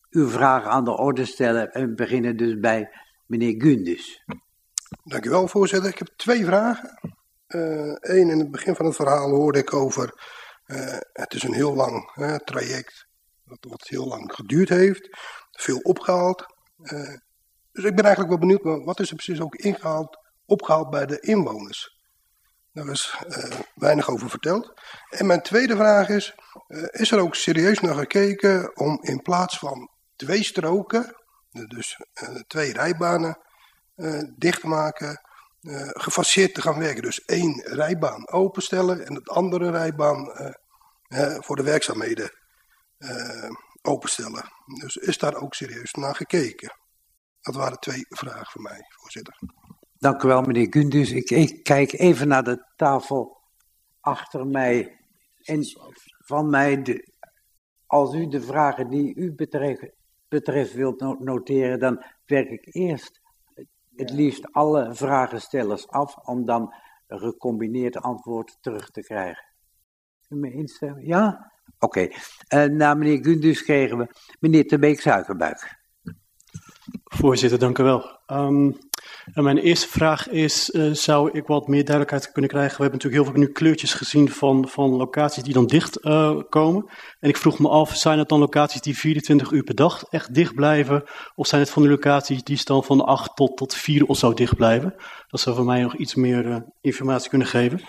uw 0.10 0.30
vraag 0.30 0.66
aan 0.66 0.84
de 0.84 0.98
orde 0.98 1.26
stellen. 1.26 1.72
En 1.72 1.96
beginnen 1.96 2.38
dus 2.38 2.60
bij 2.60 2.90
meneer 3.26 3.62
Gundus. 3.62 4.24
Dank 5.04 5.26
u 5.26 5.30
wel, 5.30 5.48
voorzitter. 5.48 5.90
Ik 5.90 5.98
heb 5.98 6.08
twee 6.16 6.46
vragen. 6.46 7.00
Eén, 7.48 8.28
uh, 8.28 8.32
in 8.32 8.40
het 8.40 8.52
begin 8.52 8.76
van 8.76 8.86
het 8.86 8.96
verhaal 8.96 9.30
hoorde 9.30 9.60
ik 9.60 9.74
over... 9.74 10.40
Uh, 10.66 10.98
het 11.14 11.34
is 11.34 11.44
een 11.44 11.54
heel 11.54 11.74
lang 11.74 12.12
traject, 12.44 13.08
wat, 13.44 13.88
heel 13.88 14.08
lang 14.08 14.34
geduurd 14.34 14.70
heeft. 14.70 15.10
Veel 15.52 15.78
opgehaald. 15.78 16.46
Uh, 16.78 17.16
dus 17.72 17.84
ik 17.84 17.96
ben 17.96 18.06
eigenlijk 18.06 18.30
wel 18.30 18.38
benieuwd, 18.38 18.86
wat 18.86 19.00
is 19.00 19.10
er 19.10 19.16
precies 19.16 19.42
ook 19.42 19.56
ingehaald 19.56 20.21
opgehaald 20.52 20.90
bij 20.90 21.06
de 21.06 21.20
inwoners. 21.20 22.00
Daar 22.74 22.88
is 22.88 23.16
uh, 23.28 23.60
weinig 23.76 24.10
over 24.10 24.30
verteld. 24.30 24.74
En 25.10 25.26
mijn 25.26 25.42
tweede 25.42 25.76
vraag 25.76 26.10
is, 26.10 26.36
uh, 26.68 26.88
is 26.92 27.12
er 27.12 27.20
ook 27.20 27.36
serieus 27.36 27.80
naar 27.80 27.96
gekeken 27.96 28.76
om 28.76 29.00
in 29.02 29.22
plaats 29.22 29.58
van 29.58 29.90
twee 30.16 30.44
stroken, 30.44 31.16
dus 31.50 32.00
uh, 32.24 32.36
twee 32.48 32.74
rijbanen, 32.74 33.38
dicht 34.36 34.62
te 34.62 34.68
maken, 34.68 35.22
gefaseerd 35.88 36.54
te 36.54 36.62
gaan 36.62 36.80
werken. 36.80 37.02
Dus 37.02 37.26
één 37.26 37.62
rijbaan 37.62 38.30
openstellen 38.30 39.06
en 39.06 39.16
het 39.16 39.30
andere 39.30 39.72
rijbaan 39.72 40.32
voor 41.40 41.56
de 41.56 41.64
werkzaamheden 41.64 42.32
openstellen. 43.82 44.44
Dus 44.80 44.96
is 44.96 45.18
daar 45.18 45.36
ook 45.36 45.54
serieus 45.54 45.92
naar 45.92 46.16
gekeken? 46.16 46.78
Dat 47.42 47.56
waren 47.56 47.80
twee 47.80 48.06
vragen 48.10 48.52
voor 48.52 48.62
mij, 48.62 48.86
voorzitter. 48.90 49.40
Dank 50.02 50.24
u 50.24 50.28
wel, 50.28 50.42
meneer 50.42 50.68
Gundus. 50.70 51.12
Ik, 51.12 51.30
ik, 51.30 51.64
kijk 51.64 51.94
even 51.94 52.28
naar 52.28 52.44
de 52.44 52.66
tafel 52.76 53.42
achter 54.00 54.48
mij. 54.48 55.00
En 55.44 55.64
van 56.26 56.50
mij, 56.50 56.82
de, 56.82 57.14
als 57.86 58.14
u 58.14 58.28
de 58.28 58.42
vragen 58.42 58.90
die 58.90 59.16
u 59.16 59.34
betreft, 59.34 59.92
betreft 60.28 60.74
wilt 60.74 61.20
noteren, 61.20 61.80
dan 61.80 62.04
werk 62.26 62.50
ik 62.50 62.76
eerst 62.76 63.22
het 63.96 64.12
liefst 64.12 64.52
alle 64.52 64.96
vragenstellers 64.96 65.88
af 65.88 66.16
om 66.16 66.46
dan 66.46 66.74
een 67.08 67.20
gecombineerd 67.20 67.98
antwoord 67.98 68.58
terug 68.62 68.90
te 68.90 69.02
krijgen. 69.02 69.44
mee 70.28 70.54
instemmen? 70.54 71.06
Ja? 71.06 71.52
Oké. 71.80 72.12
Okay. 72.50 72.68
Uh, 72.68 72.78
na 72.78 72.94
meneer 72.94 73.24
Gundus 73.26 73.64
kregen 73.64 73.98
we 73.98 74.08
meneer 74.40 74.68
Terbeek 74.68 75.02
Suikerbuik. 75.02 75.80
Voorzitter, 77.04 77.60
dank 77.60 77.78
u 77.78 77.84
wel. 77.84 78.20
Um, 78.28 78.78
en 79.34 79.44
mijn 79.44 79.58
eerste 79.58 79.88
vraag 79.88 80.30
is, 80.30 80.70
uh, 80.70 80.94
zou 80.94 81.30
ik 81.32 81.48
wat 81.48 81.68
meer 81.68 81.86
duidelijkheid 81.86 82.32
kunnen 82.32 82.52
krijgen? 82.52 82.76
We 82.76 82.82
hebben 82.82 83.00
natuurlijk 83.00 83.24
heel 83.24 83.34
veel 83.34 83.48
nu 83.48 83.52
kleurtjes 83.54 83.94
gezien 83.94 84.30
van, 84.30 84.68
van 84.68 84.90
locaties 84.90 85.44
die 85.44 85.54
dan 85.54 85.66
dicht 85.66 86.06
uh, 86.06 86.40
komen. 86.50 86.86
En 87.20 87.30
ik 87.30 87.38
vroeg 87.38 87.60
me 87.60 87.70
af, 87.70 87.96
zijn 87.96 88.20
het 88.20 88.30
dan 88.30 88.40
locaties 88.40 88.82
die 88.82 88.98
24 88.98 89.52
uur 89.52 89.64
per 89.64 89.76
dag 89.76 90.04
echt 90.04 90.34
dicht 90.34 90.56
blijven? 90.56 91.04
Of 91.36 91.48
zijn 91.48 91.62
het 91.62 91.70
van 91.70 91.82
de 91.82 91.90
locaties 91.90 92.44
die 92.44 92.60
dan 92.64 92.84
van 92.84 93.06
8 93.06 93.36
tot, 93.36 93.58
tot 93.58 93.76
4 93.76 94.06
of 94.06 94.18
zo 94.18 94.34
dicht 94.34 94.56
blijven? 94.56 94.96
Dat 95.28 95.40
zou 95.40 95.56
voor 95.56 95.66
mij 95.66 95.82
nog 95.82 95.96
iets 95.96 96.16
meer 96.16 96.46
uh, 96.46 96.58
informatie 96.82 97.30
kunnen 97.30 97.48
geven. 97.48 97.82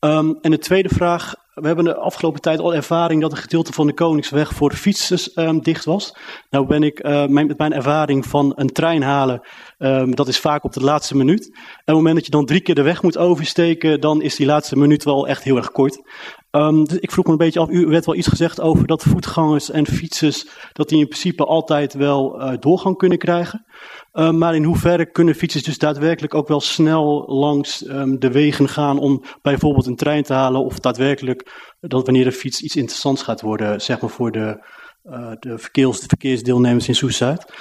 Um, 0.00 0.38
en 0.40 0.50
de 0.50 0.58
tweede 0.58 0.88
vraag. 0.88 1.34
We 1.60 1.66
hebben 1.66 1.84
de 1.84 1.96
afgelopen 1.96 2.40
tijd 2.40 2.58
al 2.58 2.74
ervaring 2.74 3.20
dat 3.20 3.32
een 3.32 3.38
gedeelte 3.38 3.72
van 3.72 3.86
de 3.86 3.94
Koningsweg 3.94 4.54
voor 4.54 4.72
fietsers 4.72 5.36
um, 5.36 5.62
dicht 5.62 5.84
was. 5.84 6.16
Nou 6.50 6.66
ben 6.66 6.82
ik 6.82 7.02
mijn, 7.02 7.46
met 7.46 7.58
mijn 7.58 7.72
ervaring 7.72 8.26
van 8.26 8.52
een 8.56 8.72
trein 8.72 9.02
halen, 9.02 9.40
um, 9.78 10.14
dat 10.14 10.28
is 10.28 10.38
vaak 10.38 10.64
op 10.64 10.72
de 10.72 10.84
laatste 10.84 11.16
minuut. 11.16 11.46
En 11.54 11.60
op 11.60 11.84
het 11.84 11.94
moment 11.94 12.14
dat 12.14 12.24
je 12.24 12.30
dan 12.30 12.46
drie 12.46 12.60
keer 12.60 12.74
de 12.74 12.82
weg 12.82 13.02
moet 13.02 13.18
oversteken, 13.18 14.00
dan 14.00 14.22
is 14.22 14.36
die 14.36 14.46
laatste 14.46 14.76
minuut 14.76 15.04
wel 15.04 15.28
echt 15.28 15.42
heel 15.42 15.56
erg 15.56 15.70
kort. 15.70 16.02
Um, 16.50 16.84
dus 16.84 16.98
ik 16.98 17.10
vroeg 17.10 17.24
me 17.24 17.30
een 17.30 17.38
beetje 17.38 17.60
af, 17.60 17.68
u 17.68 17.86
werd 17.86 18.06
wel 18.06 18.14
iets 18.14 18.26
gezegd 18.26 18.60
over 18.60 18.86
dat 18.86 19.02
voetgangers 19.02 19.70
en 19.70 19.86
fietsers, 19.86 20.46
dat 20.72 20.88
die 20.88 20.98
in 20.98 21.08
principe 21.08 21.44
altijd 21.44 21.94
wel 21.94 22.40
uh, 22.40 22.52
doorgang 22.58 22.96
kunnen 22.96 23.18
krijgen. 23.18 23.66
Uh, 24.12 24.30
maar 24.30 24.54
in 24.54 24.64
hoeverre 24.64 25.10
kunnen 25.10 25.34
fietsers 25.34 25.62
dus 25.62 25.78
daadwerkelijk 25.78 26.34
ook 26.34 26.48
wel 26.48 26.60
snel 26.60 27.24
langs 27.26 27.88
um, 27.88 28.18
de 28.18 28.30
wegen 28.30 28.68
gaan 28.68 28.98
om 28.98 29.22
bijvoorbeeld 29.42 29.86
een 29.86 29.96
trein 29.96 30.22
te 30.22 30.32
halen 30.32 30.64
of 30.64 30.78
daadwerkelijk 30.78 31.50
dat 31.80 32.04
wanneer 32.04 32.24
de 32.24 32.32
fiets 32.32 32.60
iets 32.60 32.76
interessants 32.76 33.22
gaat 33.22 33.40
worden, 33.40 33.80
zeg 33.80 34.00
maar 34.00 34.10
voor 34.10 34.32
de, 34.32 34.64
uh, 35.04 35.32
de, 35.38 35.58
verkeers, 35.58 36.00
de 36.00 36.06
verkeersdeelnemers 36.08 36.88
in 36.88 36.94
Soes-Zuid. 36.94 37.52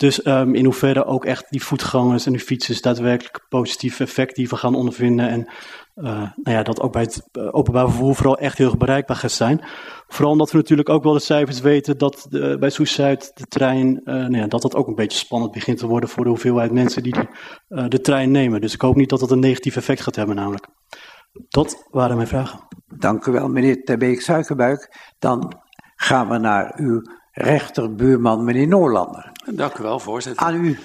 Dus 0.00 0.26
um, 0.26 0.54
in 0.54 0.64
hoeverre 0.64 1.04
ook 1.04 1.24
echt 1.24 1.46
die 1.50 1.64
voetgangers 1.64 2.26
en 2.26 2.32
die 2.32 2.40
fietsers 2.40 2.80
daadwerkelijk 2.80 3.46
positieve 3.48 4.02
effecten 4.02 4.58
gaan 4.58 4.74
ondervinden. 4.74 5.28
En 5.28 5.48
uh, 5.96 6.04
nou 6.42 6.56
ja, 6.56 6.62
dat 6.62 6.80
ook 6.80 6.92
bij 6.92 7.02
het 7.02 7.28
openbaar 7.52 7.88
vervoer 7.88 8.14
vooral 8.14 8.38
echt 8.38 8.58
heel 8.58 8.76
bereikbaar 8.76 9.16
gaat 9.16 9.30
zijn. 9.30 9.60
Vooral 10.08 10.32
omdat 10.32 10.50
we 10.50 10.56
natuurlijk 10.56 10.88
ook 10.88 11.02
wel 11.02 11.12
de 11.12 11.20
cijfers 11.20 11.60
weten 11.60 11.98
dat 11.98 12.26
de, 12.30 12.56
bij 12.60 12.70
Soes-Zuid 12.70 13.30
de 13.34 13.44
trein, 13.44 14.00
nou 14.04 14.36
ja, 14.36 14.46
dat 14.46 14.62
dat 14.62 14.74
ook 14.74 14.86
een 14.86 14.94
beetje 14.94 15.18
spannend 15.18 15.52
begint 15.52 15.78
te 15.78 15.86
worden 15.86 16.08
voor 16.08 16.24
de 16.24 16.30
hoeveelheid 16.30 16.72
mensen 16.72 17.02
die 17.02 17.12
de, 17.12 17.88
de 17.88 18.00
trein 18.00 18.30
nemen. 18.30 18.60
Dus 18.60 18.74
ik 18.74 18.80
hoop 18.80 18.96
niet 18.96 19.08
dat 19.08 19.20
dat 19.20 19.30
een 19.30 19.38
negatief 19.38 19.76
effect 19.76 20.00
gaat 20.00 20.16
hebben 20.16 20.36
namelijk. 20.36 20.66
Dat 21.48 21.88
waren 21.90 22.16
mijn 22.16 22.28
vragen. 22.28 22.60
Dank 22.86 23.26
u 23.26 23.32
wel, 23.32 23.48
meneer 23.48 23.84
Terbeek 23.84 24.20
Suikerbuik. 24.20 24.96
Dan 25.18 25.52
gaan 25.96 26.28
we 26.28 26.38
naar 26.38 26.72
uw 26.76 27.02
rechterbuurman, 27.30 28.44
meneer 28.44 28.68
Noorlander. 28.68 29.32
Dank 29.54 29.78
u 29.78 29.82
wel, 29.82 29.98
voorzitter. 29.98 30.46
Aan 30.46 30.64
u. 30.64 30.78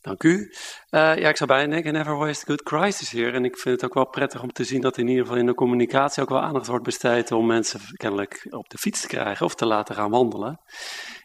Dank 0.00 0.22
u. 0.22 0.52
Uh, 0.90 1.16
ja, 1.16 1.28
ik 1.28 1.36
zou 1.36 1.48
bijna 1.50 1.72
denken, 1.72 1.92
never 1.92 2.16
waste 2.16 2.44
a 2.44 2.46
good 2.46 2.62
crisis 2.62 3.10
hier. 3.10 3.34
En 3.34 3.44
ik 3.44 3.58
vind 3.58 3.74
het 3.74 3.84
ook 3.84 3.94
wel 3.94 4.08
prettig 4.08 4.42
om 4.42 4.52
te 4.52 4.64
zien 4.64 4.80
dat 4.80 4.98
in 4.98 5.08
ieder 5.08 5.22
geval 5.22 5.38
in 5.38 5.46
de 5.46 5.54
communicatie 5.54 6.22
ook 6.22 6.28
wel 6.28 6.40
aandacht 6.40 6.66
wordt 6.66 6.84
besteed 6.84 7.32
om 7.32 7.46
mensen 7.46 7.80
kennelijk 7.92 8.46
op 8.50 8.68
de 8.68 8.78
fiets 8.78 9.00
te 9.00 9.06
krijgen 9.06 9.46
of 9.46 9.54
te 9.54 9.66
laten 9.66 9.94
gaan 9.94 10.10
wandelen. 10.10 10.60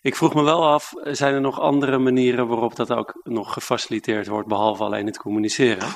Ik 0.01 0.15
vroeg 0.15 0.33
me 0.33 0.43
wel 0.43 0.67
af, 0.67 0.93
zijn 1.03 1.33
er 1.33 1.41
nog 1.41 1.59
andere 1.59 1.97
manieren 1.97 2.47
waarop 2.47 2.75
dat 2.75 2.91
ook 2.91 3.19
nog 3.23 3.53
gefaciliteerd 3.53 4.27
wordt, 4.27 4.47
behalve 4.47 4.83
alleen 4.83 5.05
het 5.05 5.17
communiceren? 5.17 5.87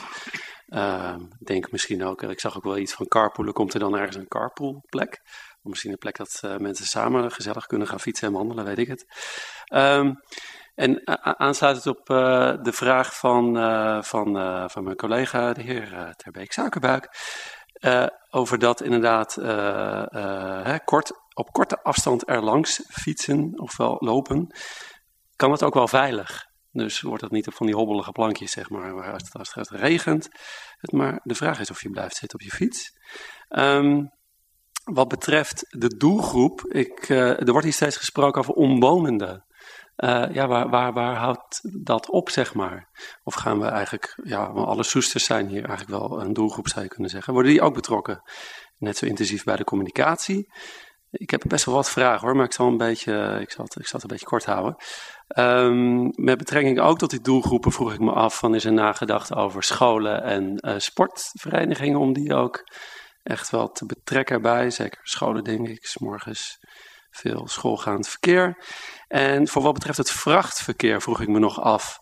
Uh, 0.68 1.16
denk 1.40 1.72
misschien 1.72 2.04
ook, 2.04 2.22
ik 2.22 2.40
zag 2.40 2.58
ook 2.58 2.64
wel 2.64 2.78
iets 2.78 2.94
van 2.94 3.08
carpoolen, 3.08 3.54
komt 3.54 3.74
er 3.74 3.80
dan 3.80 3.98
ergens 3.98 4.16
een 4.16 4.28
carpoolplek? 4.28 5.22
Misschien 5.68 5.92
een 5.92 5.98
plek 5.98 6.18
dat 6.18 6.42
uh, 6.46 6.58
mensen 6.58 6.86
samen 6.86 7.32
gezellig 7.32 7.66
kunnen 7.66 7.88
gaan 7.88 8.00
fietsen 8.00 8.28
en 8.28 8.34
wandelen, 8.34 8.66
weet 8.66 8.78
ik 8.78 8.88
het. 8.88 9.06
Um, 9.74 10.22
en 10.76 11.02
aansluitend 11.40 11.88
op 11.88 12.10
uh, 12.10 12.18
de 12.62 12.74
vraag 12.74 13.18
van, 13.18 13.58
uh, 13.58 14.02
van, 14.02 14.34
van 14.70 14.84
mijn 14.84 14.96
collega, 14.96 15.54
de 15.54 15.62
heer 15.62 16.14
Terbeek 16.16 16.52
Suikerbuik, 16.52 17.10
over 18.30 18.60
dat 18.60 18.82
inderdaad 18.82 19.36
hè, 20.64 20.80
kort, 20.80 21.12
op 21.34 21.52
korte 21.52 21.84
afstand 21.84 22.26
erlangs 22.26 22.84
fietsen 22.90 23.60
ofwel 23.60 23.96
lopen, 24.00 24.56
kan 25.36 25.52
het 25.52 25.64
ook 25.64 25.74
wel 25.74 25.88
veilig. 25.88 26.46
Dus 26.72 27.02
wordt 27.02 27.24
het 27.24 27.32
niet 27.32 27.48
op 27.48 27.54
van 27.54 27.66
die 27.66 27.76
hobbelige 27.76 28.12
plankjes, 28.12 28.52
zeg 28.52 28.70
maar, 28.70 28.96
waar 28.96 29.14
het, 29.14 29.30
als 29.32 29.54
het 29.54 29.70
regent. 29.70 30.30
Het 30.78 30.92
maar 30.92 31.20
de 31.24 31.36
vraag 31.36 31.60
is 31.60 31.70
of 31.70 31.82
je 31.82 31.90
blijft 31.90 32.16
zitten 32.16 32.40
op 32.40 32.46
je 32.46 32.52
fiets. 32.52 32.92
Um, 33.50 34.12
wat 34.94 35.08
betreft 35.08 35.66
de 35.70 35.98
doelgroep, 35.98 36.62
ik, 36.62 37.10
er 37.10 37.52
wordt 37.52 37.64
hier 37.64 37.74
steeds 37.74 37.98
gesproken 37.98 38.42
over 38.42 38.54
omwonenden. 38.54 39.46
Uh, 39.98 40.26
ja, 40.32 40.48
waar, 40.48 40.70
waar, 40.70 40.94
waar 40.94 41.16
houdt 41.16 41.86
dat 41.86 42.10
op, 42.10 42.30
zeg 42.30 42.54
maar? 42.54 42.90
Of 43.24 43.34
gaan 43.34 43.60
we 43.60 43.66
eigenlijk, 43.66 44.20
ja, 44.24 44.46
alle 44.46 44.84
soesters 44.84 45.24
zijn 45.24 45.48
hier 45.48 45.66
eigenlijk 45.66 46.00
wel 46.00 46.22
een 46.22 46.34
doelgroep, 46.34 46.68
zou 46.68 46.84
je 46.84 46.90
kunnen 46.90 47.10
zeggen. 47.10 47.34
Worden 47.34 47.52
die 47.52 47.62
ook 47.62 47.74
betrokken? 47.74 48.22
Net 48.78 48.98
zo 48.98 49.06
intensief 49.06 49.44
bij 49.44 49.56
de 49.56 49.64
communicatie. 49.64 50.52
Ik 51.12 51.30
heb 51.30 51.44
best 51.48 51.66
wel 51.66 51.76
wat 51.76 51.90
vragen 51.90 52.28
hoor, 52.28 52.36
maar 52.36 52.46
ik 52.46 52.54
zal, 52.54 52.68
een 52.68 52.78
beetje, 52.78 53.38
ik 53.42 53.52
zal, 53.52 53.64
het, 53.64 53.76
ik 53.76 53.88
zal 53.88 54.00
het 54.00 54.04
een 54.04 54.08
beetje 54.08 54.26
kort 54.26 54.46
houden. 54.46 54.76
Um, 55.38 56.12
met 56.16 56.38
betrekking 56.38 56.80
ook 56.80 56.98
tot 56.98 57.10
die 57.10 57.22
doelgroepen 57.22 57.72
vroeg 57.72 57.94
ik 57.94 58.00
me 58.00 58.12
af: 58.12 58.38
van 58.38 58.56
is 58.56 58.66
er 58.66 58.74
nagedacht 58.74 59.36
over 59.36 59.64
scholen 59.64 60.24
en 60.24 60.58
uh, 60.68 60.74
sportverenigingen 60.78 62.00
om 62.00 62.14
die 62.14 62.34
ook 62.34 62.64
echt 63.28 63.50
wel 63.50 63.72
te 63.72 63.86
betrekken 63.86 64.36
erbij? 64.36 64.70
Zeker 64.70 65.00
scholen, 65.04 65.44
denk 65.44 65.68
ik, 65.68 65.86
s 65.86 65.98
morgens 65.98 66.58
veel 67.10 67.48
schoolgaand 67.48 68.08
verkeer. 68.08 68.64
En 69.08 69.48
voor 69.48 69.62
wat 69.62 69.74
betreft 69.74 69.98
het 69.98 70.12
vrachtverkeer 70.12 71.02
vroeg 71.02 71.22
ik 71.22 71.28
me 71.28 71.40
nog 71.40 71.62
af. 71.62 72.00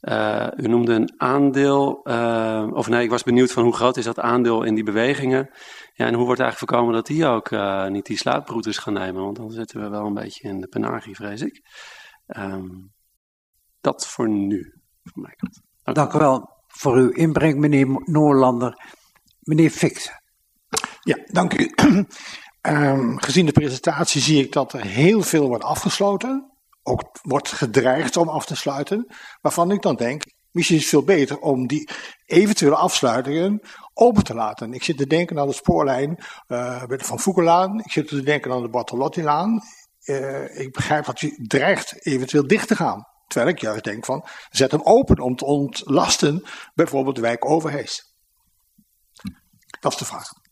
Uh, 0.00 0.48
u 0.56 0.68
noemde 0.68 0.92
een 0.92 1.14
aandeel, 1.16 2.00
uh, 2.08 2.66
of 2.72 2.88
nee, 2.88 3.04
ik 3.04 3.10
was 3.10 3.22
benieuwd 3.22 3.52
van 3.52 3.62
hoe 3.62 3.74
groot 3.74 3.96
is 3.96 4.04
dat 4.04 4.20
aandeel 4.20 4.62
in 4.62 4.74
die 4.74 4.84
bewegingen. 4.84 5.50
Ja, 5.92 6.06
en 6.06 6.14
hoe 6.14 6.24
wordt 6.24 6.40
eigenlijk 6.40 6.70
voorkomen 6.70 6.94
dat 6.94 7.06
die 7.06 7.26
ook 7.26 7.50
uh, 7.50 7.86
niet 7.86 8.06
die 8.06 8.16
sluiproutes 8.16 8.78
gaan 8.78 8.92
nemen? 8.92 9.22
Want 9.22 9.36
dan 9.36 9.50
zitten 9.50 9.80
we 9.80 9.88
wel 9.88 10.06
een 10.06 10.14
beetje 10.14 10.48
in 10.48 10.60
de 10.60 10.68
penagie, 10.68 11.14
vrees 11.14 11.42
ik. 11.42 11.60
Um, 12.26 12.92
dat 13.80 14.06
voor 14.06 14.28
nu, 14.28 14.74
Dank 15.82 16.12
u 16.12 16.18
wel 16.18 16.48
voor 16.66 16.96
uw 16.96 17.10
inbreng, 17.10 17.58
meneer 17.58 17.86
Noorlander. 18.04 18.94
Meneer 19.40 19.70
Fixen. 19.70 20.24
Ja, 21.06 21.18
dank 21.26 21.60
u. 21.60 21.72
Um, 22.62 23.20
gezien 23.26 23.46
de 23.46 23.52
presentatie 23.52 24.20
zie 24.20 24.44
ik 24.44 24.52
dat 24.52 24.72
er 24.72 24.84
heel 24.84 25.22
veel 25.22 25.48
wordt 25.48 25.64
afgesloten. 25.64 26.52
Ook 26.82 27.02
wordt 27.22 27.52
gedreigd 27.52 28.16
om 28.16 28.28
af 28.28 28.46
te 28.46 28.56
sluiten. 28.56 29.14
Waarvan 29.40 29.70
ik 29.70 29.82
dan 29.82 29.94
denk, 29.94 30.22
misschien 30.50 30.76
is 30.76 30.82
het 30.82 30.90
veel 30.90 31.04
beter 31.04 31.38
om 31.38 31.66
die 31.66 31.88
eventuele 32.24 32.76
afsluitingen 32.76 33.60
open 33.94 34.24
te 34.24 34.34
laten. 34.34 34.72
Ik 34.72 34.84
zit 34.84 34.96
te 34.96 35.06
denken 35.06 35.38
aan 35.38 35.46
de 35.46 35.52
spoorlijn 35.52 36.24
uh, 36.48 36.82
van 36.86 37.20
Foukelaan. 37.20 37.78
Ik 37.80 37.92
zit 37.92 38.08
te 38.08 38.22
denken 38.22 38.52
aan 38.52 38.62
de 38.62 38.68
Bartolottilaan. 38.68 39.60
Uh, 40.04 40.58
ik 40.58 40.72
begrijp 40.72 41.04
dat 41.04 41.20
je 41.20 41.44
dreigt 41.46 42.06
eventueel 42.06 42.46
dicht 42.46 42.68
te 42.68 42.76
gaan. 42.76 43.06
Terwijl 43.26 43.52
ik 43.52 43.60
juist 43.60 43.84
denk 43.84 44.04
van, 44.04 44.26
zet 44.50 44.70
hem 44.70 44.82
open 44.82 45.18
om 45.18 45.36
te 45.36 45.44
ontlasten 45.44 46.46
bijvoorbeeld 46.74 47.16
de 47.16 47.22
wijk 47.22 47.44
Overhees. 47.44 48.14
Dat 49.80 49.92
is 49.92 49.98
de 49.98 50.04
vraag. 50.04 50.44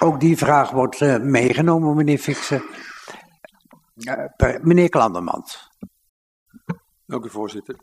Ook 0.00 0.20
die 0.20 0.36
vraag 0.36 0.70
wordt 0.70 1.00
uh, 1.00 1.18
meegenomen, 1.18 1.96
meneer 1.96 2.18
Fixen. 2.18 2.62
Uh, 3.94 4.56
meneer 4.60 4.88
Klandermans. 4.88 5.70
Dank 7.06 7.24
u, 7.24 7.30
voorzitter. 7.30 7.76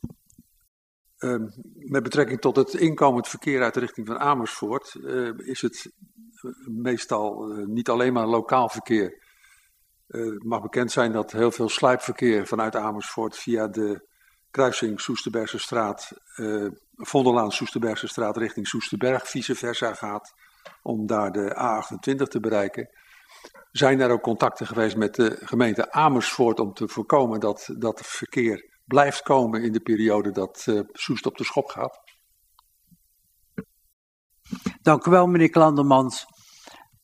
Uh, 1.20 1.36
met 1.74 2.04
betrekking 2.04 2.42
tot 2.42 2.56
het 2.56 2.74
inkomend 2.74 3.28
verkeer 3.28 3.64
uit 3.64 3.74
de 3.74 3.80
richting 3.80 4.08
van 4.08 4.20
Amersfoort 4.20 4.96
uh, 5.02 5.38
is 5.38 5.62
het 5.62 5.92
meestal 6.66 7.46
niet 7.68 7.90
alleen 7.90 8.14
maar 8.14 8.28
lokaal 8.28 8.70
verkeer. 8.70 9.24
het 10.08 10.44
mag 10.44 10.62
bekend 10.62 10.92
zijn 10.92 11.12
dat 11.12 11.32
heel 11.32 11.52
veel 11.52 11.70
slijpverkeer 11.70 12.48
vanuit 12.48 12.76
Amersfoort 12.76 13.38
via 13.38 13.68
de 13.68 14.08
kruising 14.52 15.02
Soesterbergse 15.02 15.60
straat, 15.60 16.12
Vondellaan 16.96 17.52
Soesterbergse 17.52 18.08
straat 18.08 18.38
richting 18.38 18.68
Soesterberg, 18.68 19.30
vice 19.30 19.56
versa 19.56 19.94
gaat 19.94 20.34
om 20.82 21.06
daar 21.06 21.32
de 21.32 21.56
A28 21.56 22.28
te 22.28 22.40
bereiken. 22.40 22.90
Zijn 23.72 24.00
er 24.00 24.12
ook 24.12 24.22
contacten 24.22 24.68
geweest 24.68 24.96
met 24.96 25.16
de 25.16 25.38
gemeente 25.42 25.92
Amersfoort 25.92 26.60
om 26.60 26.74
te 26.74 26.88
voorkomen 26.88 27.40
dat 27.40 27.70
dat 27.78 28.02
verkeer 28.06 28.78
blijft 28.86 29.22
komen 29.22 29.64
in 29.64 29.72
de 29.72 29.82
periode 29.82 30.32
dat 30.32 30.66
uh, 30.70 30.82
Soest 30.92 31.26
op 31.26 31.38
de 31.38 31.44
schop 31.44 31.68
gaat? 31.68 32.00
Dank 34.82 35.06
u 35.06 35.12
wel, 35.12 35.28
meneer 35.28 35.50
Klandermans. 35.50 36.26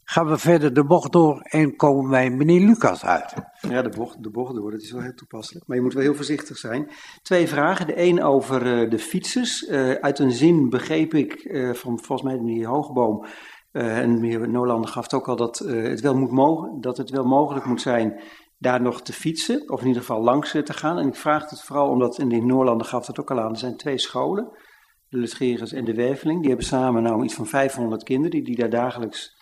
Gaan 0.07 0.27
we 0.27 0.37
verder 0.37 0.73
de 0.73 0.85
bocht 0.85 1.11
door 1.11 1.39
en 1.41 1.75
komen 1.75 2.09
wij 2.09 2.29
meneer 2.29 2.65
Lucas 2.65 3.05
uit. 3.05 3.33
Ja, 3.61 3.81
de 3.81 3.89
bocht, 3.89 4.23
de 4.23 4.29
bocht 4.29 4.55
door, 4.55 4.71
dat 4.71 4.81
is 4.81 4.91
wel 4.91 5.01
heel 5.01 5.13
toepasselijk. 5.13 5.67
Maar 5.67 5.77
je 5.77 5.83
moet 5.83 5.93
wel 5.93 6.03
heel 6.03 6.15
voorzichtig 6.15 6.57
zijn. 6.57 6.91
Twee 7.21 7.47
vragen. 7.47 7.87
De 7.87 8.01
een 8.01 8.23
over 8.23 8.81
uh, 8.83 8.89
de 8.89 8.99
fietsers. 8.99 9.61
Uh, 9.61 9.91
uit 9.91 10.19
een 10.19 10.31
zin 10.31 10.69
begreep 10.69 11.13
ik 11.13 11.43
uh, 11.43 11.73
van 11.73 11.99
volgens 11.99 12.21
mij 12.21 12.37
meneer 12.37 12.67
Hoogboom 12.67 13.25
en 13.71 14.19
meneer 14.19 14.49
Nolander 14.49 14.89
gaf 14.89 15.03
het 15.03 15.13
ook 15.13 15.27
al 15.27 15.35
dat, 15.35 15.57
het 15.57 16.01
wel 16.01 16.15
moet 16.15 16.31
mogen, 16.31 16.81
dat 16.81 16.97
het 16.97 17.09
wel 17.09 17.23
mogelijk 17.23 17.65
moet 17.65 17.81
zijn 17.81 18.21
daar 18.57 18.81
nog 18.81 19.01
te 19.01 19.13
fietsen, 19.13 19.69
of 19.69 19.81
in 19.81 19.87
ieder 19.87 20.01
geval 20.01 20.21
langs 20.21 20.51
te 20.51 20.73
gaan. 20.73 20.97
En 20.97 21.07
ik 21.07 21.15
vraag 21.15 21.49
het 21.49 21.61
vooral 21.61 21.89
omdat, 21.89 22.17
en 22.17 22.29
de 22.29 22.41
Noorlander 22.41 22.87
gaf 22.87 23.07
het 23.07 23.19
ook 23.19 23.31
al 23.31 23.39
aan, 23.39 23.51
er 23.51 23.57
zijn 23.57 23.77
twee 23.77 23.97
scholen, 23.97 24.49
de 25.09 25.17
Lutgerens 25.17 25.73
en 25.73 25.85
de 25.85 25.93
Werveling, 25.93 26.39
die 26.39 26.47
hebben 26.47 26.67
samen 26.67 27.03
nou 27.03 27.23
iets 27.23 27.33
van 27.33 27.45
500 27.45 28.03
kinderen 28.03 28.31
die, 28.31 28.43
die 28.43 28.55
daar 28.55 28.69
dagelijks 28.69 29.34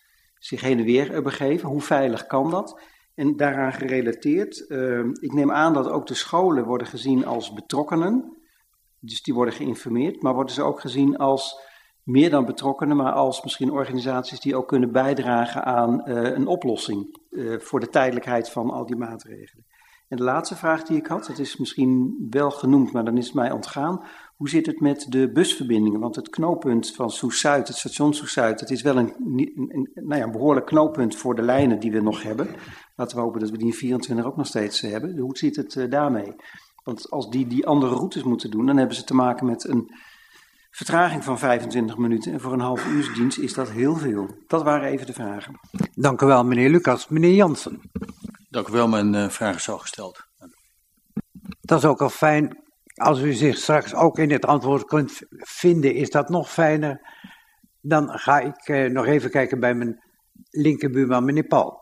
zich 0.45 0.61
heen 0.61 0.79
en 0.79 0.85
weer 0.85 1.21
begeven. 1.21 1.69
Hoe 1.69 1.81
veilig 1.81 2.25
kan 2.25 2.49
dat? 2.49 2.81
En 3.15 3.37
daaraan 3.37 3.73
gerelateerd, 3.73 4.65
uh, 4.67 4.99
ik 4.99 5.33
neem 5.33 5.51
aan 5.51 5.73
dat 5.73 5.89
ook 5.89 6.07
de 6.07 6.13
scholen 6.13 6.65
worden 6.65 6.87
gezien 6.87 7.25
als 7.25 7.53
betrokkenen, 7.53 8.37
dus 8.99 9.21
die 9.21 9.33
worden 9.33 9.53
geïnformeerd, 9.53 10.21
maar 10.21 10.33
worden 10.33 10.53
ze 10.53 10.61
ook 10.61 10.79
gezien 10.79 11.17
als 11.17 11.59
meer 12.03 12.29
dan 12.29 12.45
betrokkenen, 12.45 12.97
maar 12.97 13.11
als 13.11 13.43
misschien 13.43 13.71
organisaties 13.71 14.39
die 14.39 14.55
ook 14.55 14.67
kunnen 14.67 14.91
bijdragen 14.91 15.63
aan 15.63 16.01
uh, 16.05 16.23
een 16.23 16.47
oplossing 16.47 17.17
uh, 17.29 17.59
voor 17.59 17.79
de 17.79 17.89
tijdelijkheid 17.89 18.49
van 18.49 18.69
al 18.69 18.85
die 18.85 18.95
maatregelen. 18.95 19.65
En 20.07 20.17
de 20.17 20.23
laatste 20.23 20.55
vraag 20.55 20.83
die 20.83 20.97
ik 20.97 21.07
had, 21.07 21.25
dat 21.25 21.39
is 21.39 21.57
misschien 21.57 22.27
wel 22.29 22.51
genoemd, 22.51 22.91
maar 22.91 23.05
dan 23.05 23.17
is 23.17 23.25
het 23.25 23.35
mij 23.35 23.51
ontgaan. 23.51 24.03
Hoe 24.35 24.49
zit 24.49 24.65
het 24.65 24.79
met 24.79 25.05
de 25.09 25.31
busverbindingen? 25.31 25.99
Want 25.99 26.15
het 26.15 26.29
knooppunt 26.29 26.91
van 26.95 27.09
Soes-Zuid, 27.09 27.67
het 27.67 27.77
station 27.77 28.13
Soes-Zuid, 28.13 28.59
dat 28.59 28.69
is 28.69 28.81
wel 28.81 28.97
een, 28.97 29.13
een, 29.37 29.51
een, 29.55 29.89
nou 29.93 30.19
ja, 30.19 30.25
een 30.25 30.31
behoorlijk 30.31 30.65
knooppunt 30.65 31.15
voor 31.15 31.35
de 31.35 31.41
lijnen 31.41 31.79
die 31.79 31.91
we 31.91 32.01
nog 32.01 32.23
hebben. 32.23 32.47
Laten 32.95 33.17
we 33.17 33.23
hopen 33.23 33.39
dat 33.39 33.49
we 33.49 33.57
die 33.57 33.73
24 33.73 34.25
ook 34.25 34.37
nog 34.37 34.47
steeds 34.47 34.81
hebben. 34.81 35.17
Hoe 35.17 35.37
zit 35.37 35.55
het 35.55 35.75
uh, 35.75 35.89
daarmee? 35.89 36.35
Want 36.83 37.09
als 37.09 37.29
die 37.29 37.47
die 37.47 37.67
andere 37.67 37.95
routes 37.95 38.23
moeten 38.23 38.51
doen, 38.51 38.65
dan 38.65 38.77
hebben 38.77 38.95
ze 38.95 39.03
te 39.03 39.15
maken 39.15 39.45
met 39.45 39.67
een 39.67 39.91
vertraging 40.71 41.23
van 41.23 41.39
25 41.39 41.97
minuten. 41.97 42.33
En 42.33 42.41
voor 42.41 42.53
een 42.53 42.59
half 42.59 42.87
uursdienst 42.87 43.37
is 43.37 43.53
dat 43.53 43.69
heel 43.69 43.95
veel. 43.95 44.29
Dat 44.47 44.63
waren 44.63 44.89
even 44.89 45.05
de 45.05 45.13
vragen. 45.13 45.59
Dank 45.93 46.21
u 46.21 46.25
wel, 46.25 46.43
meneer 46.43 46.69
Lucas. 46.69 47.07
Meneer 47.07 47.33
Jansen. 47.33 47.81
Dank 48.49 48.67
u 48.67 48.71
wel, 48.71 48.87
mijn 48.87 49.13
uh, 49.13 49.29
vraag 49.29 49.55
is 49.55 49.69
al 49.69 49.77
gesteld. 49.77 50.27
Dat 51.61 51.77
is 51.77 51.85
ook 51.85 52.01
al 52.01 52.09
fijn. 52.09 52.63
Als 53.03 53.21
u 53.21 53.33
zich 53.33 53.57
straks 53.57 53.93
ook 53.93 54.17
in 54.17 54.31
het 54.31 54.45
antwoord 54.45 54.85
kunt 54.85 55.21
vinden, 55.29 55.93
is 55.93 56.09
dat 56.09 56.29
nog 56.29 56.51
fijner. 56.51 57.01
Dan 57.81 58.09
ga 58.09 58.39
ik 58.39 58.67
uh, 58.67 58.89
nog 58.89 59.05
even 59.05 59.29
kijken 59.29 59.59
bij 59.59 59.73
mijn 59.73 60.03
linkerbuurman, 60.49 61.25
meneer 61.25 61.47
Paul. 61.47 61.81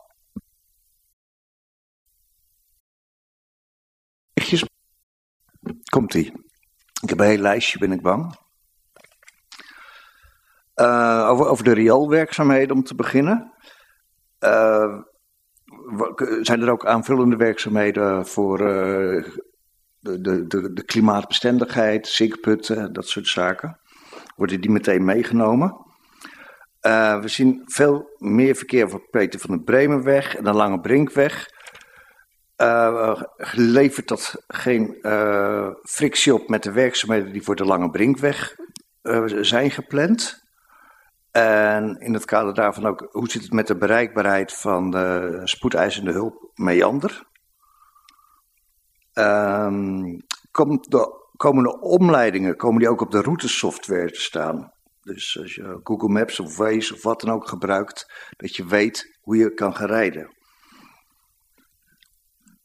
Komt-ie. 5.90 6.26
Ik 7.02 7.10
heb 7.10 7.20
een 7.20 7.26
heel 7.26 7.38
lijstje, 7.38 7.80
ben 7.80 7.92
ik 7.92 8.02
bang. 8.02 8.36
Uh, 10.76 11.28
over, 11.30 11.46
over 11.46 11.64
de 11.64 11.74
rioolwerkzaamheden 11.74 12.76
om 12.76 12.84
te 12.84 12.96
beginnen. 12.96 13.54
Uh, 14.40 15.00
zijn 16.42 16.62
er 16.62 16.72
ook 16.72 16.86
aanvullende 16.86 17.36
werkzaamheden 17.36 18.28
voor 18.28 18.60
de, 20.02 20.22
de, 20.22 20.48
de, 20.48 20.74
de, 20.74 20.84
klimaatbestendigheid, 20.84 22.08
zinkputten, 22.08 22.94
dat 22.94 23.08
soort 23.08 23.28
zaken? 23.28 23.80
Worden 24.36 24.62
die 24.62 24.72
meteen 24.72 25.06
meegenomen? 25.06 25.90
we 27.22 27.24
zien 27.26 27.62
veel 27.66 28.10
meer 28.18 28.56
verkeer 28.56 28.90
voor 28.90 29.10
Peter 29.10 29.40
van 29.40 29.50
den 29.50 29.64
Bremenweg 29.64 30.36
en 30.36 30.44
de 30.44 30.54
Lange 30.54 30.80
Brinkweg. 30.80 31.48
levert 33.52 34.08
dat 34.08 34.44
geen 34.48 34.98
frictie 35.82 36.34
op 36.34 36.50
met 36.50 36.64
de 36.64 36.72
werkzaamheden 36.72 37.34
die 37.34 37.44
voor 37.44 37.56
de 37.56 37.66
Lange 37.66 37.90
Brinkweg 37.90 38.56
zijn 39.42 39.72
gepland? 39.72 40.42
En 41.32 42.00
in 42.00 42.14
het 42.14 42.26
kader 42.26 42.54
daarvan 42.54 42.86
ook, 42.86 43.08
hoe 43.12 43.30
zit 43.30 43.42
het 43.42 43.52
met 43.52 43.68
de 43.68 43.78
bereikbaarheid 43.78 44.54
van 44.54 44.92
de 44.92 45.42
spoedeisende 45.44 46.12
hulp 46.12 46.52
meander? 46.56 47.30
Um, 49.14 50.18
de 50.82 51.30
komende 51.38 51.80
omleidingen, 51.80 52.56
komen 52.56 52.80
die 52.80 52.90
ook 52.90 53.02
op 53.02 53.12
de 53.12 53.22
routesoftware 53.22 54.12
te 54.12 54.22
staan? 54.22 54.72
Dus 55.02 55.40
als 55.40 55.56
je 55.56 55.80
Google 55.84 56.10
Maps 56.10 56.40
of 56.40 56.58
Waze 56.58 56.94
of 56.94 57.04
wat 57.04 57.22
dan 57.22 57.34
ook 57.34 57.48
gebruikt, 57.48 58.30
dat 58.38 58.56
je 58.56 58.66
weet 58.66 59.20
hoe 59.22 59.38
je 59.38 59.54
kan 59.54 59.76
gaan 59.76 59.88
rijden. 59.88 60.36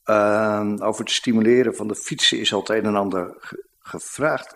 Um, 0.04 0.82
over 0.82 1.00
het 1.00 1.10
stimuleren 1.10 1.74
van 1.74 1.88
de 1.88 1.96
fietsen 1.96 2.38
is 2.38 2.52
al 2.52 2.60
het 2.60 2.68
een 2.68 2.84
en 2.84 2.96
ander 2.96 3.34
ge 3.38 3.64
gevraagd. 3.78 4.54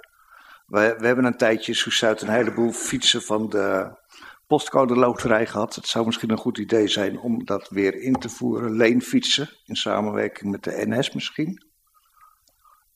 We, 0.66 0.94
we, 0.98 1.06
hebben 1.06 1.24
een 1.24 1.36
tijdje 1.36 1.74
Soes-Zuid 1.74 2.20
een 2.20 2.28
heleboel 2.28 2.72
fietsen 2.72 3.22
van 3.22 3.48
de 3.48 3.98
postcode 4.46 4.94
loterij 4.94 5.46
gehad. 5.46 5.74
Het 5.74 5.86
zou 5.86 6.06
misschien 6.06 6.30
een 6.30 6.38
goed 6.38 6.58
idee 6.58 6.88
zijn 6.88 7.18
om 7.18 7.44
dat 7.44 7.68
weer 7.68 7.94
in 7.94 8.12
te 8.12 8.28
voeren. 8.28 8.76
Leenfietsen 8.76 9.48
in 9.64 9.76
samenwerking 9.76 10.50
met 10.50 10.64
de 10.64 10.86
NS 10.86 11.12
misschien. 11.12 11.69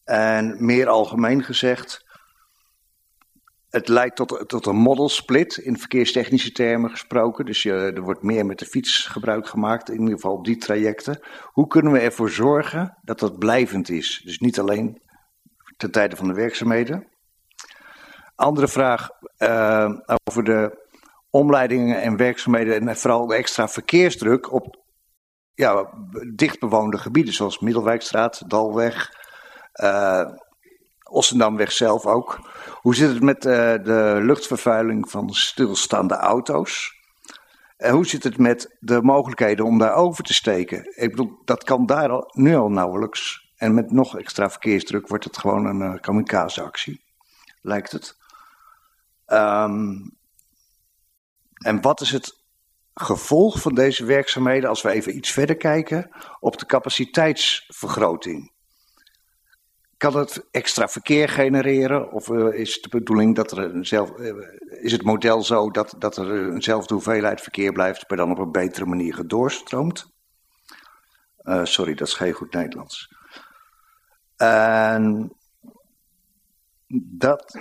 En 0.04 0.64
meer 0.64 0.88
algemeen 0.88 1.44
gezegd, 1.44 2.04
het 3.68 3.88
leidt 3.88 4.16
tot, 4.16 4.44
tot 4.46 4.66
een 4.66 4.76
model 4.76 5.08
split 5.08 5.56
in 5.56 5.78
verkeerstechnische 5.78 6.52
termen 6.52 6.90
gesproken. 6.90 7.44
Dus 7.44 7.62
je, 7.62 7.72
er 7.72 8.02
wordt 8.02 8.22
meer 8.22 8.46
met 8.46 8.58
de 8.58 8.66
fiets 8.66 9.06
gebruik 9.06 9.46
gemaakt, 9.46 9.88
in 9.88 10.00
ieder 10.00 10.14
geval 10.14 10.32
op 10.32 10.44
die 10.44 10.56
trajecten. 10.56 11.20
Hoe 11.42 11.66
kunnen 11.66 11.92
we 11.92 11.98
ervoor 11.98 12.30
zorgen 12.30 12.98
dat 13.02 13.18
dat 13.18 13.38
blijvend 13.38 13.88
is? 13.88 14.22
Dus 14.24 14.38
niet 14.38 14.58
alleen 14.58 15.02
ten 15.76 15.90
tijde 15.90 16.16
van 16.16 16.28
de 16.28 16.34
werkzaamheden. 16.34 17.08
Andere 18.34 18.68
vraag 18.68 19.08
uh, 19.38 19.90
over 20.24 20.44
de 20.44 20.88
omleidingen 21.30 22.02
en 22.02 22.16
werkzaamheden 22.16 22.88
en 22.88 22.96
vooral 22.96 23.26
de 23.26 23.34
extra 23.34 23.68
verkeersdruk 23.68 24.52
op 24.52 24.82
ja, 25.54 25.90
dichtbewoonde 26.34 26.98
gebieden 26.98 27.34
zoals 27.34 27.58
Middelwijkstraat, 27.58 28.50
Dalweg, 28.50 29.23
Ossendamweg 31.10 31.72
zelf 31.72 32.06
ook. 32.06 32.50
Hoe 32.80 32.94
zit 32.94 33.08
het 33.12 33.22
met 33.22 33.44
uh, 33.44 33.52
de 33.82 34.18
luchtvervuiling 34.22 35.10
van 35.10 35.30
stilstaande 35.30 36.14
auto's? 36.14 36.92
En 37.76 37.94
hoe 37.94 38.06
zit 38.06 38.24
het 38.24 38.38
met 38.38 38.76
de 38.80 39.02
mogelijkheden 39.02 39.64
om 39.64 39.78
daar 39.78 39.94
over 39.94 40.24
te 40.24 40.34
steken? 40.34 41.00
Ik 41.02 41.10
bedoel, 41.10 41.38
dat 41.44 41.64
kan 41.64 41.86
daar 41.86 42.08
al, 42.08 42.30
nu 42.32 42.56
al 42.56 42.70
nauwelijks. 42.70 43.52
En 43.56 43.74
met 43.74 43.90
nog 43.90 44.18
extra 44.18 44.50
verkeersdruk 44.50 45.08
wordt 45.08 45.24
het 45.24 45.38
gewoon 45.38 45.66
een 45.66 45.80
uh, 45.80 46.00
kamikaze-actie, 46.00 47.04
lijkt 47.60 47.92
het. 47.92 48.16
Um, 49.26 50.16
en 51.54 51.80
wat 51.80 52.00
is 52.00 52.10
het 52.10 52.42
gevolg 52.94 53.60
van 53.60 53.74
deze 53.74 54.04
werkzaamheden, 54.04 54.68
als 54.68 54.82
we 54.82 54.90
even 54.90 55.16
iets 55.16 55.30
verder 55.30 55.56
kijken, 55.56 56.10
op 56.40 56.58
de 56.58 56.66
capaciteitsvergroting? 56.66 58.52
Kan 59.96 60.16
het 60.16 60.46
extra 60.50 60.88
verkeer 60.88 61.28
genereren? 61.28 62.12
Of 62.12 62.28
uh, 62.28 62.58
is 62.58 62.82
de 62.82 62.88
bedoeling 62.88 63.34
dat 63.34 63.50
er 63.50 63.58
een 63.58 63.86
zelf, 63.86 64.18
uh, 64.18 64.34
is 64.82 64.92
het 64.92 65.02
model 65.02 65.42
zo 65.42 65.70
dat, 65.70 65.94
dat 65.98 66.16
er 66.16 66.52
eenzelfde 66.52 66.94
hoeveelheid 66.94 67.40
verkeer 67.40 67.72
blijft, 67.72 68.08
maar 68.08 68.18
dan 68.18 68.30
op 68.30 68.38
een 68.38 68.52
betere 68.52 68.86
manier 68.86 69.14
gedoorstroomt? 69.14 70.12
Uh, 71.42 71.64
sorry, 71.64 71.94
dat 71.94 72.06
is 72.06 72.14
geen 72.14 72.32
goed 72.32 72.52
Nederlands. 72.52 73.14
En 74.36 75.32
dat, 76.96 77.58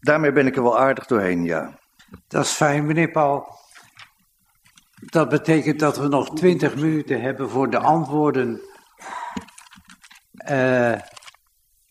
daarmee 0.00 0.32
ben 0.32 0.46
ik 0.46 0.56
er 0.56 0.62
wel 0.62 0.78
aardig 0.78 1.06
doorheen, 1.06 1.44
ja. 1.44 1.78
Dat 2.28 2.44
is 2.44 2.52
fijn, 2.52 2.86
meneer 2.86 3.10
Paul. 3.10 3.54
Dat 4.94 5.28
betekent 5.28 5.80
dat 5.80 5.96
we 5.96 6.08
nog 6.08 6.34
twintig 6.34 6.74
minuten 6.74 7.20
hebben 7.20 7.50
voor 7.50 7.70
de 7.70 7.78
antwoorden. 7.78 8.60
Uh, 10.50 10.92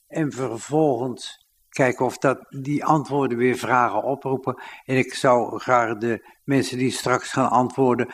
en 0.08 0.32
vervolgens 0.32 1.46
kijken 1.70 2.06
of 2.06 2.18
dat, 2.18 2.46
die 2.50 2.86
antwoorden 2.86 3.38
weer 3.38 3.58
vragen 3.58 4.04
oproepen. 4.04 4.62
En 4.86 4.98
ik 4.98 5.14
zou 5.14 5.60
graag 5.60 5.98
de 5.98 6.30
mensen 6.44 6.78
die 6.78 6.92
straks 6.92 7.32
gaan 7.32 7.50
antwoorden 7.50 8.10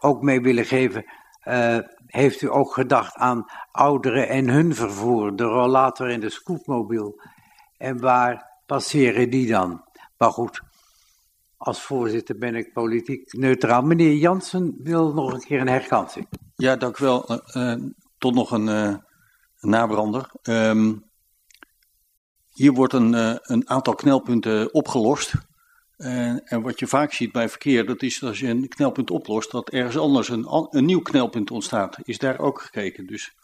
ook 0.00 0.22
mee 0.22 0.40
willen 0.40 0.64
geven. 0.64 1.04
Uh, 1.44 1.78
heeft 2.06 2.42
u 2.42 2.50
ook 2.50 2.72
gedacht 2.72 3.16
aan 3.16 3.44
ouderen 3.70 4.28
en 4.28 4.48
hun 4.48 4.74
vervoer, 4.74 5.36
de 5.36 5.44
rollator 5.44 6.10
en 6.10 6.20
de 6.20 6.30
scootmobiel? 6.30 7.20
En 7.76 8.00
waar 8.00 8.60
passeren 8.66 9.30
die 9.30 9.46
dan? 9.46 9.84
Maar 10.18 10.30
goed, 10.30 10.60
als 11.56 11.82
voorzitter 11.82 12.38
ben 12.38 12.54
ik 12.54 12.72
politiek 12.72 13.32
neutraal. 13.32 13.82
Meneer 13.82 14.14
Jansen 14.14 14.74
wil 14.82 15.12
nog 15.12 15.32
een 15.32 15.44
keer 15.44 15.60
een 15.60 15.68
herkansing. 15.68 16.28
Ja, 16.54 16.76
dank 16.76 16.98
u 16.98 17.04
wel. 17.04 17.40
Uh, 17.56 17.74
tot 18.18 18.34
nog 18.34 18.50
een 18.50 19.02
nabrander. 19.66 20.30
Um, 20.42 21.10
hier 22.48 22.72
wordt 22.72 22.92
een, 22.92 23.12
uh, 23.12 23.36
een, 23.42 23.68
aantal 23.68 23.94
knelpunten 23.94 24.74
opgelost. 24.74 25.32
en 26.44 26.62
wat 26.62 26.78
je 26.78 26.86
vaak 26.86 27.12
ziet 27.12 27.32
bij 27.32 27.48
verkeer, 27.48 27.86
dat 27.86 28.02
is 28.02 28.22
als 28.22 28.40
je 28.40 28.48
een 28.48 28.68
knelpunt 28.68 29.10
oplost, 29.10 29.50
dat 29.50 29.70
ergens 29.70 29.98
anders 29.98 30.28
een, 30.28 30.46
een 30.70 30.84
nieuw 30.84 31.00
knelpunt 31.00 31.50
ontstaat. 31.50 31.98
Is 32.02 32.18
daar 32.18 32.38
ook 32.38 32.60
gekeken. 32.60 33.06
Dus 33.06 33.34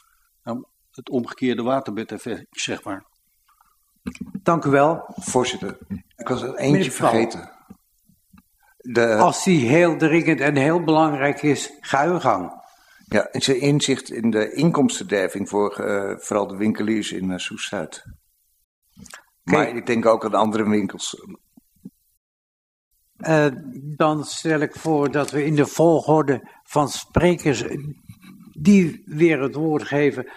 nou, 0.44 0.64
het 0.90 1.10
omgekeerde 1.10 1.62
waterbedeffect, 1.62 2.46
zeg 2.50 2.84
maar. 2.84 3.04
Dank 4.42 4.64
u 4.64 4.70
wel. 4.70 5.04
Voorzitter, 5.16 5.78
ik 6.16 6.28
was 6.28 6.42
er 6.42 6.54
eentje 6.54 6.90
vergeten. 6.90 7.50
De, 8.76 9.14
Als 9.14 9.44
die 9.44 9.68
heel 9.68 9.96
dringend 9.96 10.40
en 10.40 10.56
heel 10.56 10.84
belangrijk 10.84 11.42
is, 11.42 11.72
ga 11.80 12.06
uw 12.06 12.18
gang. 12.18 12.57
Ja, 13.08 13.26
en 13.26 13.40
zijn 13.40 13.60
inzicht 13.60 14.10
in 14.10 14.30
de 14.30 14.52
inkomstenderving 14.52 15.48
voor 15.48 15.72
eh, 15.78 16.18
vooral 16.18 16.46
de 16.46 16.56
winkeliers 16.56 17.12
in 17.12 17.30
uh, 17.30 17.36
Soest-Zuid. 17.36 18.04
Maar 19.42 19.76
ik 19.76 19.86
denk 19.86 20.06
ook 20.06 20.24
aan 20.24 20.34
andere 20.34 20.68
winkels. 20.68 21.26
Eh, 23.16 23.46
dan 23.96 24.24
stel 24.24 24.60
ik 24.60 24.74
voor 24.74 25.10
dat 25.10 25.30
we 25.30 25.44
in 25.44 25.54
de 25.54 25.66
volgorde 25.66 26.48
van 26.62 26.88
sprekers 26.88 27.64
die 28.58 29.02
weer 29.06 29.40
het 29.40 29.54
woord 29.54 29.82
geven, 29.82 30.30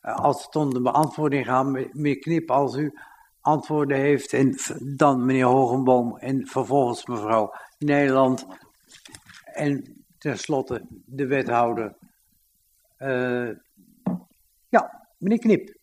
als 0.00 0.44
het 0.44 0.56
om 0.56 0.74
de 0.74 0.80
beantwoording 0.80 1.46
gaat, 1.46 1.66
meneer 1.66 2.18
Knip, 2.18 2.50
als 2.50 2.76
u 2.76 2.92
antwoorden 3.40 3.96
heeft, 3.96 4.32
en 4.32 4.56
dan 4.96 5.24
meneer 5.24 5.44
Hogenboom 5.44 6.16
en 6.16 6.46
vervolgens 6.46 7.06
mevrouw 7.06 7.54
Nederland. 7.78 8.46
En 9.44 10.04
tenslotte 10.18 10.86
de 11.06 11.26
wethouder. 11.26 11.96
Eh, 12.98 13.50
ja, 14.68 15.08
meneer 15.18 15.38
Knip. 15.38 15.76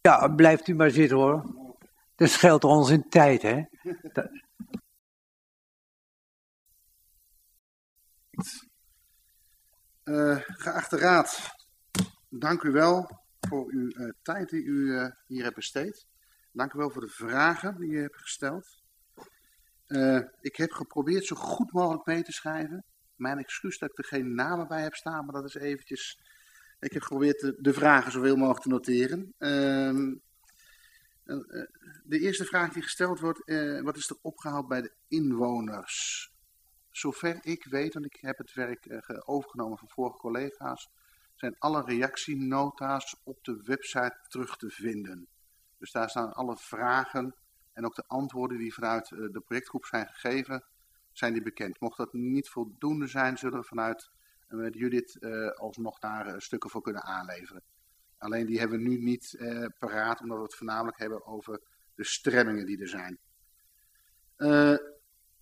Ja, 0.00 0.28
blijft 0.28 0.68
u 0.68 0.74
maar 0.74 0.90
zitten 0.90 1.16
hoor. 1.16 1.44
Dat 2.14 2.28
scheelt 2.28 2.64
ons 2.64 2.90
in 2.90 3.08
tijd, 3.08 3.42
hè? 3.42 3.62
Eh, 10.02 10.40
geachte 10.40 10.96
raad, 10.96 11.50
dank 12.28 12.62
u 12.62 12.70
wel 12.70 13.10
voor 13.40 13.70
uw 13.70 13.90
eh, 13.90 14.08
tijd 14.22 14.48
die 14.48 14.62
u 14.62 15.10
hier 15.26 15.42
hebt 15.42 15.54
besteed. 15.54 16.06
Dank 16.52 16.72
u 16.72 16.78
wel 16.78 16.90
voor 16.90 17.02
de 17.02 17.08
vragen 17.08 17.76
die 17.80 17.90
u 17.90 18.00
hebt 18.00 18.16
gesteld. 18.16 18.84
Ik 20.40 20.56
heb 20.56 20.70
geprobeerd 20.70 21.24
zo 21.24 21.36
goed 21.36 21.72
mogelijk 21.72 22.06
mee 22.06 22.22
te 22.22 22.32
schrijven. 22.32 22.84
Mijn 23.16 23.38
excuus 23.38 23.78
dat 23.78 23.90
ik 23.90 23.98
er 23.98 24.04
geen 24.04 24.34
namen 24.34 24.68
bij 24.68 24.82
heb 24.82 24.94
staan, 24.94 25.24
maar 25.24 25.34
dat 25.34 25.44
is 25.44 25.54
eventjes... 25.54 26.20
Ik 26.80 26.92
heb 26.92 27.02
geprobeerd 27.02 27.52
de, 27.58 27.72
vragen 27.72 28.12
zoveel 28.12 28.36
mogelijk 28.36 28.62
te 28.62 28.68
noteren. 28.68 29.34
Ehm, 29.38 30.14
eh, 31.26 31.36
eh, 31.36 31.68
de 32.04 32.18
eerste 32.18 32.44
vraag 32.44 32.72
die 32.72 32.82
gesteld 32.82 33.20
wordt, 33.20 33.44
eh, 33.44 33.80
wat 33.80 33.96
is 33.96 34.10
er 34.10 34.16
opgehaald 34.22 34.68
bij 34.68 34.82
de 34.82 34.92
inwoners? 35.08 36.30
Zover 36.90 37.38
ik 37.42 37.64
weet, 37.64 37.94
want 37.94 38.06
ik 38.06 38.16
heb 38.20 38.38
het 38.38 38.52
werk 38.52 38.86
ge- 38.88 39.26
overgenomen 39.26 39.78
van 39.78 39.88
vorige 39.88 40.18
collega's, 40.18 40.88
zijn 41.34 41.56
alle 41.58 41.84
reactienota's 41.84 43.16
op 43.24 43.44
de 43.44 43.62
website 43.64 44.18
terug 44.28 44.56
te 44.56 44.70
vinden. 44.70 45.28
Dus 45.78 45.92
daar 45.92 46.10
staan 46.10 46.32
alle 46.32 46.56
vragen 46.56 47.34
en 47.72 47.84
ook 47.84 47.94
de 47.94 48.06
antwoorden 48.06 48.58
die 48.58 48.74
vanuit 48.74 49.08
de 49.08 49.42
projectgroep 49.44 49.84
zijn 49.84 50.06
gegeven, 50.06 50.64
zijn 51.18 51.32
die 51.32 51.42
bekend. 51.42 51.80
Mocht 51.80 51.96
dat 51.96 52.12
niet 52.12 52.48
voldoende 52.48 53.06
zijn, 53.06 53.36
zullen 53.36 53.58
we 53.58 53.64
vanuit 53.64 54.10
eh, 54.48 54.70
Judith 54.70 55.18
eh, 55.18 55.48
alsnog 55.48 55.98
daar 55.98 56.26
eh, 56.26 56.38
stukken 56.38 56.70
voor 56.70 56.82
kunnen 56.82 57.02
aanleveren. 57.02 57.62
Alleen 58.18 58.46
die 58.46 58.58
hebben 58.58 58.78
we 58.78 58.88
nu 58.88 58.98
niet 58.98 59.36
paraat, 59.78 60.20
omdat 60.20 60.36
we 60.36 60.42
het 60.42 60.54
voornamelijk 60.54 60.98
hebben 60.98 61.26
over 61.26 61.60
de 61.94 62.04
stremmingen 62.04 62.66
die 62.66 62.80
er 62.80 62.88
zijn. 62.88 63.18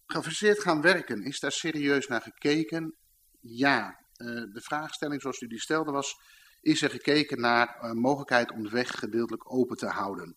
Geavanceerd 0.06 0.60
gaan 0.60 0.80
werken, 0.80 1.22
is 1.22 1.40
daar 1.40 1.52
serieus 1.52 2.06
naar 2.06 2.20
gekeken? 2.20 2.94
Ja. 3.40 4.04
De 4.52 4.60
vraagstelling 4.62 5.20
zoals 5.20 5.40
u 5.40 5.46
die 5.46 5.60
stelde 5.60 5.90
was, 5.90 6.20
is 6.60 6.82
er 6.82 6.90
gekeken 6.90 7.40
naar 7.40 7.96
mogelijkheid 7.96 8.52
om 8.52 8.62
de 8.62 8.70
weg 8.70 8.90
gedeeltelijk 8.90 9.52
open 9.52 9.76
te 9.76 9.86
houden? 9.86 10.36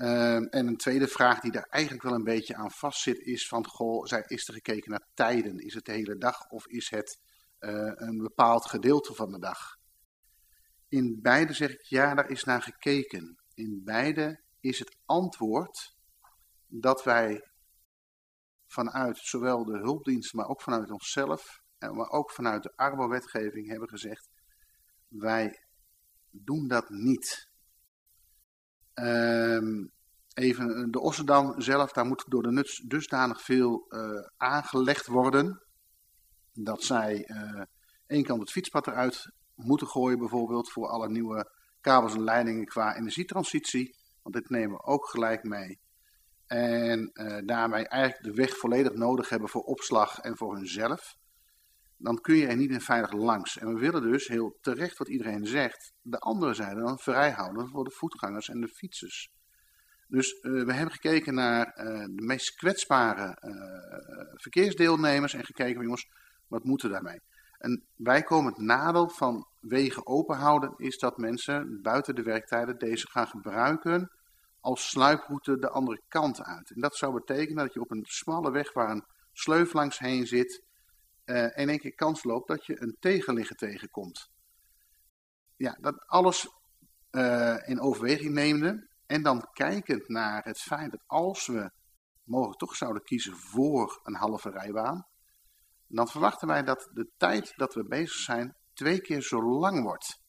Uh, 0.00 0.34
en 0.34 0.66
een 0.66 0.76
tweede 0.76 1.08
vraag 1.08 1.40
die 1.40 1.52
daar 1.52 1.66
eigenlijk 1.70 2.02
wel 2.04 2.14
een 2.14 2.24
beetje 2.24 2.54
aan 2.54 2.70
vastzit 2.70 3.18
is 3.18 3.48
van, 3.48 3.66
goh, 3.66 4.04
is 4.26 4.48
er 4.48 4.54
gekeken 4.54 4.90
naar 4.90 5.06
tijden? 5.14 5.58
Is 5.58 5.74
het 5.74 5.84
de 5.84 5.92
hele 5.92 6.16
dag 6.16 6.48
of 6.48 6.66
is 6.66 6.90
het 6.90 7.20
uh, 7.60 7.92
een 7.94 8.18
bepaald 8.18 8.66
gedeelte 8.66 9.14
van 9.14 9.32
de 9.32 9.38
dag? 9.38 9.76
In 10.88 11.18
beide 11.22 11.52
zeg 11.52 11.70
ik 11.70 11.82
ja, 11.82 12.14
daar 12.14 12.30
is 12.30 12.44
naar 12.44 12.62
gekeken. 12.62 13.38
In 13.54 13.80
beide 13.84 14.42
is 14.60 14.78
het 14.78 14.96
antwoord 15.04 15.96
dat 16.66 17.04
wij 17.04 17.50
vanuit 18.66 19.18
zowel 19.18 19.64
de 19.64 19.78
hulpdiensten, 19.78 20.38
maar 20.38 20.48
ook 20.48 20.62
vanuit 20.62 20.90
onszelf, 20.90 21.60
en 21.78 21.96
maar 21.96 22.10
ook 22.10 22.30
vanuit 22.30 22.62
de 22.62 22.72
arbowetgeving 22.76 23.68
hebben 23.68 23.88
gezegd, 23.88 24.28
wij 25.08 25.64
doen 26.30 26.68
dat 26.68 26.88
niet. 26.88 27.49
Ehm, 28.94 29.86
even 30.34 30.90
de 30.90 31.00
Ossendam 31.00 31.60
zelf, 31.60 31.92
daar 31.92 32.06
moet 32.06 32.24
door 32.28 32.42
de 32.42 32.52
nuts 32.52 32.78
dusdanig 32.86 33.42
veel 33.42 33.86
eh, 33.88 34.26
aangelegd 34.36 35.06
worden, 35.06 35.62
dat 36.52 36.82
zij 36.82 37.24
eh 37.24 37.62
één 38.06 38.24
kant 38.24 38.40
het 38.40 38.50
fietspad 38.50 38.86
eruit 38.86 39.30
moeten 39.54 39.86
gooien 39.86 40.18
bijvoorbeeld 40.18 40.70
voor 40.70 40.88
alle 40.88 41.08
nieuwe 41.08 41.50
kabels 41.80 42.14
en 42.14 42.24
leidingen 42.24 42.64
qua 42.64 42.96
energietransitie, 42.96 43.96
want 44.22 44.34
dit 44.34 44.50
nemen 44.50 44.76
we 44.76 44.82
ook 44.82 45.08
gelijk 45.08 45.42
mee. 45.42 45.80
En 46.46 47.10
eh, 47.12 47.38
daarmee 47.44 47.88
eigenlijk 47.88 48.22
de 48.22 48.42
weg 48.42 48.56
volledig 48.56 48.92
nodig 48.92 49.28
hebben 49.28 49.48
voor 49.48 49.62
opslag 49.62 50.18
en 50.18 50.36
voor 50.36 50.54
hunzelf. 50.54 51.16
Dan 52.02 52.20
kun 52.20 52.36
je 52.36 52.46
er 52.46 52.56
niet 52.56 52.70
in 52.70 52.80
veilig 52.80 53.12
langs. 53.12 53.58
En 53.58 53.74
we 53.74 53.80
willen 53.80 54.02
dus, 54.02 54.28
heel 54.28 54.58
terecht 54.60 54.98
wat 54.98 55.08
iedereen 55.08 55.46
zegt, 55.46 55.92
de 56.02 56.18
andere 56.18 56.54
zijde 56.54 56.80
dan 56.80 56.98
vrij 56.98 57.30
houden 57.30 57.68
voor 57.68 57.84
de 57.84 57.90
voetgangers 57.90 58.48
en 58.48 58.60
de 58.60 58.68
fietsers. 58.68 59.30
Dus 60.06 60.32
eh, 60.32 60.50
we 60.52 60.72
hebben 60.72 60.94
gekeken 60.94 61.34
naar 61.34 61.66
eh, 61.66 61.86
de 62.00 62.22
meest 62.22 62.54
kwetsbare 62.54 63.36
eh, 63.40 64.34
verkeersdeelnemers 64.34 65.34
en 65.34 65.44
gekeken, 65.44 65.82
jongens, 65.82 66.08
wat 66.48 66.64
moeten 66.64 66.88
we 66.88 66.94
daarmee? 66.94 68.22
Komen 68.22 68.52
het 68.52 68.62
nadeel 68.62 69.08
van 69.08 69.46
wegen 69.60 70.06
open 70.06 70.36
houden, 70.36 70.74
is 70.76 70.98
dat 70.98 71.16
mensen 71.16 71.82
buiten 71.82 72.14
de 72.14 72.22
werktijden 72.22 72.78
deze 72.78 73.06
gaan 73.10 73.26
gebruiken 73.26 74.10
als 74.60 74.88
sluiproute 74.88 75.58
de 75.58 75.70
andere 75.70 76.02
kant 76.08 76.42
uit. 76.42 76.70
En 76.70 76.80
dat 76.80 76.96
zou 76.96 77.12
betekenen 77.12 77.64
dat 77.64 77.74
je 77.74 77.80
op 77.80 77.90
een 77.90 78.04
smalle 78.08 78.50
weg 78.50 78.72
waar 78.72 78.90
een 78.90 79.04
sleuf 79.32 79.72
langs 79.72 79.98
heen 79.98 80.26
zit, 80.26 80.62
eh, 81.30 81.62
in 81.62 81.68
één 81.68 81.78
keer 81.78 81.94
kans 81.94 82.24
loopt 82.24 82.48
dat 82.48 82.66
je 82.66 82.82
een 82.82 82.96
tegenligger 83.00 83.56
tegenkomt. 83.56 84.30
Ja, 85.56 85.76
dat 85.80 86.06
alles 86.06 86.48
eh, 87.10 87.56
in 87.64 87.80
overweging 87.80 88.34
nemende 88.34 88.88
en 89.06 89.22
dan 89.22 89.48
kijkend 89.52 90.08
naar 90.08 90.44
het 90.44 90.60
feit 90.60 90.90
dat 90.90 91.02
als 91.06 91.46
we 91.46 91.70
mogelijk 92.24 92.58
toch 92.58 92.76
zouden 92.76 93.02
kiezen 93.02 93.36
voor 93.36 94.00
een 94.02 94.14
halve 94.14 94.50
rijbaan, 94.50 95.06
dan 95.86 96.08
verwachten 96.08 96.48
wij 96.48 96.62
dat 96.62 96.90
de 96.92 97.10
tijd 97.16 97.52
dat 97.56 97.74
we 97.74 97.84
bezig 97.84 98.16
zijn 98.16 98.56
twee 98.72 99.00
keer 99.00 99.22
zo 99.22 99.42
lang 99.42 99.82
wordt. 99.82 100.20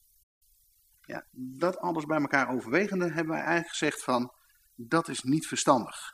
Ja, 1.00 1.26
dat 1.30 1.76
alles 1.76 2.04
bij 2.04 2.20
elkaar 2.20 2.48
overwegende 2.48 3.04
hebben 3.04 3.32
wij 3.32 3.42
eigenlijk 3.42 3.68
gezegd 3.68 4.04
van, 4.04 4.32
dat 4.74 5.08
is 5.08 5.22
niet 5.22 5.46
verstandig. 5.46 6.11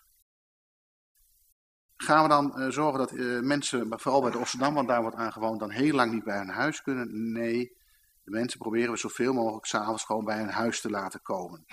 Gaan 1.99 2.23
we 2.23 2.29
dan 2.29 2.59
eh, 2.59 2.69
zorgen 2.69 2.99
dat 2.99 3.13
eh, 3.13 3.41
mensen, 3.41 4.01
vooral 4.01 4.21
bij 4.21 4.31
de 4.31 4.39
Ossendam, 4.39 4.75
want 4.75 4.89
daar 4.89 5.03
wordt 5.03 5.17
aan 5.17 5.33
gewoond, 5.33 5.61
dan 5.61 5.71
heel 5.71 5.95
lang 5.95 6.13
niet 6.13 6.25
bij 6.25 6.39
hun 6.39 6.49
huis 6.49 6.83
kunnen? 6.83 7.33
Nee, 7.33 7.77
de 8.25 8.31
mensen 8.31 8.59
proberen 8.59 8.91
we 8.91 8.99
zoveel 8.99 9.33
mogelijk 9.33 9.67
s'avonds 9.67 10.05
gewoon 10.05 10.25
bij 10.25 10.39
hun 10.39 10.51
huis 10.51 10.81
te 10.81 10.91
laten 10.91 11.23
komen. 11.23 11.65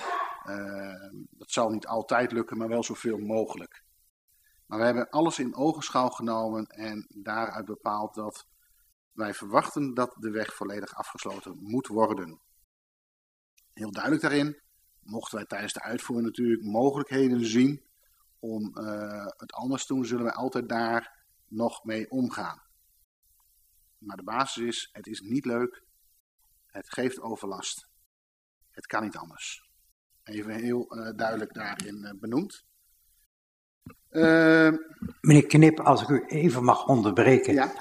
Eh, 0.44 1.10
dat 1.30 1.52
zal 1.52 1.70
niet 1.70 1.88
altijd 1.88 2.32
lukken, 2.32 2.58
maar 2.58 2.68
wel 2.68 2.84
zoveel 2.84 3.18
mogelijk. 3.18 3.84
Maar 4.66 4.80
we 4.80 4.86
hebben 4.86 5.10
alles 5.10 5.40
in 5.40 5.56
ogenschouw 5.56 6.10
genomen 6.10 6.68
en 6.68 7.08
daaruit 7.10 7.66
bepaald 7.66 8.16
dat 8.16 8.48
wij 9.12 9.34
verwachten 9.34 9.94
dat 9.94 10.16
de 10.20 10.30
weg 10.30 10.56
volledig 10.56 10.96
afgesloten 10.96 11.58
moet 11.62 11.88
worden. 11.88 12.40
Heel 13.74 13.92
duidelijk 13.92 14.22
daarin, 14.22 14.60
mochten 15.00 15.38
wij 15.38 15.46
tijdens 15.46 15.74
de 15.74 15.82
uitvoering 15.82 16.28
natuurlijk 16.28 16.64
mogelijkheden 16.64 17.46
zien 17.46 17.84
om 18.46 18.78
uh, 18.78 19.26
het 19.26 19.54
anders 19.54 19.86
te 19.86 19.94
doen, 19.94 20.06
zullen 20.06 20.24
wij 20.24 20.34
altijd 20.34 20.70
daar 20.70 21.26
nog 21.48 21.84
mee 21.84 22.10
omgaan. 22.10 22.62
Maar 23.98 24.18
de 24.18 24.24
basis 24.24 24.64
is, 24.64 24.90
het 24.92 25.08
is 25.08 25.22
niet 25.22 25.46
leuk, 25.46 25.84
het 26.68 26.90
geeft 26.90 27.22
overlast. 27.22 27.88
Het 28.72 28.86
kan 28.86 29.04
niet 29.04 29.18
anders. 29.18 29.70
Even 30.24 30.54
heel 30.54 30.98
uh, 30.98 31.10
duidelijk 31.16 31.54
daarin 31.54 32.04
uh, 32.04 32.20
benoemd. 32.20 32.64
Uh, 34.10 34.72
Meneer 35.22 35.46
Knip, 35.46 35.80
als 35.80 36.02
ik 36.02 36.10
u 36.10 36.26
even 36.26 36.64
mag 36.64 36.88
onderbreken. 36.88 37.54
Ja. 37.54 37.74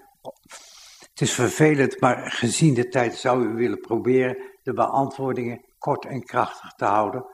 Het 1.01 1.21
is 1.21 1.33
vervelend, 1.33 2.01
maar 2.01 2.31
gezien 2.31 2.75
de 2.75 2.89
tijd 2.89 3.15
zou 3.15 3.45
u 3.47 3.55
willen 3.55 3.81
proberen 3.81 4.51
de 4.63 4.73
beantwoordingen 4.73 5.65
kort 5.79 6.05
en 6.05 6.25
krachtig 6.25 6.73
te 6.73 6.85
houden. 6.85 7.34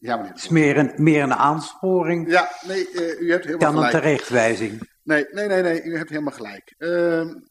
Ja, 0.00 0.16
meneer. 0.16 0.32
Het 0.32 0.42
is 0.42 0.48
meer 0.48 0.76
een, 0.76 0.92
meer 0.96 1.22
een 1.22 1.34
aansporing 1.34 2.30
ja, 2.30 2.50
nee, 2.66 2.92
uh, 2.92 3.20
u 3.20 3.30
hebt 3.30 3.44
helemaal 3.44 3.72
dan 3.72 3.82
gelijk. 3.82 3.94
een 3.94 4.00
terechtwijzing. 4.00 4.88
Nee, 5.02 5.26
nee, 5.30 5.46
nee, 5.46 5.62
nee, 5.62 5.82
u 5.82 5.96
hebt 5.96 6.08
helemaal 6.08 6.32
gelijk. 6.32 6.74
Uh, 6.78 6.90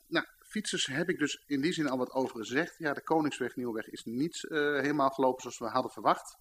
nou, 0.08 0.26
fietsers 0.40 0.86
heb 0.86 1.10
ik 1.10 1.20
dus 1.20 1.44
in 1.46 1.62
die 1.62 1.74
zin 1.74 1.90
al 1.90 1.98
wat 1.98 2.12
over 2.12 2.38
gezegd. 2.38 2.76
Ja, 2.78 2.94
de 2.94 3.04
Koningsweg, 3.04 3.56
Nieuwweg 3.56 3.90
is 3.90 4.04
niet 4.04 4.44
uh, 4.44 4.60
helemaal 4.60 5.10
gelopen 5.10 5.42
zoals 5.42 5.60
we 5.60 5.66
hadden 5.66 5.92
verwacht. 5.92 6.38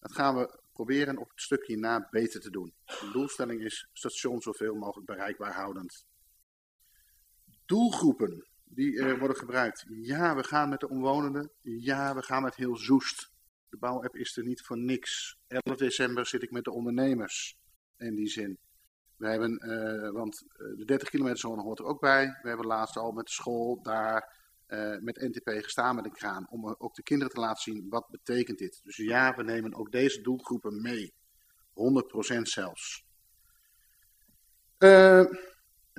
Dat 0.00 0.12
gaan 0.12 0.36
we 0.36 0.60
proberen 0.72 1.16
op 1.16 1.28
het 1.28 1.40
stukje 1.40 1.76
na 1.76 2.08
beter 2.10 2.40
te 2.40 2.50
doen. 2.50 2.74
De 2.84 3.10
doelstelling 3.12 3.60
is 3.60 3.88
station 3.92 4.40
zoveel 4.40 4.74
mogelijk 4.74 5.06
bereikbaar 5.06 5.52
houdend. 5.52 6.06
Doelgroepen 7.66 8.46
die 8.64 8.92
uh, 8.92 9.18
worden 9.18 9.36
gebruikt. 9.36 9.84
Ja, 9.88 10.36
we 10.36 10.44
gaan 10.44 10.68
met 10.68 10.80
de 10.80 10.88
omwonenden. 10.88 11.50
Ja, 11.62 12.14
we 12.14 12.22
gaan 12.22 12.42
met 12.42 12.54
heel 12.54 12.76
Zoest. 12.76 13.30
De 13.68 13.76
bouwapp 13.78 14.16
is 14.16 14.36
er 14.36 14.44
niet 14.44 14.62
voor 14.62 14.78
niks. 14.78 15.38
11 15.46 15.76
december 15.76 16.26
zit 16.26 16.42
ik 16.42 16.50
met 16.50 16.64
de 16.64 16.72
ondernemers. 16.72 17.56
In 17.96 18.14
die 18.14 18.28
zin. 18.28 18.58
We 19.16 19.28
hebben, 19.28 19.52
uh, 19.64 20.10
want 20.10 20.44
de 20.76 20.84
30 20.84 21.08
kilometer 21.08 21.38
zone 21.38 21.62
hoort 21.62 21.78
er 21.78 21.84
ook 21.84 22.00
bij. 22.00 22.38
We 22.42 22.48
hebben 22.48 22.66
laatst 22.66 22.96
al 22.96 23.12
met 23.12 23.26
de 23.26 23.32
school 23.32 23.82
daar 23.82 24.36
uh, 24.68 24.98
met 24.98 25.20
NTP 25.20 25.50
gestaan 25.62 25.94
met 25.94 26.04
een 26.04 26.12
kraan. 26.12 26.46
Om 26.50 26.74
ook 26.78 26.94
de 26.94 27.02
kinderen 27.02 27.34
te 27.34 27.40
laten 27.40 27.62
zien 27.62 27.86
wat 27.88 28.08
betekent 28.08 28.58
dit. 28.58 28.80
Dus 28.84 28.96
ja, 28.96 29.34
we 29.34 29.42
nemen 29.42 29.74
ook 29.74 29.92
deze 29.92 30.20
doelgroepen 30.20 30.82
mee. 30.82 31.14
100% 32.36 32.40
zelfs. 32.42 33.06
Uh, 34.78 35.24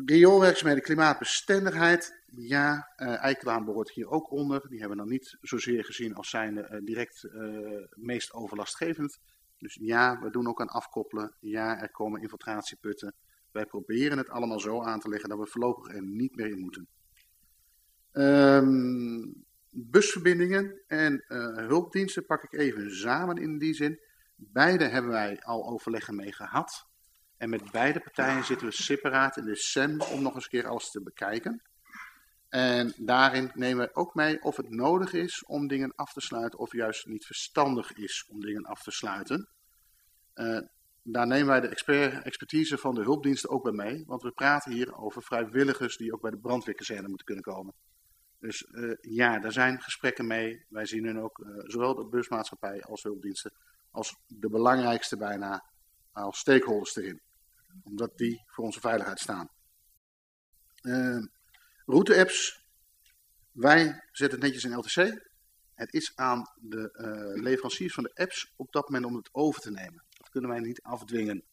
rioolwerkzaamheden, 0.06 0.84
klimaatbestendigheid. 0.84 2.22
Ja, 2.26 2.94
uh, 2.98 3.24
Eikelaan 3.24 3.66
behoort 3.66 3.92
hier 3.92 4.10
ook 4.10 4.32
onder. 4.32 4.70
Die 4.70 4.80
hebben 4.80 4.98
we 4.98 5.04
dan 5.04 5.12
niet 5.12 5.38
zozeer 5.42 5.86
gezien 5.86 6.16
als 6.16 6.30
zijnde 6.30 6.70
uh, 6.72 6.86
direct 6.86 7.24
uh, 7.24 7.86
meest 7.96 8.34
overlastgevend. 8.34 9.20
Dus 9.58 9.78
ja, 9.82 10.20
we 10.20 10.30
doen 10.30 10.48
ook 10.48 10.62
aan 10.62 10.68
afkoppelen. 10.68 11.36
Ja, 11.40 11.82
er 11.82 11.92
komen 11.92 12.22
infiltratieputten. 12.22 13.14
Wij 13.52 13.66
proberen 13.66 14.18
het 14.18 14.30
allemaal 14.30 14.60
zo 14.60 14.84
aan 14.84 15.00
te 15.00 15.10
leggen 15.10 15.30
dat 15.30 15.40
we 15.40 15.48
voorlopig 15.48 15.94
er 15.94 16.04
niet 16.04 16.36
meer 16.36 16.48
in 16.48 16.60
moeten. 16.60 16.88
Um, 18.12 19.46
busverbindingen 19.70 20.82
en 20.88 21.24
hulpdiensten 21.68 22.26
pak 22.26 22.44
ik 22.44 22.54
even 22.54 22.92
samen 22.92 23.38
in 23.38 23.58
die 23.58 23.74
zin. 23.74 24.00
Beide 24.36 24.84
hebben 24.84 25.12
wij 25.12 25.42
al 25.42 25.70
overleggen 25.70 26.16
mee 26.16 26.34
gehad. 26.34 26.89
En 27.40 27.50
met 27.50 27.72
beide 27.72 28.00
partijen 28.00 28.44
zitten 28.44 28.68
we 28.68 28.74
separaat 28.74 29.38
in 29.38 29.46
december 29.46 30.08
om 30.08 30.22
nog 30.22 30.36
eens 30.36 30.44
een 30.44 30.50
keer 30.50 30.68
alles 30.68 30.92
te 30.92 31.02
bekijken. 31.02 31.62
En 32.50 32.94
daarin 32.98 33.52
nemen 33.54 33.86
we 33.86 33.96
ook 33.96 34.16
mee 34.16 34.44
of 34.44 34.58
het 34.58 34.70
nodig 34.70 35.14
is 35.14 35.44
om 35.46 35.68
dingen 35.68 35.96
af 35.96 36.14
te 36.14 36.22
sluiten 36.22 36.60
of 36.60 36.74
juist 36.74 37.06
niet 37.06 37.26
verstandig 37.26 37.94
is 37.94 38.26
om 38.30 38.40
dingen 38.40 38.64
af 38.64 38.84
te 38.84 38.92
sluiten. 38.92 39.50
Uh, 40.36 40.60
daar 41.04 41.28
nemen 41.28 41.48
wij 41.48 41.60
de 41.60 41.68
expert, 41.68 42.24
expertise 42.24 42.78
van 42.78 42.96
de 42.96 43.02
hulpdiensten 43.02 43.50
ook 43.50 43.64
bij 43.64 43.72
mee, 43.72 44.04
want 44.06 44.22
we 44.22 44.32
praten 44.32 44.72
hier 44.72 44.98
over 44.98 45.24
vrijwilligers 45.24 45.98
die 45.98 46.14
ook 46.14 46.22
bij 46.22 46.32
de 46.32 46.40
brandweerkazerne 46.40 47.08
moeten 47.08 47.26
kunnen 47.26 47.44
komen. 47.44 47.74
Dus 48.40 48.68
uh, 48.72 48.96
ja, 49.02 49.40
daar 49.40 49.52
zijn 49.52 49.82
gesprekken 49.82 50.28
mee. 50.28 50.66
Wij 50.70 50.86
zien 50.86 51.06
hun 51.06 51.20
ook, 51.20 51.40
uh, 51.40 51.48
zowel 51.64 51.96
de 51.96 52.06
busmaatschappij 52.06 52.84
als 52.84 53.04
hulpdiensten, 53.04 53.52
als 53.92 54.16
de 54.28 54.50
belangrijkste 54.50 55.18
bijna, 55.18 55.64
als 56.12 56.40
stakeholders 56.40 56.96
erin. 56.96 57.22
Omdat 57.84 58.18
die 58.18 58.44
voor 58.48 58.64
onze 58.64 58.80
veiligheid 58.80 59.20
staan. 59.20 59.50
Uh, 60.82 61.26
route-apps. 61.86 62.68
Wij 63.52 64.04
zetten 64.12 64.40
het 64.40 64.48
netjes 64.48 64.64
in 64.64 64.78
LTC. 64.78 65.28
Het 65.74 65.94
is 65.94 66.16
aan 66.16 66.44
de 66.56 66.92
leveranciers 67.42 67.94
van 67.94 68.04
de 68.04 68.14
apps 68.14 68.54
op 68.56 68.72
dat 68.72 68.90
moment 68.90 69.06
om 69.06 69.16
het 69.16 69.30
over 69.32 69.62
te 69.62 69.72
nemen. 69.72 70.04
Dat 70.10 70.30
kunnen 70.30 70.50
wij 70.50 70.60
niet 70.60 70.82
afdwingen. 70.82 71.44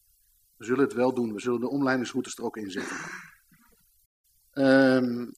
We 0.57 0.65
zullen 0.65 0.83
het 0.83 0.93
wel 0.93 1.13
doen. 1.13 1.33
We 1.33 1.39
zullen 1.39 1.59
de 1.59 1.69
omleidingsroutes 1.69 2.35
er 2.35 2.43
ook 2.43 2.57
in 2.57 2.71
zetten. 2.71 2.97
Um, 4.53 5.31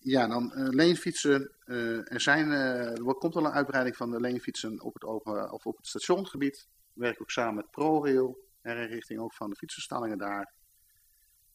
ja, 0.00 0.26
dan 0.26 0.52
uh, 0.54 0.68
leenfietsen. 0.68 1.52
Uh, 1.64 2.12
er, 2.12 2.20
zijn, 2.20 2.48
uh, 2.48 3.06
er 3.06 3.14
komt 3.14 3.36
al 3.36 3.44
een 3.44 3.52
uitbreiding 3.52 3.96
van 3.96 4.10
de 4.10 4.20
leenfietsen 4.20 4.80
op 4.82 4.94
het, 4.94 5.04
open, 5.04 5.52
of 5.52 5.66
op 5.66 5.76
het 5.76 5.86
stationsgebied. 5.86 6.68
We 6.92 7.00
werken 7.00 7.20
ook 7.20 7.30
samen 7.30 7.54
met 7.54 7.70
ProRail, 7.70 8.43
richting 8.72 9.20
ook 9.20 9.34
van 9.34 9.50
de 9.50 9.56
fietsverstallingen 9.56 10.18
daar. 10.18 10.52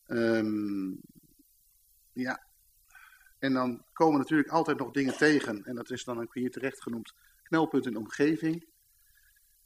Um, 0.08 1.02
ja, 2.14 2.48
en 3.40 3.54
dan 3.54 3.86
komen 3.94 4.20
natuurlijk 4.20 4.50
altijd 4.50 4.78
nog 4.78 4.92
dingen 4.92 5.18
tegen. 5.18 5.64
En 5.64 5.76
dat 5.76 5.92
is 5.92 6.04
dan 6.04 6.22
ook 6.22 6.34
hier 6.34 6.52
terecht 6.52 6.82
genoemd 6.82 7.14
knelpunt 7.44 7.86
in 7.86 7.94
de 7.94 8.00
omgeving. 8.00 8.68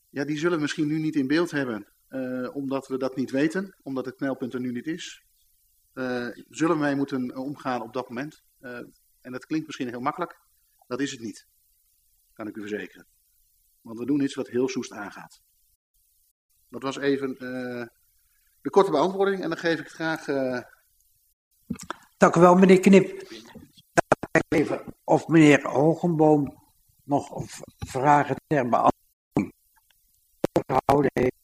Ja, 0.09 0.25
die 0.25 0.37
zullen 0.37 0.55
we 0.55 0.61
misschien 0.61 0.87
nu 0.87 0.99
niet 0.99 1.15
in 1.15 1.27
beeld 1.27 1.51
hebben, 1.51 1.87
omdat 2.53 2.87
we 2.87 2.97
dat 2.97 3.15
niet 3.15 3.31
weten, 3.31 3.75
omdat 3.81 4.05
het 4.05 4.15
knelpunt 4.15 4.53
er 4.53 4.59
nu 4.59 4.71
niet 4.71 4.87
is. 4.87 5.23
Uh, 5.93 6.27
zullen 6.49 6.79
mee 6.79 6.95
moeten 6.95 7.35
omgaan 7.35 7.81
op 7.81 7.93
dat 7.93 8.09
moment? 8.09 8.43
En 9.21 9.31
dat 9.31 9.45
klinkt 9.45 9.65
misschien 9.65 9.87
heel 9.87 10.01
makkelijk. 10.01 10.39
Dat 10.87 10.99
is 10.99 11.11
het 11.11 11.19
niet. 11.19 11.47
Kan 12.33 12.47
ik 12.47 12.55
u 12.55 12.59
verzekeren. 12.59 13.07
Want 13.81 13.99
we 13.99 14.05
doen 14.05 14.21
iets 14.21 14.35
wat 14.35 14.47
heel 14.47 14.67
soest 14.67 14.91
aangaat. 14.91 15.41
Dat 16.73 16.83
was 16.83 16.97
even 16.97 17.29
uh, 17.29 17.85
de 18.61 18.69
korte 18.69 18.91
beantwoording. 18.91 19.41
En 19.41 19.49
dan 19.49 19.57
geef 19.57 19.79
ik 19.79 19.87
graag... 19.87 20.25
Dank 22.17 22.35
u 22.35 22.39
wel, 22.39 22.55
meneer 22.55 22.79
Knip. 22.79 23.27
Even 24.47 24.81
of 25.03 25.27
meneer 25.27 25.67
Hogenboom 25.67 26.57
nog 27.03 27.45
vragen 27.77 28.35
ter 28.47 28.69
beantwoording 28.69 29.53
gehouden 30.67 31.11
heeft. 31.13 31.43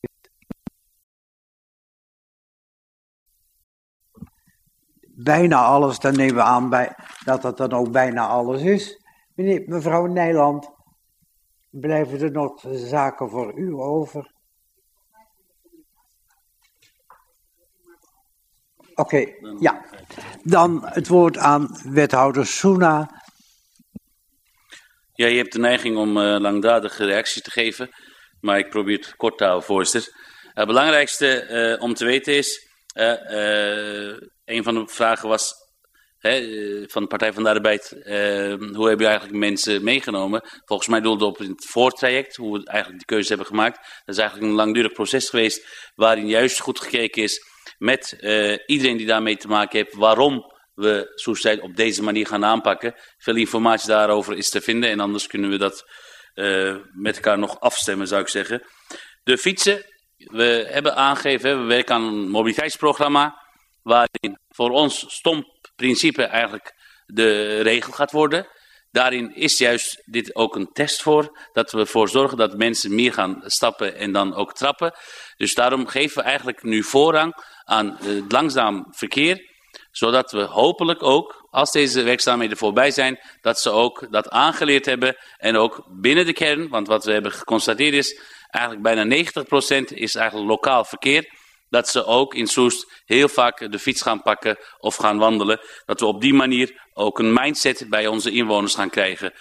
bijna 5.23 5.64
alles, 5.64 5.99
dan 5.99 6.15
nemen 6.15 6.35
we 6.35 6.41
aan 6.41 6.69
bij, 6.69 6.95
dat 7.23 7.41
dat 7.41 7.57
dan 7.57 7.72
ook 7.72 7.91
bijna 7.91 8.27
alles 8.27 8.61
is. 8.61 9.06
Meneer, 9.35 9.64
mevrouw 9.65 10.06
Nijland, 10.06 10.72
blijven 11.69 12.19
er 12.19 12.31
nog 12.31 12.65
zaken 12.72 13.30
voor 13.30 13.57
u 13.57 13.73
over? 13.73 14.38
Oké, 19.00 19.16
okay, 19.16 19.56
ja. 19.60 19.86
Dan 20.44 20.82
het 20.86 21.08
woord 21.08 21.38
aan 21.38 21.80
wethouder 21.84 22.46
Soena. 22.46 23.24
Ja, 25.14 25.28
je 25.28 25.38
hebt 25.38 25.52
de 25.52 25.60
neiging 25.60 25.98
om 25.98 26.18
uh, 26.18 26.40
langdradige 26.40 27.06
reacties 27.06 27.42
te 27.42 27.52
geven, 27.52 27.90
maar 28.40 28.58
ik 28.58 28.70
probeer 28.70 28.98
het 28.98 29.16
kort 29.16 29.38
te 29.38 29.44
houden, 29.44 29.66
voorzitter. 29.66 30.14
Het 30.54 30.68
belangrijkste 30.68 31.48
uh, 31.78 31.84
om 31.84 31.94
te 31.94 32.06
weten 32.06 32.34
is, 32.34 32.68
uh, 32.94 34.18
een 34.46 34.64
van 34.64 34.74
de 34.74 34.88
vragen 34.88 35.30
was 35.30 35.54
hè, 36.20 36.30
eh, 36.30 36.84
van 36.88 37.02
de 37.02 37.08
Partij 37.08 37.34
van 37.34 37.44
de 37.44 37.50
Arbeid, 37.50 37.92
uh, 37.96 38.06
hoe 38.76 38.88
hebben 38.88 39.06
je 39.06 39.12
eigenlijk 39.12 39.38
mensen 39.38 39.84
meegenomen? 39.84 40.42
Volgens 40.66 40.90
mij 40.90 41.02
doelde 41.02 41.26
op 41.26 41.38
het 41.38 41.66
voortraject, 41.66 42.36
hoe 42.36 42.58
we 42.58 42.66
eigenlijk 42.66 42.98
die 42.98 43.16
keuze 43.16 43.28
hebben 43.28 43.48
gemaakt. 43.48 43.76
Dat 43.76 44.16
is 44.16 44.22
eigenlijk 44.22 44.50
een 44.50 44.56
langdurig 44.58 44.92
proces 44.92 45.30
geweest, 45.30 45.92
waarin 45.96 46.28
juist 46.28 46.60
goed 46.60 46.80
gekeken 46.80 47.24
is 47.24 47.49
met 47.80 48.18
uh, 48.19 48.57
iedereen 48.65 48.97
die 48.97 49.07
daarmee 49.07 49.38
te 49.38 49.47
maken 49.47 49.77
heeft, 49.77 49.95
waarom 49.95 50.57
we 50.73 51.11
Soestheid 51.15 51.60
op 51.60 51.76
deze 51.76 52.03
manier 52.03 52.27
gaan 52.27 52.45
aanpakken. 52.45 52.93
Veel 53.18 53.35
informatie 53.35 53.88
daarover 53.88 54.38
is 54.38 54.49
te 54.49 54.61
vinden 54.61 54.89
en 54.89 54.99
anders 54.99 55.27
kunnen 55.27 55.49
we 55.49 55.57
dat 55.57 55.84
uh, 56.35 56.76
met 56.91 57.15
elkaar 57.15 57.39
nog 57.39 57.60
afstemmen, 57.60 58.07
zou 58.07 58.22
ik 58.22 58.27
zeggen. 58.27 58.64
De 59.23 59.38
fietsen, 59.38 59.85
we 60.15 60.68
hebben 60.69 60.95
aangegeven, 60.95 61.61
we 61.61 61.68
werken 61.68 61.95
aan 61.95 62.03
een 62.03 62.30
mobiliteitsprogramma 62.30 63.41
waarin 63.81 64.38
voor 64.47 64.69
ons 64.69 65.06
stomp 65.07 65.45
principe 65.76 66.23
eigenlijk 66.23 66.73
de 67.06 67.61
regel 67.61 67.91
gaat 67.91 68.11
worden. 68.11 68.47
Daarin 68.91 69.35
is 69.35 69.57
juist 69.57 70.01
dit 70.06 70.35
ook 70.35 70.56
een 70.56 70.72
test 70.72 71.01
voor, 71.01 71.39
dat 71.51 71.72
we 71.72 71.80
ervoor 71.80 72.10
zorgen 72.10 72.38
dat 72.38 72.57
mensen 72.57 72.95
meer 72.95 73.14
gaan 73.14 73.41
stappen 73.45 73.95
en 73.95 74.11
dan 74.11 74.34
ook 74.34 74.53
trappen. 74.53 74.93
Dus 75.38 75.53
daarom 75.53 75.88
geven 75.88 76.18
we 76.18 76.23
eigenlijk 76.23 76.64
nu 76.64 76.84
voorrang 76.84 77.34
aan 77.70 77.98
het 78.02 78.32
langzaam 78.32 78.86
verkeer, 78.91 79.48
zodat 79.91 80.32
we 80.32 80.41
hopelijk 80.41 81.04
ook, 81.04 81.48
als 81.50 81.72
deze 81.72 82.04
werkzaamheden 82.04 82.58
voorbij 82.58 82.91
zijn, 82.91 83.20
dat 83.41 83.60
ze 83.60 83.70
ook 83.70 84.08
dat 84.12 84.30
aangeleerd 84.30 84.86
hebben 84.86 85.18
en 85.38 85.56
ook 85.56 85.86
binnen 86.02 86.26
de 86.26 86.34
kern, 86.34 86.70
want 86.70 86.88
wat 86.88 87.06
we 87.06 87.12
hebben 87.12 87.32
geconstateerd 87.32 87.94
is, 87.94 88.22
eigenlijk 88.50 88.84
bijna 88.84 89.16
90% 89.16 89.84
is 89.94 90.16
eigenlijk 90.16 90.50
lokaal 90.50 90.86
verkeer 90.86 91.38
dat 91.70 91.90
ze 91.90 92.06
ook 92.06 92.34
in 92.34 92.48
Soest 92.48 93.02
heel 93.06 93.28
vaak 93.28 93.72
de 93.72 93.80
fiets 93.80 94.02
gaan 94.02 94.22
pakken 94.22 94.58
of 94.78 94.96
gaan 94.96 95.18
wandelen. 95.18 95.60
Dat 95.86 96.00
we 96.00 96.06
op 96.06 96.22
die 96.22 96.34
manier 96.34 96.82
ook 96.94 97.20
een 97.20 97.34
mindset 97.34 97.86
bij 97.90 98.08
onze 98.08 98.32
inwoners 98.32 98.76
gaan 98.76 98.90
krijgen. 98.90 99.34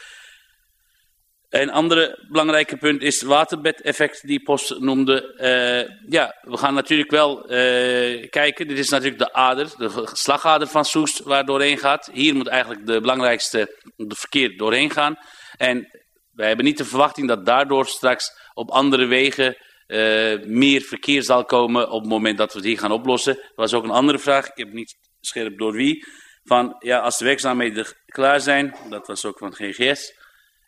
Een 1.49 1.71
andere 1.71 2.27
belangrijke 2.29 2.77
punt 2.77 3.03
is 3.03 3.21
het 3.21 3.29
waterbedeffect 3.29 4.27
die 4.27 4.43
Post 4.43 4.79
noemde. 4.79 5.35
Uh, 5.37 6.11
ja, 6.11 6.39
we 6.41 6.57
gaan 6.57 6.75
natuurlijk 6.75 7.11
wel 7.11 7.53
uh, 7.53 8.29
kijken. 8.31 8.69
Dit 8.69 8.79
is 8.79 8.89
natuurlijk 8.89 9.19
de 9.19 9.33
ader, 9.33 9.75
de 9.77 10.09
slagader 10.13 10.67
van 10.67 10.85
Soest 10.85 11.23
waar 11.23 11.45
doorheen 11.45 11.79
gaat. 11.79 12.11
Hier 12.13 12.35
moet 12.35 12.47
eigenlijk 12.47 12.87
de 12.87 13.01
belangrijkste 13.01 13.77
de 13.97 14.15
verkeer 14.15 14.57
doorheen 14.57 14.91
gaan. 14.91 15.17
En 15.57 15.89
wij 16.33 16.47
hebben 16.47 16.65
niet 16.65 16.79
de 16.79 16.85
verwachting 16.85 17.29
dat 17.29 17.47
daardoor 17.47 17.87
straks 17.87 18.31
op 18.55 18.71
andere 18.71 19.07
wegen 19.07 19.57
uh, 19.87 20.43
meer 20.45 20.81
verkeer 20.81 21.23
zal 21.23 21.45
komen 21.45 21.91
op 21.91 22.01
het 22.01 22.11
moment 22.11 22.39
dat 22.39 22.53
we 22.53 22.59
het 22.59 22.69
hier 22.69 22.79
gaan 22.79 22.93
oplossen. 22.93 23.37
Er 23.37 23.53
was 23.55 23.75
ook 23.75 23.85
een 23.85 23.91
andere 23.91 24.19
vraag, 24.19 24.47
ik 24.47 24.57
heb 24.57 24.73
niet 24.73 24.97
scherp 25.21 25.59
door 25.59 25.73
wie. 25.73 26.07
Van 26.43 26.77
ja, 26.79 26.99
als 26.99 27.19
de 27.19 27.25
werkzaamheden 27.25 27.87
klaar 28.07 28.41
zijn, 28.41 28.77
dat 28.89 29.07
was 29.07 29.25
ook 29.25 29.39
van 29.39 29.55
GGS, 29.55 30.13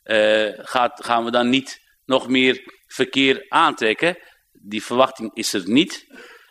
uh, 0.05 0.49
gaat, 0.57 1.05
gaan 1.05 1.25
we 1.25 1.31
dan 1.31 1.49
niet 1.49 1.81
nog 2.05 2.29
meer 2.29 2.63
verkeer 2.87 3.47
aantrekken. 3.49 4.19
Die 4.53 4.85
verwachting 4.85 5.35
is 5.35 5.53
er 5.53 5.63
niet. 5.65 6.05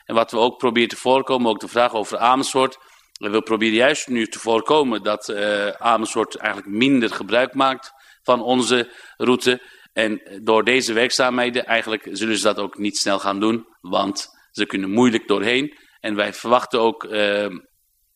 En 0.06 0.16
wat 0.16 0.32
we 0.32 0.38
ook 0.38 0.58
proberen 0.58 0.90
te 0.90 0.96
voorkomen, 0.96 1.50
ook 1.50 1.60
de 1.60 1.68
vraag 1.68 1.94
over 1.94 2.18
Amersfoort. 2.18 2.78
We 3.20 3.42
proberen 3.42 3.76
juist 3.76 4.08
nu 4.08 4.28
te 4.28 4.40
voorkomen 4.40 5.04
dat 5.04 5.30
uh, 5.30 5.68
Amersfoort 5.68 6.36
eigenlijk 6.36 6.76
minder 6.76 7.10
gebruik 7.10 7.54
maakt 7.54 7.92
van 8.22 8.42
onze 8.42 8.94
route. 9.18 9.62
En 9.94 10.40
door 10.44 10.64
deze 10.64 10.94
werkzaamheden 10.94 11.66
eigenlijk 11.66 12.08
zullen 12.12 12.38
ze 12.38 12.44
dat 12.44 12.60
ook 12.60 12.78
niet 12.78 12.98
snel 12.98 13.20
gaan 13.20 13.40
doen, 13.40 13.66
want 13.82 14.28
ze 14.52 14.66
kunnen 14.66 14.92
moeilijk 14.92 15.28
doorheen. 15.28 15.78
En 16.00 16.16
wij 16.16 16.34
verwachten 16.34 16.80
ook 16.80 17.04
uh, 17.04 17.48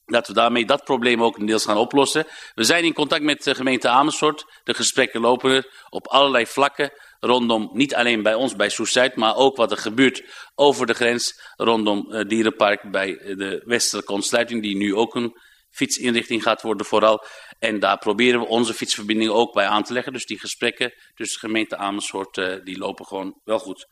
dat 0.05 0.27
we 0.27 0.33
daarmee 0.33 0.65
dat 0.65 0.83
probleem 0.83 1.23
ook 1.23 1.47
deels 1.47 1.65
gaan 1.65 1.77
oplossen. 1.77 2.27
We 2.53 2.63
zijn 2.63 2.83
in 2.83 2.93
contact 2.93 3.23
met 3.23 3.43
de 3.43 3.55
gemeente 3.55 3.89
Amersfoort. 3.89 4.45
De 4.63 4.73
gesprekken 4.73 5.21
lopen 5.21 5.51
er 5.51 5.85
op 5.89 6.07
allerlei 6.07 6.45
vlakken 6.45 6.91
rondom, 7.19 7.69
niet 7.73 7.95
alleen 7.95 8.23
bij 8.23 8.35
ons 8.35 8.55
bij 8.55 8.69
Soest-Zuid, 8.69 9.15
maar 9.15 9.35
ook 9.35 9.57
wat 9.57 9.71
er 9.71 9.77
gebeurt 9.77 10.23
over 10.55 10.85
de 10.85 10.93
grens 10.93 11.41
rondom 11.55 12.05
uh, 12.09 12.21
Dierenpark 12.27 12.91
bij 12.91 13.13
de 13.13 13.61
westelijke 13.65 14.13
ontsluiting, 14.13 14.61
die 14.61 14.75
nu 14.75 14.95
ook 14.95 15.15
een 15.15 15.37
fietsinrichting 15.69 16.43
gaat 16.43 16.61
worden 16.61 16.85
vooral. 16.85 17.25
En 17.59 17.79
daar 17.79 17.97
proberen 17.97 18.39
we 18.39 18.47
onze 18.47 18.73
fietsverbindingen 18.73 19.33
ook 19.33 19.53
bij 19.53 19.65
aan 19.65 19.83
te 19.83 19.93
leggen. 19.93 20.13
Dus 20.13 20.25
die 20.25 20.39
gesprekken 20.39 20.93
tussen 21.13 21.41
de 21.41 21.47
gemeente 21.47 21.77
Amersfoort, 21.77 22.35
die 22.63 22.77
lopen 22.77 23.05
gewoon 23.05 23.39
wel 23.43 23.59
goed. 23.59 23.87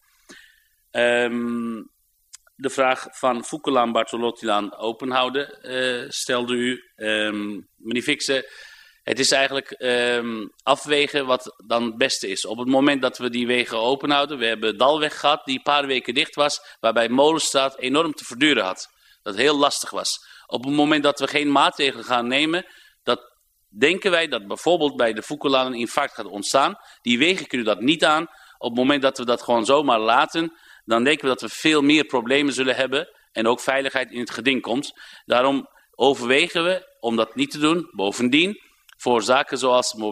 Um, 0.91 1.91
de 2.61 2.69
vraag 2.69 3.07
van 3.11 3.43
Foekelaan 3.43 3.91
Bartolottilaan 3.91 4.75
openhouden 4.77 5.57
uh, 5.61 6.09
stelde 6.09 6.53
u. 6.53 6.91
Um, 6.95 7.67
meneer 7.75 8.01
Fixen, 8.01 8.45
het 9.03 9.19
is 9.19 9.31
eigenlijk 9.31 9.75
um, 9.77 10.51
afwegen 10.63 11.25
wat 11.25 11.63
dan 11.67 11.83
het 11.83 11.97
beste 11.97 12.27
is. 12.27 12.45
Op 12.45 12.57
het 12.57 12.67
moment 12.67 13.01
dat 13.01 13.17
we 13.17 13.29
die 13.29 13.47
wegen 13.47 13.77
openhouden, 13.77 14.38
we 14.38 14.45
hebben 14.45 14.77
Dalweg 14.77 15.19
gehad 15.19 15.45
die 15.45 15.57
een 15.57 15.63
paar 15.63 15.85
weken 15.85 16.13
dicht 16.13 16.35
was, 16.35 16.75
waarbij 16.79 17.09
Molenstraat 17.09 17.77
enorm 17.77 18.13
te 18.13 18.25
verduren 18.25 18.63
had. 18.63 18.88
Dat 19.21 19.35
heel 19.35 19.57
lastig 19.57 19.89
was. 19.89 20.25
Op 20.45 20.63
het 20.63 20.73
moment 20.73 21.03
dat 21.03 21.19
we 21.19 21.27
geen 21.27 21.51
maatregelen 21.51 22.05
gaan 22.05 22.27
nemen, 22.27 22.65
dat 23.03 23.21
denken 23.69 24.11
wij 24.11 24.27
dat 24.27 24.47
bijvoorbeeld 24.47 24.95
bij 24.95 25.13
de 25.13 25.23
Foekelaan 25.23 25.65
een 25.65 25.79
infarct 25.79 26.13
gaat 26.13 26.25
ontstaan. 26.25 26.75
Die 27.01 27.17
wegen 27.17 27.47
kunnen 27.47 27.67
dat 27.67 27.79
niet 27.79 28.05
aan. 28.05 28.27
Op 28.57 28.69
het 28.69 28.79
moment 28.79 29.01
dat 29.01 29.17
we 29.17 29.25
dat 29.25 29.41
gewoon 29.41 29.65
zomaar 29.65 29.99
laten, 29.99 30.53
dan 30.84 31.03
denken 31.03 31.24
we 31.24 31.30
dat 31.30 31.41
we 31.41 31.58
veel 31.58 31.82
meer 31.82 32.06
problemen 32.06 32.53
zullen 32.53 32.76
hebben 32.76 33.10
en 33.32 33.48
ook 33.48 33.60
veiligheid 33.60 34.12
in 34.12 34.20
het 34.20 34.32
geding 34.32 34.62
komt. 34.62 34.91
Daarom 35.26 35.68
overwegen 35.91 36.64
we 36.64 36.95
om 36.99 37.16
dat 37.16 37.36
niet 37.36 37.52
te 37.52 37.60
doen. 37.60 37.88
Bovendien, 37.91 38.62
voor 38.98 39.22
zaken 39.22 39.58
zoals 39.58 39.94
uh, 39.94 40.10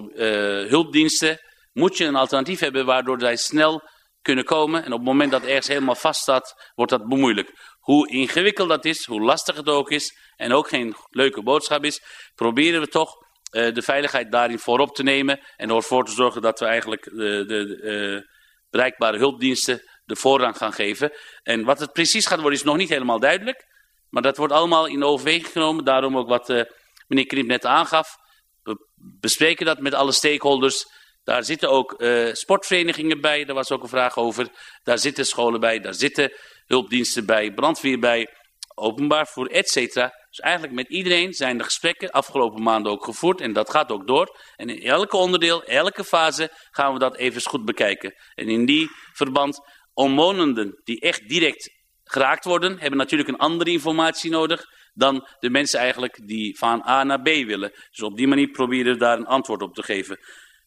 hulpdiensten 0.69 1.39
moet 1.71 1.97
je 1.97 2.05
een 2.05 2.15
alternatief 2.15 2.59
hebben 2.59 2.85
waardoor 2.85 3.19
zij 3.19 3.35
snel 3.35 3.81
kunnen 4.21 4.45
komen. 4.45 4.83
En 4.83 4.91
op 4.91 4.99
het 4.99 5.07
moment 5.07 5.31
dat 5.31 5.43
ergens 5.43 5.67
helemaal 5.67 5.95
vast 5.95 6.21
staat, 6.21 6.71
wordt 6.75 6.91
dat 6.91 7.07
bemoeilijk. 7.07 7.51
Hoe 7.79 8.09
ingewikkeld 8.09 8.69
dat 8.69 8.85
is, 8.85 9.05
hoe 9.05 9.21
lastig 9.21 9.55
het 9.55 9.67
ook 9.67 9.91
is 9.91 10.17
en 10.35 10.53
ook 10.53 10.67
geen 10.67 10.95
leuke 11.09 11.43
boodschap 11.43 11.83
is, 11.83 12.01
proberen 12.35 12.81
we 12.81 12.87
toch 12.87 13.15
uh, 13.15 13.73
de 13.73 13.81
veiligheid 13.81 14.31
daarin 14.31 14.59
voorop 14.59 14.95
te 14.95 15.03
nemen 15.03 15.39
en 15.55 15.69
ervoor 15.69 16.05
te 16.05 16.11
zorgen 16.11 16.41
dat 16.41 16.59
we 16.59 16.65
eigenlijk 16.65 17.03
de, 17.03 17.43
de 17.47 18.27
bereikbare 18.69 19.17
hulpdiensten 19.17 19.81
de 20.09 20.15
voorrang 20.15 20.57
gaan 20.57 20.73
geven. 20.73 21.11
En 21.43 21.63
wat 21.63 21.79
het 21.79 21.91
precies 21.91 22.25
gaat 22.25 22.39
worden 22.39 22.59
is 22.59 22.65
nog 22.65 22.77
niet 22.77 22.89
helemaal 22.89 23.19
duidelijk. 23.19 23.67
Maar 24.09 24.21
dat 24.21 24.37
wordt 24.37 24.53
allemaal 24.53 24.85
in 24.85 25.03
overweging 25.03 25.47
genomen. 25.47 25.85
Daarom 25.85 26.17
ook 26.17 26.27
wat 26.27 26.49
uh, 26.49 26.61
meneer 27.07 27.25
Krimp 27.25 27.47
net 27.47 27.65
aangaf. 27.65 28.15
We 28.63 28.87
bespreken 29.19 29.65
dat 29.65 29.79
met 29.79 29.93
alle 29.93 30.11
stakeholders. 30.11 30.85
Daar 31.23 31.43
zitten 31.43 31.69
ook 31.69 32.01
uh, 32.01 32.33
sportverenigingen 32.33 33.21
bij. 33.21 33.45
Daar 33.45 33.55
was 33.55 33.71
ook 33.71 33.83
een 33.83 33.89
vraag 33.89 34.17
over. 34.17 34.47
Daar 34.83 34.97
zitten 34.97 35.25
scholen 35.25 35.59
bij. 35.59 35.79
Daar 35.79 35.93
zitten 35.93 36.31
hulpdiensten 36.65 37.25
bij. 37.25 37.53
Brandweer 37.53 37.99
bij. 37.99 38.27
Openbaar 38.75 39.27
voor 39.27 39.45
et 39.47 39.69
cetera. 39.69 40.13
Dus 40.29 40.39
eigenlijk 40.39 40.73
met 40.73 40.89
iedereen 40.89 41.33
zijn 41.33 41.57
de 41.57 41.63
gesprekken 41.63 42.09
afgelopen 42.09 42.63
maanden 42.63 42.91
ook 42.91 43.05
gevoerd. 43.05 43.41
En 43.41 43.53
dat 43.53 43.69
gaat 43.69 43.91
ook 43.91 44.07
door. 44.07 44.39
En 44.55 44.69
in 44.69 44.81
elke 44.81 45.17
onderdeel, 45.17 45.63
elke 45.63 46.03
fase 46.03 46.51
gaan 46.71 46.93
we 46.93 46.99
dat 46.99 47.15
even 47.15 47.41
goed 47.41 47.65
bekijken. 47.65 48.13
En 48.35 48.47
in 48.47 48.65
die 48.65 48.89
verband 49.13 49.59
omwonenden 49.99 50.81
die 50.83 50.99
echt 50.99 51.29
direct 51.29 51.69
geraakt 52.03 52.45
worden, 52.45 52.79
hebben 52.79 52.97
natuurlijk 52.97 53.29
een 53.29 53.37
andere 53.37 53.71
informatie 53.71 54.31
nodig 54.31 54.65
dan 54.93 55.27
de 55.39 55.49
mensen 55.49 55.79
eigenlijk 55.79 56.27
die 56.27 56.57
van 56.57 56.83
A 56.87 57.03
naar 57.03 57.21
B 57.21 57.25
willen. 57.27 57.71
Dus 57.89 58.01
op 58.01 58.17
die 58.17 58.27
manier 58.27 58.49
proberen 58.49 58.93
we 58.93 58.99
daar 58.99 59.17
een 59.17 59.25
antwoord 59.25 59.61
op 59.61 59.73
te 59.73 59.83
geven. 59.83 60.17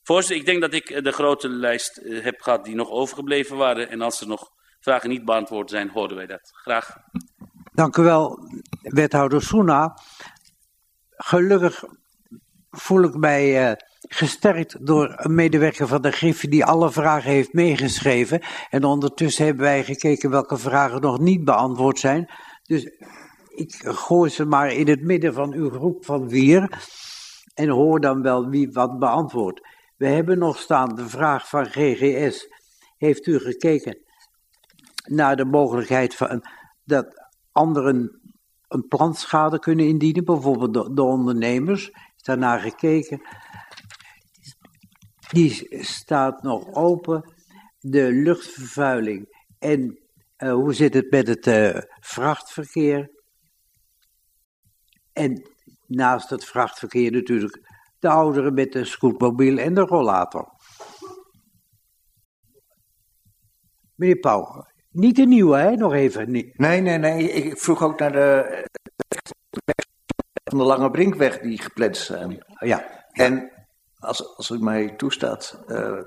Voorzitter, 0.03 0.37
ik 0.37 0.47
denk 0.47 0.61
dat 0.61 0.75
ik 0.75 1.05
de 1.05 1.13
grote 1.13 1.49
lijst 1.49 1.97
eh, 1.97 2.23
heb 2.23 2.41
gehad 2.41 2.65
die 2.65 2.75
nog 2.75 2.91
overgebleven 2.91 3.57
waren. 3.57 3.89
En 3.89 4.01
als 4.01 4.21
er 4.21 4.27
nog 4.27 4.51
vragen 4.81 5.09
niet 5.09 5.25
beantwoord 5.25 5.71
zijn, 5.71 5.89
horen 5.89 6.17
wij 6.17 6.27
dat. 6.27 6.51
Graag. 6.53 6.97
Dank 7.73 7.97
u 7.97 8.03
wel, 8.03 8.39
wethouder 8.83 9.43
Soena. 9.43 9.99
Gelukkig 11.11 11.85
voel 12.71 13.03
ik 13.03 13.15
mij 13.15 13.71
uh, 13.71 13.77
gesterkt 14.09 14.87
door 14.87 15.15
een 15.17 15.35
medewerker 15.35 15.87
van 15.87 16.03
de 16.03 16.11
Griffie 16.11 16.51
die 16.51 16.65
alle 16.65 16.93
vragen 16.93 17.31
heeft 17.31 17.53
meegeschreven. 17.53 18.41
En 18.71 18.85
ondertussen 18.85 19.45
hebben 19.45 19.65
wij 19.65 19.85
gekeken 19.85 20.31
welke 20.31 20.57
vragen 20.57 21.01
nog 21.01 21.19
niet 21.19 21.45
beantwoord 21.45 21.99
zijn. 21.99 22.31
Dus 22.63 22.85
ik 23.55 23.75
gooi 23.85 24.31
ze 24.31 24.45
maar 24.45 24.73
in 24.73 24.89
het 24.89 25.03
midden 25.03 25.35
van 25.35 25.53
uw 25.53 25.71
groep 25.71 26.05
van 26.05 26.31
vier 26.31 26.83
en 27.55 27.69
hoor 27.69 28.01
dan 28.01 28.23
wel 28.23 28.49
wie 28.49 28.73
wat 28.73 28.99
beantwoordt. 28.99 29.61
We 29.97 30.07
hebben 30.07 30.39
nog 30.39 30.59
staan 30.59 30.95
de 30.95 31.09
vraag 31.09 31.49
van 31.49 31.67
GGS. 31.67 32.49
Heeft 32.97 33.27
u 33.27 33.39
gekeken 33.39 33.99
naar 35.05 35.37
de 35.37 35.45
mogelijkheid 35.45 36.15
van 36.15 36.45
dat 36.85 37.07
anderen 37.53 38.21
een 38.69 38.87
plantschade 38.89 39.59
kunnen 39.59 39.87
indienen, 39.87 40.25
bijvoorbeeld 40.25 40.75
de, 40.75 40.95
de 40.95 41.03
ondernemers? 41.03 41.89
Is 41.89 42.23
daarnaar 42.23 42.61
gekeken? 42.61 43.23
Die 45.33 45.83
staat 45.85 46.43
nog 46.43 46.75
open. 46.75 47.35
De 47.79 48.13
luchtvervuiling 48.13 49.47
en 49.59 49.99
uh, 50.39 50.53
hoe 50.53 50.75
zit 50.75 50.95
het 50.95 51.11
met 51.11 51.27
het 51.27 51.47
uh, 51.47 51.79
vrachtverkeer? 52.01 53.11
En 55.13 55.51
naast 55.87 56.31
het 56.31 56.45
vrachtverkeer 56.45 57.13
natuurlijk 57.13 57.61
de 57.99 58.09
ouderen 58.09 58.55
met 58.55 58.73
de 58.73 58.85
scootmobiel 58.85 59.59
en 59.59 59.75
de 59.75 59.81
rollator. 59.81 60.49
Meneer 63.95 64.19
Pauw, 64.19 64.67
niet 64.91 65.17
de 65.17 65.27
nieuwe, 65.27 65.57
hè? 65.57 65.77
Nog 65.77 65.93
even. 65.93 66.31
Nee, 66.31 66.81
nee, 66.81 66.99
nee. 66.99 67.31
Ik 67.31 67.59
vroeg 67.59 67.83
ook 67.83 67.99
naar 67.99 68.13
de 68.13 68.65
van 70.45 70.59
de 70.59 70.65
Lange 70.65 70.91
Brinkweg 70.91 71.39
die 71.39 71.59
gepland 71.59 71.97
zijn. 71.97 72.45
Ja. 72.59 73.07
En 73.13 73.51
als, 74.03 74.37
als 74.37 74.51
u 74.51 74.59
mij 74.59 74.97
toestaat, 74.97 75.63
uh, 75.67 76.01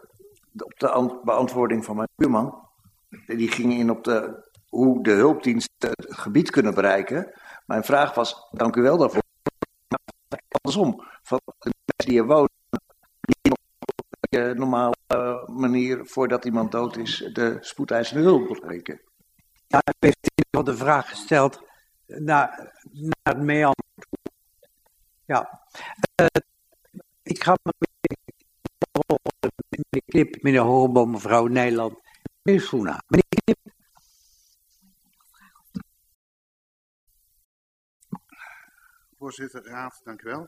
op 0.57 0.73
de 0.79 1.19
beantwoording 1.23 1.85
van 1.85 1.95
mijn 1.95 2.07
buurman, 2.15 2.69
die 3.25 3.51
ging 3.51 3.73
in 3.73 3.89
op 3.89 4.03
de, 4.03 4.49
hoe 4.69 5.03
de 5.03 5.11
hulpdiensten 5.11 5.89
het 5.89 6.05
gebied 6.07 6.49
kunnen 6.49 6.73
bereiken. 6.73 7.33
Mijn 7.65 7.83
vraag 7.83 8.13
was, 8.13 8.47
dank 8.51 8.75
u 8.75 8.81
wel 8.81 8.97
daarvoor, 8.97 9.21
andersom, 10.61 11.03
van 11.23 11.39
de 11.45 11.71
mensen 11.85 12.05
die 12.05 12.11
hier 12.11 12.25
wonen, 12.25 12.49
die 13.19 13.51
op 13.51 13.59
een 14.29 14.57
normale 14.57 14.95
manier, 15.45 16.05
voordat 16.05 16.45
iemand 16.45 16.71
dood 16.71 16.97
is, 16.97 17.29
de 17.33 17.57
spoedeisende 17.61 18.23
hulp 18.23 18.47
bereiken. 18.47 19.01
Ja, 19.67 19.81
heeft 19.99 20.31
iemand 20.51 20.67
de 20.67 20.77
vraag 20.77 21.09
gesteld 21.09 21.63
naar, 22.05 22.73
naar 22.91 23.35
het 23.35 23.41
meeantwoord. 23.41 24.29
Ja, 25.25 25.61
ik 27.25 27.43
ga 27.43 27.55
meneer 29.89 30.03
Knip, 30.05 30.43
meneer 30.43 30.61
Horboom, 30.61 31.11
mevrouw 31.11 31.47
Nijland, 31.47 31.99
meneer 32.41 32.61
Schoena. 32.61 33.03
Meneer 33.07 33.25
Knip. 33.43 33.73
Voorzitter, 39.17 39.63
Raad, 39.63 40.01
dank 40.03 40.21
u 40.21 40.29
wel. 40.29 40.47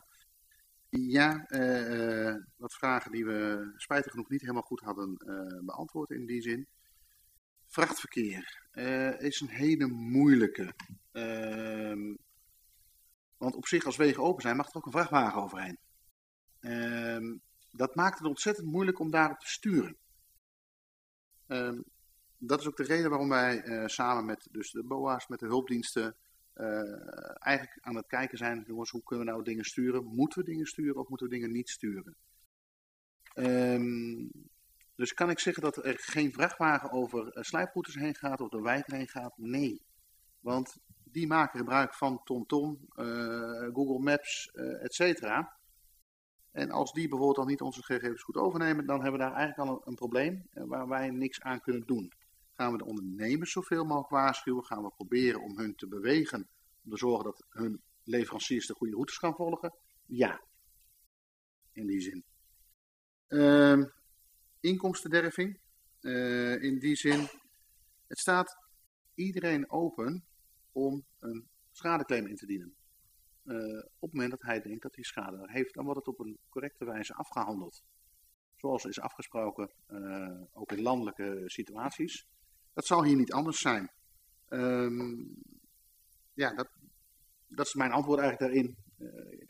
Ja, 0.88 1.46
uh, 1.48 2.34
wat 2.56 2.74
vragen 2.74 3.12
die 3.12 3.24
we 3.24 3.72
spijtig 3.76 4.10
genoeg 4.10 4.28
niet 4.28 4.40
helemaal 4.40 4.62
goed 4.62 4.80
hadden 4.80 5.16
uh, 5.18 5.64
beantwoord 5.64 6.10
in 6.10 6.26
die 6.26 6.42
zin. 6.42 6.68
Vrachtverkeer 7.66 8.66
is 9.18 9.40
een 9.40 9.48
hele 9.48 9.86
moeilijke. 9.86 10.74
Ehm, 11.12 12.14
want 13.36 13.54
op 13.54 13.66
zich, 13.66 13.84
als 13.84 13.96
wegen 13.96 14.22
open 14.22 14.42
zijn, 14.42 14.56
mag 14.56 14.68
er 14.68 14.76
ook 14.76 14.86
een 14.86 14.92
vrachtwagen 14.92 15.42
overheen. 15.42 15.78
Ehm, 16.60 17.36
dat 17.70 17.94
maakt 17.94 18.18
het 18.18 18.28
ontzettend 18.28 18.66
moeilijk 18.66 18.98
om 18.98 19.10
daarop 19.10 19.38
te 19.38 19.48
sturen. 19.50 19.96
Um, 21.46 21.84
dat 22.38 22.60
is 22.60 22.66
ook 22.66 22.76
de 22.76 22.82
reden 22.82 23.10
waarom 23.10 23.28
wij 23.28 23.64
uh, 23.64 23.86
samen 23.86 24.24
met 24.24 24.48
dus 24.50 24.70
de 24.70 24.84
BOA's, 24.84 25.28
met 25.28 25.38
de 25.38 25.46
hulpdiensten, 25.46 26.16
uh, 26.54 27.36
eigenlijk 27.38 27.78
aan 27.80 27.96
het 27.96 28.06
kijken 28.06 28.38
zijn, 28.38 28.64
jongens, 28.66 28.90
hoe 28.90 29.02
kunnen 29.02 29.26
we 29.26 29.30
nou 29.30 29.44
dingen 29.44 29.64
sturen? 29.64 30.04
Moeten 30.04 30.38
we 30.38 30.50
dingen 30.50 30.66
sturen 30.66 30.96
of 30.96 31.08
moeten 31.08 31.28
we 31.28 31.34
dingen 31.34 31.52
niet 31.52 31.68
sturen? 31.68 32.16
Um, 33.34 34.30
Dus 34.94 35.14
kan 35.14 35.30
ik 35.30 35.38
zeggen 35.38 35.62
dat 35.62 35.84
er 35.84 35.98
geen 35.98 36.32
vrachtwagen 36.32 36.90
over 36.90 37.36
uh, 37.36 37.42
slijproutes 37.42 37.94
heen 37.94 38.14
gaat 38.14 38.40
of 38.40 38.48
de 38.48 38.60
wijk 38.60 38.90
heen 38.90 39.08
gaat? 39.08 39.36
Nee. 39.36 39.82
Want 40.40 40.76
die 41.04 41.26
maken 41.26 41.58
gebruik 41.58 41.94
van 41.94 42.20
TomTom, 42.24 42.78
uh, 42.96 43.68
Google 43.72 43.98
Maps, 43.98 44.50
uh, 44.54 44.84
et 44.84 44.94
cetera. 44.94 45.57
En 46.58 46.70
als 46.70 46.92
die 46.92 47.08
bijvoorbeeld 47.08 47.36
dan 47.36 47.46
niet 47.46 47.60
onze 47.60 47.82
gegevens 47.82 48.22
goed 48.22 48.36
overnemen, 48.36 48.86
dan 48.86 49.02
hebben 49.02 49.20
we 49.20 49.26
daar 49.26 49.34
eigenlijk 49.34 49.70
al 49.70 49.82
een, 49.84 49.94
probleem 49.94 50.48
waar 50.52 50.88
wij 50.88 51.10
niks 51.10 51.40
aan 51.40 51.60
kunnen 51.60 51.86
doen. 51.86 52.12
Gaan 52.54 52.72
we 52.72 52.78
de 52.78 52.84
ondernemers 52.84 53.52
zoveel 53.52 53.84
mogelijk 53.84 54.10
waarschuwen? 54.10 54.64
Gaan 54.64 54.82
we 54.82 54.90
proberen 54.90 55.42
om 55.42 55.58
hun 55.58 55.74
te 55.74 55.88
bewegen, 55.88 56.48
om 56.84 56.90
te 56.90 56.96
zorgen 56.96 57.24
dat 57.24 57.44
hun 57.48 57.82
leveranciers 58.02 58.66
de 58.66 58.74
goede 58.74 58.92
routes 58.92 59.16
gaan 59.16 59.34
volgen? 59.34 59.74
Ja, 60.04 60.40
in 61.72 61.86
die 61.86 62.00
zin. 62.00 62.24
Uh, 63.28 63.84
inkomstenderving, 64.60 65.60
uh, 66.00 66.62
in 66.62 66.78
die 66.78 66.96
zin, 66.96 67.28
het 68.06 68.18
staat 68.18 68.56
iedereen 69.14 69.70
open 69.70 70.24
om 70.72 71.04
een 71.18 71.48
schadeclaim 71.72 72.26
in 72.26 72.36
te 72.36 72.46
dienen. 72.46 72.77
Uh, 73.48 73.78
op 73.78 74.10
het 74.10 74.12
moment 74.12 74.30
dat 74.30 74.42
hij 74.42 74.60
denkt 74.60 74.82
dat 74.82 74.94
hij 74.94 75.04
schade 75.04 75.38
heeft, 75.50 75.74
dan 75.74 75.84
wordt 75.84 75.98
het 75.98 76.08
op 76.08 76.20
een 76.20 76.38
correcte 76.48 76.84
wijze 76.84 77.14
afgehandeld. 77.14 77.82
Zoals 78.56 78.84
is 78.84 79.00
afgesproken, 79.00 79.70
uh, 79.90 80.40
ook 80.52 80.72
in 80.72 80.82
landelijke 80.82 81.42
situaties. 81.46 82.26
Dat 82.72 82.86
zal 82.86 83.04
hier 83.04 83.16
niet 83.16 83.32
anders 83.32 83.58
zijn. 83.58 83.90
Um, 84.48 85.36
ja, 86.34 86.54
dat, 86.54 86.68
dat 87.46 87.66
is 87.66 87.74
mijn 87.74 87.92
antwoord 87.92 88.20
eigenlijk 88.20 88.52
daarin. 88.52 88.76
Uh, 88.98 89.48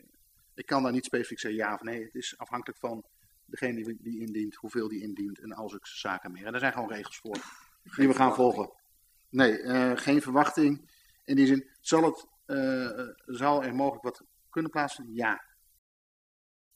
ik 0.53 0.65
kan 0.65 0.83
daar 0.83 0.91
niet 0.91 1.05
specifiek 1.05 1.39
zeggen 1.39 1.59
ja 1.59 1.73
of 1.73 1.81
nee. 1.81 2.03
Het 2.03 2.15
is 2.15 2.37
afhankelijk 2.37 2.79
van 2.79 3.05
degene 3.45 3.83
die, 3.83 3.97
die 4.01 4.19
indient, 4.19 4.55
hoeveel 4.55 4.87
die 4.87 5.01
indient 5.01 5.39
en 5.39 5.51
al 5.51 5.69
zulke 5.69 5.87
zaken 5.87 6.31
meer. 6.31 6.45
En 6.45 6.51
daar 6.51 6.61
zijn 6.61 6.73
gewoon 6.73 6.91
regels 6.91 7.17
voor 7.17 7.37
die 7.95 8.07
we 8.07 8.13
gaan 8.13 8.35
volgen. 8.35 8.71
Nee, 9.29 9.97
geen 9.97 10.21
verwachting. 10.21 10.89
In 11.23 11.35
die 11.35 11.45
zin, 11.45 11.69
zal, 11.79 12.03
het, 12.03 12.27
uh, 12.49 13.07
zal 13.25 13.63
er 13.63 13.75
mogelijk 13.75 14.03
wat 14.03 14.23
kunnen 14.49 14.71
plaatsen? 14.71 15.13
Ja. 15.13 15.47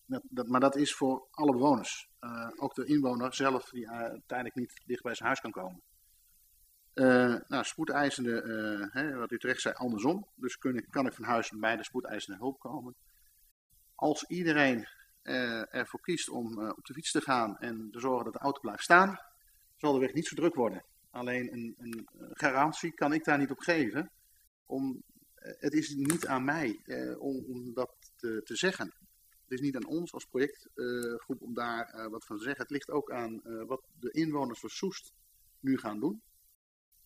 Dat, 0.06 0.48
maar 0.48 0.60
dat 0.60 0.76
is 0.76 0.95
voor 0.95 1.28
alle 1.32 1.52
bewoners. 1.52 2.10
Uh, 2.20 2.50
ook 2.56 2.76
de 2.76 2.86
inwoner 2.86 3.34
zelf 3.34 3.70
die 3.70 3.90
uiteindelijk 3.90 4.56
niet 4.56 4.82
dicht 4.86 5.04
bij 5.04 5.16
zijn 5.16 5.28
huis 5.28 5.40
kan 5.40 5.52
komen. 5.52 5.82
nou, 7.48 7.64
spoedeisende, 7.64 8.90
hè, 8.91 9.16
wat 9.16 9.32
u 9.32 9.38
terecht 9.38 9.62
zei, 9.62 9.76
andersom. 9.76 10.28
Dus 10.36 10.58
kan 10.90 11.06
ik 11.06 11.14
van 11.14 11.24
huis 11.24 11.50
bij 11.50 11.76
de 11.76 11.84
spoedeisende 11.84 12.40
hulp 12.40 12.60
komen. 12.60 12.95
Als 13.95 14.24
iedereen 14.24 14.88
ervoor 15.22 16.02
kiest 16.02 16.30
om 16.30 16.70
op 16.70 16.86
de 16.86 16.94
fiets 16.94 17.12
te 17.12 17.22
gaan 17.22 17.58
en 17.58 17.90
te 17.91 18.00
zorgen 18.00 18.24
dat 18.24 18.34
de 18.34 18.40
auto 18.40 18.60
blijft 18.60 18.84
staan, 18.84 19.18
zal 19.78 19.94
de 19.94 20.00
weg 20.00 20.14
niet 20.14 20.28
zo 20.28 20.36
druk 20.36 20.56
worden. 20.56 20.84
Alleen 21.14 21.54
een, 21.54 21.76
een, 21.78 22.08
garantie 22.34 22.94
kan 22.94 23.14
ik 23.14 23.24
daar 23.24 23.38
niet 23.38 23.52
op 23.52 23.60
geven. 23.60 24.12
Om, 24.66 25.04
het 25.44 25.74
is 25.74 25.95
niet 25.95 26.28
aan 26.28 26.44
mij 26.44 26.80
eh, 26.84 27.22
om, 27.22 27.45
om, 27.48 27.74
dat 27.74 28.11
te, 28.15 28.41
zeggen. 28.45 28.94
Het 29.44 29.52
is 29.52 29.61
niet 29.61 29.76
aan 29.76 29.86
ons 29.86 30.14
als 30.14 30.26
projectgroep 30.26 31.41
uh, 31.41 31.48
om 31.48 31.53
daar 31.53 32.10
wat 32.10 32.26
van 32.26 32.38
te 32.38 32.44
zeggen. 32.44 32.61
Het 32.61 32.72
ligt 32.72 32.90
ook 32.90 33.11
aan 33.11 33.41
wat 33.68 33.84
de 33.99 34.11
inwoners 34.11 34.60
van 34.60 34.70
Soest 34.70 35.14
nu 35.60 35.78
gaan 35.78 35.99
doen. 35.99 36.22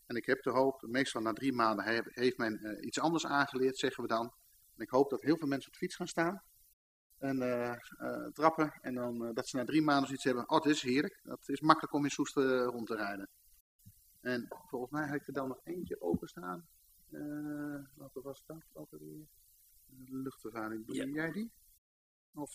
En 0.05 0.15
ik 0.15 0.25
heb 0.25 0.43
de 0.43 0.49
hoop, 0.49 0.81
meestal 0.81 1.21
na 1.21 1.33
drie 1.33 1.53
maanden 1.53 2.07
heeft, 2.13 2.37
men 2.37 2.85
iets 2.85 2.99
anders 2.99 3.25
aangeleerd, 3.25 3.77
zeggen 3.77 4.03
we 4.03 4.09
dan. 4.09 4.33
En 4.75 4.83
ik 4.83 4.89
hoop 4.89 5.09
dat 5.09 5.21
heel 5.21 5.37
veel 5.37 5.47
mensen 5.47 5.67
op 5.67 5.73
de 5.73 5.79
fiets 5.79 5.95
gaan 5.95 6.07
staan 6.07 6.41
en 7.17 7.37
trappen. 8.33 8.79
En 8.81 8.93
dan 8.93 9.33
dat 9.33 9.47
ze 9.47 9.55
na 9.55 9.65
drie 9.65 9.81
maanden 9.81 10.05
zoiets 10.05 10.23
hebben, 10.23 10.49
oh 10.49 10.57
het 10.57 10.73
is 10.73 10.81
heerlijk. 10.81 11.19
Het 11.23 11.49
is 11.49 11.61
makkelijk 11.61 11.93
om 11.93 12.03
in 12.03 12.09
Soest 12.09 12.35
rond 12.35 12.87
te 12.87 12.95
rijden. 12.95 13.29
En 14.21 14.47
volgens 14.49 14.91
mij 14.91 15.07
heb 15.07 15.21
ik 15.21 15.27
er 15.27 15.33
dan 15.33 15.47
nog 15.47 15.59
eentje 15.63 16.01
openstaan. 16.01 16.67
Uh, 17.11 17.79
wat 17.93 18.11
was 18.13 18.43
dat? 18.45 18.63
Ook 18.73 18.91
weer? 18.91 19.27
De 19.85 20.17
luchtvervuiling. 20.17 20.85
Doe 20.85 20.95
ja. 20.95 21.05
jij 21.05 21.31
die? 21.31 21.51
Of? 22.33 22.51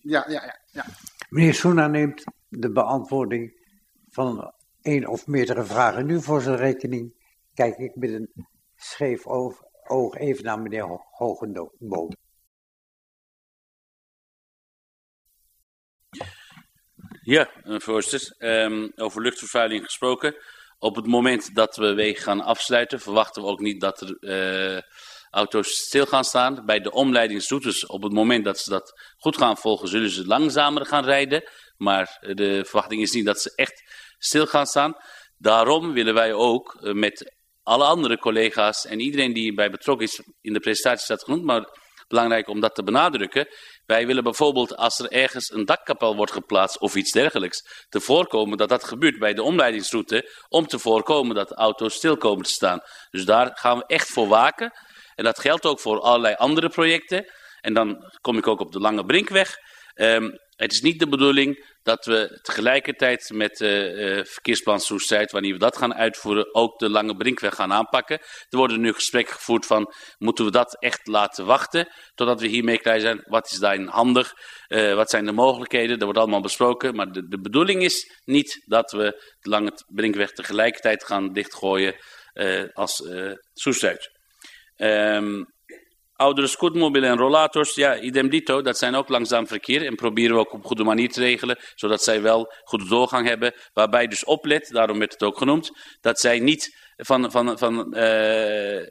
Ja, 0.00 0.24
ja, 0.28 0.44
ja. 0.44 0.60
ja. 0.66 0.84
Meneer 1.28 1.54
Soena 1.54 1.86
neemt 1.86 2.24
de 2.48 2.72
beantwoording 2.72 3.66
van 4.08 4.54
één 4.80 5.06
of 5.06 5.26
meerdere 5.26 5.64
vragen 5.64 6.06
nu 6.06 6.22
voor 6.22 6.40
zijn 6.40 6.56
rekening. 6.56 7.14
Kijk 7.54 7.76
ik 7.76 7.96
met 7.96 8.10
een 8.10 8.32
scheef 8.76 9.26
oog 9.26 10.16
even 10.16 10.44
naar 10.44 10.60
meneer 10.60 10.84
Hogenboom. 11.10 12.10
Ja, 17.22 17.50
voorzitter. 17.64 18.62
Um, 18.64 18.92
over 18.94 19.22
luchtvervuiling 19.22 19.84
gesproken. 19.84 20.36
Op 20.82 20.96
het 20.96 21.06
moment 21.06 21.54
dat 21.54 21.76
we 21.76 21.94
wegen 21.94 22.22
gaan 22.22 22.40
afsluiten, 22.40 23.00
verwachten 23.00 23.42
we 23.42 23.48
ook 23.48 23.60
niet 23.60 23.80
dat 23.80 24.00
er 24.00 24.16
uh, 24.20 24.82
auto's 25.30 25.68
stil 25.68 26.06
gaan 26.06 26.24
staan. 26.24 26.66
Bij 26.66 26.80
de 26.80 26.90
omleidingsroutes, 26.90 27.86
op 27.86 28.02
het 28.02 28.12
moment 28.12 28.44
dat 28.44 28.58
ze 28.58 28.70
dat 28.70 29.00
goed 29.18 29.36
gaan 29.36 29.56
volgen, 29.56 29.88
zullen 29.88 30.10
ze 30.10 30.26
langzamer 30.26 30.86
gaan 30.86 31.04
rijden. 31.04 31.50
Maar 31.76 32.18
de 32.20 32.64
verwachting 32.64 33.02
is 33.02 33.12
niet 33.12 33.24
dat 33.24 33.40
ze 33.40 33.52
echt 33.54 33.82
stil 34.18 34.46
gaan 34.46 34.66
staan. 34.66 34.96
Daarom 35.38 35.92
willen 35.92 36.14
wij 36.14 36.32
ook 36.32 36.78
uh, 36.80 36.92
met 36.92 37.34
alle 37.62 37.84
andere 37.84 38.18
collega's 38.18 38.86
en 38.86 39.00
iedereen 39.00 39.32
die 39.32 39.54
bij 39.54 39.70
betrokken 39.70 40.06
is, 40.06 40.22
in 40.40 40.52
de 40.52 40.60
presentatie 40.60 41.04
staat 41.04 41.24
genoemd, 41.24 41.44
maar 41.44 41.78
belangrijk 42.10 42.48
om 42.48 42.60
dat 42.60 42.74
te 42.74 42.82
benadrukken. 42.82 43.48
Wij 43.86 44.06
willen 44.06 44.22
bijvoorbeeld 44.22 44.76
als 44.76 44.98
er 44.98 45.10
ergens 45.10 45.52
een 45.52 45.64
dakkapel 45.64 46.16
wordt 46.16 46.32
geplaatst 46.32 46.78
of 46.78 46.94
iets 46.94 47.12
dergelijks, 47.12 47.86
te 47.88 48.00
voorkomen 48.00 48.58
dat 48.58 48.68
dat 48.68 48.84
gebeurt 48.84 49.18
bij 49.18 49.34
de 49.34 49.42
omleidingsroute, 49.42 50.30
om 50.48 50.66
te 50.66 50.78
voorkomen 50.78 51.34
dat 51.34 51.52
auto's 51.52 51.94
stil 51.94 52.16
komen 52.16 52.44
te 52.44 52.50
staan. 52.50 52.80
Dus 53.10 53.24
daar 53.24 53.50
gaan 53.54 53.78
we 53.78 53.84
echt 53.86 54.08
voor 54.08 54.28
waken. 54.28 54.72
En 55.14 55.24
dat 55.24 55.38
geldt 55.40 55.66
ook 55.66 55.80
voor 55.80 56.00
allerlei 56.00 56.34
andere 56.34 56.68
projecten. 56.68 57.24
En 57.60 57.74
dan 57.74 58.10
kom 58.20 58.38
ik 58.38 58.46
ook 58.46 58.60
op 58.60 58.72
de 58.72 58.80
Lange 58.80 59.04
Brinkweg. 59.04 59.56
Um, 59.94 60.38
het 60.60 60.72
is 60.72 60.80
niet 60.80 60.98
de 60.98 61.08
bedoeling 61.08 61.66
dat 61.82 62.04
we 62.04 62.38
tegelijkertijd 62.42 63.30
met 63.34 63.56
de 63.56 63.92
uh, 63.92 64.24
verkeersplan 64.24 64.80
Soestijd, 64.80 65.30
wanneer 65.30 65.52
we 65.52 65.58
dat 65.58 65.76
gaan 65.76 65.94
uitvoeren, 65.94 66.54
ook 66.54 66.78
de 66.78 66.90
Lange 66.90 67.16
Brinkweg 67.16 67.54
gaan 67.54 67.72
aanpakken. 67.72 68.18
Er 68.48 68.58
worden 68.58 68.80
nu 68.80 68.92
gesprekken 68.92 69.34
gevoerd 69.34 69.66
van, 69.66 69.92
moeten 70.18 70.44
we 70.44 70.50
dat 70.50 70.76
echt 70.78 71.06
laten 71.06 71.46
wachten, 71.46 71.92
totdat 72.14 72.40
we 72.40 72.46
hiermee 72.46 72.78
klaar 72.78 73.00
zijn. 73.00 73.22
Wat 73.24 73.50
is 73.50 73.58
daarin 73.58 73.86
handig? 73.86 74.32
Uh, 74.68 74.94
wat 74.94 75.10
zijn 75.10 75.24
de 75.24 75.32
mogelijkheden? 75.32 75.94
Dat 75.94 76.04
wordt 76.04 76.18
allemaal 76.18 76.40
besproken. 76.40 76.94
Maar 76.94 77.12
de, 77.12 77.28
de 77.28 77.40
bedoeling 77.40 77.82
is 77.82 78.20
niet 78.24 78.62
dat 78.66 78.92
we 78.92 79.34
de 79.40 79.48
Lange 79.48 79.72
Brinkweg 79.86 80.32
tegelijkertijd 80.32 81.04
gaan 81.04 81.32
dichtgooien 81.32 81.94
als 82.72 83.00
uh, 83.00 83.32
Soestijd. 83.52 84.10
Um, 84.76 85.46
Oudere 86.20 86.46
scootmobielen 86.46 87.10
en 87.10 87.16
rollators, 87.16 87.74
ja, 87.74 88.00
idem 88.00 88.28
dito, 88.28 88.62
dat 88.62 88.78
zijn 88.78 88.94
ook 88.94 89.08
langzaam 89.08 89.46
verkeer. 89.46 89.86
En 89.86 89.94
proberen 89.94 90.34
we 90.34 90.40
ook 90.40 90.52
op 90.52 90.64
goede 90.64 90.84
manier 90.84 91.08
te 91.08 91.20
regelen, 91.20 91.58
zodat 91.74 92.02
zij 92.02 92.22
wel 92.22 92.52
goede 92.64 92.88
doorgang 92.88 93.28
hebben. 93.28 93.54
Waarbij 93.72 94.06
dus 94.06 94.24
oplet, 94.24 94.68
daarom 94.68 94.98
werd 94.98 95.12
het 95.12 95.22
ook 95.22 95.38
genoemd, 95.38 95.70
dat 96.00 96.20
zij 96.20 96.38
niet 96.38 96.76
van, 96.96 97.30
van, 97.30 97.58
van 97.58 97.96
uh, 97.98 98.86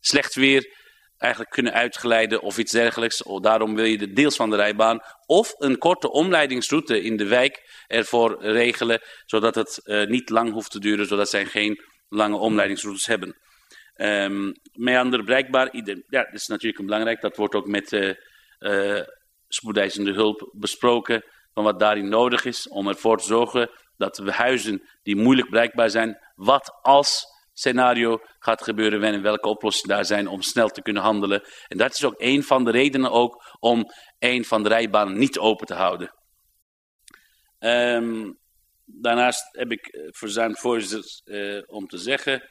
slecht 0.00 0.34
weer 0.34 0.76
eigenlijk 1.16 1.52
kunnen 1.52 1.72
uitgeleiden 1.72 2.42
of 2.42 2.58
iets 2.58 2.72
dergelijks. 2.72 3.22
Daarom 3.40 3.74
wil 3.74 3.84
je 3.84 3.98
de 3.98 4.12
deels 4.12 4.36
van 4.36 4.50
de 4.50 4.56
rijbaan 4.56 5.00
of 5.26 5.54
een 5.58 5.78
korte 5.78 6.10
omleidingsroute 6.10 7.02
in 7.02 7.16
de 7.16 7.26
wijk 7.26 7.84
ervoor 7.86 8.42
regelen, 8.44 9.00
zodat 9.24 9.54
het 9.54 9.80
uh, 9.84 10.06
niet 10.06 10.30
lang 10.30 10.52
hoeft 10.52 10.70
te 10.70 10.80
duren, 10.80 11.06
zodat 11.06 11.28
zij 11.28 11.46
geen 11.46 11.84
lange 12.08 12.36
omleidingsroutes 12.36 13.06
hebben. 13.06 13.36
Um, 13.96 14.52
meander 14.72 15.24
bereikbaar, 15.24 15.76
ja, 15.76 15.94
dat 16.08 16.32
is 16.32 16.46
natuurlijk 16.46 16.84
belangrijk. 16.84 17.20
Dat 17.20 17.36
wordt 17.36 17.54
ook 17.54 17.66
met 17.66 17.92
uh, 17.92 19.00
spoedeisende 19.48 20.12
hulp 20.12 20.50
besproken 20.52 21.24
van 21.52 21.64
wat 21.64 21.78
daarin 21.78 22.08
nodig 22.08 22.44
is 22.44 22.68
om 22.68 22.88
ervoor 22.88 23.18
te 23.18 23.24
zorgen 23.24 23.70
dat 23.96 24.18
we 24.18 24.32
huizen 24.32 24.88
die 25.02 25.16
moeilijk 25.16 25.50
bereikbaar 25.50 25.90
zijn, 25.90 26.18
wat 26.34 26.78
als 26.82 27.26
scenario 27.52 28.18
gaat 28.38 28.62
gebeuren 28.62 29.02
en 29.02 29.22
welke 29.22 29.48
oplossingen 29.48 29.96
daar 29.96 30.04
zijn 30.04 30.28
om 30.28 30.42
snel 30.42 30.68
te 30.68 30.82
kunnen 30.82 31.02
handelen. 31.02 31.42
En 31.68 31.78
dat 31.78 31.94
is 31.94 32.04
ook 32.04 32.14
een 32.16 32.42
van 32.42 32.64
de 32.64 32.70
redenen 32.70 33.10
ook 33.10 33.56
om 33.58 33.84
een 34.18 34.44
van 34.44 34.62
de 34.62 34.68
rijbanen 34.68 35.18
niet 35.18 35.38
open 35.38 35.66
te 35.66 35.74
houden. 35.74 36.14
Um, 37.58 38.38
daarnaast 38.84 39.56
heb 39.56 39.72
ik 39.72 39.86
eh, 39.86 40.08
verzuimd 40.10 40.58
voorzitter 40.58 41.64
om 41.66 41.86
te 41.86 41.98
zeggen 41.98 42.48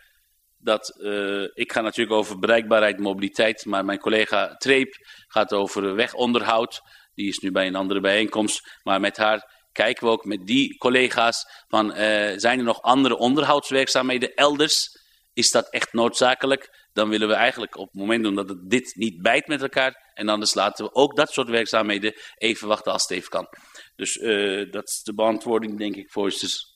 dat 0.64 0.98
uh, 1.00 1.48
ik 1.54 1.72
ga 1.72 1.82
natuurlijk 1.82 2.18
over 2.18 2.40
bereikbaarheid, 2.40 3.00
mobiliteit, 3.00 3.66
maar 3.66 3.86
mijn 3.86 4.00
collega 4.00 4.56
Treep 4.56 4.96
gaat 5.28 5.54
over 5.54 5.96
wegonderhoud. 5.96 6.82
Die 7.14 7.28
is 7.28 7.38
nu 7.38 7.52
bij 7.52 7.68
een 7.68 7.76
andere 7.76 8.00
bijeenkomst, 8.00 8.80
maar 8.84 9.00
met 9.00 9.18
haar 9.18 9.60
kijken 9.72 10.06
we 10.06 10.12
ook 10.12 10.26
met 10.26 10.46
die 10.46 10.78
collega's 10.78 11.46
van 11.68 11.90
uh, 11.90 11.98
zijn 12.36 12.58
er 12.58 12.64
nog 12.64 12.82
andere 12.82 13.18
onderhoudswerkzaamheden 13.18 14.34
elders? 14.34 15.00
Is 15.34 15.52
dat 15.52 15.70
echt 15.70 15.94
noodzakelijk? 15.94 16.88
Dan 16.94 17.10
willen 17.10 17.28
we 17.28 17.34
eigenlijk 17.34 17.78
op 17.78 17.86
het 17.92 18.02
moment 18.02 18.24
doen 18.24 18.36
dat 18.36 18.50
het 18.50 18.70
dit 18.70 18.96
niet 18.96 19.22
bijt 19.22 19.48
met 19.48 19.62
elkaar 19.62 20.12
en 20.14 20.30
anders 20.30 20.54
laten 20.54 20.86
we 20.86 20.94
ook 20.94 21.16
dat 21.16 21.32
soort 21.32 21.50
werkzaamheden 21.50 22.14
even 22.36 22.68
wachten 22.68 22.92
als 22.92 23.02
het 23.02 23.12
even 23.12 23.30
kan. 23.30 23.48
Dus 23.96 24.16
uh, 24.16 24.72
dat 24.72 24.90
is 24.90 25.02
de 25.04 25.14
beantwoording, 25.14 25.78
denk 25.78 25.96
ik, 25.96 26.12
voorzitter. 26.12 26.71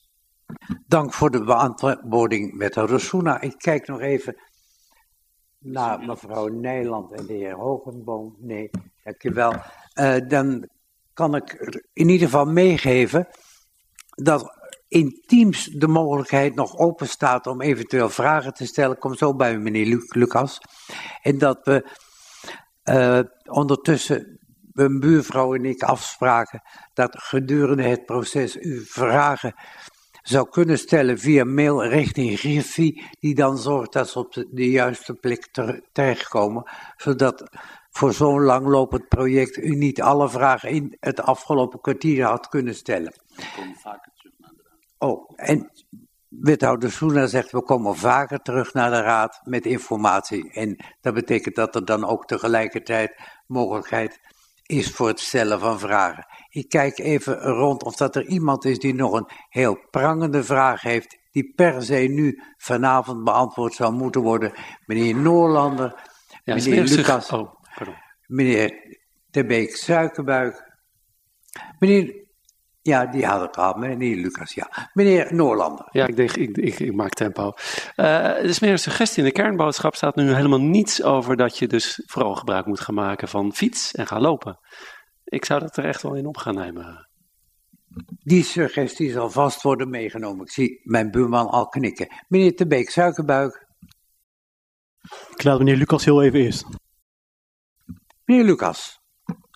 Dank 0.86 1.12
voor 1.12 1.30
de 1.30 1.44
beantwoording, 1.44 2.58
wethouder 2.58 3.00
Soena. 3.00 3.40
Ik 3.40 3.54
kijk 3.58 3.86
nog 3.86 4.00
even 4.00 4.36
naar 5.58 6.00
mevrouw 6.00 6.46
Nijland 6.46 7.12
en 7.12 7.26
de 7.26 7.32
heer 7.32 7.54
Hogenboom. 7.54 8.36
Nee, 8.38 8.70
dankjewel. 9.04 9.52
Uh, 10.00 10.16
dan 10.28 10.68
kan 11.12 11.34
ik 11.34 11.52
in 11.92 12.08
ieder 12.08 12.26
geval 12.26 12.44
meegeven 12.44 13.28
dat 14.08 14.54
in 14.88 15.22
Teams 15.26 15.64
de 15.64 15.88
mogelijkheid 15.88 16.54
nog 16.54 16.76
open 16.76 17.08
staat 17.08 17.46
om 17.46 17.60
eventueel 17.60 18.08
vragen 18.08 18.54
te 18.54 18.66
stellen. 18.66 18.98
Kom 18.98 19.14
zo 19.14 19.34
bij 19.34 19.58
meneer 19.58 20.06
Lucas. 20.08 20.60
En 21.22 21.38
dat 21.38 21.58
we 21.62 21.90
uh, 22.84 23.20
ondertussen, 23.44 24.38
mijn 24.72 25.00
buurvrouw 25.00 25.54
en 25.54 25.64
ik 25.64 25.82
afspraken 25.82 26.62
dat 26.94 27.18
gedurende 27.18 27.82
het 27.82 28.04
proces 28.04 28.56
u 28.56 28.84
vragen 28.84 29.54
zou 30.28 30.48
kunnen 30.48 30.78
stellen 30.78 31.18
via 31.18 31.44
mail 31.44 31.84
richting 31.84 32.38
Griffie, 32.38 33.04
die 33.20 33.34
dan 33.34 33.58
zorgt 33.58 33.92
dat 33.92 34.08
ze 34.08 34.18
op 34.18 34.32
de, 34.32 34.48
de 34.50 34.70
juiste 34.70 35.14
plek 35.14 35.48
terechtkomen, 35.92 36.70
zodat 36.96 37.50
voor 37.90 38.12
zo'n 38.12 38.42
langlopend 38.42 39.08
project 39.08 39.56
u 39.56 39.74
niet 39.74 40.02
alle 40.02 40.28
vragen 40.28 40.70
in 40.70 40.96
het 41.00 41.20
afgelopen 41.20 41.80
kwartier 41.80 42.24
had 42.24 42.48
kunnen 42.48 42.74
stellen. 42.74 43.12
We 43.36 43.44
komen 43.56 43.76
vaker 43.76 44.12
terug 44.14 44.34
naar 44.38 44.50
de 44.54 44.62
raad. 44.62 45.10
Oh, 45.10 45.30
en 45.36 45.70
wethouder 46.28 46.92
Soena 46.92 47.26
zegt 47.26 47.52
we 47.52 47.62
komen 47.62 47.96
vaker 47.96 48.38
terug 48.38 48.72
naar 48.72 48.90
de 48.90 49.00
raad 49.00 49.40
met 49.44 49.66
informatie. 49.66 50.52
En 50.52 50.76
dat 51.00 51.14
betekent 51.14 51.54
dat 51.54 51.74
er 51.74 51.84
dan 51.84 52.04
ook 52.04 52.26
tegelijkertijd 52.26 53.20
mogelijkheid 53.46 54.20
is 54.66 54.90
voor 54.90 55.08
het 55.08 55.20
stellen 55.20 55.60
van 55.60 55.78
vragen. 55.78 56.26
Ik 56.48 56.68
kijk 56.68 56.98
even 56.98 57.38
rond 57.38 57.82
of 57.82 57.96
dat 57.96 58.16
er 58.16 58.26
iemand 58.26 58.64
is 58.64 58.78
die 58.78 58.94
nog 58.94 59.12
een 59.12 59.28
heel 59.48 59.86
prangende 59.90 60.44
vraag 60.44 60.82
heeft, 60.82 61.18
die 61.30 61.52
per 61.54 61.82
se 61.82 61.94
nu 61.94 62.42
vanavond 62.56 63.24
beantwoord 63.24 63.74
zou 63.74 63.92
moeten 63.92 64.20
worden. 64.20 64.52
Meneer 64.86 65.16
Noorlander, 65.16 66.10
ja, 66.44 66.54
meneer 66.54 66.82
Lucas, 66.82 67.30
oh, 67.30 67.54
meneer 68.26 68.98
Tebeek 69.30 69.76
Suikerbuik, 69.76 70.78
meneer 71.78 72.25
ja, 72.86 73.06
die 73.06 73.26
had 73.26 73.42
ik 73.42 73.56
al, 73.56 73.74
meneer 73.74 74.16
Lucas, 74.16 74.54
ja. 74.54 74.88
Meneer 74.92 75.34
Noorlander. 75.34 75.88
Ja, 75.90 76.06
ik, 76.06 76.16
denk, 76.16 76.32
ik, 76.32 76.56
ik, 76.56 76.78
ik 76.78 76.94
maak 76.94 77.12
tempo. 77.12 77.52
Uh, 77.96 78.22
het 78.22 78.44
is 78.44 78.60
meer 78.60 78.70
een 78.70 78.78
suggestie. 78.78 79.22
In 79.22 79.28
de 79.28 79.34
kernboodschap 79.34 79.94
staat 79.94 80.16
nu 80.16 80.34
helemaal 80.34 80.60
niets 80.60 81.02
over 81.02 81.36
dat 81.36 81.58
je 81.58 81.66
dus 81.66 82.02
vooral 82.06 82.34
gebruik 82.34 82.66
moet 82.66 82.80
gaan 82.80 82.94
maken 82.94 83.28
van 83.28 83.54
fiets 83.54 83.92
en 83.92 84.06
gaan 84.06 84.20
lopen. 84.20 84.58
Ik 85.24 85.44
zou 85.44 85.60
dat 85.60 85.76
er 85.76 85.84
echt 85.84 86.02
wel 86.02 86.14
in 86.14 86.26
op 86.26 86.36
gaan 86.36 86.54
nemen. 86.54 87.08
Die 88.18 88.44
suggestie 88.44 89.10
zal 89.10 89.30
vast 89.30 89.62
worden 89.62 89.90
meegenomen. 89.90 90.44
Ik 90.44 90.52
zie 90.52 90.80
mijn 90.82 91.10
buurman 91.10 91.48
al 91.48 91.68
knikken. 91.68 92.08
Meneer 92.28 92.56
Tebeek, 92.56 92.90
suikerbuik. 92.90 93.66
Ik 95.30 95.42
laat 95.42 95.58
meneer 95.58 95.76
Lucas 95.76 96.04
heel 96.04 96.22
even 96.22 96.40
eerst. 96.40 96.64
Meneer 98.24 98.44
Lucas. 98.44 98.95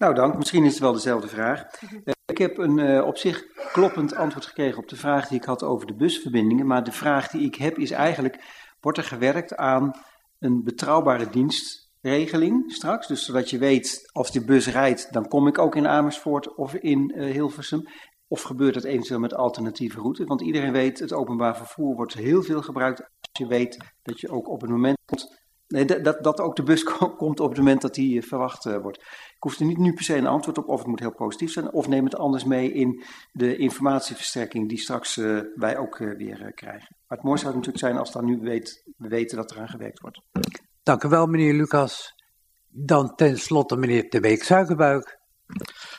Nou, 0.00 0.14
dank. 0.14 0.36
Misschien 0.36 0.64
is 0.64 0.72
het 0.72 0.80
wel 0.80 0.92
dezelfde 0.92 1.28
vraag. 1.28 1.82
Uh, 1.82 2.12
ik 2.26 2.38
heb 2.38 2.58
een 2.58 2.78
uh, 2.78 3.06
op 3.06 3.16
zich 3.16 3.42
kloppend 3.72 4.14
antwoord 4.14 4.46
gekregen 4.46 4.78
op 4.78 4.88
de 4.88 4.96
vraag 4.96 5.28
die 5.28 5.38
ik 5.38 5.44
had 5.44 5.62
over 5.62 5.86
de 5.86 5.94
busverbindingen. 5.94 6.66
Maar 6.66 6.84
de 6.84 6.92
vraag 6.92 7.28
die 7.28 7.46
ik 7.46 7.54
heb 7.54 7.78
is 7.78 7.90
eigenlijk: 7.90 8.44
wordt 8.80 8.98
er 8.98 9.04
gewerkt 9.04 9.56
aan 9.56 9.92
een 10.38 10.64
betrouwbare 10.64 11.30
dienstregeling 11.30 12.72
straks? 12.72 13.06
Dus 13.06 13.24
zodat 13.24 13.50
je 13.50 13.58
weet, 13.58 14.10
als 14.12 14.30
die 14.30 14.44
bus 14.44 14.66
rijdt, 14.66 15.12
dan 15.12 15.28
kom 15.28 15.46
ik 15.46 15.58
ook 15.58 15.76
in 15.76 15.88
Amersfoort 15.88 16.54
of 16.54 16.74
in 16.74 17.12
uh, 17.14 17.32
Hilversum. 17.32 17.88
Of 18.28 18.42
gebeurt 18.42 18.74
het 18.74 18.84
eventueel 18.84 19.20
met 19.20 19.34
alternatieve 19.34 20.00
routes? 20.00 20.26
Want 20.26 20.40
iedereen 20.40 20.72
weet, 20.72 20.98
het 20.98 21.12
openbaar 21.12 21.56
vervoer 21.56 21.94
wordt 21.94 22.14
heel 22.14 22.42
veel 22.42 22.62
gebruikt. 22.62 23.00
Als 23.00 23.30
je 23.32 23.46
weet 23.46 23.76
dat 24.02 24.20
je 24.20 24.30
ook 24.30 24.48
op 24.48 24.60
het 24.60 24.70
moment 24.70 24.98
komt 25.04 25.38
Nee, 25.70 25.84
dat, 25.84 26.24
dat 26.24 26.40
ook 26.40 26.56
de 26.56 26.62
bus 26.62 26.82
komt 27.16 27.40
op 27.40 27.48
het 27.48 27.58
moment 27.58 27.80
dat 27.80 27.94
die 27.94 28.20
eh, 28.20 28.26
verwacht 28.26 28.64
wordt. 28.64 29.04
Ik 29.40 29.46
hoef 29.46 29.58
er 29.58 29.66
niet 29.66 29.78
nu 29.78 29.92
per 29.92 30.04
se 30.04 30.16
een 30.16 30.26
antwoord 30.26 30.58
op 30.58 30.68
of 30.68 30.78
het 30.78 30.86
moet 30.86 31.00
heel 31.00 31.14
positief 31.14 31.52
zijn. 31.52 31.72
Of 31.72 31.88
neem 31.88 32.04
het 32.04 32.16
anders 32.16 32.44
mee 32.44 32.72
in 32.72 33.02
de 33.32 33.56
informatieverstrekking 33.56 34.68
die 34.68 34.78
straks 34.78 35.16
uh, 35.16 35.40
wij 35.54 35.78
ook 35.78 35.98
weer 35.98 36.52
krijgen. 36.54 36.96
Maar 37.06 37.18
het 37.18 37.22
mooiste 37.22 37.46
zou 37.46 37.56
natuurlijk 37.56 37.84
zijn 37.84 37.98
als 37.98 38.12
dan 38.12 38.24
nu 38.24 38.38
weet, 38.40 38.82
we 38.96 39.08
weten 39.08 39.36
dat 39.36 39.50
eraan 39.50 39.68
gewerkt 39.68 40.00
wordt. 40.00 40.20
Dank 40.82 41.04
u 41.04 41.08
wel 41.08 41.26
meneer 41.26 41.54
Lucas. 41.54 42.14
Dan 42.68 43.14
tenslotte 43.14 43.76
meneer 43.76 44.10
De 44.10 44.20
Beek 44.20 44.42
Suikerbuik. 44.42 45.18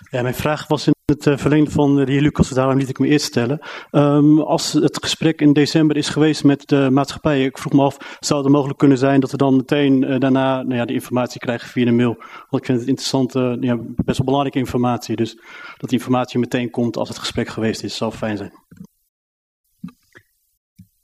Ja, 0.09 0.21
mijn 0.21 0.35
vraag 0.35 0.67
was 0.67 0.87
in 0.87 0.93
het 1.11 1.25
uh, 1.25 1.37
verlengde 1.37 1.71
van 1.71 1.95
de 1.95 2.11
heer 2.11 2.21
Lucas, 2.21 2.49
daarom 2.49 2.77
liet 2.77 2.89
ik 2.89 2.99
me 2.99 3.07
eerst 3.07 3.25
stellen. 3.25 3.59
Um, 3.91 4.39
als 4.39 4.73
het 4.73 4.97
gesprek 5.03 5.41
in 5.41 5.53
december 5.53 5.97
is 5.97 6.09
geweest 6.09 6.43
met 6.43 6.67
de 6.67 6.89
maatschappij, 6.91 7.45
ik 7.45 7.57
vroeg 7.57 7.73
me 7.73 7.81
af, 7.81 8.17
zou 8.19 8.43
het 8.43 8.51
mogelijk 8.51 8.79
kunnen 8.79 8.97
zijn 8.97 9.19
dat 9.19 9.31
we 9.31 9.37
dan 9.37 9.55
meteen 9.55 10.03
uh, 10.03 10.19
daarna 10.19 10.61
nou 10.61 10.75
ja, 10.75 10.85
de 10.85 10.93
informatie 10.93 11.39
krijgen 11.39 11.69
via 11.69 11.85
de 11.85 11.91
mail? 11.91 12.15
Want 12.49 12.61
ik 12.61 12.65
vind 12.65 12.79
het 12.79 12.87
interessante, 12.87 13.57
uh, 13.59 13.63
ja, 13.63 13.77
best 13.79 14.17
wel 14.17 14.25
belangrijke 14.25 14.59
informatie. 14.59 15.15
Dus 15.15 15.35
dat 15.77 15.89
die 15.89 15.99
informatie 15.99 16.39
meteen 16.39 16.69
komt 16.69 16.97
als 16.97 17.09
het 17.09 17.17
gesprek 17.17 17.47
geweest 17.47 17.83
is, 17.83 17.95
zou 17.95 18.11
fijn 18.11 18.37
zijn. 18.37 18.53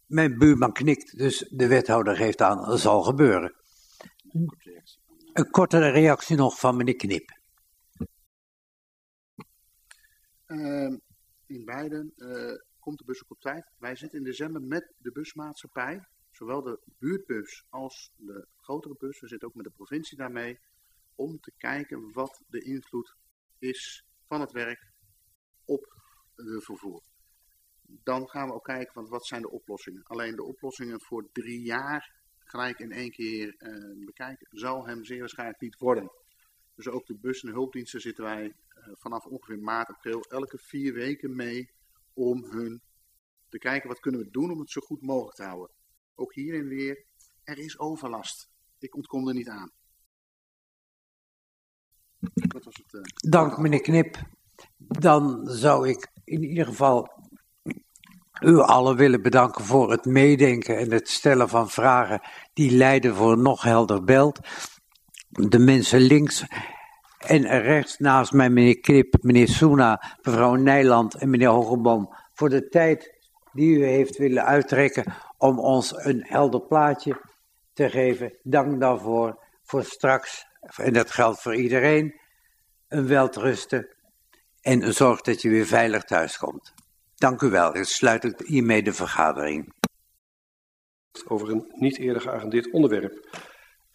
Mijn 0.05 0.37
buurman 0.37 0.71
knikt, 0.71 1.17
dus 1.17 1.47
de 1.49 1.67
wethouder 1.67 2.15
geeft 2.15 2.41
aan, 2.41 2.65
dat 2.65 2.79
zal 2.79 3.03
gebeuren. 3.03 3.53
Een 5.33 5.49
korte 5.49 5.89
reactie 5.89 6.35
nog 6.35 6.59
van 6.59 6.77
meneer 6.77 6.95
Knip. 6.95 7.35
Uh, 7.99 8.05
in 11.45 11.65
beide 11.65 12.11
uh, 12.15 12.55
komt 12.79 12.97
de 12.97 13.05
bus 13.05 13.23
ook 13.23 13.31
op 13.31 13.39
tijd. 13.39 13.71
Wij 13.77 13.95
zitten 13.95 14.17
in 14.19 14.25
december 14.25 14.61
met 14.61 14.93
de 14.97 15.11
busmaatschappij, 15.11 16.07
zowel 16.31 16.61
de 16.61 16.79
buurtbus 16.97 17.65
als 17.69 18.11
de 18.15 18.47
grotere 18.57 18.95
bus. 18.97 19.19
We 19.19 19.27
zitten 19.27 19.47
ook 19.47 19.55
met 19.55 19.65
de 19.65 19.71
provincie 19.71 20.17
daarmee, 20.17 20.59
om 21.15 21.39
te 21.39 21.51
kijken 21.57 22.11
wat 22.11 22.43
de 22.47 22.61
invloed 22.61 23.15
is 23.59 24.05
van 24.25 24.41
het 24.41 24.51
werk 24.51 24.91
op 25.65 26.01
het 26.35 26.63
vervoer. 26.63 27.03
Dan 27.81 28.29
gaan 28.29 28.47
we 28.47 28.53
ook 28.53 28.63
kijken, 28.63 28.93
want 28.93 29.09
wat 29.09 29.25
zijn 29.25 29.41
de 29.41 29.49
oplossingen? 29.49 30.03
Alleen 30.03 30.35
de 30.35 30.43
oplossingen 30.43 31.01
voor 31.01 31.29
drie 31.31 31.61
jaar 31.61 32.15
gelijk 32.39 32.79
in 32.79 32.91
één 32.91 33.11
keer 33.11 33.55
uh, 33.57 34.05
bekijken, 34.05 34.47
zal 34.51 34.85
hem 34.85 35.03
zeer 35.03 35.19
waarschijnlijk 35.19 35.61
niet 35.61 35.77
worden. 35.77 36.11
Dus 36.75 36.87
ook 36.87 37.05
de 37.05 37.17
bus- 37.17 37.43
en 37.43 37.51
hulpdiensten 37.51 38.01
zitten 38.01 38.23
wij 38.23 38.55
vanaf 38.93 39.25
ongeveer 39.25 39.59
maart, 39.59 39.89
april 39.89 40.21
elke 40.21 40.57
vier 40.57 40.93
weken 40.93 41.35
mee 41.35 41.69
om 42.13 42.43
hun 42.43 42.81
te 43.49 43.57
kijken 43.57 43.89
wat 43.89 43.99
kunnen 43.99 44.21
we 44.21 44.29
doen 44.29 44.51
om 44.51 44.59
het 44.59 44.71
zo 44.71 44.81
goed 44.81 45.01
mogelijk 45.01 45.35
te 45.35 45.43
houden. 45.43 45.75
Ook 46.15 46.33
hierin 46.33 46.67
weer, 46.67 47.05
er 47.43 47.57
is 47.57 47.79
overlast. 47.79 48.49
Ik 48.79 48.95
ontkom 48.95 49.27
er 49.27 49.33
niet 49.33 49.49
aan. 49.49 49.71
Dat 52.33 52.63
was 52.63 52.75
het. 52.75 52.93
Uh, 52.93 53.01
Dank 53.29 53.57
meneer 53.57 53.81
Knip. 53.81 54.17
Dan 54.77 55.47
zou 55.47 55.89
ik 55.89 56.11
in 56.23 56.43
ieder 56.43 56.65
geval 56.65 57.25
u 58.41 58.57
allen 58.57 58.95
willen 58.95 59.21
bedanken 59.21 59.63
voor 59.63 59.91
het 59.91 60.05
meedenken 60.05 60.77
en 60.77 60.91
het 60.91 61.09
stellen 61.09 61.49
van 61.49 61.69
vragen 61.69 62.21
die 62.53 62.71
leiden 62.71 63.15
voor 63.15 63.31
een 63.31 63.41
nog 63.41 63.61
helder 63.61 64.03
beeld. 64.03 64.39
De 65.29 65.59
mensen 65.59 65.99
links 65.99 66.45
en 67.17 67.61
rechts 67.61 67.97
naast 67.97 68.31
mij 68.31 68.49
meneer 68.49 68.79
Krip, 68.79 69.15
meneer 69.21 69.47
Soena, 69.47 70.15
mevrouw 70.21 70.55
Nijland 70.55 71.15
en 71.15 71.29
meneer 71.29 71.47
Hogeboom 71.47 72.15
voor 72.33 72.49
de 72.49 72.67
tijd 72.67 73.15
die 73.53 73.77
u 73.77 73.85
heeft 73.85 74.17
willen 74.17 74.45
uittrekken 74.45 75.13
om 75.37 75.59
ons 75.59 76.05
een 76.05 76.23
helder 76.27 76.61
plaatje 76.61 77.21
te 77.73 77.89
geven. 77.89 78.37
Dank 78.43 78.79
daarvoor. 78.79 79.45
Voor 79.63 79.83
straks, 79.83 80.45
en 80.75 80.93
dat 80.93 81.11
geldt 81.11 81.41
voor 81.41 81.55
iedereen, 81.55 82.19
een 82.87 83.07
welterusten 83.07 83.95
en 84.61 84.93
zorg 84.93 85.21
dat 85.21 85.41
je 85.41 85.49
weer 85.49 85.65
veilig 85.65 86.03
thuis 86.03 86.37
komt. 86.37 86.73
Dank 87.15 87.41
u 87.41 87.49
wel. 87.49 87.75
Ik 87.75 87.83
sluit 87.83 88.43
hiermee 88.45 88.83
de 88.83 88.93
vergadering. 88.93 89.73
Over 91.27 91.49
een 91.49 91.71
niet 91.75 91.97
eerder 91.97 92.21
geagendeerd 92.21 92.71
onderwerp. 92.71 93.45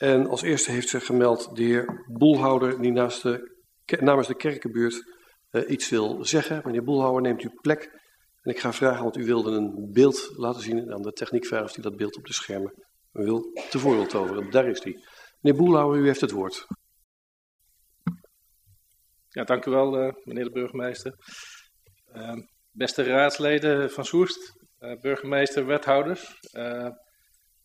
En 0.02 0.28
als 0.28 0.42
eerste 0.42 0.70
heeft 0.70 0.88
zich 0.88 1.06
gemeld 1.06 1.56
de 1.56 1.62
heer 1.62 2.04
Boelhouder, 2.06 2.80
die 2.80 2.92
naast 2.92 3.22
de, 3.22 3.56
namens 4.00 4.26
de 4.26 4.36
kerkenbuurt 4.36 5.02
uh, 5.50 5.70
iets 5.70 5.88
wil 5.88 6.24
zeggen. 6.24 6.60
Meneer 6.64 6.84
Boelhouder, 6.84 7.22
neemt 7.22 7.42
uw 7.42 7.60
plek. 7.60 7.82
En 8.40 8.50
ik 8.50 8.58
ga 8.58 8.72
vragen, 8.72 9.02
want 9.02 9.16
u 9.16 9.24
wilde 9.24 9.50
een 9.50 9.90
beeld 9.92 10.32
laten 10.36 10.62
zien 10.62 10.92
aan 10.92 11.02
de 11.02 11.12
techniek 11.12 11.46
vragen 11.46 11.66
of 11.66 11.72
dat 11.72 11.96
beeld 11.96 12.16
op 12.16 12.26
de 12.26 12.32
schermen 12.32 12.74
wil 13.12 13.42
tevoren 13.70 14.08
toveren. 14.08 14.50
Daar 14.50 14.68
is 14.68 14.82
hij. 14.82 14.96
Meneer 15.40 15.60
Boelhouder, 15.60 16.00
u 16.00 16.06
heeft 16.06 16.20
het 16.20 16.30
woord. 16.30 16.66
Ja, 19.28 19.44
dank 19.44 19.66
u 19.66 19.70
wel, 19.70 20.04
uh, 20.04 20.12
meneer 20.24 20.44
de 20.44 20.50
burgemeester. 20.50 21.14
Uh, 22.12 22.36
beste 22.70 23.02
raadsleden 23.02 23.90
van 23.90 24.04
Soest, 24.04 24.52
burgemeester, 25.00 25.66
wethouders, 25.66 26.38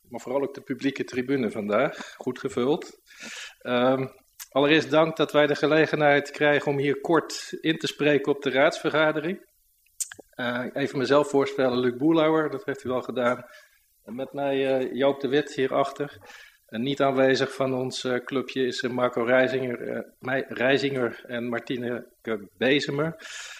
maar 0.09 0.19
vooral 0.19 0.41
ook 0.41 0.53
de 0.53 0.61
publieke 0.61 1.03
tribune 1.03 1.51
vandaag, 1.51 2.15
goed 2.15 2.39
gevuld. 2.39 2.99
Um, 3.61 4.11
allereerst 4.49 4.89
dank 4.89 5.15
dat 5.15 5.31
wij 5.31 5.47
de 5.47 5.55
gelegenheid 5.55 6.31
krijgen 6.31 6.71
om 6.71 6.77
hier 6.77 7.01
kort 7.01 7.57
in 7.61 7.77
te 7.77 7.87
spreken 7.87 8.31
op 8.31 8.41
de 8.41 8.49
raadsvergadering. 8.49 9.45
Uh, 10.35 10.65
even 10.73 10.97
mezelf 10.97 11.29
voorstellen, 11.29 11.79
Luc 11.79 11.97
Boelauer, 11.97 12.49
dat 12.49 12.65
heeft 12.65 12.83
u 12.83 12.89
al 12.89 13.01
gedaan. 13.01 13.45
En 14.03 14.15
met 14.15 14.33
mij 14.33 14.81
uh, 14.81 14.93
Joop 14.93 15.21
de 15.21 15.27
Wit 15.27 15.55
hierachter. 15.55 16.17
En 16.65 16.81
niet 16.81 17.01
aanwezig 17.01 17.53
van 17.53 17.73
ons 17.73 18.03
uh, 18.03 18.15
clubje 18.15 18.65
is 18.65 18.81
Marco 18.81 19.23
Reisinger, 19.23 20.05
Reisinger 20.47 21.23
en 21.25 21.49
Martine 21.49 22.07
Bezemer. 22.57 23.15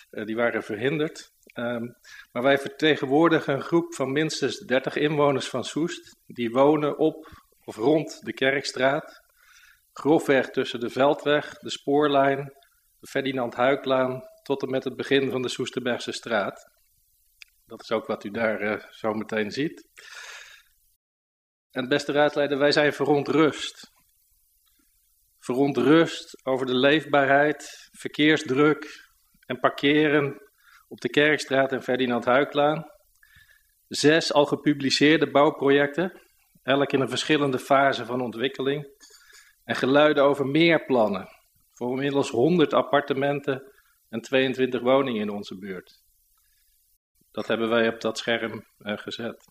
die 0.10 0.36
waren 0.36 0.64
verhinderd. 0.64 1.32
Um, 1.54 1.96
maar 2.38 2.46
wij 2.46 2.58
vertegenwoordigen 2.58 3.54
een 3.54 3.62
groep 3.62 3.94
van 3.94 4.12
minstens 4.12 4.58
30 4.58 4.96
inwoners 4.96 5.50
van 5.50 5.64
Soest. 5.64 6.16
Die 6.26 6.50
wonen 6.50 6.98
op 6.98 7.46
of 7.64 7.76
rond 7.76 8.26
de 8.26 8.34
Kerkstraat. 8.34 9.22
Grofweg 9.94 10.50
tussen 10.50 10.80
de 10.80 10.90
Veldweg, 10.90 11.54
de 11.54 11.70
Spoorlijn, 11.70 12.54
de 13.00 13.08
Ferdinand 13.08 13.56
Huiklaan 13.56 14.22
tot 14.44 14.62
en 14.62 14.70
met 14.70 14.84
het 14.84 14.96
begin 14.96 15.32
van 15.32 15.42
de 15.42 15.50
Soesterbergse 15.50 16.12
straat. 16.12 16.72
Dat 17.66 17.82
is 17.82 17.92
ook 17.92 18.06
wat 18.06 18.24
u 18.24 18.32
daar 18.32 18.62
uh, 18.62 18.84
zo 18.90 19.14
meteen 19.14 19.52
ziet. 19.52 19.88
En 21.72 21.88
beste 21.88 22.12
raadleider, 22.12 22.58
wij 22.58 22.72
zijn 22.72 22.94
verontrust. 22.94 23.92
Verontrust 25.40 26.46
over 26.46 26.66
de 26.66 26.76
leefbaarheid, 26.76 27.90
verkeersdruk 27.92 29.10
en 29.46 29.60
parkeren 29.60 30.47
op 30.88 31.02
de 31.02 31.10
Kerkstraat 31.10 31.72
en 31.72 31.84
Ferdinand 31.84 32.26
Huiklaan. 32.26 32.92
Zes 33.88 34.34
al 34.34 34.46
gepubliceerde 34.46 35.32
bouwprojecten, 35.32 36.22
elk 36.64 36.92
in 36.92 37.02
een 37.02 37.10
verschillende 37.10 37.60
fase 37.60 38.06
van 38.06 38.22
ontwikkeling. 38.22 38.88
En 39.64 39.76
geluiden 39.76 40.24
over 40.24 40.46
meer 40.46 40.86
plannen, 40.86 41.28
voor 41.74 41.92
inmiddels 41.92 42.30
100 42.30 42.74
appartementen 42.74 43.72
en 44.10 44.22
22 44.22 44.82
woningen 44.82 45.22
in 45.22 45.30
onze 45.30 45.58
buurt. 45.58 46.04
Dat 47.32 47.48
hebben 47.48 47.70
wij 47.70 47.88
op 47.88 48.02
dat 48.02 48.18
scherm 48.18 48.66
uh, 48.80 48.98
gezet. 48.98 49.46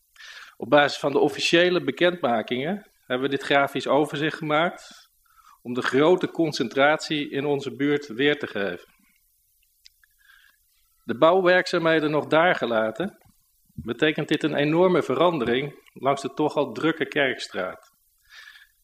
Op 0.57 0.71
basis 0.71 0.99
van 0.99 1.13
de 1.13 1.19
officiële 1.19 1.85
bekendmakingen 1.85 2.91
hebben 3.07 3.31
we 3.31 3.37
dit 3.37 3.45
grafisch 3.45 3.87
overzicht 3.87 4.37
gemaakt 4.37 5.11
om 5.63 5.75
de 5.75 5.83
grote 5.83 6.31
concentratie 6.31 7.31
in 7.31 7.45
onze 7.45 7.77
buurt 7.77 8.07
weer 8.07 8.39
te 8.39 8.47
geven. 8.47 8.96
De 11.07 11.19
bouwwerkzaamheden 11.19 12.11
nog 12.11 12.27
daar 12.27 12.55
gelaten, 12.55 13.19
betekent 13.75 14.29
dit 14.29 14.43
een 14.43 14.55
enorme 14.55 15.03
verandering 15.03 15.91
langs 15.93 16.23
de 16.23 16.35
toch 16.35 16.57
al 16.57 16.73
drukke 16.73 17.07
Kerkstraat. 17.07 17.93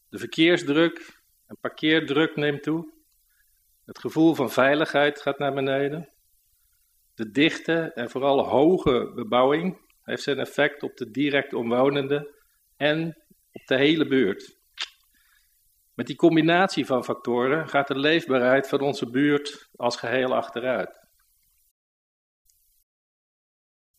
De 0.09 0.19
verkeersdruk 0.19 1.21
en 1.47 1.57
parkeerdruk 1.61 2.37
neemt 2.37 2.63
toe. 2.63 2.93
Het 3.85 3.99
gevoel 3.99 4.35
van 4.35 4.51
veiligheid 4.51 5.21
gaat 5.21 5.39
naar 5.39 5.55
beneden. 5.55 6.09
De 7.15 7.31
dichte 7.31 7.93
en 7.95 8.11
vooral 8.11 8.49
hoge 8.49 9.13
bebouwing 9.15 9.81
heeft 10.03 10.23
zijn 10.23 10.39
effect 10.39 10.83
op 10.83 10.97
de 10.97 11.11
direct 11.11 11.55
omwonenden 11.55 12.29
en 12.77 13.23
op 13.53 13.67
de 13.67 13.77
hele 13.77 14.07
buurt. 14.07 14.57
Met 15.95 16.07
die 16.07 16.17
combinatie 16.17 16.87
van 16.87 17.05
factoren 17.05 17.69
gaat 17.69 17.89
de 17.89 17.99
leefbaarheid 17.99 18.69
van 18.69 18.81
onze 18.81 19.11
buurt 19.11 19.69
als 19.77 19.97
geheel 19.97 20.35
achteruit. 20.35 21.02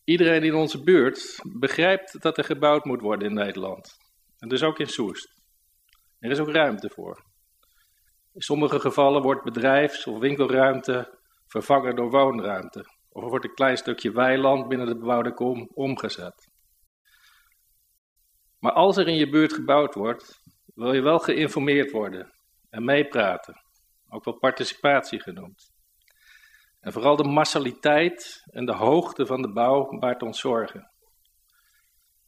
Iedereen 0.04 0.42
in 0.42 0.54
onze 0.54 0.82
buurt 0.82 1.40
begrijpt 1.58 2.22
dat 2.22 2.38
er 2.38 2.44
gebouwd 2.44 2.84
moet 2.84 3.00
worden 3.00 3.28
in 3.28 3.34
Nederland. 3.34 3.96
En 4.38 4.48
dus 4.48 4.62
ook 4.62 4.78
in 4.78 4.86
Soest. 4.86 5.42
Er 6.18 6.30
is 6.30 6.38
ook 6.38 6.50
ruimte 6.50 6.90
voor. 6.90 7.24
In 8.32 8.40
sommige 8.40 8.80
gevallen 8.80 9.22
wordt 9.22 9.44
bedrijfs- 9.44 10.06
of 10.06 10.18
winkelruimte 10.18 11.18
vervangen 11.46 11.96
door 11.96 12.10
woonruimte. 12.10 12.84
Of 13.08 13.28
wordt 13.28 13.44
een 13.44 13.54
klein 13.54 13.76
stukje 13.76 14.12
weiland 14.12 14.68
binnen 14.68 14.86
de 14.86 14.98
bebouwde 14.98 15.34
kom 15.34 15.70
omgezet. 15.74 16.50
Maar 18.58 18.72
als 18.72 18.96
er 18.96 19.08
in 19.08 19.16
je 19.16 19.28
buurt 19.28 19.52
gebouwd 19.52 19.94
wordt, 19.94 20.40
wil 20.74 20.92
je 20.92 21.02
wel 21.02 21.18
geïnformeerd 21.18 21.90
worden 21.90 22.32
en 22.70 22.84
meepraten. 22.84 23.54
Ook 24.08 24.24
wel 24.24 24.38
participatie 24.38 25.20
genoemd. 25.20 25.73
En 26.84 26.92
vooral 26.92 27.16
de 27.16 27.28
massaliteit 27.28 28.42
en 28.50 28.64
de 28.66 28.74
hoogte 28.74 29.26
van 29.26 29.42
de 29.42 29.52
bouw 29.52 29.98
baart 29.98 30.22
ons 30.22 30.40
zorgen. 30.40 30.90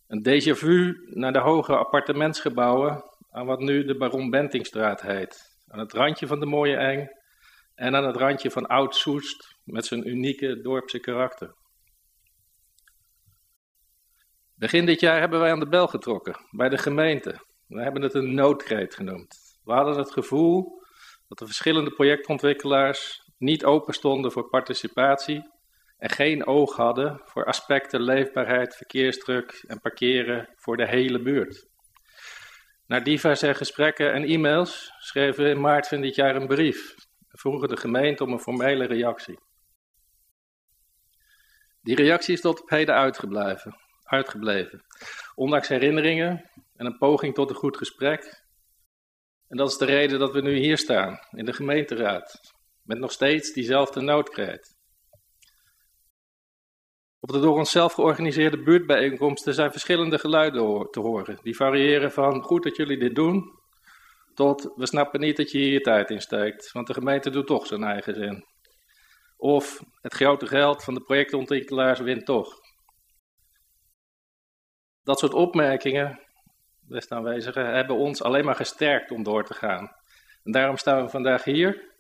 Een 0.07 0.23
déjà 0.28 0.59
vu 0.59 1.07
naar 1.15 1.33
de 1.33 1.39
hoge 1.39 1.77
appartementsgebouwen 1.77 3.05
aan 3.31 3.47
wat 3.47 3.61
nu 3.61 3.85
de 3.85 3.97
Baron 3.97 4.31
Bentingstraat 4.31 5.01
heet. 5.01 5.59
Aan 5.66 5.78
het 5.78 5.93
randje 5.93 6.27
van 6.27 6.41
de 6.41 6.47
Mooie 6.47 6.77
Eng 6.77 7.09
en 7.74 7.95
aan 7.95 8.07
het 8.07 8.16
randje 8.16 8.51
van 8.51 8.66
Oud-Soest 8.66 9.57
met 9.65 9.87
zijn 9.87 10.09
unieke 10.09 10.61
dorpse 10.61 11.01
karakter. 11.01 11.55
Begin 14.55 14.87
dit 14.87 15.01
jaar 15.01 15.20
hebben 15.20 15.41
wij 15.41 15.51
aan 15.51 15.61
de 15.61 15.69
bel 15.69 15.87
getrokken 15.87 16.37
bij 16.51 16.69
de 16.69 16.78
gemeente. 16.78 17.41
We 17.66 17.83
hebben 17.83 18.03
het 18.03 18.15
een 18.15 18.35
noodkreet 18.35 18.95
genoemd. 18.95 19.59
We 19.65 19.73
hadden 19.73 19.97
het 19.97 20.12
gevoel 20.12 20.83
dat 21.28 21.39
de 21.39 21.47
verschillende 21.47 21.91
projectontwikkelaars 21.91 23.26
niet 23.39 23.65
open 23.65 23.95
stonden 23.95 24.33
voor 24.33 24.49
participatie 24.49 25.55
en 25.99 26.11
geen 26.11 26.47
oog 26.47 26.77
hadden 26.77 27.21
voor 27.25 27.45
aspecten 27.45 28.03
leefbaarheid, 28.03 28.77
verkeersdruk 28.77 29.65
en 29.67 29.81
parkeren 29.81 30.49
voor 30.57 30.77
de 30.77 30.87
hele 30.87 31.23
buurt. 31.23 31.67
Na 32.87 33.01
diverse 33.01 33.55
gesprekken 33.55 34.13
en 34.13 34.25
e-mails 34.25 34.93
schreven 34.99 35.45
we 35.45 35.51
in 35.51 35.61
maart 35.61 35.89
van 35.89 36.01
dit 36.01 36.15
jaar 36.15 36.37
een 36.37 36.47
brief 36.47 36.95
en 37.29 37.39
vroegen 37.39 37.69
de 37.69 37.77
gemeente 37.77 38.25
om 38.25 38.33
een 38.33 38.41
formele 38.41 38.85
reactie. 38.85 39.39
Die 41.83 41.97
reactie 41.97 42.35
is 42.35 42.41
tot 42.41 42.61
op 42.61 42.71
heden 42.71 42.95
uitgebleven, 42.95 43.77
uitgebleven, 44.03 44.85
ondanks 45.35 45.69
herinneringen 45.69 46.51
en 46.77 46.87
een 46.87 46.99
poging 46.99 47.35
tot 47.35 47.51
een 47.51 47.57
goed 47.57 47.77
gesprek. 47.77 48.45
En 49.49 49.57
dat 49.57 49.71
is 49.71 49.77
de 49.77 49.85
reden 49.85 50.19
dat 50.19 50.33
we 50.33 50.41
nu 50.41 50.57
hier 50.57 50.79
staan, 50.79 51.19
in 51.31 51.45
de 51.45 51.53
gemeenteraad, 51.53 52.56
met 52.87 52.99
nog 52.99 53.13
steeds 53.13 53.53
diezelfde 53.53 54.01
noodkreet. 54.01 54.75
Op 57.21 57.33
de 57.33 57.41
door 57.41 57.57
onszelf 57.57 57.93
georganiseerde 57.93 58.63
buurtbijeenkomsten 58.63 59.55
zijn 59.55 59.71
verschillende 59.71 60.19
geluiden 60.19 60.91
te 60.91 61.01
horen. 61.01 61.39
Die 61.43 61.57
variëren 61.57 62.13
van 62.13 62.43
goed 62.43 62.63
dat 62.63 62.77
jullie 62.77 62.99
dit 62.99 63.15
doen, 63.15 63.61
tot 64.35 64.73
we 64.75 64.87
snappen 64.87 65.21
niet 65.21 65.37
dat 65.37 65.51
je 65.51 65.59
hier 65.59 65.73
je 65.73 65.81
tijd 65.81 66.11
in 66.11 66.21
steekt, 66.21 66.73
want 66.73 66.87
de 66.87 66.95
gemeente 66.95 67.31
doet 67.31 67.47
toch 67.47 67.67
zijn 67.67 67.83
eigen 67.83 68.15
zin. 68.15 68.45
Of 69.37 69.83
het 70.01 70.15
grote 70.15 70.47
geld 70.47 70.85
van 70.85 70.95
de 70.95 71.01
projectontwikkelaars 71.01 72.01
wint 72.01 72.27
toch. 72.27 72.61
Dat 75.03 75.19
soort 75.19 75.35
opmerkingen, 75.35 76.21
beste 76.81 77.15
aanwezigen, 77.15 77.75
hebben 77.75 77.97
ons 77.97 78.23
alleen 78.23 78.45
maar 78.45 78.55
gesterkt 78.55 79.11
om 79.11 79.23
door 79.23 79.45
te 79.45 79.55
gaan. 79.55 79.93
En 80.43 80.53
daarom 80.53 80.77
staan 80.77 81.03
we 81.03 81.09
vandaag 81.09 81.45
hier 81.45 81.95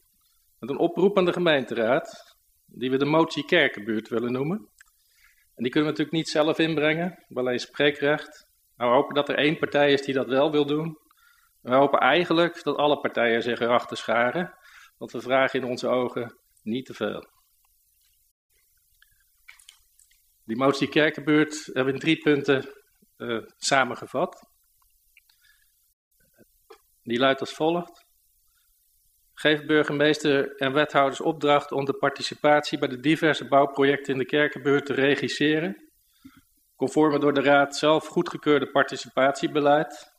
met 0.66 0.74
een 0.74 0.86
oproep 0.88 1.18
aan 1.18 1.24
de 1.24 1.32
gemeenteraad, 1.32 2.36
die 2.66 2.90
we 2.90 2.96
de 2.96 3.04
motie 3.04 3.44
Kerkenbuurt 3.44 4.08
willen 4.08 4.32
noemen. 4.32 4.56
En 5.54 5.62
die 5.62 5.72
kunnen 5.72 5.92
we 5.92 5.96
natuurlijk 5.96 6.12
niet 6.16 6.28
zelf 6.28 6.58
inbrengen, 6.58 7.24
alleen 7.34 7.58
spreekrecht. 7.58 8.46
Maar 8.76 8.88
we 8.88 8.94
hopen 8.94 9.14
dat 9.14 9.28
er 9.28 9.38
één 9.38 9.58
partij 9.58 9.92
is 9.92 10.02
die 10.02 10.14
dat 10.14 10.26
wel 10.26 10.50
wil 10.50 10.66
doen. 10.66 10.98
En 11.62 11.70
we 11.70 11.76
hopen 11.76 11.98
eigenlijk 11.98 12.62
dat 12.62 12.76
alle 12.76 13.00
partijen 13.00 13.42
zich 13.42 13.60
erachter 13.60 13.96
scharen, 13.96 14.58
want 14.98 15.12
we 15.12 15.20
vragen 15.20 15.60
in 15.60 15.66
onze 15.66 15.88
ogen 15.88 16.38
niet 16.62 16.86
te 16.86 16.94
veel. 16.94 17.28
Die 20.44 20.56
motie 20.56 20.88
Kerkenbuurt 20.88 21.64
hebben 21.64 21.84
we 21.84 21.92
in 21.92 21.98
drie 21.98 22.18
punten 22.18 22.72
uh, 23.16 23.46
samengevat. 23.56 24.50
Die 27.02 27.18
luidt 27.18 27.40
als 27.40 27.54
volgt. 27.54 28.05
Geef 29.38 29.66
burgemeester 29.66 30.56
en 30.56 30.72
wethouders 30.72 31.20
opdracht 31.20 31.72
om 31.72 31.84
de 31.84 31.92
participatie 31.92 32.78
bij 32.78 32.88
de 32.88 33.00
diverse 33.00 33.48
bouwprojecten 33.48 34.12
in 34.12 34.18
de 34.18 34.24
Kerkenbuurt 34.24 34.86
te 34.86 34.94
regisseren, 34.94 35.90
conform 36.76 37.12
het 37.12 37.20
door 37.20 37.34
de 37.34 37.42
Raad 37.42 37.76
zelf 37.76 38.06
goedgekeurde 38.06 38.70
participatiebeleid 38.70 40.14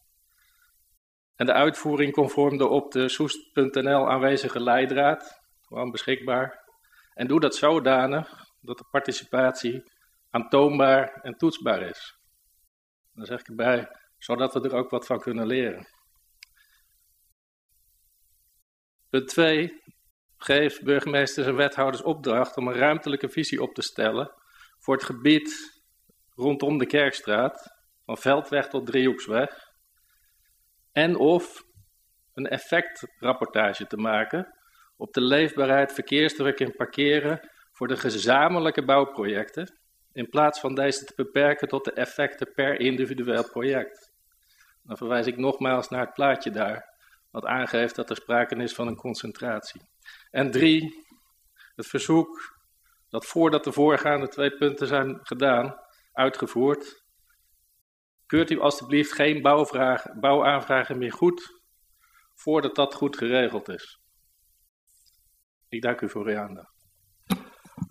en 1.36 1.46
de 1.46 1.54
uitvoering 1.54 2.14
conform 2.14 2.58
de 2.58 2.68
op 2.68 2.92
de 2.92 3.10
soest.nl 3.10 4.10
aanwezige 4.10 4.64
leidraad, 4.64 5.42
gewoon 5.62 5.92
beschikbaar. 5.92 6.64
En 7.14 7.28
doe 7.28 7.40
dat 7.40 7.56
zodanig 7.56 8.46
dat 8.62 8.78
de 8.78 8.86
participatie 8.92 9.84
aantoonbaar 10.30 11.20
en 11.22 11.38
toetsbaar 11.38 11.82
is. 11.82 12.18
Dan 13.14 13.26
zeg 13.26 13.40
ik 13.40 13.48
erbij, 13.48 13.88
zodat 14.18 14.54
we 14.54 14.62
er 14.62 14.76
ook 14.76 14.90
wat 14.90 15.06
van 15.06 15.20
kunnen 15.20 15.48
leren. 15.48 15.88
Punt 19.10 19.28
2. 19.28 19.82
Geef 20.38 20.82
burgemeesters 20.82 21.48
en 21.48 21.56
wethouders 21.56 22.04
opdracht 22.04 22.58
om 22.58 22.68
een 22.68 22.74
ruimtelijke 22.74 23.30
visie 23.30 23.62
op 23.62 23.74
te 23.74 23.82
stellen 23.82 24.32
voor 24.80 24.96
het 24.96 25.04
gebied 25.04 25.82
rondom 26.36 26.78
de 26.78 26.86
Kerkstraat, 26.86 27.76
van 28.06 28.18
Veldweg 28.18 28.68
tot 28.68 28.86
Driehoeksweg. 28.86 29.72
En 30.92 31.16
of 31.16 31.64
een 32.34 32.48
effectrapportage 32.48 33.88
te 33.88 33.98
maken 33.98 34.58
op 34.98 35.14
de 35.14 35.22
leefbaarheid, 35.22 35.94
verkeersdruk 35.94 36.60
en 36.60 36.76
parkeren 36.76 37.50
voor 37.72 37.88
de 37.88 37.98
gezamenlijke 37.98 38.86
bouwprojecten, 38.86 39.80
in 40.14 40.30
plaats 40.30 40.60
van 40.60 40.76
deze 40.76 41.06
te 41.06 41.14
beperken 41.16 41.68
tot 41.68 41.86
de 41.86 41.94
effecten 41.94 42.54
per 42.54 42.80
individueel 42.80 43.50
project. 43.50 44.12
Dan 44.84 44.98
verwijs 44.98 45.28
ik 45.28 45.38
nogmaals 45.38 45.90
naar 45.90 46.06
het 46.06 46.14
plaatje 46.14 46.52
daar, 46.52 46.97
wat 47.38 47.46
aangeeft 47.46 47.96
dat 47.96 48.10
er 48.10 48.16
sprake 48.16 48.56
is 48.56 48.74
van 48.74 48.88
een 48.88 48.96
concentratie. 48.96 49.82
En 50.32 50.52
drie, 50.52 51.06
het 51.76 51.88
verzoek 51.88 52.58
dat 53.10 53.26
voordat 53.26 53.64
de 53.64 53.72
voorgaande 53.72 54.28
twee 54.28 54.58
punten 54.58 54.88
zijn 54.88 55.20
gedaan, 55.22 55.76
uitgevoerd, 56.12 57.04
keurt 58.26 58.50
u 58.50 58.60
alstublieft 58.60 59.14
geen 59.14 59.42
bouwaanvragen 60.20 60.98
meer 60.98 61.12
goed 61.12 61.62
voordat 62.36 62.76
dat 62.76 62.94
goed 62.94 63.18
geregeld 63.18 63.70
is. 63.70 64.00
Ik 65.70 65.82
dank 65.82 66.02
u 66.02 66.10
voor 66.10 66.28
uw 66.28 66.38
aandacht. 66.38 66.76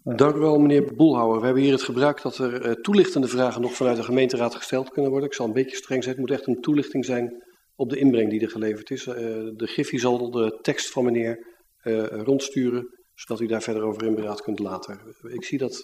Dank 0.03 0.35
u 0.35 0.39
wel, 0.39 0.59
meneer 0.59 0.95
Boelhouwer. 0.95 1.39
We 1.39 1.45
hebben 1.45 1.63
hier 1.63 1.73
het 1.73 1.83
gebruik 1.83 2.23
dat 2.23 2.39
er 2.39 2.67
uh, 2.67 2.73
toelichtende 2.73 3.29
vragen 3.29 3.61
nog 3.61 3.75
vanuit 3.75 3.97
de 3.97 4.03
gemeenteraad 4.03 4.55
gesteld 4.55 4.91
kunnen 4.91 5.11
worden. 5.11 5.29
Ik 5.29 5.35
zal 5.35 5.47
een 5.47 5.53
beetje 5.53 5.77
streng 5.77 6.03
zijn. 6.03 6.15
Het 6.17 6.27
moet 6.27 6.39
echt 6.39 6.47
een 6.47 6.61
toelichting 6.61 7.05
zijn 7.05 7.45
op 7.77 7.91
de 7.91 7.99
inbreng 7.99 8.31
die 8.31 8.41
er 8.41 8.51
geleverd 8.51 8.91
is. 8.91 9.07
Uh, 9.07 9.15
de 9.55 9.67
Griffie 9.67 9.99
zal 9.99 10.31
de 10.31 10.59
tekst 10.63 10.91
van 10.91 11.05
meneer 11.05 11.47
uh, 11.83 12.07
rondsturen, 12.07 12.89
zodat 13.15 13.41
u 13.41 13.47
daar 13.47 13.63
verder 13.63 13.83
over 13.83 14.05
in 14.05 14.15
beraad 14.15 14.43
kunt 14.43 14.59
laten. 14.59 15.01
Ik 15.23 15.45
zie 15.45 15.59
dat. 15.59 15.83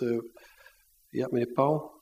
ja, 1.09 1.29
meneer 1.31 1.53
Pauw. 1.53 2.01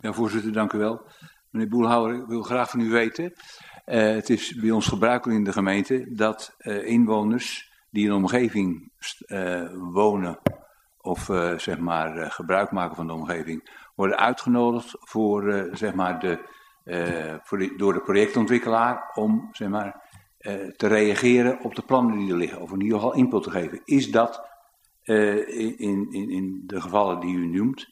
Ja, 0.00 0.12
voorzitter, 0.12 0.52
dank 0.52 0.72
u 0.72 0.78
wel. 0.78 1.06
Meneer 1.50 1.68
Boelhouwer, 1.68 2.14
ik 2.14 2.26
wil 2.26 2.42
graag 2.42 2.70
van 2.70 2.80
u 2.80 2.90
weten. 2.90 3.32
het 3.84 4.30
is 4.30 4.54
bij 4.54 4.70
ons 4.70 4.86
gebruikelijk 4.86 5.38
in 5.38 5.44
de 5.44 5.52
gemeente 5.52 6.14
dat 6.14 6.54
inwoners 6.84 7.70
die 7.90 8.02
in 8.02 8.10
de 8.10 8.16
omgeving 8.16 8.92
wonen 9.92 10.38
of 10.98 11.24
zeg 11.56 11.78
maar 11.78 12.30
gebruik 12.30 12.70
maken 12.70 12.96
van 12.96 13.06
de 13.06 13.12
omgeving, 13.12 13.88
worden 13.94 14.18
uitgenodigd 14.18 14.96
voor, 14.98 15.68
zeg 15.72 15.94
maar 15.94 16.20
de, 16.20 16.48
voor 17.42 17.58
de, 17.58 17.74
door 17.76 17.92
de 17.92 18.00
projectontwikkelaar 18.00 19.10
om 19.14 19.48
zeg 19.52 19.68
maar, 19.68 20.10
te 20.76 20.86
reageren 20.86 21.60
op 21.60 21.74
de 21.74 21.82
plannen 21.82 22.18
die 22.18 22.30
er 22.30 22.36
liggen, 22.36 22.60
of 22.60 22.72
in 22.72 22.80
ieder 22.80 22.98
geval 22.98 23.14
input 23.14 23.42
te 23.42 23.50
geven. 23.50 23.80
Is 23.84 24.10
dat 24.10 24.50
in, 25.02 25.76
in, 25.78 26.30
in 26.30 26.62
de 26.66 26.80
gevallen 26.80 27.20
die 27.20 27.36
u 27.36 27.46
noemt 27.46 27.86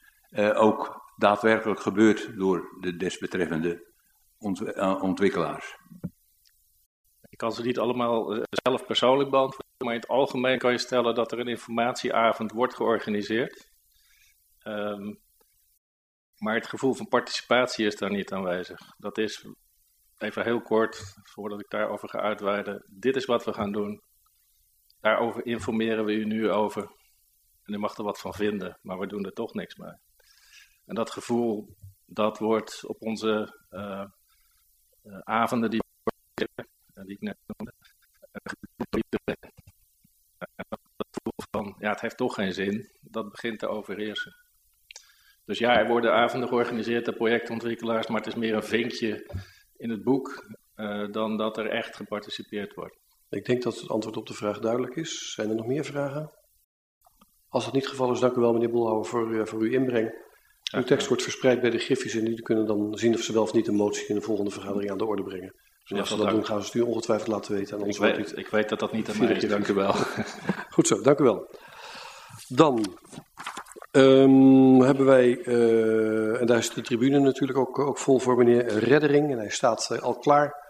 ook 0.55 1.13
daadwerkelijk 1.17 1.81
gebeurd 1.81 2.39
door 2.39 2.77
de 2.81 2.97
desbetreffende 2.97 3.87
ont, 4.39 4.77
ontwikkelaars? 5.01 5.77
Ik 7.29 7.39
kan 7.39 7.53
ze 7.53 7.63
niet 7.63 7.79
allemaal 7.79 8.47
zelf 8.51 8.87
persoonlijk 8.87 9.31
beantwoorden. 9.31 9.69
Maar 9.85 9.95
in 9.95 10.01
het 10.01 10.09
algemeen 10.09 10.59
kan 10.59 10.73
je 10.73 10.79
stellen 10.79 11.15
dat 11.15 11.33
er 11.33 11.39
een 11.39 11.49
informatieavond 11.49 12.53
wordt 12.53 12.75
georganiseerd. 12.75 13.71
Um, 14.63 15.19
maar 16.41 16.55
het 16.55 16.67
gevoel 16.67 16.95
van 16.95 17.09
participatie 17.09 17.87
is 17.87 17.97
daar 17.97 18.11
niet 18.11 18.33
aanwezig. 18.33 18.81
Dat 18.99 19.19
is, 19.19 19.47
even 20.19 20.45
heel 20.45 20.63
kort, 20.63 21.17
voordat 21.23 21.61
ik 21.61 21.71
daarover 21.71 22.09
ga 22.09 22.19
uitweiden. 22.21 22.85
Dit 22.89 23.17
is 23.17 23.25
wat 23.25 23.45
we 23.45 23.53
gaan 23.53 23.73
doen. 23.73 24.03
Daarover 25.01 25.47
informeren 25.47 26.05
we 26.05 26.13
u 26.13 26.25
nu 26.25 26.51
over. 26.51 26.83
En 27.63 27.75
u 27.75 27.79
mag 27.79 27.97
er 27.97 28.05
wat 28.05 28.21
van 28.21 28.35
vinden, 28.35 28.79
maar 28.83 28.99
we 28.99 29.07
doen 29.07 29.25
er 29.25 29.33
toch 29.33 29.55
niks 29.55 29.77
mee. 29.77 29.93
En 30.87 30.95
dat 30.95 31.11
gevoel, 31.11 31.77
dat 32.07 32.39
wordt 32.39 32.85
op 32.85 33.03
onze 33.03 33.59
uh, 33.71 34.05
uh, 35.05 35.19
avonden 35.19 35.71
die, 35.71 35.83
die 36.95 37.15
ik 37.15 37.21
net 37.21 37.39
noemde, 37.47 37.73
dat 40.97 41.09
gevoel 41.11 41.47
van, 41.51 41.77
ja, 41.79 41.91
het 41.91 42.01
heeft 42.01 42.17
toch 42.17 42.35
geen 42.35 42.53
zin, 42.53 42.91
dat 43.01 43.31
begint 43.31 43.59
te 43.59 43.69
overheersen. 43.69 44.37
Dus 45.51 45.59
ja, 45.59 45.79
er 45.79 45.87
worden 45.87 46.13
avonden 46.13 46.49
georganiseerd 46.49 47.05
door 47.05 47.15
projectontwikkelaars, 47.15 48.07
maar 48.07 48.17
het 48.17 48.27
is 48.27 48.35
meer 48.35 48.55
een 48.55 48.63
vinkje 48.63 49.31
in 49.77 49.91
het 49.91 50.03
boek 50.03 50.47
uh, 50.77 51.13
dan 51.13 51.37
dat 51.37 51.59
er 51.59 51.67
echt 51.67 51.97
geparticipeerd 51.97 52.75
wordt. 52.75 52.99
Ik 53.31 53.45
denk 53.45 53.63
dat 53.63 53.81
het 53.81 53.89
antwoord 53.89 54.17
op 54.17 54.27
de 54.27 54.35
vraag 54.35 54.59
duidelijk 54.59 54.97
is. 54.97 55.33
Zijn 55.33 55.49
er 55.49 55.55
nog 55.55 55.67
meer 55.67 55.85
vragen? 55.85 56.31
Als 57.49 57.65
dat 57.65 57.73
niet 57.73 57.83
het 57.83 57.91
geval 57.91 58.13
is, 58.13 58.21
dank 58.21 58.37
u 58.37 58.41
wel 58.41 58.53
meneer 58.53 58.71
Boelhouwer 58.71 59.07
voor, 59.07 59.31
uh, 59.31 59.45
voor 59.45 59.61
uw 59.61 59.71
inbreng. 59.71 60.15
Uw 60.75 60.83
tekst 60.83 61.09
wordt 61.09 61.23
verspreid 61.23 61.61
bij 61.61 61.71
de 61.71 61.79
Griffies 61.79 62.15
en 62.15 62.25
die 62.25 62.43
kunnen 62.43 62.67
dan 62.67 62.99
zien 62.99 63.15
of 63.15 63.21
ze 63.21 63.33
wel 63.33 63.43
of 63.43 63.53
niet 63.53 63.69
een 63.69 63.75
motie 63.75 64.07
in 64.07 64.15
de 64.15 64.21
volgende 64.21 64.51
vergadering 64.51 64.91
aan 64.91 64.99
de 64.99 65.07
orde 65.07 65.23
brengen. 65.23 65.55
Dus 65.85 65.99
als 65.99 66.09
ze 66.09 66.17
dat 66.17 66.31
doen, 66.31 66.47
gaan 66.47 66.61
ze 66.61 66.67
het 66.67 66.75
u 66.75 66.81
ongetwijfeld 66.81 67.29
laten 67.29 67.55
weten. 67.55 67.81
En 67.81 67.89
ik, 67.89 67.97
weet, 67.97 68.37
ik 68.39 68.49
weet 68.49 68.69
dat 68.69 68.79
dat 68.79 68.93
niet 68.93 69.11
aan 69.11 69.19
mij 69.19 69.33
is, 69.33 69.49
dank 69.49 69.69
u 69.69 69.75
wel. 69.75 69.93
Goed 70.75 70.87
zo, 70.87 71.01
dank 71.01 71.19
u 71.19 71.25
wel. 71.25 71.55
Dan 72.49 72.99
um, 73.91 74.81
hebben 74.81 75.07
wij, 75.07 75.37
uh, 75.37 76.41
en 76.41 76.47
daar 76.47 76.59
is 76.59 76.71
de 76.71 76.83
tribune 76.83 77.19
natuurlijk 77.19 77.59
ook, 77.59 77.79
ook 77.79 77.99
vol 77.99 78.19
voor 78.19 78.37
meneer 78.37 78.67
Reddering. 78.67 79.31
En 79.31 79.39
hij 79.39 79.51
staat 79.51 79.89
uh, 79.93 79.99
al 79.99 80.19
klaar. 80.19 80.69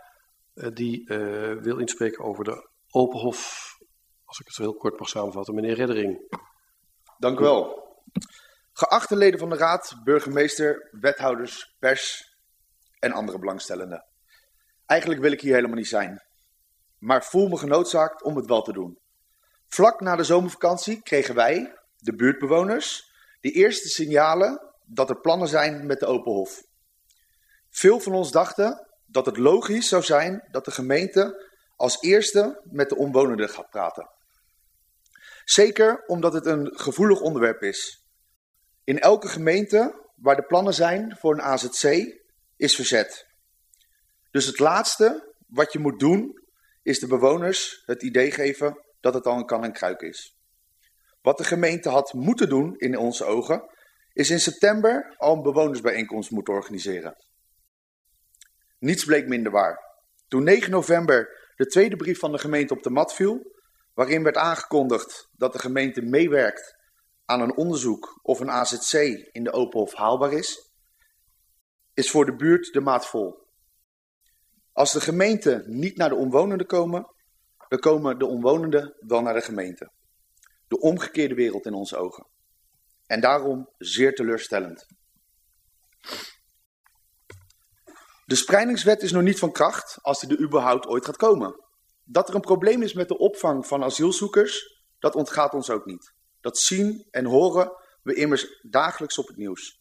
Uh, 0.55 0.68
die 0.74 1.05
wil 1.60 1.78
inspreken 1.78 2.24
over 2.24 2.44
de 2.44 2.68
Openhof. 2.90 3.68
Als 4.24 4.40
ik 4.40 4.47
het 4.47 4.56
heel 4.56 4.74
kort 4.74 4.98
mag 4.98 5.09
samenvatten. 5.09 5.55
Meneer 5.55 5.74
Reddering. 5.74 6.38
Dank 7.18 7.38
u 7.38 7.42
wel. 7.42 7.88
Geachte 8.72 9.16
leden 9.16 9.38
van 9.38 9.51
de 9.51 9.56
Raad, 9.56 9.97
burgemeester, 10.05 10.88
wethouders, 11.01 11.76
pers 11.78 12.34
en 12.98 13.12
andere 13.12 13.38
belangstellenden. 13.38 14.05
Eigenlijk 14.86 15.20
wil 15.20 15.32
ik 15.32 15.40
hier 15.40 15.55
helemaal 15.55 15.76
niet 15.76 15.88
zijn, 15.88 16.22
maar 16.98 17.24
voel 17.24 17.48
me 17.48 17.56
genoodzaakt 17.56 18.22
om 18.22 18.36
het 18.36 18.47
wel 18.47 18.62
te 18.62 18.72
doen. 18.72 18.98
Vlak 19.66 20.01
na 20.01 20.16
de 20.16 20.24
zomervakantie 20.24 21.02
kregen 21.02 21.34
wij, 21.34 21.78
de 21.97 22.14
buurtbewoners, 22.14 23.10
de 23.40 23.50
eerste 23.50 23.88
signalen 23.88 24.72
dat 24.84 25.10
er 25.10 25.20
plannen 25.20 25.48
zijn 25.48 25.86
met 25.86 26.00
de 26.00 26.06
Openhof. 26.06 26.62
Veel 27.70 28.00
van 28.00 28.14
ons 28.14 28.30
dachten 28.30 28.88
dat 29.06 29.26
het 29.26 29.36
logisch 29.36 29.88
zou 29.88 30.02
zijn 30.02 30.48
dat 30.50 30.64
de 30.64 30.70
gemeente 30.70 31.48
als 31.76 32.00
eerste 32.00 32.60
met 32.64 32.88
de 32.88 32.96
omwonenden 32.96 33.48
gaat 33.48 33.70
praten. 33.70 34.10
Zeker 35.44 36.04
omdat 36.06 36.32
het 36.32 36.46
een 36.46 36.70
gevoelig 36.72 37.20
onderwerp 37.20 37.62
is. 37.62 38.04
In 38.84 38.98
elke 38.98 39.28
gemeente 39.28 40.08
waar 40.14 40.36
de 40.36 40.46
plannen 40.46 40.74
zijn 40.74 41.16
voor 41.16 41.32
een 41.32 41.42
AZC 41.42 41.84
is 42.56 42.74
verzet. 42.74 43.26
Dus 44.30 44.46
het 44.46 44.58
laatste 44.58 45.34
wat 45.46 45.72
je 45.72 45.78
moet 45.78 45.98
doen, 46.00 46.42
is 46.82 46.98
de 46.98 47.06
bewoners 47.06 47.82
het 47.86 48.02
idee 48.02 48.30
geven 48.30 48.84
dat 49.00 49.14
het 49.14 49.26
al 49.26 49.36
een 49.36 49.46
kan 49.46 49.64
en 49.64 49.72
kruik 49.72 50.00
is. 50.00 50.39
Wat 51.22 51.38
de 51.38 51.44
gemeente 51.44 51.88
had 51.88 52.12
moeten 52.12 52.48
doen, 52.48 52.76
in 52.76 52.98
onze 52.98 53.24
ogen, 53.24 53.70
is 54.12 54.30
in 54.30 54.40
september 54.40 55.14
al 55.16 55.36
een 55.36 55.42
bewonersbijeenkomst 55.42 56.30
moeten 56.30 56.55
organiseren. 56.55 57.16
Niets 58.78 59.05
bleek 59.05 59.26
minder 59.26 59.52
waar. 59.52 59.78
Toen 60.28 60.44
9 60.44 60.70
november 60.70 61.52
de 61.56 61.66
tweede 61.66 61.97
brief 61.97 62.18
van 62.18 62.32
de 62.32 62.38
gemeente 62.38 62.74
op 62.74 62.82
de 62.82 62.90
mat 62.90 63.14
viel, 63.14 63.52
waarin 63.94 64.22
werd 64.22 64.36
aangekondigd 64.36 65.28
dat 65.32 65.52
de 65.52 65.59
gemeente 65.59 66.02
meewerkt 66.02 66.76
aan 67.24 67.40
een 67.40 67.56
onderzoek 67.56 68.18
of 68.22 68.40
een 68.40 68.51
AZC 68.51 68.92
in 69.32 69.44
de 69.44 69.52
Openhof 69.52 69.94
haalbaar 69.94 70.32
is, 70.32 70.72
is 71.94 72.10
voor 72.10 72.26
de 72.26 72.36
buurt 72.36 72.72
de 72.72 72.80
maat 72.80 73.06
vol. 73.06 73.48
Als 74.72 74.92
de 74.92 75.01
gemeente 75.01 75.62
niet 75.66 75.97
naar 75.97 76.09
de 76.09 76.14
omwonenden 76.14 76.66
komen, 76.66 77.14
dan 77.68 77.78
komen 77.78 78.18
de 78.18 78.26
omwonenden 78.26 78.94
wel 78.98 79.22
naar 79.22 79.34
de 79.34 79.40
gemeente. 79.40 79.92
De 80.70 80.78
omgekeerde 80.78 81.34
wereld 81.34 81.66
in 81.66 81.74
onze 81.74 81.97
ogen. 81.97 82.26
En 83.06 83.20
daarom 83.20 83.68
zeer 83.78 84.14
teleurstellend. 84.14 84.86
De 88.24 88.34
spreidingswet 88.34 89.02
is 89.02 89.12
nog 89.12 89.22
niet 89.22 89.38
van 89.38 89.52
kracht 89.52 89.98
als 90.02 90.20
die 90.20 90.30
er 90.30 90.42
überhaupt 90.42 90.86
ooit 90.86 91.05
gaat 91.05 91.16
komen. 91.16 91.64
Dat 92.05 92.28
er 92.28 92.34
een 92.34 92.40
probleem 92.40 92.82
is 92.82 92.92
met 92.92 93.09
de 93.09 93.18
opvang 93.18 93.66
van 93.66 93.84
asielzoekers, 93.84 94.82
dat 94.98 95.14
ontgaat 95.14 95.55
ons 95.55 95.70
ook 95.70 95.84
niet. 95.84 96.12
Dat 96.40 96.59
zien 96.59 97.06
en 97.10 97.24
horen 97.24 97.72
we 98.02 98.14
immers 98.14 98.66
dagelijks 98.68 99.18
op 99.18 99.26
het 99.26 99.36
nieuws. 99.36 99.80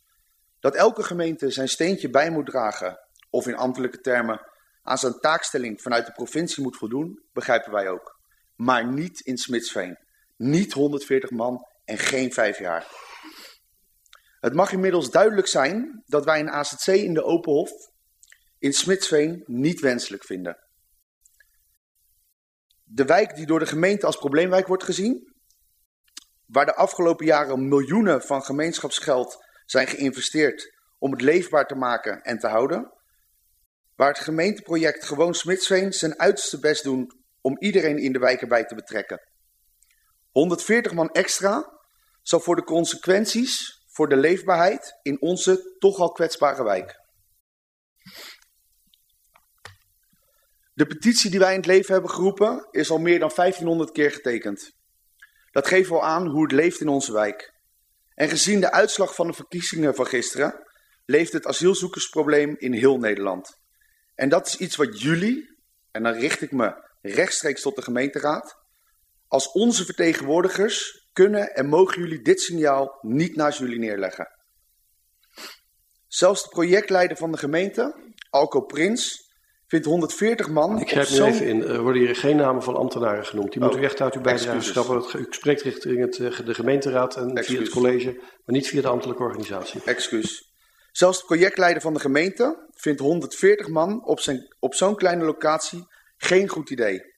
Dat 0.59 0.75
elke 0.75 1.03
gemeente 1.03 1.49
zijn 1.49 1.69
steentje 1.69 2.09
bij 2.09 2.31
moet 2.31 2.45
dragen, 2.45 2.99
of 3.29 3.47
in 3.47 3.55
ambtelijke 3.55 3.99
termen 3.99 4.41
aan 4.81 4.97
zijn 4.97 5.19
taakstelling 5.19 5.81
vanuit 5.81 6.05
de 6.05 6.11
provincie 6.11 6.63
moet 6.63 6.77
voldoen, 6.77 7.23
begrijpen 7.33 7.71
wij 7.71 7.89
ook. 7.89 8.19
Maar 8.55 8.91
niet 8.91 9.19
in 9.19 9.37
Smitsveen. 9.37 10.07
Niet 10.39 10.73
140 10.73 11.29
man 11.29 11.67
en 11.85 11.97
geen 11.97 12.33
vijf 12.33 12.59
jaar. 12.59 12.87
Het 14.39 14.53
mag 14.53 14.71
inmiddels 14.71 15.11
duidelijk 15.11 15.47
zijn 15.47 16.03
dat 16.05 16.25
wij 16.25 16.39
een 16.39 16.49
AZC 16.49 16.87
in 16.87 17.13
de 17.13 17.23
Openhof 17.23 17.71
in 18.57 18.73
Smitsveen 18.73 19.43
niet 19.45 19.79
wenselijk 19.79 20.23
vinden. 20.23 20.57
De 22.83 23.05
wijk 23.05 23.35
die 23.35 23.45
door 23.45 23.59
de 23.59 23.65
gemeente 23.65 24.05
als 24.05 24.17
probleemwijk 24.17 24.67
wordt 24.67 24.83
gezien, 24.83 25.33
waar 26.45 26.65
de 26.65 26.75
afgelopen 26.75 27.25
jaren 27.25 27.67
miljoenen 27.67 28.21
van 28.21 28.43
gemeenschapsgeld 28.43 29.45
zijn 29.65 29.87
geïnvesteerd 29.87 30.79
om 30.97 31.11
het 31.11 31.21
leefbaar 31.21 31.67
te 31.67 31.75
maken 31.75 32.21
en 32.21 32.37
te 32.37 32.47
houden, 32.47 32.93
waar 33.95 34.09
het 34.09 34.19
gemeenteproject 34.19 35.05
Gewoon 35.05 35.33
Smitsveen 35.33 35.93
zijn 35.93 36.19
uiterste 36.19 36.59
best 36.59 36.83
doen 36.83 37.11
om 37.41 37.57
iedereen 37.57 37.97
in 37.97 38.13
de 38.13 38.19
wijk 38.19 38.41
erbij 38.41 38.65
te 38.65 38.75
betrekken. 38.75 39.28
140 40.39 40.93
man 40.93 41.09
extra 41.09 41.79
zal 42.21 42.39
voor 42.39 42.55
de 42.55 42.63
consequenties 42.63 43.83
voor 43.87 44.09
de 44.09 44.15
leefbaarheid 44.15 44.99
in 45.01 45.21
onze 45.21 45.75
toch 45.79 45.97
al 45.97 46.11
kwetsbare 46.11 46.63
wijk. 46.63 46.95
De 50.73 50.85
petitie 50.85 51.29
die 51.29 51.39
wij 51.39 51.51
in 51.51 51.57
het 51.57 51.65
leven 51.65 51.93
hebben 51.93 52.11
geroepen 52.11 52.67
is 52.71 52.89
al 52.89 52.97
meer 52.97 53.19
dan 53.19 53.31
1500 53.35 53.91
keer 53.91 54.11
getekend. 54.11 54.71
Dat 55.51 55.67
geeft 55.67 55.89
wel 55.89 56.03
aan 56.03 56.27
hoe 56.27 56.43
het 56.43 56.51
leeft 56.51 56.81
in 56.81 56.87
onze 56.87 57.13
wijk. 57.13 57.53
En 58.13 58.29
gezien 58.29 58.59
de 58.59 58.71
uitslag 58.71 59.15
van 59.15 59.27
de 59.27 59.33
verkiezingen 59.33 59.95
van 59.95 60.05
gisteren, 60.05 60.63
leeft 61.05 61.33
het 61.33 61.45
asielzoekersprobleem 61.45 62.55
in 62.57 62.73
heel 62.73 62.97
Nederland. 62.97 63.57
En 64.15 64.29
dat 64.29 64.47
is 64.47 64.57
iets 64.57 64.75
wat 64.75 65.01
jullie, 65.01 65.57
en 65.91 66.03
dan 66.03 66.13
richt 66.13 66.41
ik 66.41 66.51
me 66.51 66.87
rechtstreeks 67.01 67.61
tot 67.61 67.75
de 67.75 67.81
gemeenteraad, 67.81 68.58
als 69.29 69.51
onze 69.51 69.85
vertegenwoordigers 69.85 71.07
kunnen 71.13 71.55
en 71.55 71.67
mogen 71.67 72.01
jullie 72.01 72.21
dit 72.21 72.41
signaal 72.41 72.97
niet 73.01 73.35
naast 73.35 73.59
jullie 73.59 73.79
neerleggen. 73.79 74.27
Zelfs 76.07 76.43
de 76.43 76.49
projectleider 76.49 77.17
van 77.17 77.31
de 77.31 77.37
gemeente, 77.37 78.13
Alco 78.29 78.61
Prins, 78.61 79.27
vindt 79.67 79.85
140 79.85 80.49
man. 80.49 80.79
Ik 80.79 80.89
grijp 80.89 81.09
nu 81.09 81.21
even 81.21 81.45
in. 81.45 81.63
Er 81.63 81.81
worden 81.81 82.01
hier 82.01 82.15
geen 82.15 82.35
namen 82.35 82.63
van 82.63 82.75
ambtenaren 82.75 83.25
genoemd. 83.25 83.51
Die 83.53 83.61
oh, 83.61 83.67
moet 83.67 83.77
u 83.77 83.83
echt 83.83 84.01
uit 84.01 84.15
uw 84.15 84.21
bijdrage 84.21 84.61
schrappen. 84.61 85.19
U 85.19 85.25
spreekt 85.29 85.61
richting 85.61 85.99
het, 85.99 86.19
eh, 86.19 86.45
de 86.45 86.53
gemeenteraad 86.53 87.15
en 87.15 87.43
via 87.43 87.59
het 87.59 87.69
college, 87.69 88.13
maar 88.13 88.55
niet 88.55 88.67
via 88.67 88.81
de 88.81 88.87
ambtelijke 88.87 89.23
organisatie. 89.23 89.81
Excuus. 89.85 90.53
Zelfs 90.91 91.19
de 91.19 91.25
projectleider 91.25 91.81
van 91.81 91.93
de 91.93 91.99
gemeente 91.99 92.69
vindt 92.73 92.99
140 92.99 93.67
man 93.67 94.05
op, 94.05 94.19
zijn, 94.19 94.55
op 94.59 94.73
zo'n 94.73 94.95
kleine 94.95 95.23
locatie 95.23 95.87
geen 96.17 96.47
goed 96.47 96.69
idee. 96.69 97.08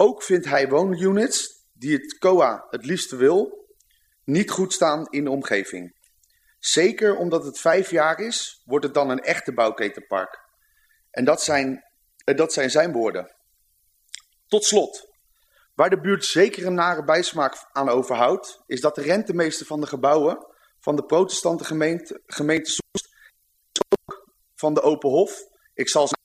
Ook 0.00 0.22
vindt 0.22 0.46
hij 0.46 0.68
woonunits, 0.68 1.66
die 1.72 1.92
het 1.92 2.18
COA 2.18 2.66
het 2.70 2.84
liefste 2.84 3.16
wil, 3.16 3.68
niet 4.24 4.50
goed 4.50 4.72
staan 4.72 5.06
in 5.10 5.24
de 5.24 5.30
omgeving. 5.30 5.96
Zeker 6.58 7.16
omdat 7.16 7.44
het 7.44 7.58
vijf 7.58 7.90
jaar 7.90 8.18
is, 8.20 8.62
wordt 8.64 8.84
het 8.84 8.94
dan 8.94 9.10
een 9.10 9.20
echte 9.20 9.52
bouwketenpark. 9.52 10.40
En 11.10 11.24
dat 11.24 11.42
zijn, 11.42 11.84
eh, 12.24 12.36
dat 12.36 12.52
zijn 12.52 12.70
zijn 12.70 12.92
woorden. 12.92 13.34
Tot 14.46 14.64
slot, 14.64 15.08
waar 15.74 15.90
de 15.90 16.00
buurt 16.00 16.24
zeker 16.24 16.66
een 16.66 16.74
nare 16.74 17.04
bijsmaak 17.04 17.68
aan 17.72 17.88
overhoudt, 17.88 18.62
is 18.66 18.80
dat 18.80 18.94
de 18.94 19.02
rentemeester 19.02 19.66
van 19.66 19.80
de 19.80 19.86
gebouwen 19.86 20.46
van 20.78 20.96
de 20.96 21.04
protestante 21.04 21.64
gemeente, 21.64 22.22
gemeente 22.26 22.70
Soest, 22.70 23.08
van 24.54 24.74
de 24.74 24.82
Open 24.82 25.10
Hof, 25.10 25.42
ik 25.74 25.88
zal 25.88 26.02
noemen, 26.02 26.19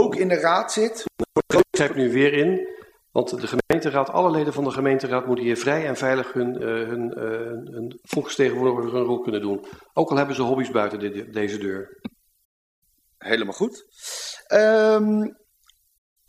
ook 0.00 0.16
in 0.16 0.28
de 0.28 0.40
raad 0.40 0.72
zit. 0.72 1.04
Ik 1.46 1.64
grijp 1.70 1.94
nu 1.94 2.12
weer 2.12 2.32
in, 2.32 2.68
want 3.10 3.40
de 3.40 3.46
gemeenteraad, 3.46 4.08
alle 4.08 4.30
leden 4.30 4.52
van 4.52 4.64
de 4.64 4.70
gemeenteraad 4.70 5.26
moeten 5.26 5.44
hier 5.44 5.56
vrij 5.56 5.86
en 5.86 5.96
veilig 5.96 6.32
hun, 6.32 6.62
uh, 6.62 6.88
hun, 6.88 7.18
uh, 7.18 7.74
hun 7.74 7.98
volksvertegenwoordiger 8.02 8.92
hun 8.92 9.04
rol 9.04 9.20
kunnen 9.20 9.40
doen. 9.40 9.66
Ook 9.92 10.10
al 10.10 10.16
hebben 10.16 10.34
ze 10.34 10.42
hobby's 10.42 10.70
buiten 10.70 10.98
de, 10.98 11.30
deze 11.30 11.58
deur. 11.58 12.00
Helemaal 13.18 13.54
goed. 13.54 13.84
Um, 14.52 15.22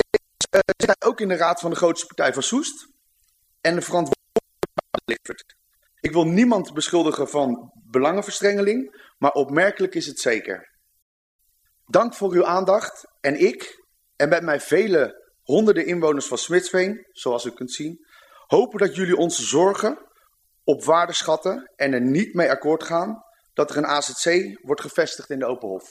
ik 0.09 0.73
zit 0.77 1.05
ook 1.05 1.19
in 1.19 1.27
de 1.27 1.35
raad 1.35 1.59
van 1.59 1.69
de 1.69 1.75
grootste 1.75 2.05
partij 2.05 2.33
van 2.33 2.43
Soest. 2.43 2.87
En 3.61 3.75
de 3.75 3.81
verantwoordelijkheid 3.81 5.55
Ik 5.99 6.11
wil 6.11 6.25
niemand 6.25 6.73
beschuldigen 6.73 7.27
van 7.27 7.71
belangenverstrengeling, 7.91 9.05
maar 9.17 9.31
opmerkelijk 9.31 9.95
is 9.95 10.05
het 10.05 10.19
zeker. 10.19 10.70
Dank 11.91 12.15
voor 12.15 12.33
uw 12.33 12.45
aandacht. 12.45 13.07
En 13.19 13.39
ik, 13.39 13.85
en 14.15 14.29
met 14.29 14.43
mij 14.43 14.59
vele 14.59 15.31
honderden 15.41 15.85
inwoners 15.85 16.27
van 16.27 16.37
Smitsveen, 16.37 17.07
zoals 17.11 17.45
u 17.45 17.51
kunt 17.51 17.71
zien, 17.71 18.05
hopen 18.47 18.79
dat 18.79 18.95
jullie 18.95 19.15
onze 19.15 19.43
zorgen 19.43 19.97
op 20.63 20.83
waarde 20.83 21.13
schatten 21.13 21.71
en 21.75 21.93
er 21.93 22.01
niet 22.01 22.33
mee 22.33 22.49
akkoord 22.49 22.83
gaan 22.83 23.23
dat 23.53 23.69
er 23.69 23.77
een 23.77 23.85
AZC 23.85 24.57
wordt 24.61 24.81
gevestigd 24.81 25.29
in 25.29 25.39
de 25.39 25.45
Open 25.45 25.81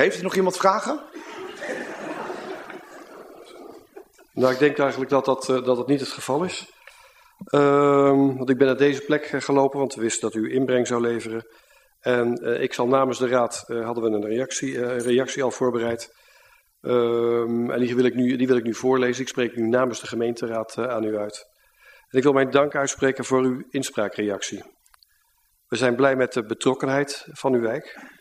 Heeft 0.00 0.16
er 0.16 0.22
nog 0.22 0.36
iemand 0.36 0.56
vragen? 0.56 1.00
Nou, 4.32 4.52
ik 4.52 4.58
denk 4.58 4.78
eigenlijk 4.78 5.10
dat 5.10 5.24
dat, 5.24 5.48
uh, 5.48 5.64
dat 5.64 5.76
het 5.76 5.86
niet 5.86 6.00
het 6.00 6.08
geval 6.08 6.44
is. 6.44 6.72
Uh, 7.54 8.10
want 8.10 8.50
ik 8.50 8.58
ben 8.58 8.66
naar 8.66 8.76
deze 8.76 9.00
plek 9.00 9.26
gelopen, 9.26 9.78
want 9.78 9.94
we 9.94 10.00
wisten 10.00 10.30
dat 10.30 10.42
u 10.42 10.52
inbreng 10.52 10.86
zou 10.86 11.00
leveren. 11.00 11.46
En 12.00 12.40
uh, 12.42 12.62
ik 12.62 12.72
zal 12.72 12.86
namens 12.86 13.18
de 13.18 13.28
raad, 13.28 13.64
hadden 13.66 14.04
we 14.04 14.10
een 14.10 14.26
reactie, 14.26 14.98
reactie 14.98 15.42
al 15.42 15.50
voorbereid. 15.50 16.14
Ehm, 16.80 17.70
en 17.70 17.80
die 17.80 17.94
wil, 17.94 18.04
ik 18.04 18.14
nu, 18.14 18.36
die 18.36 18.46
wil 18.46 18.56
ik 18.56 18.64
nu 18.64 18.74
voorlezen. 18.74 19.22
Ik 19.22 19.28
spreek 19.28 19.56
nu 19.56 19.68
namens 19.68 20.00
de 20.00 20.06
gemeenteraad 20.06 20.78
aan 20.78 21.04
u 21.04 21.16
uit. 21.16 21.46
Ik 22.10 22.22
wil 22.22 22.32
mijn 22.32 22.50
dank 22.50 22.74
uitspreken 22.74 23.24
voor 23.24 23.42
uw 23.42 23.64
inspraakreactie. 23.68 24.62
We 25.66 25.76
zijn 25.76 25.96
blij 25.96 26.16
met 26.16 26.32
de 26.32 26.44
betrokkenheid 26.44 27.26
van 27.32 27.54
uw 27.54 27.60
wijk. 27.60 28.18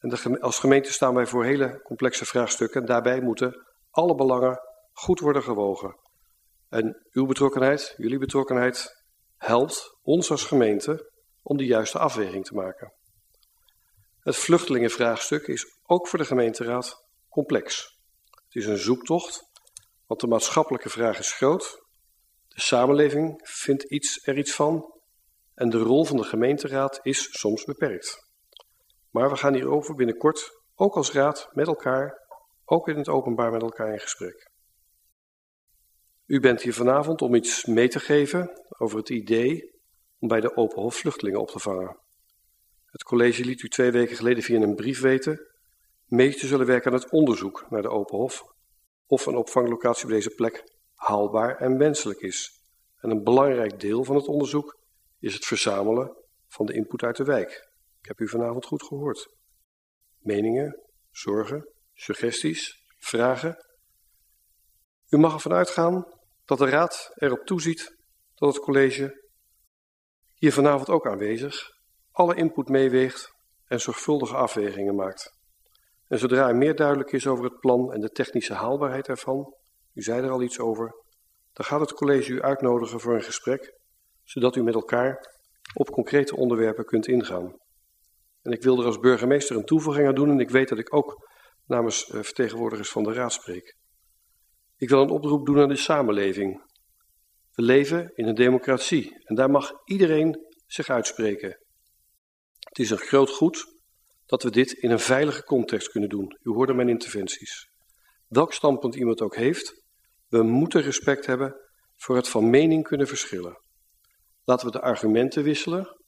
En 0.00 0.40
als 0.40 0.58
gemeente 0.58 0.92
staan 0.92 1.14
wij 1.14 1.26
voor 1.26 1.44
hele 1.44 1.80
complexe 1.82 2.24
vraagstukken. 2.24 2.80
En 2.80 2.86
daarbij 2.86 3.20
moeten 3.20 3.66
alle 3.90 4.14
belangen 4.14 4.60
goed 4.92 5.20
worden 5.20 5.42
gewogen. 5.42 5.96
En 6.68 7.06
uw 7.12 7.26
betrokkenheid, 7.26 7.94
jullie 7.96 8.18
betrokkenheid, 8.18 9.04
helpt 9.36 9.98
ons 10.02 10.30
als 10.30 10.44
gemeente 10.44 11.10
om 11.42 11.56
de 11.56 11.64
juiste 11.64 11.98
afweging 11.98 12.44
te 12.44 12.54
maken. 12.54 12.92
Het 14.20 14.36
vluchtelingenvraagstuk 14.36 15.46
is 15.46 15.78
ook 15.82 16.08
voor 16.08 16.18
de 16.18 16.24
gemeenteraad 16.24 17.08
complex. 17.28 17.98
Het 18.30 18.54
is 18.54 18.66
een 18.66 18.78
zoektocht, 18.78 19.42
want 20.06 20.20
de 20.20 20.26
maatschappelijke 20.26 20.88
vraag 20.88 21.18
is 21.18 21.32
groot. 21.32 21.82
De 22.48 22.60
samenleving 22.60 23.40
vindt 23.42 23.82
iets, 23.82 24.26
er 24.26 24.38
iets 24.38 24.54
van. 24.54 25.00
En 25.54 25.70
de 25.70 25.78
rol 25.78 26.04
van 26.04 26.16
de 26.16 26.24
gemeenteraad 26.24 26.98
is 27.02 27.28
soms 27.30 27.64
beperkt. 27.64 28.29
Maar 29.10 29.30
we 29.30 29.36
gaan 29.36 29.54
hierover 29.54 29.94
binnenkort, 29.94 30.60
ook 30.74 30.96
als 30.96 31.12
raad, 31.12 31.48
met 31.52 31.66
elkaar, 31.66 32.28
ook 32.64 32.88
in 32.88 32.96
het 32.96 33.08
openbaar 33.08 33.50
met 33.50 33.62
elkaar 33.62 33.92
in 33.92 34.00
gesprek. 34.00 34.50
U 36.26 36.40
bent 36.40 36.62
hier 36.62 36.74
vanavond 36.74 37.22
om 37.22 37.34
iets 37.34 37.64
mee 37.64 37.88
te 37.88 38.00
geven 38.00 38.62
over 38.78 38.98
het 38.98 39.08
idee 39.08 39.80
om 40.18 40.28
bij 40.28 40.40
de 40.40 40.56
Open 40.56 40.82
Hof 40.82 40.96
vluchtelingen 40.96 41.40
op 41.40 41.48
te 41.48 41.58
vangen. 41.58 41.98
Het 42.86 43.02
college 43.02 43.44
liet 43.44 43.62
u 43.62 43.68
twee 43.68 43.90
weken 43.90 44.16
geleden 44.16 44.42
via 44.42 44.60
een 44.60 44.74
brief 44.74 45.00
weten 45.00 45.46
mee 46.06 46.34
te 46.34 46.46
zullen 46.46 46.66
werken 46.66 46.92
aan 46.92 46.98
het 46.98 47.10
onderzoek 47.10 47.66
naar 47.70 47.82
de 47.82 47.88
Open 47.88 48.18
Hof 48.18 48.44
of 49.06 49.26
een 49.26 49.36
opvanglocatie 49.36 50.04
op 50.04 50.10
deze 50.10 50.30
plek 50.30 50.64
haalbaar 50.94 51.56
en 51.56 51.78
wenselijk 51.78 52.20
is. 52.20 52.50
En 53.00 53.10
een 53.10 53.24
belangrijk 53.24 53.80
deel 53.80 54.04
van 54.04 54.16
het 54.16 54.26
onderzoek 54.26 54.78
is 55.18 55.34
het 55.34 55.44
verzamelen 55.44 56.16
van 56.48 56.66
de 56.66 56.72
input 56.72 57.02
uit 57.02 57.16
de 57.16 57.24
wijk. 57.24 57.69
Ik 58.00 58.06
heb 58.06 58.20
u 58.20 58.28
vanavond 58.28 58.66
goed 58.66 58.82
gehoord. 58.82 59.34
Meningen, 60.18 60.80
zorgen, 61.10 61.72
suggesties, 61.92 62.84
vragen. 62.98 63.56
U 65.08 65.18
mag 65.18 65.34
ervan 65.34 65.52
uitgaan 65.52 66.04
dat 66.44 66.58
de 66.58 66.68
Raad 66.68 67.10
erop 67.14 67.44
toeziet 67.44 67.96
dat 68.34 68.54
het 68.54 68.62
college 68.62 69.28
hier 70.34 70.52
vanavond 70.52 70.88
ook 70.88 71.06
aanwezig 71.06 71.78
alle 72.10 72.34
input 72.34 72.68
meeweegt 72.68 73.30
en 73.64 73.80
zorgvuldige 73.80 74.36
afwegingen 74.36 74.94
maakt. 74.94 75.38
En 76.08 76.18
zodra 76.18 76.48
er 76.48 76.56
meer 76.56 76.74
duidelijk 76.74 77.12
is 77.12 77.26
over 77.26 77.44
het 77.44 77.60
plan 77.60 77.92
en 77.92 78.00
de 78.00 78.10
technische 78.10 78.54
haalbaarheid 78.54 79.08
ervan, 79.08 79.54
u 79.94 80.02
zei 80.02 80.22
er 80.22 80.30
al 80.30 80.42
iets 80.42 80.58
over, 80.58 80.94
dan 81.52 81.64
gaat 81.64 81.80
het 81.80 81.92
college 81.92 82.32
u 82.32 82.42
uitnodigen 82.42 83.00
voor 83.00 83.14
een 83.14 83.22
gesprek, 83.22 83.78
zodat 84.24 84.56
u 84.56 84.62
met 84.62 84.74
elkaar 84.74 85.38
op 85.74 85.90
concrete 85.90 86.36
onderwerpen 86.36 86.84
kunt 86.84 87.06
ingaan. 87.06 87.58
En 88.42 88.52
ik 88.52 88.62
wil 88.62 88.78
er 88.78 88.86
als 88.86 88.98
burgemeester 88.98 89.56
een 89.56 89.64
toevoeging 89.64 90.06
aan 90.06 90.14
doen 90.14 90.30
en 90.30 90.40
ik 90.40 90.50
weet 90.50 90.68
dat 90.68 90.78
ik 90.78 90.94
ook 90.94 91.28
namens 91.66 92.08
uh, 92.08 92.22
vertegenwoordigers 92.22 92.90
van 92.90 93.02
de 93.02 93.12
raad 93.12 93.32
spreek. 93.32 93.76
Ik 94.76 94.88
wil 94.88 95.02
een 95.02 95.10
oproep 95.10 95.46
doen 95.46 95.60
aan 95.60 95.68
de 95.68 95.76
samenleving. 95.76 96.62
We 97.52 97.62
leven 97.62 98.12
in 98.14 98.26
een 98.26 98.34
democratie 98.34 99.24
en 99.24 99.34
daar 99.34 99.50
mag 99.50 99.72
iedereen 99.84 100.46
zich 100.66 100.88
uitspreken. 100.88 101.58
Het 102.58 102.78
is 102.78 102.90
een 102.90 102.98
groot 102.98 103.30
goed 103.30 103.78
dat 104.26 104.42
we 104.42 104.50
dit 104.50 104.72
in 104.72 104.90
een 104.90 105.00
veilige 105.00 105.44
context 105.44 105.88
kunnen 105.88 106.08
doen. 106.08 106.38
U 106.42 106.50
hoorde 106.50 106.74
mijn 106.74 106.88
interventies. 106.88 107.68
Welk 108.28 108.52
standpunt 108.52 108.94
iemand 108.94 109.20
ook 109.20 109.36
heeft, 109.36 109.84
we 110.28 110.42
moeten 110.42 110.82
respect 110.82 111.26
hebben 111.26 111.54
voor 111.96 112.16
het 112.16 112.28
van 112.28 112.50
mening 112.50 112.82
kunnen 112.82 113.06
verschillen. 113.06 113.58
Laten 114.44 114.66
we 114.66 114.72
de 114.72 114.80
argumenten 114.80 115.42
wisselen, 115.42 116.00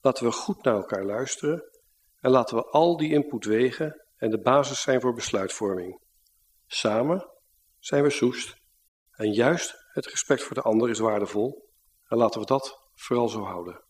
Laten 0.00 0.24
we 0.24 0.32
goed 0.32 0.62
naar 0.62 0.74
elkaar 0.74 1.04
luisteren 1.04 1.62
en 2.20 2.30
laten 2.30 2.56
we 2.56 2.64
al 2.64 2.96
die 2.96 3.12
input 3.12 3.44
wegen 3.44 4.04
en 4.16 4.30
de 4.30 4.40
basis 4.40 4.80
zijn 4.80 5.00
voor 5.00 5.14
besluitvorming. 5.14 6.00
Samen 6.66 7.30
zijn 7.78 8.02
we 8.02 8.10
Soest 8.10 8.56
en 9.10 9.32
juist 9.32 9.86
het 9.92 10.06
respect 10.06 10.42
voor 10.42 10.54
de 10.54 10.62
ander 10.62 10.90
is 10.90 10.98
waardevol 10.98 11.70
en 12.04 12.16
laten 12.16 12.40
we 12.40 12.46
dat 12.46 12.90
vooral 12.94 13.28
zo 13.28 13.42
houden. 13.42 13.86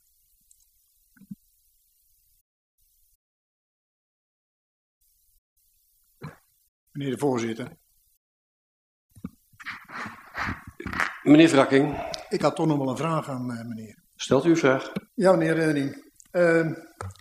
Meneer 6.91 7.13
de 7.13 7.19
voorzitter. 7.19 7.77
Meneer 11.23 11.49
Vrakking. 11.49 12.13
Ik 12.29 12.41
had 12.41 12.57
toch 12.57 12.67
nog 12.67 12.79
wel 12.79 12.89
een 12.89 12.97
vraag 12.97 13.29
aan 13.29 13.51
uh, 13.51 13.65
meneer. 13.65 14.03
Stelt 14.15 14.45
u 14.45 14.49
uw 14.49 14.57
vraag. 14.57 14.93
Ja, 15.15 15.33
meneer 15.33 15.55
Redding. 15.55 16.08
Uh, 16.33 16.67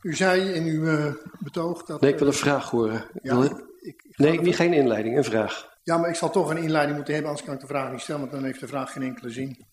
u 0.02 0.14
zei 0.14 0.54
in 0.54 0.64
uw 0.64 0.84
uh, 0.84 1.14
betoog 1.40 1.84
dat... 1.84 2.02
Nee, 2.02 2.12
ik 2.12 2.20
wil 2.20 2.28
een 2.28 2.34
vraag 2.34 2.70
horen. 2.70 3.06
Ja, 3.22 3.44
ik, 3.44 3.52
ik, 3.80 4.14
nee, 4.16 4.42
niet 4.42 4.56
geen 4.56 4.74
inleiding, 4.74 5.18
een 5.18 5.24
vraag. 5.24 5.76
Ja, 5.84 5.98
maar 5.98 6.10
ik 6.10 6.16
zal 6.16 6.30
toch 6.30 6.50
een 6.50 6.58
inleiding 6.58 6.96
moeten 6.96 7.14
hebben, 7.14 7.32
anders 7.32 7.50
kan 7.50 7.58
ik 7.58 7.62
de 7.62 7.74
vraag 7.74 7.92
niet 7.92 8.02
stellen, 8.02 8.22
want 8.22 8.34
dan 8.34 8.44
heeft 8.44 8.60
de 8.60 8.68
vraag 8.68 8.92
geen 8.92 9.04
enkele 9.04 9.30
zin. 9.30 9.66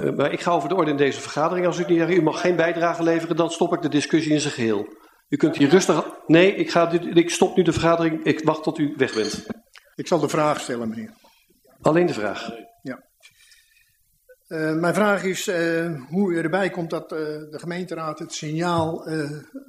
Uh, 0.00 0.16
maar 0.16 0.32
ik 0.32 0.40
ga 0.40 0.50
over 0.50 0.68
de 0.68 0.74
orde 0.74 0.90
in 0.90 0.96
deze 0.96 1.20
vergadering. 1.20 1.66
Als 1.66 1.78
u 1.78 1.84
niet 1.86 1.98
zegt, 1.98 2.10
u 2.10 2.22
mag 2.22 2.40
geen 2.40 2.56
bijdrage 2.56 3.02
leveren, 3.02 3.36
dan 3.36 3.50
stop 3.50 3.74
ik 3.74 3.82
de 3.82 3.88
discussie 3.88 4.32
in 4.32 4.40
zijn 4.40 4.54
geheel. 4.54 4.88
U 5.28 5.36
kunt 5.36 5.56
hier 5.56 5.68
rustig... 5.68 6.04
Nee, 6.26 6.54
ik, 6.54 6.70
ga, 6.70 6.90
ik 6.90 7.30
stop 7.30 7.56
nu 7.56 7.62
de 7.62 7.72
vergadering. 7.72 8.24
Ik 8.24 8.44
wacht 8.44 8.62
tot 8.62 8.78
u 8.78 8.94
weg 8.96 9.14
bent. 9.14 9.46
Ik 9.94 10.06
zal 10.06 10.18
de 10.18 10.28
vraag 10.28 10.60
stellen, 10.60 10.88
meneer. 10.88 11.12
Alleen 11.80 12.06
de 12.06 12.12
vraag. 12.12 12.50
Uh, 14.50 14.74
mijn 14.74 14.94
vraag 14.94 15.24
is 15.24 15.48
uh, 15.48 16.02
hoe 16.08 16.32
u 16.32 16.38
erbij 16.38 16.70
komt 16.70 16.90
dat 16.90 17.12
uh, 17.12 17.18
de 17.18 17.58
gemeenteraad 17.58 18.18
het 18.18 18.32
signaal 18.32 19.08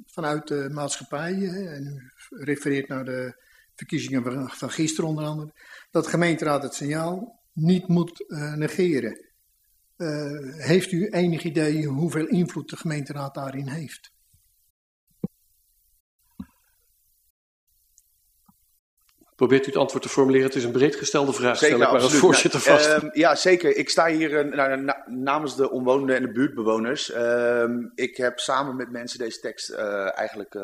vanuit 0.06 0.48
de 0.48 0.68
maatschappij, 0.72 1.32
en 1.48 2.12
u 2.30 2.44
refereert 2.44 2.88
naar 2.88 3.04
de 3.04 3.42
verkiezingen 3.74 4.22
van, 4.22 4.48
van 4.48 4.70
gisteren 4.70 5.10
onder 5.10 5.24
andere, 5.24 5.52
dat 5.90 6.04
de 6.04 6.10
gemeenteraad 6.10 6.62
het 6.62 6.74
signaal 6.74 7.40
niet 7.52 7.88
moet 7.88 8.24
negeren. 8.54 9.32
heeft 10.56 10.92
u 10.92 11.08
enig 11.08 11.42
idee 11.42 11.86
hoeveel 11.86 12.26
invloed 12.26 12.70
de 12.70 12.76
gemeenteraad 12.76 13.34
daarin 13.34 13.68
heeft? 13.68 14.11
Probeert 19.42 19.66
u 19.66 19.68
het 19.70 19.76
antwoord 19.76 20.02
te 20.02 20.08
formuleren? 20.08 20.46
Het 20.46 20.56
is 20.56 20.64
een 20.64 20.72
breed 20.72 20.96
gestelde 20.96 21.32
vraag, 21.32 21.58
zeker, 21.58 21.76
stel 21.76 21.86
ik 21.86 21.92
maar 21.92 22.02
als 22.02 22.14
voorzitter 22.14 22.62
nou, 22.66 22.80
vast. 22.80 23.02
Uh, 23.02 23.10
ja, 23.12 23.34
zeker. 23.34 23.76
Ik 23.76 23.88
sta 23.88 24.06
hier 24.06 24.46
uh, 24.46 24.74
na, 24.74 25.04
namens 25.06 25.56
de 25.56 25.70
omwonenden 25.70 26.16
en 26.16 26.22
de 26.22 26.32
buurtbewoners. 26.32 27.10
Uh, 27.10 27.64
ik 27.94 28.16
heb 28.16 28.38
samen 28.38 28.76
met 28.76 28.90
mensen 28.90 29.18
deze 29.18 29.40
tekst 29.40 29.70
eh, 29.70 30.18
eigenlijk 30.18 30.54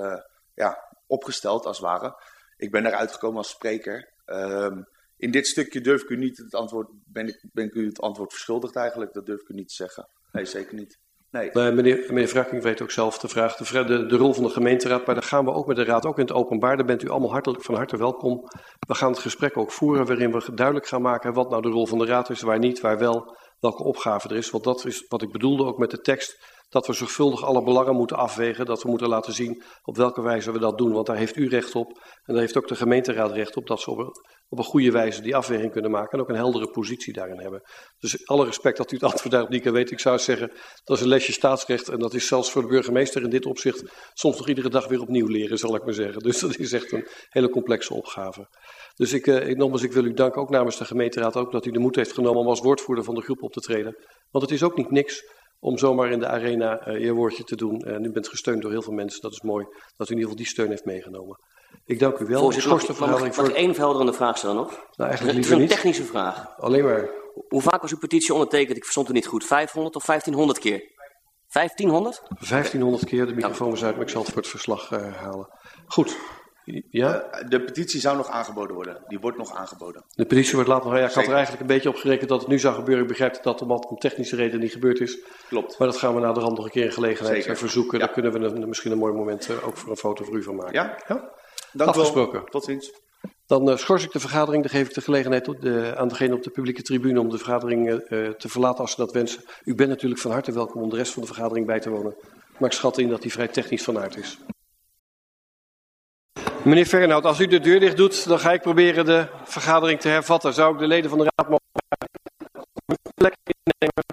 ja, 0.55 0.97
opgesteld, 1.07 1.67
als 1.67 1.79
het 1.79 1.87
ware. 1.87 2.23
Ik 2.57 2.71
ben 2.71 2.87
eruit 2.87 3.13
gekomen 3.13 3.37
als 3.37 3.51
spreker. 3.51 4.13
Ehm, 4.25 4.83
in 5.17 5.31
dit 5.31 5.47
stukje 5.47 5.81
durf 5.81 6.03
ik 6.03 6.09
u 6.09 6.17
niet 6.17 6.37
het 6.37 6.55
antwoord, 6.55 6.89
ben 7.05 7.29
ik, 7.29 7.45
ben 7.53 7.65
ik 7.65 7.75
u 7.75 7.87
het 7.87 8.01
antwoord 8.01 8.33
verschuldigd 8.33 8.77
eigenlijk. 8.77 9.13
Dat 9.13 9.27
durf 9.27 9.41
ik 9.41 9.49
u 9.49 9.55
niet 9.55 9.69
te 9.69 9.75
zeggen. 9.75 10.09
Nee, 10.33 10.45
zeker 10.45 10.75
niet. 10.75 10.99
Nee. 11.31 11.51
Meneer, 11.53 12.05
meneer 12.09 12.29
Vrakking 12.29 12.63
weet 12.63 12.83
ook 12.83 12.91
zelf 12.91 13.19
de 13.19 13.29
vraag, 13.29 13.57
de, 13.57 13.85
de, 13.85 14.07
de, 14.07 14.17
rol 14.17 14.35
van 14.35 14.45
de 14.45 14.51
gemeenteraad, 14.51 15.07
maar 15.07 15.15
daar 15.15 15.25
gaan 15.25 15.45
we 15.45 15.53
ook 15.53 15.67
met 15.67 15.77
de 15.77 15.85
raad, 15.85 16.07
ook 16.07 16.19
in 16.19 16.25
het 16.25 16.33
openbaar, 16.33 16.77
daar 16.77 16.87
bent 16.87 17.03
u 17.03 17.09
allemaal 17.09 17.31
hartelijk 17.31 17.65
van 17.65 17.75
harte 17.75 17.97
welkom. 17.97 18.49
We 18.87 18.95
gaan 18.95 19.11
het 19.11 19.19
gesprek 19.19 19.57
ook 19.57 19.73
voeren 19.73 20.07
waarin 20.07 20.33
we 20.33 20.55
duidelijk 20.55 20.87
gaan 20.87 21.03
maken 21.03 21.33
wat 21.33 21.51
nou 21.51 21.63
de 21.63 21.69
rol 21.69 21.87
van 21.87 21.99
de 21.99 22.07
raad 22.07 22.31
is, 22.31 22.41
waar 22.41 22.59
niet, 22.59 22.81
waar 22.81 22.99
wel, 22.99 23.37
welke 23.61 23.83
opgave 23.83 24.29
er 24.29 24.37
is. 24.37 24.51
Want 24.51 24.65
dat 24.65 24.85
is 24.85 25.05
wat 25.09 25.23
ik 25.23 25.33
bedoelde 25.33 25.65
ook 25.65 25.79
met 25.79 25.91
de 25.91 26.01
tekst, 26.01 26.58
dat 26.69 26.87
we 26.87 26.93
zorgvuldig 26.93 27.45
alle 27.45 27.63
belangen 27.63 27.95
moeten 27.95 28.17
afwegen, 28.17 28.67
dat 28.67 28.83
we 28.83 28.89
moeten 28.89 29.09
laten 29.09 29.33
zien 29.33 29.63
op 29.83 29.97
welke 29.97 30.23
wijze 30.23 30.53
we 30.53 30.59
dat 30.59 30.79
doen. 30.79 30.93
Want 30.93 31.07
daar 31.07 31.17
heeft 31.17 31.37
u 31.37 31.49
recht 31.49 31.75
op 31.75 31.89
en 32.25 32.33
daar 32.35 32.43
heeft 32.43 32.57
ook 32.57 32.69
de 32.69 32.77
gemeenteraad 32.77 33.33
recht 33.33 33.57
op, 33.57 33.67
dat 33.67 33.81
ze 33.81 33.91
op 33.91 33.99
een, 34.49 34.65
goede 34.65 34.91
wijze 34.91 35.23
die 35.23 35.37
afweging 35.37 35.73
kunnen 35.73 35.91
maken 35.91 36.11
en 36.13 36.21
ook 36.21 36.29
een 36.29 36.35
heldere 36.35 36.71
positie 36.71 37.13
daarin 37.13 37.41
hebben. 37.41 37.63
Dus 37.99 38.27
alle 38.27 38.45
respect 38.45 38.77
dat 38.77 38.93
u 38.93 38.95
het 38.95 39.05
antwoord 39.05 39.31
daarop 39.31 39.51
niet 39.51 39.63
kan 39.63 39.73
weten. 39.73 39.93
Ik 39.93 40.01
zou 40.01 40.19
zeggen, 40.19 40.53
dat 40.85 40.97
is 40.97 41.03
een 41.03 41.09
lesje 41.09 41.33
staatsrecht 41.33 41.89
en 41.89 41.99
dat 41.99 42.15
is 42.15 42.27
zelfs 42.27 42.51
voor 42.51 42.63
de 42.63 42.69
burgemeester 42.69 43.23
in 43.23 43.31
dit 43.31 43.47
opzicht 43.47 43.83
soms 44.13 44.37
nog 44.37 44.49
iedere 44.49 44.69
dag 44.69 44.89
weer 44.89 45.01
opnieuw 45.01 45.27
leren, 45.27 45.59
zal 45.59 45.75
ik 45.75 45.85
maar 45.85 45.95
zeggen. 45.95 46.23
Dus 46.23 46.41
dat 46.41 46.59
is 46.59 46.73
echt 46.73 46.93
een 46.93 47.07
hele 47.29 47.51
complexe 47.51 47.95
opgave. 47.95 48.49
Dus 48.95 49.13
ik, 49.13 49.57
nogmaals, 49.57 49.83
ik 49.83 49.93
wil 49.93 50.05
u 50.05 50.13
danken 50.13 50.41
ook 50.41 50.51
namens 50.51 50.79
de 50.79 50.85
gemeenteraad 50.85 51.37
ook 51.37 51.53
dat 51.53 51.67
u 51.67 51.71
de 51.71 51.79
moed 51.79 51.97
heeft 51.97 52.13
genomen 52.13 52.41
om 52.41 52.49
als 52.49 52.61
woordvoerder 52.61 53.05
van 53.05 53.15
de 53.15 53.23
groep 53.23 53.43
op 53.43 53.53
te 53.53 53.61
treden. 53.61 53.97
Want 54.31 54.45
het 54.45 54.55
is 54.55 54.63
ook 54.63 54.77
niet 54.77 54.91
niks 54.91 55.23
om 55.61 55.79
zomaar 55.79 56.11
in 56.11 56.19
de 56.19 56.27
arena 56.27 56.89
uh, 56.89 57.01
je 57.01 57.13
woordje 57.13 57.45
te 57.45 57.57
doen. 57.57 57.81
En 57.81 58.05
u 58.05 58.11
bent 58.11 58.29
gesteund 58.29 58.63
door 58.63 58.71
heel 58.71 58.83
veel 58.83 58.93
mensen, 58.93 59.21
dat 59.21 59.33
is 59.33 59.43
mooi 59.43 59.65
dat 59.97 60.09
u 60.09 60.13
in 60.13 60.19
ieder 60.19 60.31
geval 60.31 60.37
die 60.37 60.47
steun 60.47 60.69
heeft 60.69 60.85
meegenomen. 60.85 61.39
Ik 61.85 61.99
dank 61.99 62.19
u 62.19 62.27
wel. 62.27 62.41
Voorzitter, 62.41 62.71
mag, 62.71 62.89
mag, 62.89 63.21
mag, 63.21 63.37
mag 63.37 63.49
ik 63.49 63.55
één 63.55 63.75
verhelderende 63.75 64.13
vraag 64.13 64.39
stellen 64.39 64.57
nog? 64.57 64.71
Nou, 64.71 65.09
eigenlijk 65.09 65.37
het 65.37 65.47
is 65.47 65.53
een 65.53 65.59
niet. 65.59 65.69
technische 65.69 66.05
vraag. 66.05 66.57
Alleen 66.57 66.85
maar. 66.85 67.11
Hoe 67.49 67.63
vaak 67.63 67.81
was 67.81 67.91
uw 67.91 67.99
petitie 67.99 68.33
ondertekend? 68.35 68.77
Ik 68.77 68.83
verstond 68.83 69.09
u 69.09 69.13
niet 69.13 69.27
goed. 69.27 69.45
500 69.45 69.97
of 69.97 70.05
1500 70.05 70.59
keer? 70.59 70.97
1500? 71.53 72.23
1500 72.49 73.05
keer, 73.05 73.27
de 73.27 73.35
microfoon 73.35 73.71
was 73.71 73.85
uit, 73.85 73.95
maar 73.95 74.05
ik 74.05 74.11
zal 74.11 74.21
het 74.23 74.31
voor 74.31 74.43
het 74.43 74.51
verslag 74.51 74.91
uh, 74.91 75.15
halen. 75.15 75.49
Goed. 75.87 76.17
Ja? 76.91 77.25
Uh, 77.43 77.49
de 77.49 77.61
petitie 77.65 78.01
zou 78.01 78.17
nog 78.17 78.29
aangeboden 78.29 78.75
worden. 78.75 79.03
Die 79.07 79.19
wordt 79.19 79.39
nog 79.39 79.55
aangeboden. 79.55 80.05
De 80.09 80.25
petitie 80.25 80.55
wordt 80.55 80.69
later 80.69 80.91
nog. 80.91 80.99
Ja, 80.99 81.09
ik 81.09 81.13
had 81.13 81.27
er 81.27 81.33
eigenlijk 81.33 81.61
een 81.61 81.67
beetje 81.67 81.89
op 81.89 81.97
gerekend 81.97 82.29
dat 82.29 82.41
het 82.41 82.49
nu 82.49 82.59
zou 82.59 82.75
gebeuren. 82.75 83.03
Ik 83.03 83.09
begrijp 83.09 83.43
dat 83.43 83.59
dat 83.59 83.87
om 83.87 83.99
technische 83.99 84.37
reden 84.37 84.61
niet 84.61 84.73
gebeurd 84.73 85.01
is. 85.01 85.19
Klopt. 85.49 85.79
Maar 85.79 85.89
dat 85.89 85.97
gaan 85.97 86.15
we 86.15 86.21
na 86.21 86.33
de 86.33 86.41
rand 86.41 86.57
nog 86.57 86.65
een 86.65 86.71
keer 86.71 86.85
in 86.85 86.93
gelegenheid 86.93 87.37
Zeker. 87.43 87.57
verzoeken. 87.57 87.99
Ja. 87.99 88.05
Daar 88.05 88.15
kunnen 88.15 88.33
we 88.33 88.39
een, 88.39 88.69
misschien 88.69 88.93
een 88.93 88.99
mooi 88.99 89.13
moment 89.13 89.49
uh, 89.49 89.67
ook 89.67 89.77
voor 89.77 89.91
een 89.91 89.97
foto 89.97 90.25
voor 90.25 90.37
u 90.37 90.43
van 90.43 90.57
maken. 90.57 90.73
Ja? 90.73 90.99
ja? 91.09 91.31
Dank 91.73 91.91
Afgesproken. 91.91 92.41
Wel. 92.41 92.45
Tot 92.45 92.65
ziens. 92.65 92.93
Dan 93.47 93.71
uh, 93.71 93.77
schors 93.77 94.05
ik 94.05 94.13
de 94.13 94.21
vergadering. 94.21 94.63
Dan 94.63 94.73
geef 94.73 94.89
ik 94.89 94.95
de 94.95 95.01
gelegenheid 95.01 95.49
op 95.49 95.61
de, 95.61 95.93
aan 95.97 96.09
degene 96.09 96.35
op 96.35 96.43
de 96.43 96.51
publieke 96.51 96.83
tribune 96.83 97.21
om 97.21 97.29
de 97.29 97.39
vergadering 97.39 98.05
te 98.39 98.49
verlaten 98.49 98.81
als 98.81 98.91
ze 98.91 98.97
dat 98.97 99.13
wensen. 99.13 99.43
U 99.65 99.75
bent 99.75 99.89
natuurlijk 99.89 100.21
van 100.21 100.31
harte 100.31 100.53
welkom 100.53 100.83
om 100.83 100.91
de 100.91 100.97
rest 100.97 101.13
van 101.13 101.23
de 101.23 101.29
vergadering 101.29 101.67
bij 101.67 101.81
te 101.81 101.91
wonen. 101.91 102.15
Maar 102.59 102.71
ik 102.71 102.77
schat 102.77 102.99
in 102.99 103.09
dat 103.09 103.23
die 103.23 103.33
vrij 103.33 103.49
technisch 103.49 103.83
van 103.83 103.99
aard 103.99 104.17
is. 104.17 104.39
Meneer 106.69 106.87
Fernhout, 106.87 107.25
als 107.25 107.41
u 107.41 107.47
de 107.47 107.61
deur 107.61 107.81
dicht 107.81 107.97
doet, 107.97 108.29
dan 108.29 108.39
ga 108.39 108.53
ik 108.53 108.61
proberen 108.61 109.05
de 109.05 109.29
vergadering 109.45 110.01
te 110.01 110.09
hervatten. 110.09 110.55
Zou 110.55 110.73
ik 110.73 110.79
de 110.79 110.87
leden 110.87 111.11
van 111.11 111.19
de 111.19 111.31
raad 111.35 111.49
mogen 111.49 111.65
plek 113.15 113.35
innemen? 113.45 114.05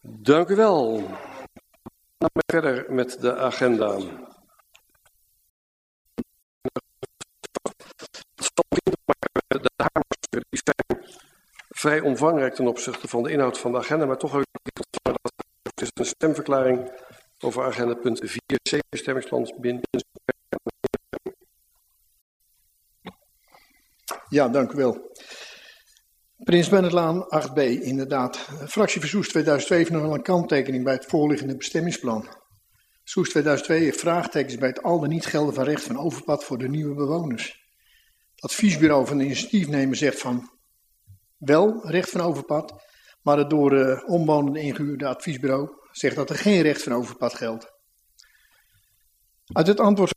Dank 0.00 0.48
u 0.48 0.56
wel. 0.56 1.08
Dan 2.18 2.30
verder 2.46 2.92
met 2.92 3.20
de 3.20 3.36
agenda. 3.36 3.96
De 9.48 10.42
zijn 10.50 11.02
vrij 11.68 12.00
omvangrijk 12.00 12.54
ten 12.54 12.66
opzichte 12.66 13.08
van 13.08 13.22
de 13.22 13.30
inhoud 13.30 13.58
van 13.58 13.72
de 13.72 13.78
agenda, 13.78 14.06
maar 14.06 14.18
toch 14.18 14.32
heb 14.32 14.46
een 15.98 16.04
stemverklaring 16.04 16.90
over 17.38 17.64
agenda 17.64 17.94
punt 17.94 18.22
4c, 18.22 18.78
bestemmingsplan 18.88 19.54
binnen. 19.60 19.82
Ja, 24.28 24.48
dank 24.48 24.72
u 24.72 24.76
wel. 24.76 25.12
Prins 26.36 26.68
Bennetlaan 26.68 27.24
8b, 27.24 27.58
inderdaad. 27.80 28.36
Fractie 28.66 29.06
Soest 29.06 29.30
2002 29.30 29.78
heeft 29.78 29.90
wel 29.90 30.14
een 30.14 30.22
kanttekening 30.22 30.84
bij 30.84 30.94
het 30.94 31.06
voorliggende 31.06 31.56
bestemmingsplan. 31.56 32.28
Soest 33.04 33.30
2002 33.30 33.80
heeft 33.80 34.00
vraagtekens 34.00 34.56
bij 34.56 34.68
het 34.68 34.82
al 34.82 35.00
dan 35.00 35.08
niet 35.08 35.26
gelden 35.26 35.54
van 35.54 35.64
recht 35.64 35.82
van 35.82 35.98
overpad 35.98 36.44
voor 36.44 36.58
de 36.58 36.68
nieuwe 36.68 36.94
bewoners. 36.94 37.66
Het 38.34 38.44
adviesbureau 38.44 39.06
van 39.06 39.18
de 39.18 39.24
initiatiefnemer 39.24 39.96
zegt 39.96 40.20
van 40.20 40.50
wel 41.36 41.88
recht 41.88 42.10
van 42.10 42.20
overpad, 42.20 42.82
maar 43.22 43.38
het 43.38 43.50
door 43.50 43.70
de 43.70 44.04
omwonenden 44.06 44.62
ingehuurde 44.62 45.06
adviesbureau 45.06 45.68
zegt 45.98 46.16
dat 46.16 46.30
er 46.30 46.36
geen 46.36 46.62
recht 46.62 46.82
van 46.82 46.92
overpad 46.92 47.34
geldt. 47.34 47.72
Uit 49.52 49.66
het 49.66 49.80
antwoord 49.80 50.14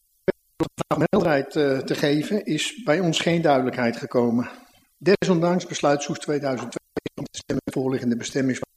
om 0.96 1.04
helderheid 1.10 1.52
te 1.88 1.96
geven 1.96 2.46
is 2.46 2.84
bij 2.84 3.00
ons 3.00 3.20
geen 3.20 3.42
duidelijkheid 3.42 3.98
gekomen. 3.98 4.50
Desondanks 4.98 5.66
besluit 5.66 6.02
Soes 6.02 6.20
2002 6.20 6.80
om 7.16 7.24
te 7.24 7.38
stemmen 7.38 7.64
voorliggende 7.74 8.18
bestemmingsplan. 8.18 8.74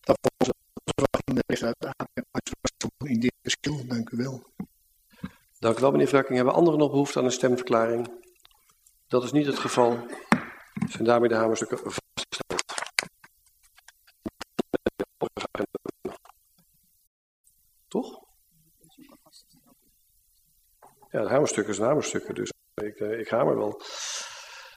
Dat 0.00 0.18
volgens 0.20 0.58
de 0.84 0.92
verwachting 0.94 1.36
de 1.38 3.08
in 3.08 3.20
dit 3.20 3.34
verschil. 3.42 3.86
Dank 3.86 4.10
u 4.10 4.16
wel. 4.16 4.42
Dank 5.58 5.78
u 5.78 5.80
wel, 5.80 5.90
meneer 5.90 6.08
Vrakking. 6.08 6.36
Hebben 6.36 6.54
anderen 6.54 6.78
nog 6.78 6.90
behoefte 6.90 7.18
aan 7.18 7.24
een 7.24 7.32
stemverklaring? 7.32 8.10
Dat 9.08 9.24
is 9.24 9.32
niet 9.32 9.46
het 9.46 9.58
geval. 9.58 10.06
Zijn 10.88 11.04
daarmee 11.04 11.28
de 11.28 11.34
hamerstukken 11.34 11.78
Toch? 17.92 18.20
Ja, 21.10 21.22
de 21.22 21.28
hamerstukken 21.28 21.74
zijn 21.74 21.88
hamerstukken, 21.88 22.34
dus 22.34 22.50
ik, 22.74 22.98
ik 22.98 23.28
hamer 23.28 23.56
wel. 23.56 23.80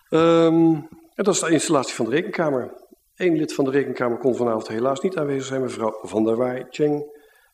Um, 0.09 0.75
en 1.13 1.23
dat 1.23 1.33
is 1.33 1.39
de 1.39 1.51
installatie 1.51 1.95
van 1.95 2.05
de 2.05 2.11
rekenkamer. 2.11 2.83
Eén 3.15 3.35
lid 3.35 3.53
van 3.53 3.65
de 3.65 3.71
rekenkamer 3.71 4.17
kon 4.17 4.35
vanavond 4.35 4.67
helaas 4.67 4.99
niet 4.99 5.17
aanwezig 5.17 5.45
zijn, 5.45 5.61
mevrouw 5.61 5.99
Van 6.01 6.23
der 6.23 6.35
Waai 6.35 6.65
Cheng. 6.69 6.93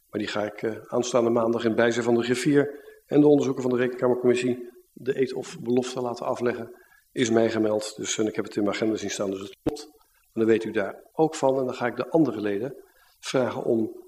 Maar 0.09 0.19
die 0.19 0.27
ga 0.27 0.43
ik 0.43 0.61
uh, 0.61 0.77
aanstaande 0.87 1.29
maandag 1.29 1.63
in 1.63 1.75
bijzijn 1.75 2.03
van 2.03 2.15
de 2.15 2.23
griffier 2.23 2.83
en 3.05 3.21
de 3.21 3.27
onderzoeker 3.27 3.61
van 3.61 3.71
de 3.71 3.77
rekenkamercommissie 3.77 4.69
de 4.91 5.19
eet 5.19 5.33
of 5.33 5.59
belofte 5.59 6.01
laten 6.01 6.25
afleggen. 6.25 6.81
Is 7.11 7.29
mij 7.29 7.49
gemeld, 7.49 7.95
dus 7.95 8.17
ik 8.17 8.35
heb 8.35 8.45
het 8.45 8.55
in 8.55 8.63
mijn 8.63 8.75
agenda 8.75 8.95
zien 8.95 9.09
staan, 9.09 9.31
dus 9.31 9.39
het 9.39 9.57
klopt. 9.63 9.83
En 10.21 10.39
dan 10.39 10.45
weet 10.45 10.63
u 10.63 10.71
daar 10.71 11.09
ook 11.11 11.35
van. 11.35 11.59
En 11.59 11.65
dan 11.65 11.73
ga 11.73 11.85
ik 11.85 11.95
de 11.95 12.09
andere 12.09 12.41
leden 12.41 12.83
vragen 13.19 13.63
om 13.63 14.01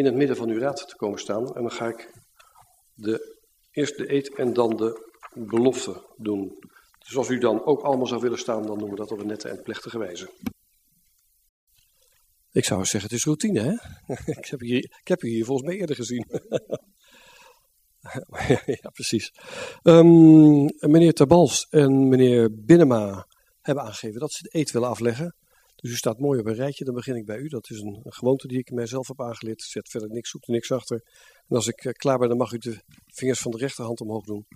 in 0.00 0.06
het 0.06 0.14
midden 0.14 0.36
van 0.36 0.48
uw 0.48 0.58
raad 0.58 0.88
te 0.88 0.96
komen 0.96 1.18
staan. 1.18 1.54
En 1.54 1.62
dan 1.62 1.70
ga 1.70 1.88
ik 1.88 2.12
de, 2.94 3.38
eerst 3.70 3.96
de 3.96 4.12
eet 4.12 4.34
en 4.34 4.52
dan 4.52 4.76
de 4.76 5.10
belofte 5.34 6.06
doen. 6.16 6.58
Dus 6.98 7.16
als 7.16 7.28
u 7.28 7.38
dan 7.38 7.64
ook 7.64 7.82
allemaal 7.82 8.06
zou 8.06 8.20
willen 8.20 8.38
staan, 8.38 8.66
dan 8.66 8.78
doen 8.78 8.90
we 8.90 8.96
dat 8.96 9.12
op 9.12 9.18
een 9.18 9.26
nette 9.26 9.48
en 9.48 9.62
plechtige 9.62 9.98
wijze. 9.98 10.30
Ik 12.52 12.64
zou 12.64 12.84
zeggen, 12.84 13.10
het 13.10 13.18
is 13.18 13.24
routine, 13.24 13.60
hè? 13.60 13.72
ik, 14.38 14.46
heb 14.46 14.60
hier, 14.60 14.84
ik 15.00 15.08
heb 15.08 15.22
u 15.22 15.28
hier 15.28 15.44
volgens 15.44 15.68
mij 15.68 15.76
eerder 15.78 15.96
gezien. 15.96 16.26
ja, 18.82 18.90
precies. 18.92 19.32
Um, 19.82 20.64
meneer 20.78 21.12
Tabals 21.12 21.66
en 21.70 22.08
meneer 22.08 22.64
Binnema 22.64 23.26
hebben 23.60 23.84
aangegeven 23.84 24.20
dat 24.20 24.32
ze 24.32 24.42
de 24.42 24.58
eet 24.58 24.70
willen 24.70 24.88
afleggen. 24.88 25.34
Dus 25.80 25.90
u 25.90 25.96
staat 25.96 26.18
mooi 26.18 26.40
op 26.40 26.46
een 26.46 26.54
rijtje, 26.54 26.84
dan 26.84 26.94
begin 26.94 27.16
ik 27.16 27.26
bij 27.26 27.38
u. 27.38 27.48
Dat 27.48 27.70
is 27.70 27.80
een, 27.80 28.00
gewoonte 28.04 28.46
die 28.46 28.58
ik 28.58 28.70
mijzelf 28.70 29.08
heb 29.08 29.20
aangeleerd. 29.20 29.62
Zet 29.62 29.88
verder 29.88 30.10
niks, 30.10 30.30
zoekt 30.30 30.46
er 30.46 30.52
niks 30.52 30.72
achter. 30.72 31.02
En 31.48 31.56
als 31.56 31.66
ik 31.66 31.84
uh, 31.84 31.92
klaar 31.92 32.18
ben, 32.18 32.28
dan 32.28 32.36
mag 32.36 32.52
u 32.52 32.58
de 32.58 32.82
vingers 33.06 33.40
van 33.40 33.50
de 33.50 33.58
rechterhand 33.58 34.00
omhoog 34.00 34.24
doen. 34.24 34.46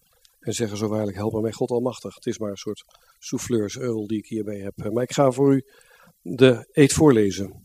En 0.41 0.53
zeggen 0.53 0.77
zo 0.77 0.89
waarlijk, 0.89 1.17
help 1.17 1.43
mij 1.43 1.53
God 1.53 1.71
almachtig. 1.71 2.15
Het 2.15 2.27
is 2.27 2.39
maar 2.39 2.51
een 2.51 2.57
soort 2.57 2.85
souffleurseul 3.19 4.07
die 4.07 4.19
ik 4.19 4.27
hierbij 4.27 4.59
heb. 4.59 4.93
Maar 4.93 5.03
ik 5.03 5.13
ga 5.13 5.31
voor 5.31 5.55
u 5.55 5.65
de 6.21 6.69
eet 6.73 6.93
voorlezen. 6.93 7.63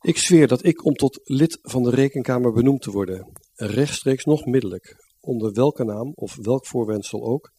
Ik 0.00 0.18
zweer 0.18 0.46
dat 0.46 0.64
ik 0.64 0.84
om 0.84 0.94
tot 0.94 1.20
lid 1.22 1.58
van 1.62 1.82
de 1.82 1.90
rekenkamer 1.90 2.52
benoemd 2.52 2.82
te 2.82 2.90
worden, 2.90 3.32
rechtstreeks 3.54 4.24
nog 4.24 4.44
middelijk, 4.44 4.96
onder 5.20 5.52
welke 5.52 5.84
naam 5.84 6.12
of 6.14 6.36
welk 6.36 6.66
voorwendsel 6.66 7.24
ook, 7.24 7.50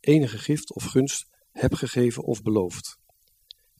enige 0.00 0.38
gift 0.38 0.74
of 0.74 0.84
gunst 0.84 1.26
heb 1.52 1.74
gegeven 1.74 2.22
of 2.22 2.42
beloofd. 2.42 2.98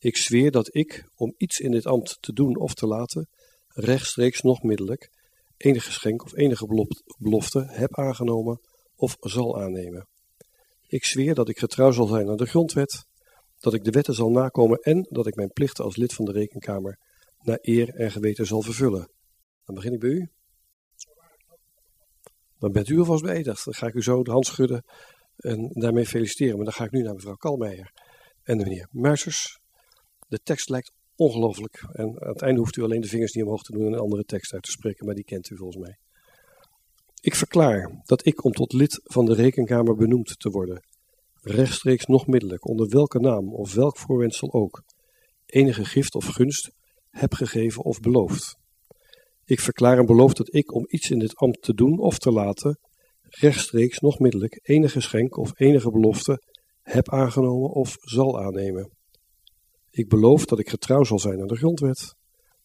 Ik 0.05 0.17
zweer 0.17 0.51
dat 0.51 0.75
ik, 0.75 1.05
om 1.15 1.35
iets 1.37 1.59
in 1.59 1.71
dit 1.71 1.87
ambt 1.87 2.17
te 2.21 2.33
doen 2.33 2.57
of 2.57 2.75
te 2.75 2.87
laten, 2.87 3.29
rechtstreeks 3.69 4.41
nog 4.41 4.63
middelijk, 4.63 5.11
enige 5.57 5.87
geschenk 5.87 6.25
of 6.25 6.37
enige 6.37 6.93
belofte 7.19 7.65
heb 7.67 7.99
aangenomen 7.99 8.61
of 8.97 9.17
zal 9.21 9.61
aannemen. 9.61 10.09
Ik 10.87 11.05
zweer 11.05 11.35
dat 11.35 11.49
ik 11.49 11.59
getrouw 11.59 11.91
zal 11.91 12.07
zijn 12.07 12.29
aan 12.29 12.37
de 12.37 12.47
grondwet, 12.47 13.05
dat 13.59 13.75
ik 13.75 13.85
de 13.85 13.91
wetten 13.91 14.15
zal 14.15 14.31
nakomen 14.31 14.79
en 14.79 15.07
dat 15.11 15.27
ik 15.27 15.35
mijn 15.35 15.53
plichten 15.53 15.85
als 15.85 15.97
lid 15.97 16.13
van 16.13 16.25
de 16.25 16.33
rekenkamer 16.33 16.99
naar 17.41 17.59
eer 17.61 17.95
en 17.95 18.11
geweten 18.11 18.47
zal 18.47 18.63
vervullen. 18.63 19.11
Dan 19.65 19.75
begin 19.75 19.93
ik 19.93 20.01
bij 20.01 20.11
u. 20.11 20.31
Dan 22.59 22.73
bent 22.73 22.89
u 22.89 22.99
alvast 22.99 23.23
beëdigd. 23.23 23.65
Dan 23.65 23.75
ga 23.75 23.87
ik 23.87 23.95
u 23.95 24.03
zo 24.03 24.23
de 24.23 24.31
hand 24.31 24.47
schudden 24.47 24.85
en 25.37 25.69
daarmee 25.73 26.07
feliciteren. 26.07 26.57
Maar 26.57 26.65
dan 26.65 26.75
ga 26.75 26.85
ik 26.85 26.91
nu 26.91 27.03
naar 27.03 27.15
mevrouw 27.15 27.37
Kalmeijer 27.37 27.93
en 28.43 28.59
de 28.59 28.65
meneer 28.65 28.89
Muisers. 28.91 29.63
De 30.35 30.43
tekst 30.43 30.69
lijkt 30.69 30.93
ongelooflijk. 31.17 31.87
En 31.93 32.23
aan 32.23 32.33
het 32.33 32.43
einde 32.43 32.61
hoeft 32.61 32.77
u 32.77 32.83
alleen 32.83 33.01
de 33.01 33.09
vingers 33.09 33.33
niet 33.33 33.45
omhoog 33.45 33.63
te 33.63 33.73
doen 33.73 33.87
en 33.87 33.93
een 33.93 33.99
andere 33.99 34.25
tekst 34.25 34.53
uit 34.53 34.63
te 34.63 34.71
spreken, 34.71 35.07
maar 35.07 35.15
die 35.15 35.25
kent 35.25 35.51
u 35.51 35.57
volgens 35.57 35.85
mij. 35.85 35.99
Ik 37.21 37.35
verklaar 37.35 38.03
dat 38.05 38.27
ik 38.27 38.45
om 38.45 38.53
tot 38.53 38.73
lid 38.73 39.01
van 39.03 39.25
de 39.25 39.35
rekenkamer 39.35 39.95
benoemd 39.97 40.39
te 40.39 40.51
worden, 40.51 40.85
rechtstreeks 41.41 42.07
nog 42.07 42.27
middelijk, 42.27 42.69
onder 42.69 42.89
welke 42.89 43.19
naam 43.19 43.55
of 43.55 43.75
welk 43.75 43.97
voorwendsel 43.99 44.53
ook, 44.53 44.83
enige 45.47 45.85
gift 45.85 46.15
of 46.15 46.27
gunst 46.27 46.71
heb 47.11 47.33
gegeven 47.33 47.85
of 47.85 48.01
beloofd. 48.01 48.57
Ik 49.45 49.61
verklaar 49.61 49.99
en 49.99 50.07
beloof 50.07 50.33
dat 50.33 50.55
ik 50.55 50.75
om 50.75 50.85
iets 50.89 51.11
in 51.11 51.19
dit 51.19 51.37
ambt 51.37 51.63
te 51.63 51.75
doen 51.75 51.99
of 51.99 52.19
te 52.19 52.31
laten, 52.31 52.79
rechtstreeks 53.23 53.99
nog 53.99 54.19
middelijk 54.19 54.61
enige 54.63 55.01
schenk 55.01 55.37
of 55.37 55.61
enige 55.61 55.91
belofte 55.91 56.43
heb 56.83 57.11
aangenomen 57.11 57.71
of 57.71 57.97
zal 58.01 58.41
aannemen. 58.41 59.03
Ik 59.95 60.09
beloof 60.09 60.45
dat 60.45 60.59
ik 60.59 60.69
getrouw 60.69 61.05
zal 61.05 61.19
zijn 61.19 61.41
aan 61.41 61.47
de 61.47 61.57
grondwet, 61.57 62.15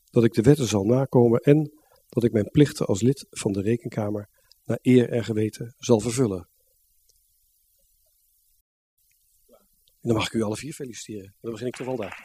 dat 0.10 0.24
ik 0.24 0.34
de 0.34 0.42
wetten 0.42 0.68
zal 0.68 0.84
nakomen 0.84 1.40
en 1.40 1.72
dat 2.08 2.24
ik 2.24 2.32
mijn 2.32 2.50
plichten 2.50 2.86
als 2.86 3.02
lid 3.02 3.26
van 3.30 3.52
de 3.52 3.62
rekenkamer 3.62 4.30
naar 4.64 4.80
eer 4.82 5.10
en 5.10 5.24
geweten 5.24 5.76
zal 5.78 6.00
vervullen. 6.00 6.50
En 10.02 10.08
dan 10.10 10.16
mag 10.16 10.26
ik 10.26 10.34
u 10.34 10.42
alle 10.42 10.56
vier 10.56 10.74
feliciteren. 10.74 11.36
Dan 11.42 11.52
begin 11.52 11.68
ik 11.68 11.76
toch 11.76 11.88
wel 11.88 11.96
daar. 11.96 12.18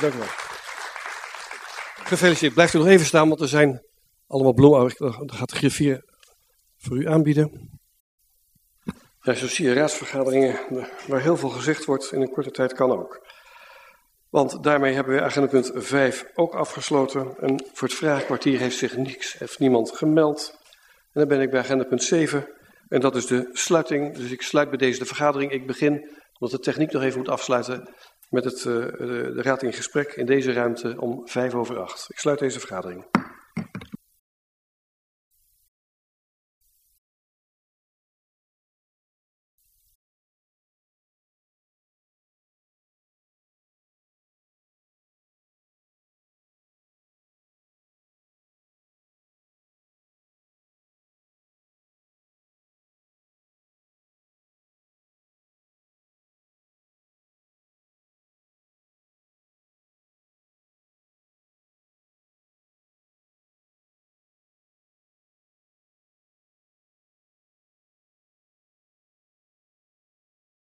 Dank 0.00 0.14
u 0.14 0.18
wel. 0.18 0.26
Gefeliciteerd. 2.04 2.54
Blijft 2.54 2.74
u 2.74 2.78
nog 2.78 2.86
even 2.86 3.06
staan, 3.06 3.28
want 3.28 3.40
er 3.40 3.48
zijn 3.48 3.86
allemaal 4.26 4.52
bloemen. 4.52 4.94
Dat 4.98 5.32
gaat 5.32 5.50
de 5.50 5.56
griffier 5.56 6.04
voor 6.76 6.96
u 6.96 7.08
aanbieden. 7.08 7.73
Ja, 9.24 9.34
zo 9.34 9.46
zie 9.46 9.68
je 9.68 9.72
raadsvergaderingen 9.72 10.58
waar 11.06 11.20
heel 11.20 11.36
veel 11.36 11.48
gezegd 11.48 11.84
wordt 11.84 12.12
in 12.12 12.20
een 12.20 12.30
korte 12.30 12.50
tijd 12.50 12.72
kan 12.72 12.90
ook. 12.90 13.26
Want 14.30 14.62
daarmee 14.62 14.94
hebben 14.94 15.14
we 15.14 15.22
agenda 15.22 15.48
punt 15.48 15.70
5 15.74 16.24
ook 16.34 16.54
afgesloten. 16.54 17.36
En 17.40 17.64
voor 17.72 17.88
het 17.88 17.96
vraagkwartier 17.96 18.58
heeft 18.58 18.76
zich 18.76 18.96
niks, 18.96 19.38
heeft 19.38 19.58
niemand 19.58 19.96
gemeld. 19.96 20.58
En 21.12 21.20
dan 21.20 21.28
ben 21.28 21.40
ik 21.40 21.50
bij 21.50 21.60
agenda 21.60 21.84
punt 21.84 22.02
7. 22.02 22.48
En 22.88 23.00
dat 23.00 23.16
is 23.16 23.26
de 23.26 23.48
sluiting. 23.52 24.16
Dus 24.16 24.30
ik 24.30 24.42
sluit 24.42 24.68
bij 24.68 24.78
deze 24.78 24.98
de 24.98 25.04
vergadering. 25.04 25.52
Ik 25.52 25.66
begin, 25.66 26.10
omdat 26.38 26.56
de 26.56 26.64
techniek 26.70 26.92
nog 26.92 27.02
even 27.02 27.18
moet 27.18 27.28
afsluiten, 27.28 27.88
met 28.30 28.44
het, 28.44 28.56
uh, 28.58 28.64
de, 28.64 29.32
de 29.34 29.42
raad 29.42 29.62
in 29.62 29.72
gesprek 29.72 30.12
in 30.12 30.26
deze 30.26 30.52
ruimte 30.52 30.94
om 31.00 31.28
vijf 31.28 31.54
over 31.54 31.78
acht. 31.78 32.06
Ik 32.08 32.18
sluit 32.18 32.38
deze 32.38 32.60
vergadering. 32.60 33.04